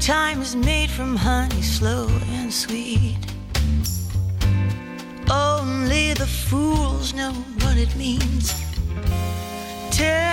Time 0.00 0.42
is 0.42 0.56
made 0.56 0.90
from 0.90 1.14
honey, 1.14 1.62
slow 1.62 2.08
and 2.32 2.52
sweet. 2.52 3.16
Only 5.30 6.14
the 6.14 6.26
fools 6.26 7.14
know 7.14 7.30
what 7.62 7.76
it 7.76 7.94
means. 7.94 8.52
Temptation. 9.92 10.32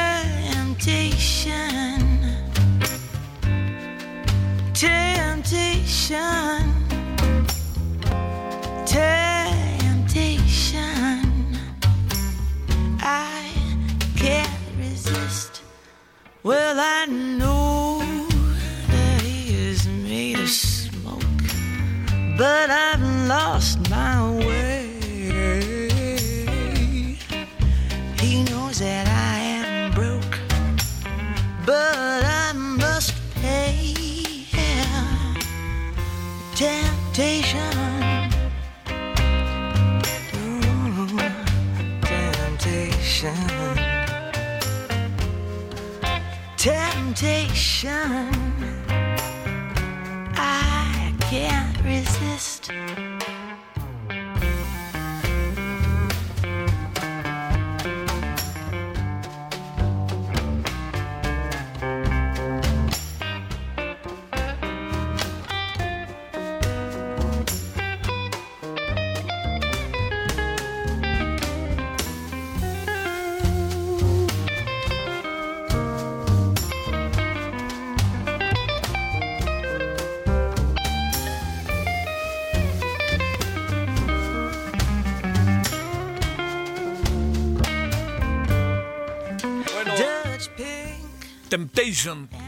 Temptation. 4.74 5.56
Well, 16.46 16.80
I 16.80 17.08
know 17.08 17.98
that 18.90 19.22
he 19.24 19.68
is 19.68 19.88
made 19.88 20.38
of 20.38 20.48
smoke, 20.48 21.24
but 22.38 22.70
I've 22.70 23.02
lost 23.28 23.85
Temptation. 47.16 48.45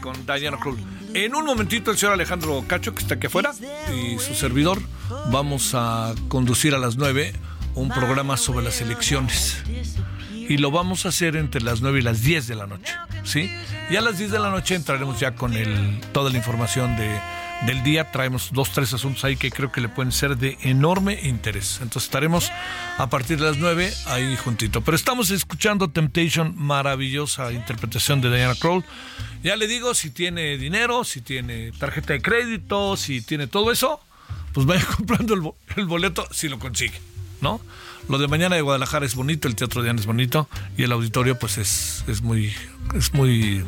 Con 0.00 0.26
Diana 0.26 0.58
Krall. 0.58 0.76
En 1.14 1.34
un 1.34 1.44
momentito 1.44 1.92
el 1.92 1.98
señor 1.98 2.14
Alejandro 2.14 2.64
Cacho, 2.66 2.92
que 2.92 3.02
está 3.02 3.14
aquí 3.14 3.28
afuera, 3.28 3.52
y 3.94 4.18
su 4.18 4.34
servidor, 4.34 4.80
vamos 5.30 5.74
a 5.74 6.12
conducir 6.28 6.74
a 6.74 6.78
las 6.78 6.96
9 6.96 7.32
un 7.76 7.88
programa 7.88 8.36
sobre 8.36 8.64
las 8.64 8.80
elecciones. 8.80 9.62
Y 10.34 10.56
lo 10.56 10.72
vamos 10.72 11.06
a 11.06 11.10
hacer 11.10 11.36
entre 11.36 11.60
las 11.60 11.80
9 11.82 12.00
y 12.00 12.02
las 12.02 12.22
10 12.22 12.48
de 12.48 12.54
la 12.56 12.66
noche, 12.66 12.92
¿sí? 13.22 13.48
Y 13.90 13.96
a 13.96 14.00
las 14.00 14.18
10 14.18 14.32
de 14.32 14.38
la 14.40 14.50
noche 14.50 14.74
entraremos 14.74 15.20
ya 15.20 15.36
con 15.36 15.52
el, 15.54 16.00
toda 16.12 16.30
la 16.30 16.36
información 16.36 16.96
de, 16.96 17.20
del 17.66 17.82
día. 17.82 18.10
Traemos 18.10 18.50
dos, 18.52 18.70
tres 18.72 18.92
asuntos 18.92 19.24
ahí 19.24 19.36
que 19.36 19.50
creo 19.50 19.72
que 19.72 19.80
le 19.80 19.88
pueden 19.88 20.12
ser 20.12 20.36
de 20.36 20.58
enorme 20.62 21.18
interés. 21.22 21.78
Entonces 21.82 22.04
estaremos 22.04 22.50
a 22.96 23.08
partir 23.08 23.38
de 23.38 23.46
las 23.46 23.58
9 23.58 23.92
ahí 24.06 24.36
juntito. 24.36 24.80
Pero 24.80 24.96
estamos 24.96 25.30
escuchando 25.30 25.90
Temptation, 25.90 26.54
maravillosa 26.56 27.52
interpretación 27.52 28.20
de 28.20 28.34
Diana 28.34 28.54
Kroll. 28.54 28.84
Ya 29.42 29.56
le 29.56 29.66
digo, 29.66 29.94
si 29.94 30.10
tiene 30.10 30.58
dinero, 30.58 31.04
si 31.04 31.20
tiene 31.20 31.72
tarjeta 31.72 32.12
de 32.12 32.22
crédito, 32.22 32.96
si 32.96 33.20
tiene 33.20 33.46
todo 33.46 33.70
eso, 33.70 34.00
pues 34.52 34.66
vaya 34.66 34.84
comprando 34.96 35.34
el, 35.76 35.84
boleto 35.86 36.26
si 36.30 36.48
lo 36.48 36.58
consigue, 36.58 37.00
¿no? 37.40 37.60
Lo 38.08 38.18
de 38.18 38.26
mañana 38.26 38.56
de 38.56 38.62
Guadalajara 38.62 39.04
es 39.04 39.14
bonito, 39.14 39.48
el 39.48 39.54
Teatro 39.54 39.82
de 39.82 39.90
Ana 39.90 40.00
es 40.00 40.06
bonito 40.06 40.48
y 40.76 40.84
el 40.84 40.92
auditorio 40.92 41.38
pues 41.38 41.58
es, 41.58 42.04
es 42.08 42.22
muy, 42.22 42.52
es 42.94 43.12
muy 43.12 43.64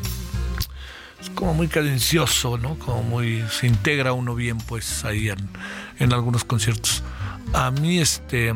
es 1.21 1.31
como 1.31 1.55
muy 1.55 1.69
cadencioso, 1.69 2.59
¿no? 2.59 2.79
Como 2.79 3.03
muy 3.03 3.45
se 3.51 3.67
integra 3.67 4.13
uno 4.13 4.35
bien 4.35 4.59
pues 4.59 5.05
ahí 5.05 5.31
en, 5.99 6.13
algunos 6.13 6.45
conciertos. 6.45 7.03
A 7.53 7.71
mí 7.71 7.99
este 7.99 8.55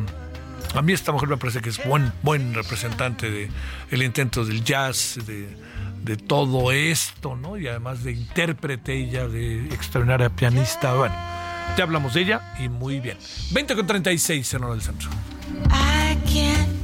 a 0.74 0.82
mí 0.82 0.92
esta 0.92 1.12
mujer 1.12 1.28
me 1.28 1.36
parece 1.36 1.60
que 1.60 1.68
es 1.68 1.84
buen 1.84 2.12
buen 2.22 2.54
representante 2.54 3.30
de 3.30 3.50
el 3.90 4.02
intento 4.02 4.44
del 4.44 4.64
jazz, 4.64 5.18
de, 5.26 5.48
de 6.02 6.16
todo 6.16 6.72
esto, 6.72 7.36
¿no? 7.36 7.56
Y 7.56 7.68
además 7.68 8.02
de 8.02 8.12
intérprete 8.12 8.94
ella, 8.94 9.28
de 9.28 9.66
extraordinaria 9.66 10.30
pianista, 10.30 10.94
bueno, 10.94 11.14
ya 11.76 11.84
hablamos 11.84 12.14
de 12.14 12.22
ella 12.22 12.54
y 12.58 12.68
muy 12.68 13.00
bien. 13.00 13.18
20 13.52 13.74
con 13.74 13.86
36 13.86 14.54
en 14.54 14.64
hora 14.64 14.74
del 14.74 14.82
centro. 14.82 15.10
I 15.70 16.16
can't 16.26 16.83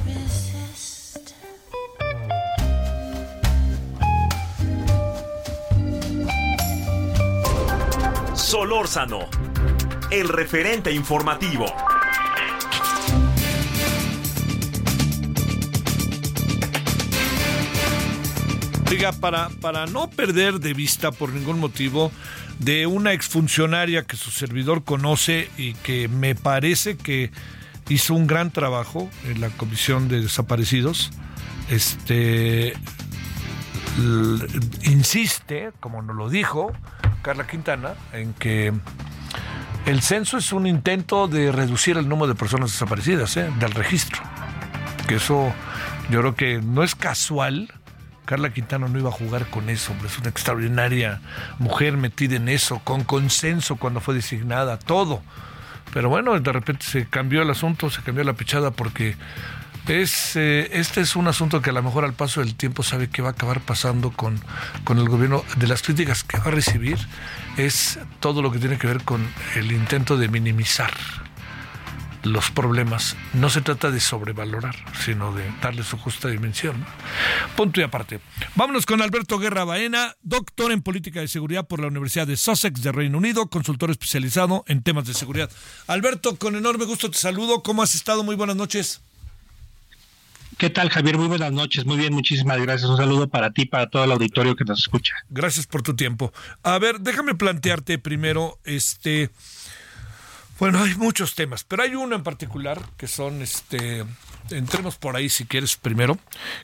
Solórzano, 8.51 9.29
el 10.11 10.27
referente 10.27 10.91
informativo. 10.91 11.67
Diga, 18.89 19.13
para, 19.13 19.47
para 19.61 19.85
no 19.85 20.09
perder 20.09 20.59
de 20.59 20.73
vista 20.73 21.13
por 21.13 21.29
ningún 21.31 21.61
motivo 21.61 22.11
de 22.59 22.87
una 22.87 23.13
exfuncionaria 23.13 24.03
que 24.03 24.17
su 24.17 24.31
servidor 24.31 24.83
conoce 24.83 25.49
y 25.57 25.73
que 25.75 26.09
me 26.09 26.35
parece 26.35 26.97
que 26.97 27.31
hizo 27.87 28.13
un 28.15 28.27
gran 28.27 28.51
trabajo 28.51 29.09
en 29.23 29.39
la 29.39 29.47
Comisión 29.51 30.09
de 30.09 30.19
Desaparecidos. 30.19 31.11
Este 31.69 32.73
insiste, 34.83 35.71
como 35.79 36.01
nos 36.01 36.17
lo 36.17 36.29
dijo 36.29 36.73
Carla 37.21 37.45
Quintana, 37.47 37.93
en 38.13 38.33
que 38.33 38.73
el 39.85 40.01
censo 40.01 40.37
es 40.37 40.51
un 40.53 40.67
intento 40.67 41.27
de 41.27 41.51
reducir 41.51 41.97
el 41.97 42.07
número 42.07 42.27
de 42.27 42.35
personas 42.35 42.71
desaparecidas 42.71 43.35
¿eh? 43.37 43.49
del 43.59 43.71
registro. 43.71 44.21
Que 45.07 45.15
eso 45.15 45.53
yo 46.09 46.19
creo 46.19 46.35
que 46.35 46.61
no 46.61 46.83
es 46.83 46.95
casual. 46.95 47.71
Carla 48.25 48.53
Quintana 48.53 48.87
no 48.87 48.97
iba 48.99 49.09
a 49.09 49.13
jugar 49.13 49.47
con 49.47 49.69
eso, 49.69 49.91
hombre. 49.91 50.07
es 50.07 50.17
una 50.19 50.29
extraordinaria 50.29 51.21
mujer 51.57 51.97
metida 51.97 52.35
en 52.35 52.47
eso, 52.49 52.79
con 52.83 53.03
consenso 53.03 53.75
cuando 53.75 53.99
fue 53.99 54.13
designada, 54.13 54.77
todo. 54.77 55.21
Pero 55.93 56.09
bueno, 56.09 56.39
de 56.39 56.51
repente 56.51 56.85
se 56.85 57.07
cambió 57.07 57.41
el 57.41 57.49
asunto, 57.49 57.89
se 57.89 58.01
cambió 58.01 58.23
la 58.23 58.33
pichada 58.33 58.71
porque 58.71 59.15
es 59.87 60.35
eh, 60.35 60.69
este 60.73 61.01
es 61.01 61.15
un 61.15 61.27
asunto 61.27 61.61
que 61.61 61.71
a 61.71 61.73
lo 61.73 61.83
mejor 61.83 62.05
al 62.05 62.13
paso 62.13 62.41
del 62.41 62.55
tiempo 62.55 62.83
sabe 62.83 63.09
que 63.09 63.21
va 63.21 63.29
a 63.29 63.31
acabar 63.31 63.61
pasando 63.61 64.11
con, 64.11 64.39
con 64.83 64.97
el 64.97 65.09
gobierno 65.09 65.43
de 65.57 65.67
las 65.67 65.81
críticas 65.81 66.23
que 66.23 66.37
va 66.37 66.45
a 66.45 66.51
recibir 66.51 66.97
es 67.57 67.99
todo 68.19 68.41
lo 68.41 68.51
que 68.51 68.59
tiene 68.59 68.77
que 68.77 68.87
ver 68.87 69.03
con 69.03 69.27
el 69.55 69.71
intento 69.71 70.17
de 70.17 70.27
minimizar 70.27 70.91
los 72.23 72.51
problemas. 72.51 73.15
No 73.33 73.49
se 73.49 73.61
trata 73.61 73.91
de 73.91 73.99
sobrevalorar, 73.99 74.75
sino 75.03 75.33
de 75.33 75.43
darle 75.61 75.83
su 75.83 75.97
justa 75.97 76.27
dimensión. 76.27 76.85
Punto 77.55 77.79
y 77.79 77.83
aparte. 77.83 78.19
Vámonos 78.55 78.85
con 78.85 79.01
Alberto 79.01 79.39
Guerra 79.39 79.63
Baena, 79.63 80.15
doctor 80.21 80.71
en 80.71 80.81
política 80.81 81.19
de 81.19 81.27
seguridad 81.27 81.67
por 81.67 81.79
la 81.79 81.87
Universidad 81.87 82.27
de 82.27 82.37
Sussex 82.37 82.81
de 82.81 82.91
Reino 82.91 83.17
Unido, 83.17 83.49
consultor 83.49 83.91
especializado 83.91 84.63
en 84.67 84.83
temas 84.83 85.05
de 85.05 85.13
seguridad. 85.13 85.49
Alberto, 85.87 86.35
con 86.37 86.55
enorme 86.55 86.85
gusto 86.85 87.09
te 87.09 87.17
saludo. 87.17 87.63
¿Cómo 87.63 87.81
has 87.81 87.95
estado? 87.95 88.23
Muy 88.23 88.35
buenas 88.35 88.55
noches. 88.55 89.01
¿Qué 90.61 90.69
tal, 90.69 90.91
Javier? 90.91 91.17
Muy 91.17 91.27
buenas 91.27 91.51
noches. 91.51 91.87
Muy 91.87 91.97
bien, 91.97 92.13
muchísimas 92.13 92.61
gracias. 92.61 92.87
Un 92.87 92.95
saludo 92.95 93.27
para 93.27 93.49
ti, 93.49 93.65
para 93.65 93.89
todo 93.89 94.03
el 94.03 94.11
auditorio 94.11 94.55
que 94.55 94.63
nos 94.63 94.81
escucha. 94.81 95.15
Gracias 95.27 95.65
por 95.65 95.81
tu 95.81 95.95
tiempo. 95.95 96.31
A 96.61 96.77
ver, 96.77 96.99
déjame 96.99 97.33
plantearte 97.33 97.97
primero, 97.97 98.59
este, 98.63 99.31
bueno, 100.59 100.83
hay 100.83 100.93
muchos 100.93 101.33
temas, 101.33 101.63
pero 101.63 101.81
hay 101.81 101.95
uno 101.95 102.15
en 102.15 102.21
particular 102.21 102.79
que 102.95 103.07
son, 103.07 103.41
este, 103.41 104.05
entremos 104.51 104.97
por 104.97 105.15
ahí 105.15 105.29
si 105.29 105.45
quieres 105.45 105.77
primero, 105.77 106.19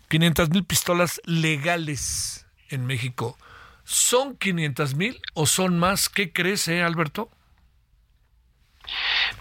500 0.09 0.51
mil 0.51 0.63
pistolas 0.63 1.19
legales 1.25 2.45
en 2.69 2.85
México. 2.85 3.35
¿Son 3.83 4.37
500 4.37 4.93
mil 4.93 5.19
o 5.33 5.47
son 5.47 5.79
más? 5.79 6.07
¿Qué 6.07 6.31
crees, 6.31 6.67
eh, 6.67 6.83
Alberto? 6.83 7.31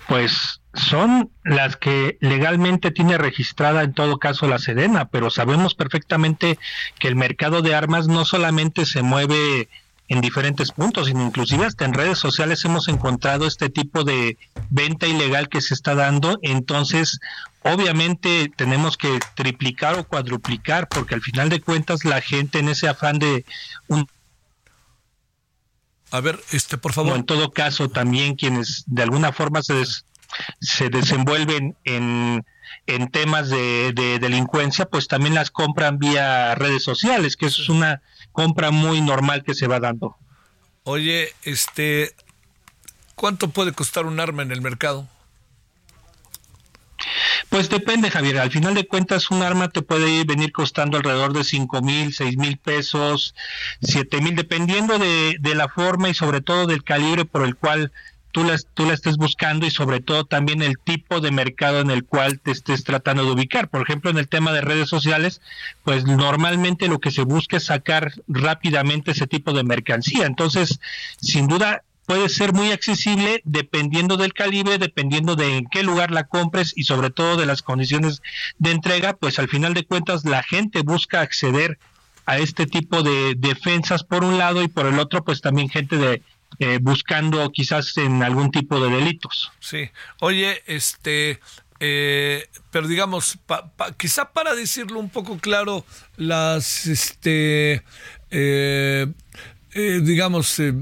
Pues 0.09 0.63
son 0.77 1.31
las 1.45 1.77
que 1.77 2.19
legalmente 2.21 2.91
tiene 2.91 3.19
registrada 3.19 3.83
en 3.83 3.95
todo 3.95 4.19
caso 4.19 4.47
la 4.47 4.59
Sedena, 4.59 5.09
pero 5.09 5.31
sabemos 5.31 5.75
perfectamente 5.75 6.59
que 6.99 7.09
el 7.09 7.17
mercado 7.17 7.63
de 7.63 7.75
armas 7.75 8.09
no 8.09 8.25
solamente 8.25 8.87
se 8.87 9.03
mueve 9.03 9.69
en 10.09 10.21
diferentes 10.21 10.71
puntos, 10.71 11.09
inclusive 11.09 11.65
hasta 11.65 11.85
en 11.85 11.95
redes 11.95 12.19
sociales 12.19 12.65
hemos 12.65 12.87
encontrado 12.87 13.47
este 13.47 13.71
tipo 13.71 14.05
de 14.05 14.39
venta 14.71 15.09
ilegal 15.09 15.49
que 15.49 15.61
se 15.61 15.75
está 15.75 15.97
dando, 15.97 16.39
entonces 16.43 17.19
obviamente 17.63 18.53
tenemos 18.55 18.97
que 18.97 19.19
triplicar 19.35 19.99
o 19.99 20.05
cuadruplicar, 20.05 20.89
porque 20.89 21.17
al 21.17 21.23
final 21.23 21.49
de 21.49 21.61
cuentas 21.61 22.05
la 22.05 22.21
gente 22.21 22.61
en 22.61 22.69
ese 22.69 22.87
afán 22.89 23.19
de 23.19 23.45
un 23.89 24.07
a 26.13 26.21
ver, 26.21 26.39
este, 26.53 26.79
por 26.79 26.93
favor. 26.93 27.17
en 27.17 27.25
todo 27.25 27.51
caso, 27.51 27.89
también 27.89 28.37
quienes 28.37 28.85
de 28.87 29.03
alguna 29.03 29.33
forma 29.33 29.61
se, 29.63 29.83
se 30.61 30.89
desenvuelven 30.89 31.77
en, 31.85 32.45
en 32.87 33.09
temas 33.11 33.49
de, 33.49 33.93
de, 33.93 34.19
delincuencia, 34.19 34.87
pues 34.87 35.09
también 35.09 35.35
las 35.35 35.51
compran 35.51 35.99
vía 35.99 36.55
redes 36.55 36.83
sociales, 36.83 37.37
que 37.37 37.47
eso 37.47 37.63
es 37.63 37.69
una 37.69 38.03
compra 38.33 38.71
muy 38.71 39.01
normal 39.01 39.45
que 39.45 39.55
se 39.55 39.67
va 39.67 39.81
dando. 39.81 40.17
Oye, 40.85 41.33
este, 41.43 42.15
¿cuánto 43.15 43.49
puede 43.49 43.73
costar 43.73 44.07
un 44.07 44.21
arma 44.21 44.43
en 44.43 44.53
el 44.53 44.61
mercado? 44.61 45.09
Pues 47.49 47.69
depende, 47.69 48.11
Javier. 48.11 48.39
Al 48.39 48.51
final 48.51 48.75
de 48.75 48.87
cuentas, 48.87 49.31
un 49.31 49.43
arma 49.43 49.69
te 49.69 49.83
puede 49.83 50.25
venir 50.25 50.53
costando 50.53 50.97
alrededor 50.97 51.33
de 51.33 51.45
cinco 51.45 51.81
mil, 51.81 52.13
seis 52.13 52.37
mil 52.37 52.59
pesos, 52.59 53.35
siete 53.81 54.21
mil, 54.21 54.35
dependiendo 54.35 54.99
de, 54.99 55.37
de, 55.41 55.55
la 55.55 55.69
forma 55.69 56.09
y 56.09 56.15
sobre 56.15 56.41
todo 56.41 56.67
del 56.67 56.83
calibre 56.83 57.25
por 57.25 57.45
el 57.45 57.57
cual 57.57 57.93
tú 58.37 58.85
la, 58.85 58.93
estés 58.93 59.17
buscando 59.17 59.65
y 59.65 59.71
sobre 59.71 60.01
todo 60.01 60.27
también 60.27 60.61
el 60.61 60.77
tipo 60.79 61.23
de 61.23 61.31
mercado 61.31 61.81
en 61.81 61.91
el 61.91 62.05
cual 62.05 62.39
te 62.39 62.51
estés 62.51 62.85
tratando 62.85 63.25
de 63.25 63.31
ubicar. 63.31 63.69
Por 63.71 63.81
ejemplo, 63.81 64.11
en 64.11 64.19
el 64.19 64.29
tema 64.29 64.53
de 64.53 64.61
redes 64.61 64.91
sociales, 64.91 65.41
pues 65.85 66.05
normalmente 66.05 66.87
lo 66.87 67.01
que 67.01 67.11
se 67.11 67.23
busca 67.23 67.57
es 67.57 67.65
sacar 67.65 68.13
rápidamente 68.29 69.13
ese 69.13 69.27
tipo 69.27 69.55
de 69.55 69.65
mercancía. 69.65 70.27
Entonces, 70.27 70.81
sin 71.19 71.49
duda, 71.49 71.83
puede 72.05 72.29
ser 72.29 72.53
muy 72.53 72.73
accesible 72.73 73.41
dependiendo 73.45 74.19
del 74.19 74.35
calibre, 74.35 74.77
dependiendo 74.77 75.35
de 75.35 75.57
en 75.57 75.67
qué 75.71 75.83
lugar 75.83 76.11
la 76.11 76.25
compres 76.25 76.75
y 76.77 76.85
sobre 76.85 77.09
todo 77.09 77.39
de 77.39 77.47
las 77.47 77.63
condiciones 77.63 78.21
de 78.59 78.73
entrega, 78.73 79.15
pues 79.15 79.39
al 79.39 79.49
final 79.49 79.73
de 79.73 79.87
cuentas 79.87 80.27
la 80.27 80.43
gente 80.43 80.83
busca 80.83 81.23
acceder 81.23 81.79
a 82.27 82.37
este 82.37 82.67
tipo 82.67 83.03
de 83.03 83.35
defensas 83.35 84.05
por 84.05 84.25
un 84.25 84.37
lado 84.37 84.63
y 84.63 84.69
por 84.69 84.85
el 84.85 84.99
otro 84.99 85.25
pues 85.25 85.41
también 85.41 85.71
gente 85.71 85.97
de 85.97 86.23
eh, 86.59 86.79
buscando 86.81 87.51
quizás 87.51 87.97
en 87.97 88.23
algún 88.23 88.51
tipo 88.51 88.81
de 88.81 88.91
delitos. 88.91 89.53
Sí, 89.61 89.91
oye, 90.21 90.63
este, 90.67 91.41
eh, 91.81 92.49
pero 92.71 92.89
digamos, 92.89 93.39
pa, 93.47 93.73
quizá 93.97 94.33
para 94.33 94.55
decirlo 94.55 94.99
un 94.99 95.11
poco 95.11 95.39
claro, 95.39 95.85
las, 96.17 96.87
este, 96.87 97.83
eh, 98.31 99.07
eh, 99.73 100.01
digamos, 100.03 100.59
eh, 100.59 100.73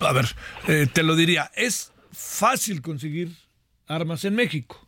a 0.00 0.12
ver, 0.12 0.34
te 0.92 1.02
lo 1.02 1.14
diría, 1.14 1.50
es 1.54 1.92
fácil 2.12 2.82
conseguir 2.82 3.30
armas 3.86 4.24
en 4.24 4.34
México. 4.34 4.81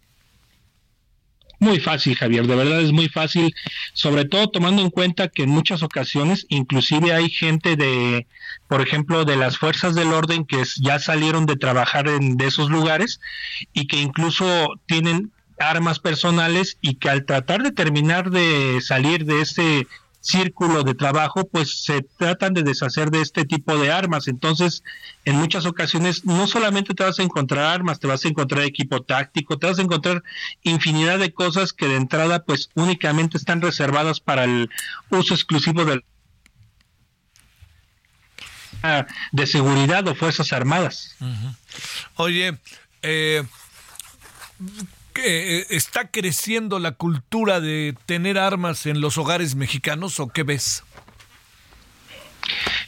Muy 1.58 1.78
fácil, 1.80 2.16
Javier, 2.16 2.46
de 2.46 2.56
verdad 2.56 2.80
es 2.80 2.92
muy 2.92 3.08
fácil, 3.08 3.54
sobre 3.92 4.24
todo 4.24 4.48
tomando 4.48 4.82
en 4.82 4.90
cuenta 4.90 5.28
que 5.28 5.44
en 5.44 5.50
muchas 5.50 5.82
ocasiones 5.82 6.46
inclusive 6.48 7.12
hay 7.12 7.30
gente 7.30 7.76
de, 7.76 8.26
por 8.68 8.80
ejemplo, 8.80 9.24
de 9.24 9.36
las 9.36 9.58
fuerzas 9.58 9.94
del 9.94 10.12
orden 10.12 10.44
que 10.44 10.62
ya 10.82 10.98
salieron 10.98 11.46
de 11.46 11.56
trabajar 11.56 12.08
en 12.08 12.36
de 12.36 12.46
esos 12.46 12.70
lugares 12.70 13.20
y 13.72 13.86
que 13.86 14.00
incluso 14.00 14.80
tienen 14.86 15.32
armas 15.58 16.00
personales 16.00 16.78
y 16.80 16.96
que 16.96 17.08
al 17.08 17.24
tratar 17.24 17.62
de 17.62 17.72
terminar 17.72 18.30
de 18.30 18.80
salir 18.80 19.24
de 19.24 19.40
ese 19.40 19.86
círculo 20.24 20.84
de 20.84 20.94
trabajo, 20.94 21.46
pues 21.46 21.84
se 21.84 22.00
tratan 22.02 22.54
de 22.54 22.62
deshacer 22.62 23.10
de 23.10 23.20
este 23.20 23.44
tipo 23.44 23.76
de 23.76 23.92
armas. 23.92 24.26
Entonces, 24.26 24.82
en 25.26 25.36
muchas 25.36 25.66
ocasiones, 25.66 26.24
no 26.24 26.46
solamente 26.46 26.94
te 26.94 27.04
vas 27.04 27.18
a 27.18 27.22
encontrar 27.22 27.66
armas, 27.66 28.00
te 28.00 28.06
vas 28.06 28.24
a 28.24 28.28
encontrar 28.28 28.64
equipo 28.64 29.02
táctico, 29.02 29.58
te 29.58 29.66
vas 29.66 29.78
a 29.78 29.82
encontrar 29.82 30.22
infinidad 30.62 31.18
de 31.18 31.34
cosas 31.34 31.74
que 31.74 31.86
de 31.86 31.96
entrada, 31.96 32.42
pues 32.42 32.70
únicamente 32.74 33.36
están 33.36 33.60
reservadas 33.60 34.20
para 34.20 34.44
el 34.44 34.70
uso 35.10 35.34
exclusivo 35.34 35.84
del 35.84 36.02
de 39.32 39.46
seguridad 39.46 40.06
o 40.08 40.14
fuerzas 40.14 40.52
armadas. 40.52 41.16
Oye, 42.16 42.58
eh, 43.00 43.44
que 45.14 45.66
está 45.70 46.08
creciendo 46.08 46.78
la 46.78 46.92
cultura 46.92 47.60
de 47.60 47.94
tener 48.04 48.36
armas 48.36 48.84
en 48.84 49.00
los 49.00 49.16
hogares 49.16 49.54
mexicanos 49.54 50.20
o 50.20 50.28
qué 50.28 50.42
ves? 50.42 50.82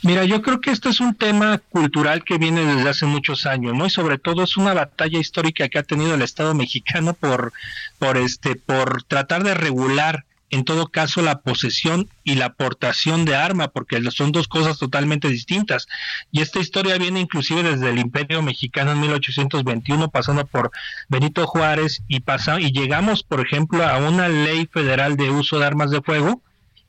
Mira, 0.02 0.24
yo 0.24 0.42
creo 0.42 0.60
que 0.60 0.70
este 0.70 0.90
es 0.90 1.00
un 1.00 1.14
tema 1.14 1.58
cultural 1.70 2.22
que 2.22 2.36
viene 2.36 2.66
desde 2.66 2.88
hace 2.88 3.06
muchos 3.06 3.46
años, 3.46 3.74
¿no? 3.74 3.86
Y 3.86 3.90
sobre 3.90 4.18
todo 4.18 4.42
es 4.42 4.58
una 4.58 4.74
batalla 4.74 5.18
histórica 5.18 5.68
que 5.68 5.78
ha 5.78 5.82
tenido 5.82 6.14
el 6.14 6.22
Estado 6.22 6.54
mexicano 6.54 7.14
por, 7.14 7.54
por 7.98 8.18
este, 8.18 8.56
por 8.56 9.02
tratar 9.04 9.42
de 9.42 9.54
regular 9.54 10.25
en 10.50 10.64
todo 10.64 10.88
caso 10.88 11.22
la 11.22 11.40
posesión 11.40 12.08
y 12.24 12.34
la 12.36 12.46
aportación 12.46 13.24
de 13.24 13.36
arma, 13.36 13.68
porque 13.68 14.00
son 14.10 14.32
dos 14.32 14.48
cosas 14.48 14.78
totalmente 14.78 15.28
distintas. 15.28 15.86
Y 16.30 16.40
esta 16.40 16.60
historia 16.60 16.98
viene 16.98 17.20
inclusive 17.20 17.62
desde 17.62 17.90
el 17.90 17.98
Imperio 17.98 18.42
Mexicano 18.42 18.92
en 18.92 19.00
1821, 19.00 20.10
pasando 20.10 20.46
por 20.46 20.70
Benito 21.08 21.46
Juárez 21.46 22.02
y 22.08 22.20
pasa, 22.20 22.60
y 22.60 22.72
llegamos, 22.72 23.22
por 23.22 23.40
ejemplo, 23.40 23.84
a 23.84 23.98
una 23.98 24.28
ley 24.28 24.68
federal 24.72 25.16
de 25.16 25.30
uso 25.30 25.58
de 25.58 25.66
armas 25.66 25.90
de 25.90 26.02
fuego 26.02 26.42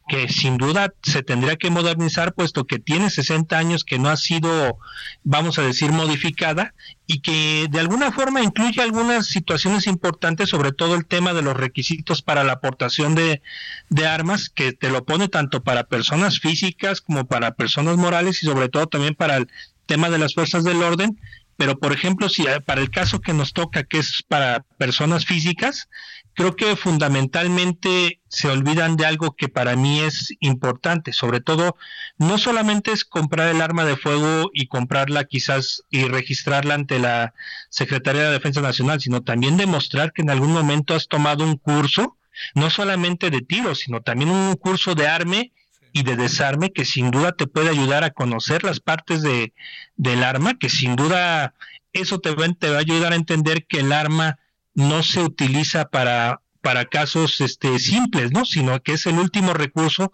que 0.07 0.29
sin 0.29 0.57
duda 0.57 0.93
se 1.03 1.21
tendría 1.21 1.57
que 1.57 1.69
modernizar 1.69 2.34
puesto 2.34 2.65
que 2.65 2.79
tiene 2.79 3.09
60 3.09 3.57
años 3.57 3.84
que 3.84 3.99
no 3.99 4.09
ha 4.09 4.17
sido, 4.17 4.77
vamos 5.23 5.59
a 5.59 5.63
decir, 5.63 5.91
modificada 5.91 6.73
y 7.05 7.19
que 7.19 7.67
de 7.69 7.79
alguna 7.79 8.11
forma 8.11 8.41
incluye 8.41 8.81
algunas 8.81 9.27
situaciones 9.27 9.85
importantes, 9.85 10.49
sobre 10.49 10.71
todo 10.71 10.95
el 10.95 11.05
tema 11.05 11.34
de 11.34 11.41
los 11.41 11.57
requisitos 11.57 12.21
para 12.21 12.43
la 12.43 12.53
aportación 12.53 13.15
de, 13.15 13.41
de 13.89 14.07
armas, 14.07 14.49
que 14.49 14.71
te 14.71 14.89
lo 14.89 15.03
pone 15.03 15.27
tanto 15.27 15.61
para 15.61 15.84
personas 15.84 16.39
físicas 16.39 17.01
como 17.01 17.27
para 17.27 17.55
personas 17.55 17.97
morales 17.97 18.41
y 18.43 18.45
sobre 18.45 18.69
todo 18.69 18.88
también 18.88 19.15
para 19.15 19.38
el 19.38 19.49
tema 19.85 20.09
de 20.09 20.19
las 20.19 20.34
fuerzas 20.34 20.63
del 20.63 20.84
orden, 20.84 21.19
pero 21.57 21.79
por 21.79 21.91
ejemplo, 21.91 22.29
si 22.29 22.45
para 22.65 22.81
el 22.81 22.91
caso 22.91 23.19
que 23.19 23.34
nos 23.34 23.51
toca, 23.51 23.84
que 23.84 23.97
es 23.97 24.23
para 24.27 24.63
personas 24.77 25.25
físicas, 25.25 25.89
creo 26.38 26.55
que 26.55 26.76
fundamentalmente 26.76 28.22
se 28.27 28.47
olvidan 28.47 28.95
de 28.95 29.07
algo 29.07 29.35
que 29.35 29.49
para 29.49 29.76
mí 29.76 30.01
es 30.01 30.35
importante, 30.39 31.11
sobre 31.11 31.41
todo 31.41 31.76
no 32.19 32.38
solamente 32.38 32.91
es 32.91 33.05
comprar 33.05 33.47
el 33.47 33.59
arma 33.59 33.85
de 33.85 33.97
fuego 33.97 34.51
y 34.53 34.68
comprarla 34.68 35.23
quizás 35.23 35.81
y 35.89 36.03
registrarla 36.03 36.76
ante 36.76 36.99
la 36.99 37.34
Secretaría 37.72 38.22
de 38.22 38.34
Defensa 38.34 38.61
Nacional, 38.61 39.01
sino 39.01 39.23
también 39.23 39.57
demostrar 39.57 40.14
que 40.14 40.22
en 40.22 40.30
algún 40.30 40.53
momento 40.53 40.93
has 40.93 41.07
tomado 41.07 41.43
un 41.43 41.57
curso, 41.57 42.18
no 42.53 42.69
solamente 42.69 43.31
de 43.31 43.41
tiro, 43.41 43.73
sino 43.73 44.01
también 44.01 44.30
un 44.30 44.53
curso 44.57 44.93
de 44.93 45.07
arme 45.07 45.53
y 45.91 46.03
de 46.03 46.15
desarme 46.15 46.72
que 46.72 46.85
sin 46.85 47.09
duda 47.09 47.31
te 47.31 47.47
puede 47.47 47.69
ayudar 47.69 48.03
a 48.03 48.11
conocer 48.11 48.64
las 48.64 48.80
partes 48.80 49.23
de, 49.23 49.55
del 49.95 50.23
arma, 50.23 50.53
que 50.59 50.69
sin 50.69 50.95
duda 50.95 51.55
eso 51.93 52.19
te 52.19 52.35
va, 52.35 52.47
te 52.53 52.69
va 52.69 52.77
a 52.77 52.81
ayudar 52.81 53.14
a 53.14 53.15
entender 53.15 53.65
que 53.65 53.80
el 53.80 53.91
arma 53.91 54.38
no 54.78 55.02
se 55.02 55.22
utiliza 55.24 55.90
para, 55.90 56.41
para 56.62 56.86
casos 56.86 57.41
este, 57.41 57.80
simples, 57.80 58.32
¿no? 58.32 58.45
Sino 58.45 58.80
que 58.84 58.94
es 58.94 59.08
el 59.08 59.18
último 59.18 59.56
recurso 59.56 60.12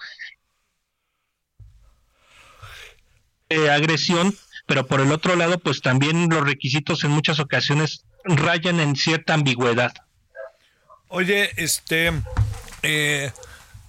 de 3.49 3.69
agresión, 3.69 4.33
pero 4.65 4.87
por 4.87 5.01
el 5.01 5.11
otro 5.11 5.35
lado, 5.35 5.59
pues 5.59 5.81
también 5.81 6.29
los 6.29 6.45
requisitos 6.45 7.03
en 7.03 7.11
muchas 7.11 7.41
ocasiones 7.41 8.05
rayan 8.23 8.79
en 8.79 8.95
cierta 8.95 9.33
ambigüedad. 9.33 9.93
Oye, 11.09 11.51
este, 11.57 12.13
eh, 12.83 13.33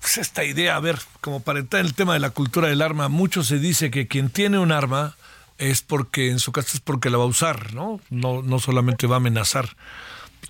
pues 0.01 0.19
esta 0.19 0.43
idea, 0.43 0.75
a 0.75 0.81
ver, 0.81 0.99
como 1.21 1.39
para 1.39 1.61
entrar 1.61 1.83
en 1.83 1.87
el 1.87 1.95
tema 1.95 2.15
de 2.15 2.21
la 2.21 2.31
cultura 2.31 2.67
del 2.67 2.83
arma, 2.83 3.09
mucho 3.09 3.45
se 3.45 3.61
dice 3.61 3.93
que 3.93 4.09
quien 4.09 4.29
tiene 4.29 4.59
un 4.59 4.73
arma 4.73 5.17
es 5.57 5.83
porque 5.83 6.33
en 6.33 6.41
su 6.41 6.51
caso 6.51 6.71
es 6.75 6.81
porque 6.81 7.11
la 7.11 7.19
va 7.19 7.25
a 7.25 7.29
usar, 7.29 7.75
¿no? 7.75 8.01
No, 8.11 8.43
no 8.43 8.59
solamente 8.59 9.07
va 9.07 9.15
a 9.15 9.19
amenazar 9.19 9.77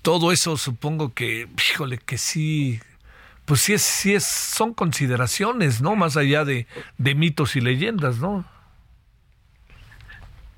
todo 0.02 0.32
eso 0.32 0.56
supongo 0.56 1.12
que, 1.14 1.48
híjole, 1.70 1.98
que 1.98 2.18
sí, 2.18 2.80
pues 3.44 3.60
sí 3.60 3.74
es, 3.74 3.82
sí 3.82 4.14
es, 4.14 4.24
son 4.24 4.74
consideraciones, 4.74 5.80
¿no? 5.80 5.96
Más 5.96 6.16
allá 6.16 6.44
de, 6.44 6.66
de 6.98 7.14
mitos 7.14 7.56
y 7.56 7.60
leyendas, 7.60 8.18
¿no? 8.18 8.44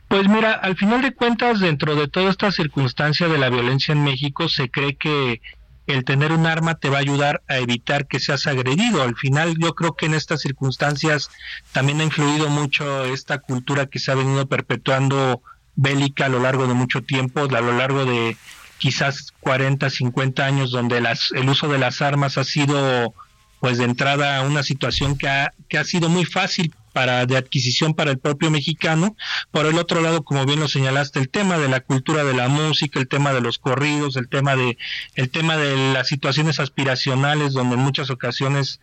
Pues 0.08 0.28
mira, 0.28 0.52
al 0.52 0.76
final 0.76 1.02
de 1.02 1.14
cuentas, 1.14 1.58
dentro 1.58 1.96
de 1.96 2.06
toda 2.06 2.30
esta 2.30 2.52
circunstancia 2.52 3.28
de 3.28 3.38
la 3.38 3.50
violencia 3.50 3.92
en 3.92 4.04
México, 4.04 4.48
se 4.48 4.70
cree 4.70 4.94
que 4.94 5.40
el 5.86 6.04
tener 6.04 6.32
un 6.32 6.46
arma 6.46 6.76
te 6.76 6.90
va 6.90 6.98
a 6.98 7.00
ayudar 7.00 7.42
a 7.48 7.58
evitar 7.58 8.06
que 8.06 8.20
seas 8.20 8.46
agredido. 8.46 9.02
Al 9.02 9.16
final 9.16 9.56
yo 9.58 9.74
creo 9.74 9.94
que 9.94 10.06
en 10.06 10.14
estas 10.14 10.40
circunstancias 10.40 11.30
también 11.72 12.00
ha 12.00 12.04
influido 12.04 12.48
mucho 12.48 13.04
esta 13.04 13.38
cultura 13.38 13.86
que 13.86 13.98
se 13.98 14.12
ha 14.12 14.14
venido 14.14 14.46
perpetuando 14.46 15.42
bélica 15.74 16.26
a 16.26 16.28
lo 16.28 16.40
largo 16.40 16.66
de 16.66 16.74
mucho 16.74 17.02
tiempo, 17.02 17.44
a 17.44 17.60
lo 17.60 17.72
largo 17.72 18.04
de 18.04 18.36
quizás 18.78 19.32
40, 19.40 19.88
50 19.90 20.44
años 20.44 20.70
donde 20.70 21.00
las, 21.00 21.32
el 21.32 21.48
uso 21.48 21.68
de 21.68 21.78
las 21.78 22.02
armas 22.02 22.38
ha 22.38 22.44
sido 22.44 23.14
pues 23.60 23.78
de 23.78 23.84
entrada 23.84 24.42
una 24.42 24.62
situación 24.62 25.16
que 25.16 25.28
ha, 25.28 25.84
sido 25.84 26.08
muy 26.08 26.24
fácil 26.24 26.72
para 26.92 27.26
de 27.26 27.36
adquisición 27.36 27.94
para 27.94 28.10
el 28.10 28.18
propio 28.18 28.50
mexicano. 28.50 29.16
Por 29.50 29.66
el 29.66 29.78
otro 29.78 30.00
lado, 30.00 30.24
como 30.24 30.44
bien 30.44 30.60
lo 30.60 30.68
señalaste, 30.68 31.18
el 31.18 31.28
tema 31.28 31.58
de 31.58 31.68
la 31.68 31.80
cultura 31.80 32.24
de 32.24 32.34
la 32.34 32.48
música, 32.48 33.00
el 33.00 33.08
tema 33.08 33.32
de 33.32 33.40
los 33.40 33.58
corridos, 33.58 34.16
el 34.16 34.28
tema 34.28 34.56
de 34.56 34.78
el 35.14 35.30
tema 35.30 35.56
de 35.56 35.92
las 35.92 36.08
situaciones 36.08 36.60
aspiracionales, 36.60 37.54
donde 37.54 37.76
en 37.76 37.82
muchas 37.82 38.10
ocasiones 38.10 38.80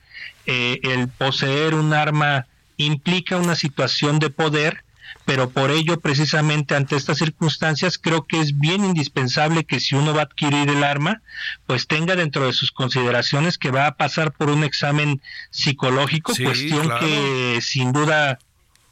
eh, 0.48 0.80
el 0.84 1.07
poseer 1.07 1.76
un 1.76 1.94
arma 1.94 2.48
implica 2.78 3.38
una 3.38 3.56
situación 3.56 4.20
de 4.20 4.30
poder 4.30 4.84
pero 5.26 5.49
por 5.49 5.72
ello 5.72 5.99
precisamente 5.99 6.76
ante 6.76 6.95
estas 6.95 7.18
circunstancias 7.18 7.98
creo 7.98 8.26
que 8.26 8.40
es 8.40 8.60
bien 8.60 8.84
indispensable 8.84 9.64
que 9.64 9.80
si 9.80 9.95
uno 9.95 10.14
va 10.14 10.22
a 10.22 10.26
adquirir 10.26 10.69
el 10.69 10.84
arma, 10.84 11.22
pues 11.65 11.88
tenga 11.88 12.15
dentro 12.15 12.45
de 12.45 12.53
sus 12.53 12.72
consideraciones 12.72 13.57
que 13.57 13.72
va 13.72 13.88
a 13.88 13.95
pasar 13.95 14.31
por 14.34 14.49
un 14.49 14.64
examen 14.64 15.22
psicológico, 15.49 16.34
cuestión 16.35 16.90
que 16.99 17.60
sin 17.61 17.91
duda 17.91 18.40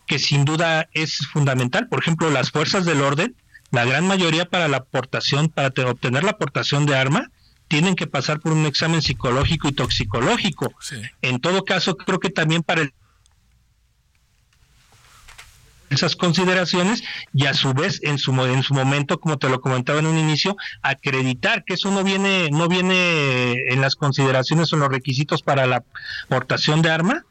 que 0.07 0.19
sin 0.19 0.43
duda 0.43 0.89
es 0.93 1.19
fundamental. 1.27 1.88
Por 1.88 1.99
ejemplo, 1.99 2.30
las 2.30 2.52
fuerzas 2.52 2.85
del 2.85 3.02
orden, 3.02 3.35
la 3.72 3.85
gran 3.85 4.06
mayoría 4.06 4.45
para 4.45 4.68
la 4.68 4.77
aportación, 4.77 5.48
para 5.48 5.69
obtener 5.89 6.23
la 6.23 6.31
aportación 6.31 6.85
de 6.85 6.98
arma, 6.98 7.31
tienen 7.69 7.95
que 7.95 8.07
pasar 8.07 8.41
por 8.41 8.52
un 8.52 8.65
examen 8.65 9.02
psicológico 9.02 9.69
y 9.69 9.72
toxicológico. 9.72 10.73
En 11.22 11.39
todo 11.39 11.64
caso, 11.64 11.95
creo 11.95 12.19
que 12.19 12.30
también 12.30 12.64
para 12.64 12.81
el 12.81 12.93
esas 15.92 16.16
consideraciones 16.16 17.04
y 17.34 17.46
a 17.46 17.54
su 17.54 17.74
vez 17.74 18.00
en 18.04 18.18
su 18.18 18.32
en 18.46 18.64
su 18.64 18.74
momento 18.74 19.20
como 19.20 19.38
te 19.38 19.50
lo 19.50 19.62
comentaba 19.62 20.00
en 20.00 20.08
un 20.08 20.18
inicio 20.18 20.56
acreditar 20.82 21.64
que 21.64 21.76
eso 21.76 21.92
no 21.92 22.04
viene 22.04 22.50
no 22.50 22.68
viene 22.68 23.72
en 23.72 23.82
las 23.82 23.96
consideraciones 23.96 24.72
o 24.74 24.78
los 24.78 24.90
requisitos 24.90 25.44
para 25.44 25.68
la 25.68 25.84
portación 26.30 26.82
de 26.82 26.90
arma 26.90 27.26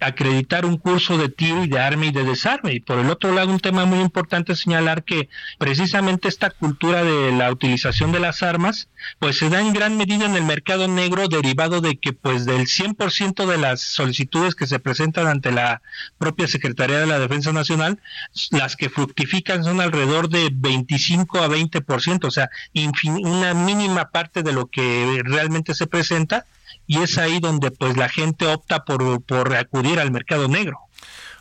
acreditar 0.00 0.64
un 0.64 0.76
curso 0.76 1.18
de 1.18 1.28
tiro 1.28 1.64
y 1.64 1.68
de 1.68 1.78
arma 1.78 2.06
y 2.06 2.12
de 2.12 2.24
desarme. 2.24 2.74
Y 2.74 2.80
por 2.80 2.98
el 2.98 3.10
otro 3.10 3.32
lado, 3.32 3.50
un 3.50 3.60
tema 3.60 3.84
muy 3.84 4.00
importante 4.00 4.52
es 4.52 4.60
señalar 4.60 5.04
que 5.04 5.28
precisamente 5.58 6.28
esta 6.28 6.50
cultura 6.50 7.04
de 7.04 7.32
la 7.32 7.50
utilización 7.50 8.12
de 8.12 8.20
las 8.20 8.42
armas, 8.42 8.88
pues 9.18 9.38
se 9.38 9.50
da 9.50 9.60
en 9.60 9.72
gran 9.72 9.96
medida 9.96 10.24
en 10.26 10.36
el 10.36 10.44
mercado 10.44 10.88
negro 10.88 11.28
derivado 11.28 11.80
de 11.80 11.96
que 11.96 12.12
pues 12.12 12.46
del 12.46 12.66
100% 12.66 13.46
de 13.46 13.58
las 13.58 13.80
solicitudes 13.80 14.54
que 14.54 14.66
se 14.66 14.78
presentan 14.78 15.26
ante 15.26 15.52
la 15.52 15.82
propia 16.18 16.46
Secretaría 16.46 16.98
de 16.98 17.06
la 17.06 17.18
Defensa 17.18 17.52
Nacional, 17.52 18.00
las 18.50 18.76
que 18.76 18.90
fructifican 18.90 19.64
son 19.64 19.80
alrededor 19.80 20.28
de 20.28 20.50
25 20.52 21.38
a 21.38 21.48
20%, 21.48 22.24
o 22.24 22.30
sea, 22.30 22.50
una 23.06 23.54
mínima 23.54 24.10
parte 24.10 24.42
de 24.42 24.52
lo 24.52 24.66
que 24.66 25.22
realmente 25.24 25.74
se 25.74 25.86
presenta 25.86 26.46
y 26.86 27.02
es 27.02 27.18
ahí 27.18 27.40
donde 27.40 27.70
pues 27.70 27.96
la 27.96 28.08
gente 28.08 28.46
opta 28.46 28.84
por, 28.84 29.22
por 29.22 29.54
acudir 29.54 30.00
al 30.00 30.10
mercado 30.10 30.48
negro. 30.48 30.78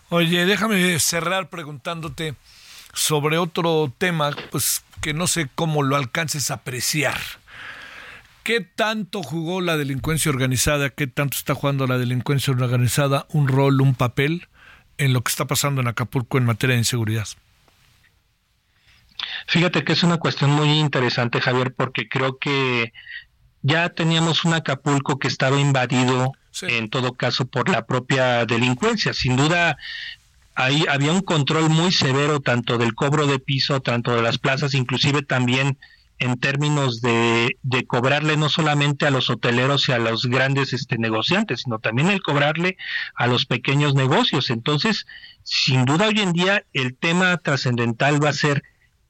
Oye, 0.10 0.45
déjame 0.45 0.99
cerrar 0.99 1.49
preguntándote 1.49 2.36
sobre 2.94 3.38
otro 3.38 3.91
tema, 3.98 4.32
pues 4.52 4.84
que 5.02 5.14
no 5.14 5.28
sé 5.28 5.49
cómo 5.53 5.84
lo 5.84 5.95
alcances 5.95 6.52
a 6.52 6.56
apreciar. 6.56 7.20
¿Qué 8.44 8.61
tanto 8.61 9.24
jugó 9.24 9.61
la 9.61 9.78
delincuencia 9.78 10.30
organizada? 10.30 10.90
¿Qué 10.90 11.07
tanto 11.07 11.38
está 11.38 11.56
jugando 11.56 11.88
la 11.88 11.98
delincuencia 11.98 12.53
organizada 12.53 13.26
un 13.30 13.48
rol, 13.48 13.82
un 13.82 13.95
papel 13.95 14.48
en 14.98 15.14
lo 15.14 15.22
que 15.22 15.30
está 15.30 15.45
pasando 15.45 15.82
en 15.82 15.88
Acapulco 15.88 16.38
en 16.38 16.45
materia 16.45 16.76
de 16.76 16.82
inseguridad? 16.82 17.28
Fíjate 19.48 19.84
que 19.84 19.94
es 19.94 20.03
una 20.03 20.18
cuestión 20.18 20.52
muy 20.52 20.70
interesante, 20.80 21.41
Javier, 21.41 21.74
porque 21.74 22.07
creo 22.07 22.38
que 22.38 22.94
ya 23.64 23.90
teníamos 23.90 24.45
un 24.45 24.53
Acapulco 24.53 25.18
que 25.18 25.27
estaba 25.27 25.60
invadido 25.60 26.34
en 26.61 26.90
todo 26.90 27.14
caso 27.14 27.45
por 27.45 27.69
la 27.69 27.85
propia 27.85 28.45
delincuencia. 28.45 29.14
Sin 29.14 29.35
duda, 29.35 29.77
ahí 30.53 30.85
había 30.90 31.11
un 31.11 31.22
control 31.22 31.69
muy 31.69 31.91
severo 31.91 32.40
tanto 32.41 32.77
del 32.77 32.94
cobro 32.94 33.26
de 33.26 33.40
piso, 33.40 33.81
tanto 33.81 34.15
de 34.15 34.22
las 34.22 34.38
plazas, 34.38 34.73
inclusive 34.73 35.23
también 35.23 35.77
en 36.19 36.40
términos 36.40 37.02
de, 37.02 37.57
de 37.64 37.85
cobrarle 37.85 38.38
no 38.38 38.49
solamente 38.49 39.06
a 39.06 39.10
los 39.10 39.30
hoteleros 39.30 39.90
y 39.90 39.94
a 39.94 39.98
los 39.98 40.26
grandes 40.27 40.72
este, 40.73 40.98
negociantes, 40.98 41.61
sino 41.61 41.80
también 41.80 42.10
el 42.10 42.22
cobrarle 42.22 42.77
a 43.15 43.27
los 43.27 43.45
pequeños 43.45 43.95
negocios. 43.95 44.49
Entonces, 44.49 45.07
sin 45.44 45.85
duda 45.85 46.07
hoy 46.07 46.19
en 46.19 46.34
día 46.34 46.65
el 46.73 46.95
tema 46.95 47.38
trascendental 47.38 48.23
va 48.23 48.30
a 48.30 48.34
ser 48.34 48.64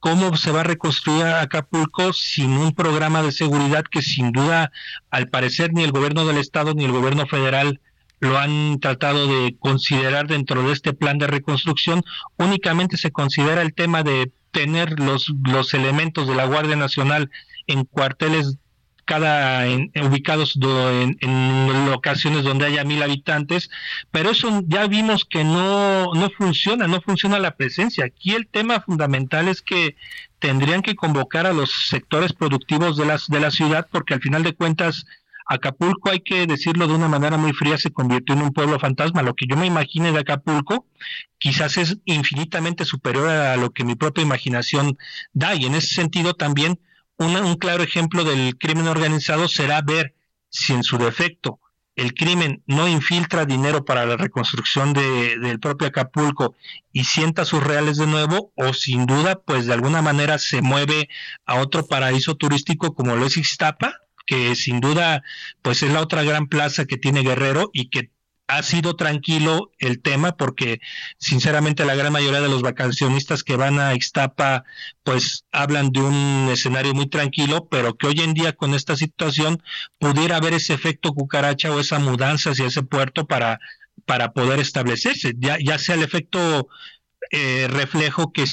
cómo 0.04 0.36
se 0.36 0.52
va 0.52 0.60
a 0.60 0.64
reconstruir 0.64 1.24
Acapulco 1.24 2.12
sin 2.12 2.50
un 2.50 2.74
programa 2.74 3.22
de 3.22 3.32
seguridad 3.32 3.84
que 3.90 4.02
sin 4.02 4.32
duda, 4.32 4.70
al 5.10 5.30
parecer, 5.30 5.72
ni 5.72 5.82
el 5.82 5.92
gobierno 5.92 6.26
del 6.26 6.36
estado 6.36 6.74
ni 6.74 6.84
el 6.84 6.92
gobierno 6.92 7.26
federal 7.26 7.80
lo 8.20 8.36
han 8.36 8.80
tratado 8.80 9.26
de 9.26 9.56
considerar 9.58 10.26
dentro 10.26 10.62
de 10.62 10.74
este 10.74 10.92
plan 10.92 11.16
de 11.16 11.26
reconstrucción. 11.26 12.02
Únicamente 12.36 12.98
se 12.98 13.12
considera 13.12 13.62
el 13.62 13.72
tema 13.72 14.02
de 14.02 14.30
tener 14.50 15.00
los, 15.00 15.32
los 15.42 15.72
elementos 15.72 16.28
de 16.28 16.34
la 16.34 16.44
Guardia 16.44 16.76
Nacional 16.76 17.30
en 17.66 17.86
cuarteles 17.86 18.58
cada 19.04 19.66
en, 19.66 19.90
ubicados 20.02 20.56
en, 20.56 21.18
en, 21.20 21.90
locaciones 21.90 22.44
donde 22.44 22.66
haya 22.66 22.84
mil 22.84 23.02
habitantes, 23.02 23.70
pero 24.10 24.30
eso 24.30 24.62
ya 24.66 24.86
vimos 24.86 25.24
que 25.24 25.44
no, 25.44 26.12
no 26.14 26.30
funciona, 26.30 26.86
no 26.86 27.00
funciona 27.00 27.38
la 27.38 27.56
presencia. 27.56 28.04
Aquí 28.04 28.34
el 28.34 28.46
tema 28.46 28.80
fundamental 28.80 29.48
es 29.48 29.62
que 29.62 29.96
tendrían 30.38 30.82
que 30.82 30.94
convocar 30.94 31.46
a 31.46 31.52
los 31.52 31.88
sectores 31.88 32.32
productivos 32.32 32.96
de, 32.96 33.06
las, 33.06 33.28
de 33.28 33.40
la 33.40 33.50
ciudad, 33.50 33.88
porque 33.90 34.14
al 34.14 34.20
final 34.20 34.42
de 34.42 34.54
cuentas, 34.54 35.06
Acapulco, 35.46 36.10
hay 36.10 36.20
que 36.20 36.46
decirlo 36.46 36.86
de 36.86 36.94
una 36.94 37.08
manera 37.08 37.36
muy 37.36 37.52
fría, 37.52 37.76
se 37.78 37.92
convirtió 37.92 38.34
en 38.34 38.42
un 38.42 38.52
pueblo 38.52 38.78
fantasma. 38.78 39.22
Lo 39.22 39.34
que 39.34 39.46
yo 39.46 39.56
me 39.56 39.66
imagine 39.66 40.12
de 40.12 40.20
Acapulco 40.20 40.86
quizás 41.38 41.76
es 41.76 41.98
infinitamente 42.06 42.84
superior 42.84 43.28
a 43.28 43.56
lo 43.56 43.70
que 43.70 43.84
mi 43.84 43.94
propia 43.94 44.22
imaginación 44.22 44.96
da, 45.32 45.54
y 45.54 45.66
en 45.66 45.74
ese 45.74 45.94
sentido 45.94 46.34
también 46.34 46.78
un 47.18 47.54
claro 47.56 47.82
ejemplo 47.82 48.24
del 48.24 48.56
crimen 48.58 48.88
organizado 48.88 49.48
será 49.48 49.80
ver 49.82 50.14
si 50.48 50.72
en 50.72 50.82
su 50.82 50.98
defecto 50.98 51.60
el 51.96 52.14
crimen 52.14 52.62
no 52.66 52.88
infiltra 52.88 53.44
dinero 53.44 53.84
para 53.84 54.04
la 54.04 54.16
reconstrucción 54.16 54.92
de, 54.92 55.38
del 55.38 55.60
propio 55.60 55.88
Acapulco 55.88 56.54
y 56.92 57.04
sienta 57.04 57.44
sus 57.44 57.62
reales 57.62 57.98
de 57.98 58.06
nuevo, 58.06 58.52
o 58.56 58.72
sin 58.72 59.06
duda, 59.06 59.40
pues 59.44 59.66
de 59.66 59.74
alguna 59.74 60.02
manera 60.02 60.38
se 60.38 60.60
mueve 60.60 61.08
a 61.46 61.56
otro 61.56 61.86
paraíso 61.86 62.34
turístico 62.34 62.94
como 62.94 63.14
lo 63.16 63.26
es 63.26 63.36
Ixtapa, 63.36 63.94
que 64.26 64.56
sin 64.56 64.80
duda, 64.80 65.22
pues 65.62 65.82
es 65.82 65.92
la 65.92 66.00
otra 66.00 66.22
gran 66.22 66.48
plaza 66.48 66.86
que 66.86 66.96
tiene 66.96 67.22
Guerrero 67.22 67.70
y 67.72 67.90
que 67.90 68.10
ha 68.46 68.62
sido 68.62 68.94
tranquilo 68.94 69.70
el 69.78 70.00
tema 70.02 70.36
porque 70.36 70.80
sinceramente 71.18 71.84
la 71.84 71.94
gran 71.94 72.12
mayoría 72.12 72.40
de 72.40 72.48
los 72.48 72.62
vacacionistas 72.62 73.42
que 73.42 73.56
van 73.56 73.80
a 73.80 73.94
Ixtapa 73.94 74.64
pues 75.02 75.44
hablan 75.50 75.90
de 75.90 76.00
un 76.00 76.48
escenario 76.50 76.94
muy 76.94 77.06
tranquilo, 77.06 77.66
pero 77.70 77.96
que 77.96 78.06
hoy 78.06 78.20
en 78.20 78.34
día 78.34 78.52
con 78.52 78.74
esta 78.74 78.96
situación 78.96 79.62
pudiera 79.98 80.36
haber 80.36 80.54
ese 80.54 80.74
efecto 80.74 81.12
cucaracha 81.12 81.72
o 81.72 81.80
esa 81.80 81.98
mudanza 81.98 82.50
hacia 82.50 82.66
ese 82.66 82.82
puerto 82.82 83.26
para, 83.26 83.60
para 84.04 84.32
poder 84.32 84.60
establecerse, 84.60 85.34
ya, 85.38 85.56
ya 85.58 85.78
sea 85.78 85.94
el 85.94 86.02
efecto 86.02 86.68
eh, 87.30 87.66
reflejo 87.70 88.32
que 88.32 88.44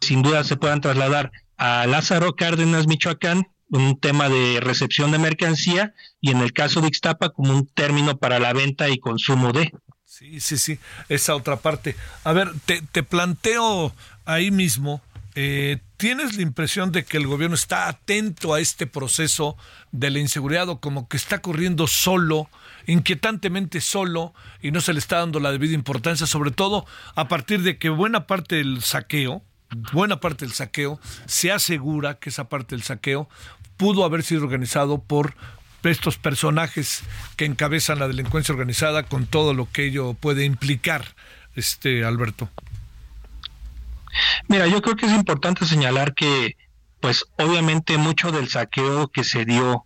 sin 0.00 0.22
duda 0.22 0.42
se 0.42 0.56
puedan 0.56 0.80
trasladar 0.80 1.30
a 1.56 1.86
Lázaro 1.86 2.34
Cárdenas, 2.34 2.88
Michoacán, 2.88 3.46
un 3.72 3.98
tema 3.98 4.28
de 4.28 4.60
recepción 4.60 5.10
de 5.10 5.18
mercancía 5.18 5.94
y 6.20 6.30
en 6.30 6.38
el 6.38 6.52
caso 6.52 6.80
de 6.80 6.88
Ixtapa 6.88 7.30
como 7.30 7.52
un 7.52 7.66
término 7.66 8.18
para 8.18 8.38
la 8.38 8.52
venta 8.52 8.88
y 8.88 8.98
consumo 8.98 9.52
de. 9.52 9.72
Sí, 10.04 10.40
sí, 10.40 10.58
sí, 10.58 10.78
esa 11.08 11.34
otra 11.34 11.56
parte. 11.56 11.96
A 12.22 12.32
ver, 12.32 12.52
te, 12.66 12.82
te 12.82 13.02
planteo 13.02 13.94
ahí 14.24 14.50
mismo, 14.50 15.02
eh, 15.34 15.78
¿tienes 15.96 16.36
la 16.36 16.42
impresión 16.42 16.92
de 16.92 17.04
que 17.04 17.16
el 17.16 17.26
gobierno 17.26 17.54
está 17.54 17.88
atento 17.88 18.52
a 18.52 18.60
este 18.60 18.86
proceso 18.86 19.56
de 19.90 20.10
la 20.10 20.18
inseguridad 20.18 20.68
o 20.68 20.80
como 20.80 21.08
que 21.08 21.16
está 21.16 21.40
corriendo 21.40 21.86
solo, 21.86 22.50
inquietantemente 22.86 23.80
solo 23.80 24.34
y 24.60 24.72
no 24.72 24.82
se 24.82 24.92
le 24.92 24.98
está 24.98 25.18
dando 25.18 25.40
la 25.40 25.50
debida 25.50 25.74
importancia, 25.74 26.26
sobre 26.26 26.50
todo 26.50 26.84
a 27.14 27.28
partir 27.28 27.62
de 27.62 27.78
que 27.78 27.88
buena 27.88 28.26
parte 28.26 28.56
del 28.56 28.82
saqueo, 28.82 29.42
buena 29.92 30.20
parte 30.20 30.44
del 30.44 30.52
saqueo, 30.52 31.00
se 31.24 31.50
asegura 31.50 32.18
que 32.18 32.28
esa 32.28 32.50
parte 32.50 32.74
del 32.74 32.82
saqueo 32.82 33.28
pudo 33.82 34.04
haber 34.04 34.22
sido 34.22 34.44
organizado 34.44 35.02
por 35.02 35.34
estos 35.82 36.16
personajes 36.16 37.02
que 37.34 37.46
encabezan 37.46 37.98
la 37.98 38.06
delincuencia 38.06 38.52
organizada 38.52 39.02
con 39.02 39.26
todo 39.26 39.54
lo 39.54 39.68
que 39.72 39.86
ello 39.86 40.14
puede 40.14 40.44
implicar, 40.44 41.04
este 41.56 42.04
Alberto. 42.04 42.48
Mira, 44.46 44.68
yo 44.68 44.80
creo 44.82 44.94
que 44.94 45.06
es 45.06 45.12
importante 45.12 45.66
señalar 45.66 46.14
que, 46.14 46.56
pues 47.00 47.24
obviamente 47.38 47.98
mucho 47.98 48.30
del 48.30 48.48
saqueo 48.48 49.08
que 49.08 49.24
se 49.24 49.44
dio 49.44 49.84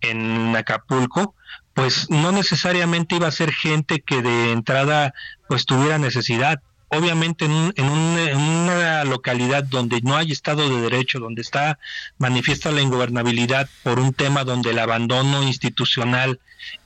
en 0.00 0.54
Acapulco, 0.54 1.34
pues 1.74 2.10
no 2.10 2.30
necesariamente 2.30 3.16
iba 3.16 3.26
a 3.26 3.32
ser 3.32 3.52
gente 3.52 4.02
que 4.02 4.22
de 4.22 4.52
entrada 4.52 5.14
pues 5.48 5.66
tuviera 5.66 5.98
necesidad 5.98 6.62
obviamente 6.92 7.46
en, 7.46 7.72
en, 7.76 8.36
una 8.36 9.04
localidad 9.04 9.64
donde 9.64 10.00
no 10.02 10.16
hay 10.16 10.30
Estado 10.30 10.68
de 10.68 10.82
Derecho, 10.82 11.18
donde 11.18 11.42
está 11.42 11.78
manifiesta 12.18 12.70
la 12.70 12.82
ingobernabilidad 12.82 13.68
por 13.82 13.98
un 13.98 14.12
tema 14.12 14.44
donde 14.44 14.70
el 14.70 14.78
abandono 14.78 15.42
institucional 15.42 16.38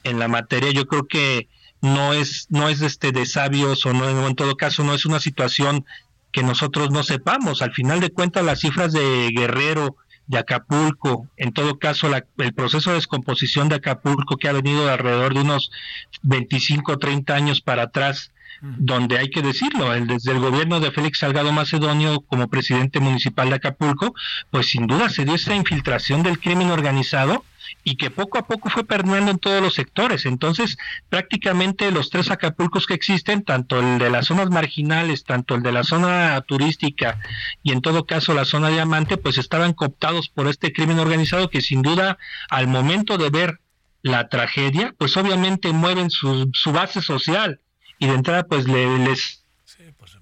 en 0.04 0.18
la 0.18 0.28
materia, 0.28 0.70
yo 0.70 0.86
creo 0.86 1.06
que 1.06 1.48
no 1.80 2.14
es, 2.14 2.46
no 2.50 2.68
es 2.68 2.80
este 2.80 3.12
de 3.12 3.26
sabios 3.26 3.84
o 3.84 3.92
no, 3.92 4.26
en 4.26 4.34
todo 4.34 4.56
caso 4.56 4.84
no 4.84 4.94
es 4.94 5.06
una 5.06 5.20
situación 5.20 5.84
que 6.32 6.42
nosotros 6.42 6.90
no 6.90 7.02
sepamos. 7.02 7.62
Al 7.62 7.72
final 7.72 8.00
de 8.00 8.10
cuentas, 8.10 8.44
las 8.44 8.60
cifras 8.60 8.92
de 8.92 9.30
Guerrero, 9.34 9.96
de 10.26 10.38
Acapulco, 10.38 11.28
en 11.36 11.52
todo 11.52 11.78
caso 11.78 12.10
el 12.38 12.54
proceso 12.54 12.90
de 12.90 12.96
descomposición 12.96 13.68
de 13.68 13.76
Acapulco 13.76 14.36
que 14.36 14.48
ha 14.48 14.52
venido 14.52 14.84
de 14.84 14.92
alrededor 14.92 15.34
de 15.34 15.40
unos 15.40 15.70
25 16.22 16.92
o 16.92 16.98
30 16.98 17.34
años 17.34 17.60
para 17.60 17.84
atrás, 17.84 18.32
donde 18.60 19.18
hay 19.18 19.30
que 19.30 19.42
decirlo, 19.42 19.92
el, 19.94 20.06
desde 20.06 20.32
el 20.32 20.40
gobierno 20.40 20.80
de 20.80 20.90
Félix 20.90 21.18
Salgado 21.18 21.52
Macedonio 21.52 22.20
como 22.20 22.48
presidente 22.48 23.00
municipal 23.00 23.50
de 23.50 23.56
Acapulco, 23.56 24.14
pues 24.50 24.70
sin 24.70 24.86
duda 24.86 25.08
se 25.08 25.24
dio 25.24 25.34
esta 25.34 25.54
infiltración 25.54 26.22
del 26.22 26.38
crimen 26.38 26.70
organizado 26.70 27.44
y 27.84 27.96
que 27.96 28.10
poco 28.10 28.38
a 28.38 28.46
poco 28.46 28.70
fue 28.70 28.84
permeando 28.84 29.30
en 29.30 29.38
todos 29.38 29.62
los 29.62 29.74
sectores. 29.74 30.26
Entonces, 30.26 30.76
prácticamente 31.08 31.90
los 31.90 32.10
tres 32.10 32.30
Acapulcos 32.30 32.86
que 32.86 32.94
existen, 32.94 33.42
tanto 33.44 33.80
el 33.80 33.98
de 33.98 34.10
las 34.10 34.26
zonas 34.26 34.50
marginales, 34.50 35.24
tanto 35.24 35.54
el 35.54 35.62
de 35.62 35.72
la 35.72 35.84
zona 35.84 36.40
turística 36.42 37.20
y 37.62 37.72
en 37.72 37.82
todo 37.82 38.06
caso 38.06 38.34
la 38.34 38.44
zona 38.44 38.68
diamante, 38.68 39.16
pues 39.16 39.38
estaban 39.38 39.72
cooptados 39.72 40.28
por 40.28 40.48
este 40.48 40.72
crimen 40.72 40.98
organizado 40.98 41.50
que 41.50 41.60
sin 41.60 41.82
duda 41.82 42.18
al 42.48 42.66
momento 42.66 43.18
de 43.18 43.30
ver 43.30 43.60
la 44.02 44.28
tragedia, 44.28 44.94
pues 44.98 45.16
obviamente 45.16 45.72
mueven 45.72 46.10
su, 46.10 46.50
su 46.52 46.72
base 46.72 47.02
social 47.02 47.60
y 47.98 48.06
de 48.06 48.14
entrada 48.14 48.44
pues 48.44 48.66
le, 48.66 48.98
les 48.98 49.44
pues, 49.96 50.18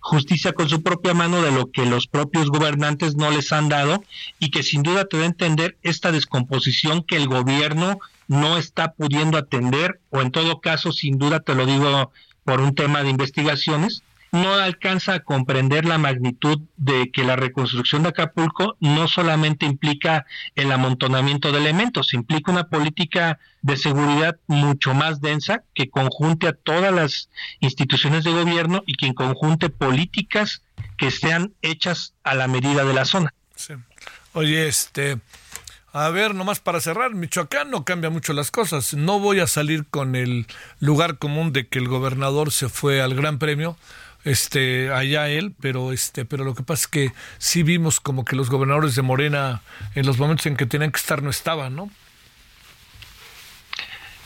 justicia 0.00 0.52
con 0.52 0.68
su 0.68 0.82
propia 0.82 1.14
mano 1.14 1.42
de 1.42 1.52
lo 1.52 1.70
que 1.70 1.86
los 1.86 2.06
propios 2.06 2.48
gobernantes 2.48 3.14
no 3.14 3.30
les 3.30 3.52
han 3.52 3.68
dado 3.68 4.02
y 4.38 4.50
que 4.50 4.62
sin 4.62 4.82
duda 4.82 5.04
te 5.04 5.16
da 5.16 5.22
a 5.22 5.26
entender 5.26 5.78
esta 5.82 6.10
descomposición 6.10 7.04
que 7.04 7.16
el 7.16 7.28
gobierno 7.28 8.00
no 8.26 8.58
está 8.58 8.92
pudiendo 8.92 9.38
atender 9.38 10.00
o 10.10 10.20
en 10.20 10.32
todo 10.32 10.60
caso 10.60 10.90
sin 10.92 11.18
duda 11.18 11.40
te 11.40 11.54
lo 11.54 11.66
digo 11.66 12.10
por 12.44 12.60
un 12.60 12.74
tema 12.74 13.02
de 13.02 13.10
investigaciones 13.10 14.02
no 14.32 14.54
alcanza 14.54 15.14
a 15.14 15.20
comprender 15.20 15.84
la 15.84 15.98
magnitud 15.98 16.58
de 16.78 17.10
que 17.12 17.22
la 17.22 17.36
reconstrucción 17.36 18.02
de 18.02 18.08
Acapulco 18.08 18.76
no 18.80 19.06
solamente 19.06 19.66
implica 19.66 20.24
el 20.54 20.72
amontonamiento 20.72 21.52
de 21.52 21.58
elementos, 21.58 22.14
implica 22.14 22.50
una 22.50 22.68
política 22.68 23.38
de 23.60 23.76
seguridad 23.76 24.38
mucho 24.46 24.94
más 24.94 25.20
densa 25.20 25.62
que 25.74 25.90
conjunte 25.90 26.48
a 26.48 26.54
todas 26.54 26.92
las 26.92 27.28
instituciones 27.60 28.24
de 28.24 28.32
gobierno 28.32 28.82
y 28.86 28.94
que 28.94 29.14
conjunte 29.14 29.68
políticas 29.68 30.62
que 30.96 31.10
sean 31.10 31.52
hechas 31.60 32.14
a 32.24 32.34
la 32.34 32.48
medida 32.48 32.84
de 32.84 32.94
la 32.94 33.04
zona. 33.04 33.34
Oye, 34.32 34.66
este, 34.66 35.18
a 35.92 36.08
ver, 36.08 36.34
nomás 36.34 36.58
para 36.58 36.80
cerrar, 36.80 37.14
Michoacán 37.14 37.70
no 37.70 37.84
cambia 37.84 38.08
mucho 38.08 38.32
las 38.32 38.50
cosas. 38.50 38.94
No 38.94 39.18
voy 39.20 39.40
a 39.40 39.46
salir 39.46 39.84
con 39.84 40.16
el 40.16 40.46
lugar 40.80 41.18
común 41.18 41.52
de 41.52 41.68
que 41.68 41.78
el 41.78 41.88
gobernador 41.88 42.50
se 42.50 42.70
fue 42.70 43.02
al 43.02 43.14
Gran 43.14 43.38
Premio 43.38 43.76
este 44.24 44.92
allá 44.92 45.28
él, 45.28 45.54
pero 45.60 45.92
este, 45.92 46.24
pero 46.24 46.44
lo 46.44 46.54
que 46.54 46.62
pasa 46.62 46.82
es 46.82 46.88
que 46.88 47.12
sí 47.38 47.62
vimos 47.62 48.00
como 48.00 48.24
que 48.24 48.36
los 48.36 48.50
gobernadores 48.50 48.94
de 48.94 49.02
Morena 49.02 49.62
en 49.94 50.06
los 50.06 50.18
momentos 50.18 50.46
en 50.46 50.56
que 50.56 50.66
tenían 50.66 50.92
que 50.92 50.98
estar 50.98 51.22
no 51.22 51.30
estaban, 51.30 51.74
¿no? 51.74 51.90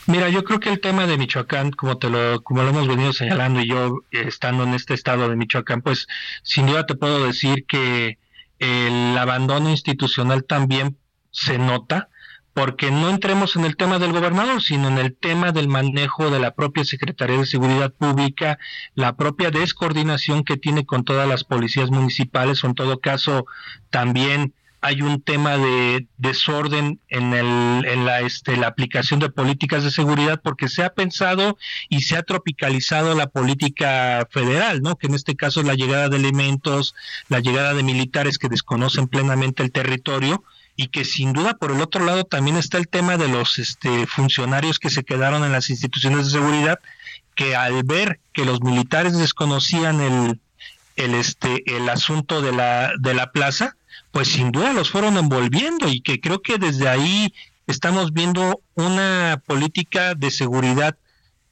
Mira, 0.07 0.29
yo 0.29 0.45
creo 0.45 0.61
que 0.61 0.69
el 0.69 0.79
tema 0.79 1.05
de 1.05 1.17
Michoacán, 1.17 1.71
como 1.71 1.97
te 1.97 2.09
lo, 2.09 2.41
como 2.41 2.63
lo 2.63 2.69
hemos 2.69 2.87
venido 2.87 3.11
señalando 3.11 3.59
y 3.59 3.67
yo 3.67 4.03
eh, 4.11 4.23
estando 4.27 4.63
en 4.63 4.73
este 4.73 4.93
estado 4.93 5.27
de 5.27 5.35
Michoacán, 5.35 5.81
pues 5.81 6.07
sin 6.43 6.65
duda 6.65 6.85
te 6.85 6.95
puedo 6.95 7.25
decir 7.25 7.65
que 7.67 8.17
el 8.59 9.17
abandono 9.17 9.69
institucional 9.69 10.45
también 10.45 10.97
se 11.31 11.57
nota 11.57 12.09
porque 12.57 12.89
no 12.89 13.11
entremos 13.11 13.55
en 13.55 13.65
el 13.65 13.77
tema 13.77 13.99
del 13.99 14.13
gobernador, 14.13 14.63
sino 14.63 14.87
en 14.87 14.97
el 14.97 15.15
tema 15.15 15.51
del 15.51 15.67
manejo 15.67 16.31
de 16.31 16.39
la 16.39 16.55
propia 16.55 16.85
Secretaría 16.85 17.37
de 17.37 17.45
Seguridad 17.45 17.93
Pública, 17.93 18.57
la 18.95 19.15
propia 19.15 19.51
descoordinación 19.51 20.43
que 20.43 20.57
tiene 20.57 20.83
con 20.83 21.03
todas 21.03 21.29
las 21.29 21.43
policías 21.43 21.91
municipales, 21.91 22.63
o 22.63 22.67
en 22.67 22.73
todo 22.73 22.99
caso 22.99 23.45
también 23.91 24.55
hay 24.81 25.03
un 25.03 25.21
tema 25.21 25.59
de 25.59 26.07
desorden 26.17 26.99
en, 27.09 27.35
el, 27.35 27.85
en 27.85 28.05
la, 28.05 28.21
este, 28.21 28.57
la 28.57 28.69
aplicación 28.69 29.19
de 29.19 29.29
políticas 29.29 29.83
de 29.83 29.91
seguridad 29.91 30.41
porque 30.43 30.67
se 30.67 30.83
ha 30.83 30.95
pensado 30.95 31.59
y 31.89 32.01
se 32.01 32.17
ha 32.17 32.23
tropicalizado 32.23 33.13
la 33.13 33.27
política 33.27 34.27
federal, 34.31 34.81
¿no? 34.81 34.95
Que 34.95 35.05
en 35.05 35.13
este 35.13 35.35
caso 35.35 35.59
es 35.59 35.67
la 35.67 35.75
llegada 35.75 36.09
de 36.09 36.17
elementos, 36.17 36.95
la 37.29 37.39
llegada 37.39 37.75
de 37.75 37.83
militares 37.83 38.39
que 38.39 38.49
desconocen 38.49 39.07
plenamente 39.07 39.61
el 39.61 39.71
territorio 39.71 40.43
y 40.77 40.87
que 40.87 41.03
sin 41.03 41.33
duda 41.33 41.55
por 41.55 41.71
el 41.71 41.81
otro 41.81 42.05
lado 42.05 42.23
también 42.23 42.55
está 42.55 42.77
el 42.77 42.87
tema 42.87 43.17
de 43.17 43.27
los 43.27 43.57
este, 43.57 44.07
funcionarios 44.07 44.79
que 44.79 44.89
se 44.89 45.03
quedaron 45.03 45.43
en 45.43 45.51
las 45.51 45.69
instituciones 45.69 46.25
de 46.25 46.31
seguridad 46.31 46.79
que 47.35 47.55
al 47.55 47.83
ver 47.83 48.21
que 48.31 48.45
los 48.45 48.61
militares 48.61 49.17
desconocían 49.17 49.99
el, 49.99 50.39
el 50.95 51.15
este 51.15 51.75
el 51.75 51.89
asunto 51.89 52.41
de 52.41 52.51
la 52.53 52.91
de 52.99 53.13
la 53.13 53.31
plaza 53.31 53.75
pues 54.11 54.29
sin 54.29 54.51
duda 54.51 54.71
los 54.71 54.91
fueron 54.91 55.17
envolviendo 55.17 55.89
y 55.89 56.01
que 56.01 56.21
creo 56.21 56.41
que 56.41 56.57
desde 56.57 56.87
ahí 56.87 57.33
estamos 57.65 58.13
viendo 58.13 58.61
una 58.75 59.41
política 59.45 60.15
de 60.15 60.31
seguridad 60.31 60.95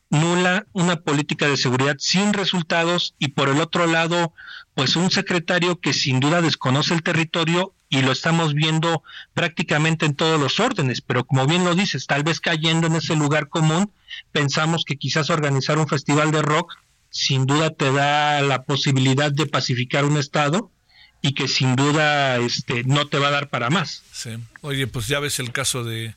nula, 0.10 0.66
una 0.72 0.98
política 0.98 1.48
de 1.48 1.58
seguridad 1.58 1.98
sin 2.00 2.34
resultados 2.34 3.16
y 3.20 3.30
por 3.30 3.50
el 3.50 3.60
otro 3.60 3.86
lado, 3.86 4.34
pues 4.74 4.96
un 4.96 5.12
secretario 5.12 5.80
que 5.80 5.94
sin 5.94 6.20
duda 6.20 6.42
desconoce 6.42 6.94
el 6.94 7.04
territorio 7.04 7.74
y 7.90 8.02
lo 8.02 8.12
estamos 8.12 8.54
viendo 8.54 9.04
prácticamente 9.34 10.06
en 10.06 10.16
todos 10.16 10.40
los 10.40 10.60
órdenes, 10.60 11.02
pero 11.02 11.26
como 11.26 11.46
bien 11.46 11.64
lo 11.64 11.76
dices, 11.76 12.08
tal 12.08 12.24
vez 12.24 12.40
cayendo 12.40 12.88
en 12.88 12.96
ese 12.96 13.16
lugar 13.16 13.50
común, 13.50 13.92
pensamos 14.32 14.86
que 14.86 14.98
quizás 14.98 15.30
organizar 15.30 15.78
un 15.78 15.88
festival 15.88 16.32
de 16.32 16.42
rock 16.42 16.74
sin 17.10 17.46
duda 17.46 17.70
te 17.70 17.92
da 17.92 18.42
la 18.42 18.64
posibilidad 18.64 19.32
de 19.32 19.46
pacificar 19.46 20.04
un 20.04 20.18
estado 20.18 20.72
y 21.22 21.34
que 21.34 21.48
sin 21.48 21.76
duda 21.76 22.38
este 22.38 22.84
no 22.84 23.08
te 23.08 23.18
va 23.18 23.30
a 23.30 23.32
dar 23.32 23.50
para 23.50 23.70
más. 23.70 24.04
Sí. 24.12 24.32
Oye, 24.62 24.86
pues 24.86 25.08
ya 25.08 25.20
ves 25.20 25.40
el 25.40 25.52
caso 25.52 25.84
de 25.84 26.14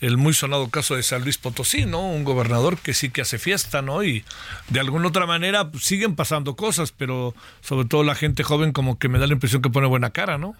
el 0.00 0.16
muy 0.16 0.34
sonado 0.34 0.68
caso 0.68 0.94
de 0.96 1.02
San 1.02 1.22
Luis 1.22 1.38
Potosí, 1.38 1.86
¿no? 1.86 2.06
Un 2.06 2.24
gobernador 2.24 2.78
que 2.78 2.94
sí 2.94 3.08
que 3.08 3.22
hace 3.22 3.38
fiesta, 3.38 3.82
¿no? 3.82 4.04
Y 4.04 4.24
de 4.68 4.80
alguna 4.80 5.08
otra 5.08 5.26
manera 5.26 5.70
pues, 5.70 5.84
siguen 5.84 6.14
pasando 6.14 6.56
cosas, 6.56 6.92
pero 6.92 7.34
sobre 7.62 7.88
todo 7.88 8.04
la 8.04 8.14
gente 8.14 8.44
joven 8.44 8.72
como 8.72 8.98
que 8.98 9.08
me 9.08 9.18
da 9.18 9.26
la 9.26 9.32
impresión 9.32 9.62
que 9.62 9.70
pone 9.70 9.86
buena 9.86 10.10
cara, 10.10 10.38
¿no? 10.38 10.54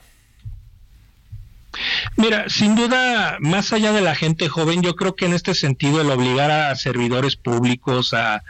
Mira, 2.17 2.49
sin 2.49 2.75
duda, 2.75 3.39
más 3.41 3.73
allá 3.73 3.93
de 3.93 4.01
la 4.01 4.15
gente 4.15 4.49
joven, 4.49 4.83
yo 4.83 4.95
creo 4.97 5.15
que 5.15 5.27
en 5.27 5.35
este 5.35 5.55
sentido 5.55 6.01
el 6.01 6.11
obligar 6.11 6.51
a 6.51 6.75
servidores 6.77 7.37
públicos, 7.37 8.15
a, 8.15 8.43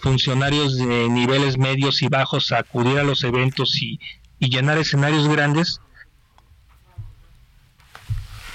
funcionarios 0.00 0.78
de 0.78 1.08
niveles 1.08 1.58
medios 1.58 2.02
y 2.02 2.08
bajos 2.08 2.52
a 2.52 2.58
acudir 2.58 2.98
a 2.98 3.04
los 3.04 3.24
eventos 3.24 3.82
y, 3.82 3.98
llenar 4.38 4.78
escenarios 4.78 5.26
grandes, 5.28 5.80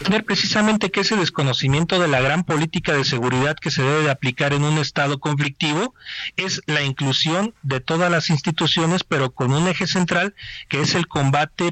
tener 0.03 0.23
precisamente 0.23 0.89
que 0.89 1.01
ese 1.01 1.17
desconocimiento 1.17 1.99
de 1.99 2.07
la 2.07 2.21
gran 2.21 2.43
política 2.43 2.93
de 2.93 3.03
seguridad 3.03 3.57
que 3.57 3.71
se 3.71 3.83
debe 3.83 4.03
de 4.03 4.11
aplicar 4.11 4.53
en 4.53 4.63
un 4.63 4.77
estado 4.77 5.19
conflictivo 5.19 5.93
es 6.37 6.61
la 6.65 6.81
inclusión 6.81 7.53
de 7.61 7.81
todas 7.81 8.09
las 8.09 8.29
instituciones, 8.29 9.03
pero 9.03 9.31
con 9.31 9.51
un 9.53 9.67
eje 9.67 9.85
central 9.85 10.33
que 10.69 10.81
es 10.81 10.95
el 10.95 11.07
combate 11.07 11.71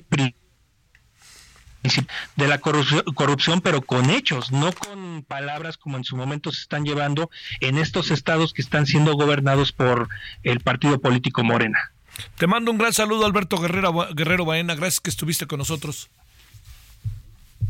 de 2.35 2.47
la 2.47 2.59
corrupción, 2.59 3.61
pero 3.61 3.81
con 3.81 4.09
hechos, 4.09 4.51
no 4.51 4.71
con 4.73 5.23
palabras 5.23 5.77
como 5.77 5.97
en 5.97 6.03
su 6.03 6.17
momento 6.17 6.51
se 6.51 6.61
están 6.61 6.83
llevando 6.83 7.29
en 7.61 7.77
estos 7.77 8.11
estados 8.11 8.53
que 8.53 8.61
están 8.61 8.85
siendo 8.85 9.13
gobernados 9.13 9.71
por 9.71 10.09
el 10.43 10.59
partido 10.59 10.99
político 10.99 11.43
Morena. 11.43 11.91
Te 12.37 12.47
mando 12.47 12.71
un 12.71 12.77
gran 12.77 12.93
saludo, 12.93 13.25
Alberto 13.25 13.57
Guerrero, 13.57 13.93
Guerrero 14.13 14.45
Baena. 14.45 14.75
Gracias 14.75 14.99
que 14.99 15.09
estuviste 15.09 15.47
con 15.47 15.59
nosotros. 15.59 16.09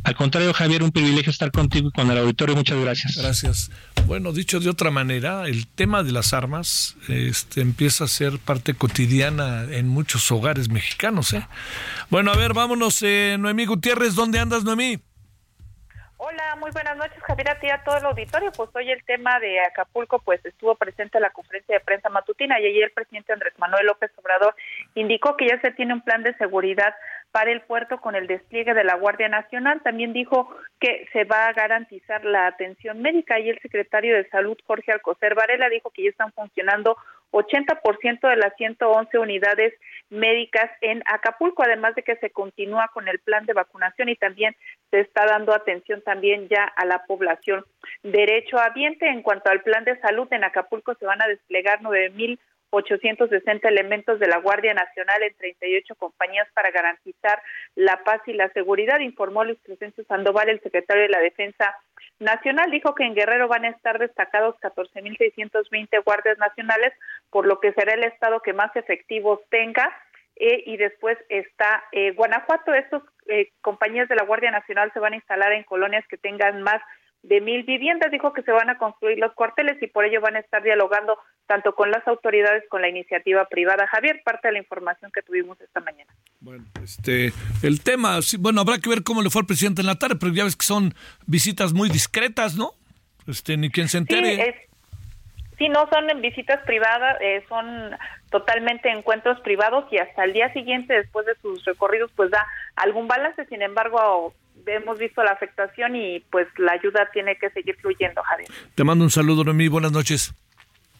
Al 0.03 0.15
contrario, 0.15 0.53
Javier, 0.53 0.81
un 0.81 0.91
privilegio 0.91 1.29
estar 1.29 1.51
contigo 1.51 1.89
y 1.89 1.91
con 1.91 2.09
el 2.09 2.17
auditorio. 2.17 2.55
Muchas 2.55 2.79
gracias. 2.79 3.17
Gracias. 3.17 3.71
Bueno, 4.05 4.31
dicho 4.31 4.59
de 4.59 4.69
otra 4.69 4.91
manera, 4.91 5.45
el 5.45 5.67
tema 5.67 6.03
de 6.03 6.11
las 6.11 6.33
armas 6.33 6.95
este, 7.09 7.61
empieza 7.61 8.05
a 8.05 8.07
ser 8.07 8.39
parte 8.39 8.73
cotidiana 8.73 9.65
en 9.69 9.87
muchos 9.87 10.31
hogares 10.31 10.69
mexicanos. 10.69 11.33
¿eh? 11.33 11.45
Bueno, 12.09 12.31
a 12.31 12.37
ver, 12.37 12.53
vámonos, 12.53 13.01
eh, 13.03 13.35
Noemí 13.39 13.65
Gutiérrez. 13.65 14.15
¿Dónde 14.15 14.39
andas, 14.39 14.63
Noemí? 14.63 14.99
Hola, 16.21 16.57
muy 16.57 16.69
buenas 16.71 16.97
noches, 16.97 17.17
Javier, 17.23 17.49
a 17.49 17.59
ti 17.61 17.69
a 17.69 17.81
todo 17.81 17.95
el 17.95 18.05
auditorio. 18.05 18.51
Pues 18.51 18.69
hoy 18.73 18.91
el 18.91 19.01
tema 19.05 19.39
de 19.39 19.61
Acapulco, 19.61 20.19
pues 20.19 20.43
estuvo 20.45 20.75
presente 20.75 21.17
en 21.17 21.21
la 21.21 21.29
conferencia 21.29 21.75
de 21.75 21.79
prensa 21.79 22.09
matutina 22.09 22.59
y 22.59 22.65
ayer 22.65 22.83
el 22.83 22.91
presidente 22.91 23.31
Andrés 23.31 23.53
Manuel 23.57 23.85
López 23.85 24.11
Obrador 24.17 24.53
indicó 24.95 25.37
que 25.37 25.47
ya 25.47 25.61
se 25.61 25.71
tiene 25.71 25.93
un 25.93 26.01
plan 26.01 26.21
de 26.23 26.35
seguridad 26.35 26.93
para 27.31 27.51
el 27.51 27.61
puerto 27.61 27.99
con 27.99 28.15
el 28.15 28.27
despliegue 28.27 28.73
de 28.73 28.83
la 28.83 28.95
Guardia 28.95 29.29
Nacional. 29.29 29.81
También 29.83 30.13
dijo 30.13 30.49
que 30.79 31.07
se 31.13 31.25
va 31.25 31.47
a 31.47 31.53
garantizar 31.53 32.25
la 32.25 32.47
atención 32.47 33.01
médica 33.01 33.39
y 33.39 33.49
el 33.49 33.59
secretario 33.59 34.15
de 34.15 34.27
Salud, 34.29 34.57
Jorge 34.65 34.91
Alcocer 34.91 35.35
Varela, 35.35 35.69
dijo 35.69 35.91
que 35.91 36.03
ya 36.03 36.09
están 36.09 36.31
funcionando 36.33 36.97
80% 37.31 38.27
de 38.27 38.35
las 38.37 38.55
111 38.55 39.17
unidades 39.19 39.73
médicas 40.09 40.71
en 40.81 41.03
Acapulco, 41.05 41.63
además 41.63 41.93
de 41.93 42.01
que 42.01 42.15
se 42.15 42.31
continúa 42.31 42.89
con 42.93 43.07
el 43.07 43.19
plan 43.19 43.45
de 43.45 43.53
vacunación 43.53 44.09
y 44.09 44.15
también 44.15 44.55
se 44.89 45.01
está 45.01 45.25
dando 45.25 45.53
atención 45.53 46.01
también 46.01 46.47
ya 46.49 46.63
a 46.63 46.85
la 46.85 47.05
población 47.05 47.63
derecho 48.03 48.29
derechohabiente. 48.29 49.07
En 49.07 49.21
cuanto 49.21 49.49
al 49.49 49.61
plan 49.61 49.83
de 49.83 49.99
salud 49.99 50.27
en 50.31 50.43
Acapulco 50.43 50.95
se 50.95 51.05
van 51.05 51.21
a 51.21 51.27
desplegar 51.27 51.81
9.860 52.71 53.67
elementos 53.67 54.19
de 54.19 54.27
la 54.27 54.39
Guardia 54.39 54.73
Nacional 54.73 55.23
en 55.23 55.33
38 55.35 55.95
compañías 55.95 56.47
para 56.53 56.71
garantizar 56.71 57.41
la 57.75 58.03
paz 58.03 58.21
y 58.27 58.33
la 58.33 58.49
seguridad, 58.49 58.99
informó 58.99 59.43
Luis 59.43 59.59
Crescencio 59.63 60.03
Sandoval, 60.05 60.49
el 60.49 60.61
secretario 60.61 61.03
de 61.03 61.09
la 61.09 61.19
Defensa 61.19 61.75
Nacional. 62.19 62.71
Dijo 62.71 62.95
que 62.95 63.05
en 63.05 63.15
Guerrero 63.15 63.47
van 63.47 63.65
a 63.65 63.69
estar 63.69 63.99
destacados 63.99 64.55
14.620 64.61 66.03
guardias 66.03 66.37
nacionales, 66.37 66.93
por 67.29 67.47
lo 67.47 67.59
que 67.59 67.73
será 67.73 67.93
el 67.93 68.03
estado 68.03 68.41
que 68.41 68.53
más 68.53 68.75
efectivos 68.75 69.39
tenga. 69.49 69.91
Eh, 70.41 70.63
y 70.67 70.77
después 70.77 71.17
está 71.27 71.83
eh, 71.91 72.11
Guanajuato. 72.11 72.73
Estos 72.73 73.03
eh, 73.27 73.51
compañías 73.61 74.07
de 74.07 74.15
la 74.15 74.23
Guardia 74.23 74.51
Nacional 74.51 74.89
se 74.93 74.99
van 74.99 75.11
a 75.11 75.17
instalar 75.17 75.51
en 75.51 75.63
colonias 75.63 76.07
que 76.07 76.17
tengan 76.17 76.61
más 76.61 76.81
de 77.23 77.41
mil 77.41 77.63
viviendas. 77.63 78.11
Dijo 78.11 78.33
que 78.33 78.43
se 78.43 78.51
van 78.51 78.69
a 78.69 78.77
construir 78.77 79.17
los 79.19 79.33
cuarteles 79.33 79.81
y 79.81 79.87
por 79.87 80.05
ello 80.05 80.21
van 80.21 80.35
a 80.35 80.39
estar 80.39 80.63
dialogando 80.63 81.17
tanto 81.47 81.73
con 81.73 81.91
las 81.91 82.07
autoridades 82.07 82.63
con 82.69 82.81
la 82.81 82.89
iniciativa 82.89 83.45
privada. 83.45 83.87
Javier, 83.87 84.21
parte 84.23 84.47
de 84.47 84.53
la 84.53 84.59
información 84.59 85.11
que 85.11 85.21
tuvimos 85.21 85.59
esta 85.61 85.79
mañana. 85.79 86.13
Bueno, 86.39 86.65
este, 86.83 87.31
el 87.63 87.81
tema, 87.81 88.19
bueno, 88.39 88.61
habrá 88.61 88.77
que 88.77 88.89
ver 88.89 89.03
cómo 89.03 89.21
le 89.21 89.29
fue 89.29 89.41
al 89.41 89.47
presidente 89.47 89.81
en 89.81 89.87
la 89.87 89.95
tarde, 89.95 90.15
pero 90.19 90.33
ya 90.33 90.43
ves 90.43 90.55
que 90.55 90.65
son 90.65 90.93
visitas 91.25 91.73
muy 91.73 91.89
discretas, 91.89 92.55
¿no? 92.55 92.73
Este, 93.27 93.57
ni 93.57 93.69
quien 93.69 93.87
se 93.87 93.97
entere. 93.97 94.69
Sí, 95.57 95.67
no 95.67 95.89
son 95.89 96.21
visitas 96.21 96.63
privadas, 96.65 97.17
eh, 97.19 97.43
son 97.49 97.91
totalmente 98.29 98.89
encuentros 98.89 99.41
privados 99.41 99.91
y 99.91 99.97
hasta 99.97 100.23
el 100.23 100.31
día 100.31 100.53
siguiente, 100.53 100.93
después 100.93 101.25
de 101.25 101.35
sus 101.41 101.65
recorridos, 101.65 102.11
pues 102.15 102.31
da 102.31 102.47
algún 102.77 103.07
balance. 103.09 103.45
Sin 103.47 103.61
embargo, 103.61 104.33
hemos 104.75 104.97
visto 104.97 105.23
la 105.23 105.31
afectación 105.31 105.95
y 105.95 106.19
pues 106.31 106.47
la 106.57 106.73
ayuda 106.73 107.09
tiene 107.11 107.37
que 107.37 107.49
seguir 107.51 107.75
fluyendo, 107.77 108.21
Javier. 108.23 108.49
Te 108.75 108.83
mando 108.83 109.03
un 109.03 109.11
saludo, 109.11 109.43
Noemí. 109.43 109.67
Buenas 109.67 109.91
noches. 109.91 110.33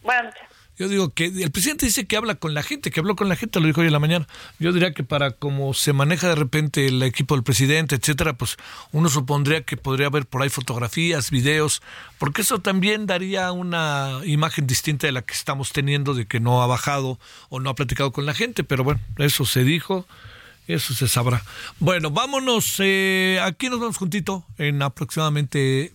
Buenas 0.02 0.24
noches. 0.24 0.50
Yo 0.80 0.88
digo 0.88 1.12
que 1.12 1.26
el 1.26 1.50
presidente 1.50 1.84
dice 1.84 2.06
que 2.06 2.16
habla 2.16 2.36
con 2.36 2.54
la 2.54 2.62
gente, 2.62 2.90
que 2.90 3.00
habló 3.00 3.14
con 3.14 3.28
la 3.28 3.36
gente, 3.36 3.60
lo 3.60 3.66
dijo 3.66 3.82
hoy 3.82 3.88
en 3.88 3.92
la 3.92 3.98
mañana. 3.98 4.26
Yo 4.58 4.72
diría 4.72 4.94
que 4.94 5.04
para 5.04 5.32
cómo 5.32 5.74
se 5.74 5.92
maneja 5.92 6.28
de 6.30 6.36
repente 6.36 6.86
el 6.86 7.02
equipo 7.02 7.34
del 7.34 7.44
presidente, 7.44 7.96
etcétera, 7.96 8.32
pues 8.32 8.56
uno 8.90 9.10
supondría 9.10 9.60
que 9.60 9.76
podría 9.76 10.06
haber 10.06 10.24
por 10.24 10.40
ahí 10.40 10.48
fotografías, 10.48 11.30
videos, 11.30 11.82
porque 12.16 12.40
eso 12.40 12.60
también 12.60 13.04
daría 13.04 13.52
una 13.52 14.20
imagen 14.24 14.66
distinta 14.66 15.06
de 15.06 15.12
la 15.12 15.20
que 15.20 15.34
estamos 15.34 15.70
teniendo 15.72 16.14
de 16.14 16.24
que 16.24 16.40
no 16.40 16.62
ha 16.62 16.66
bajado 16.66 17.18
o 17.50 17.60
no 17.60 17.68
ha 17.68 17.74
platicado 17.74 18.10
con 18.10 18.24
la 18.24 18.32
gente, 18.32 18.64
pero 18.64 18.82
bueno, 18.82 19.00
eso 19.18 19.44
se 19.44 19.64
dijo. 19.64 20.06
Eso 20.70 20.94
se 20.94 21.08
sabrá. 21.08 21.42
Bueno, 21.80 22.10
vámonos. 22.10 22.76
Eh, 22.78 23.40
aquí 23.42 23.68
nos 23.68 23.80
vamos 23.80 23.96
juntito 23.96 24.44
en 24.56 24.82
aproximadamente 24.82 25.92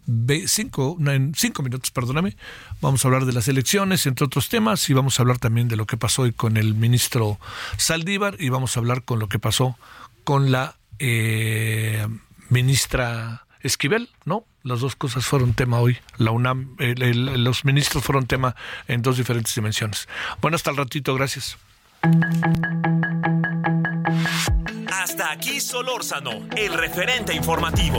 cinco, 0.47 0.97
en 0.99 1.33
cinco 1.33 1.63
minutos, 1.63 1.91
perdóname. 1.91 2.35
Vamos 2.81 3.03
a 3.03 3.07
hablar 3.07 3.25
de 3.25 3.31
las 3.31 3.47
elecciones, 3.47 4.05
entre 4.05 4.25
otros 4.25 4.49
temas, 4.49 4.89
y 4.89 4.93
vamos 4.93 5.17
a 5.17 5.23
hablar 5.23 5.39
también 5.39 5.69
de 5.69 5.77
lo 5.77 5.85
que 5.85 5.95
pasó 5.95 6.23
hoy 6.23 6.33
con 6.33 6.57
el 6.57 6.73
ministro 6.73 7.39
Saldívar 7.77 8.35
y 8.37 8.49
vamos 8.49 8.75
a 8.75 8.81
hablar 8.81 9.03
con 9.03 9.19
lo 9.19 9.29
que 9.29 9.39
pasó 9.39 9.77
con 10.25 10.51
la 10.51 10.75
eh, 10.99 12.05
ministra 12.49 13.45
Esquivel, 13.61 14.09
¿no? 14.25 14.43
Las 14.63 14.81
dos 14.81 14.97
cosas 14.97 15.25
fueron 15.25 15.53
tema 15.53 15.79
hoy. 15.79 15.97
La 16.17 16.31
UNAM, 16.31 16.75
los 16.77 17.63
ministros 17.63 18.03
fueron 18.03 18.27
tema 18.27 18.55
en 18.87 19.01
dos 19.01 19.17
diferentes 19.17 19.55
dimensiones. 19.55 20.09
Bueno, 20.41 20.55
hasta 20.55 20.71
el 20.71 20.77
ratito, 20.77 21.15
gracias. 21.15 21.57
Aquí 25.27 25.59
Solórzano, 25.59 26.47
el 26.55 26.73
referente 26.73 27.33
informativo. 27.33 27.97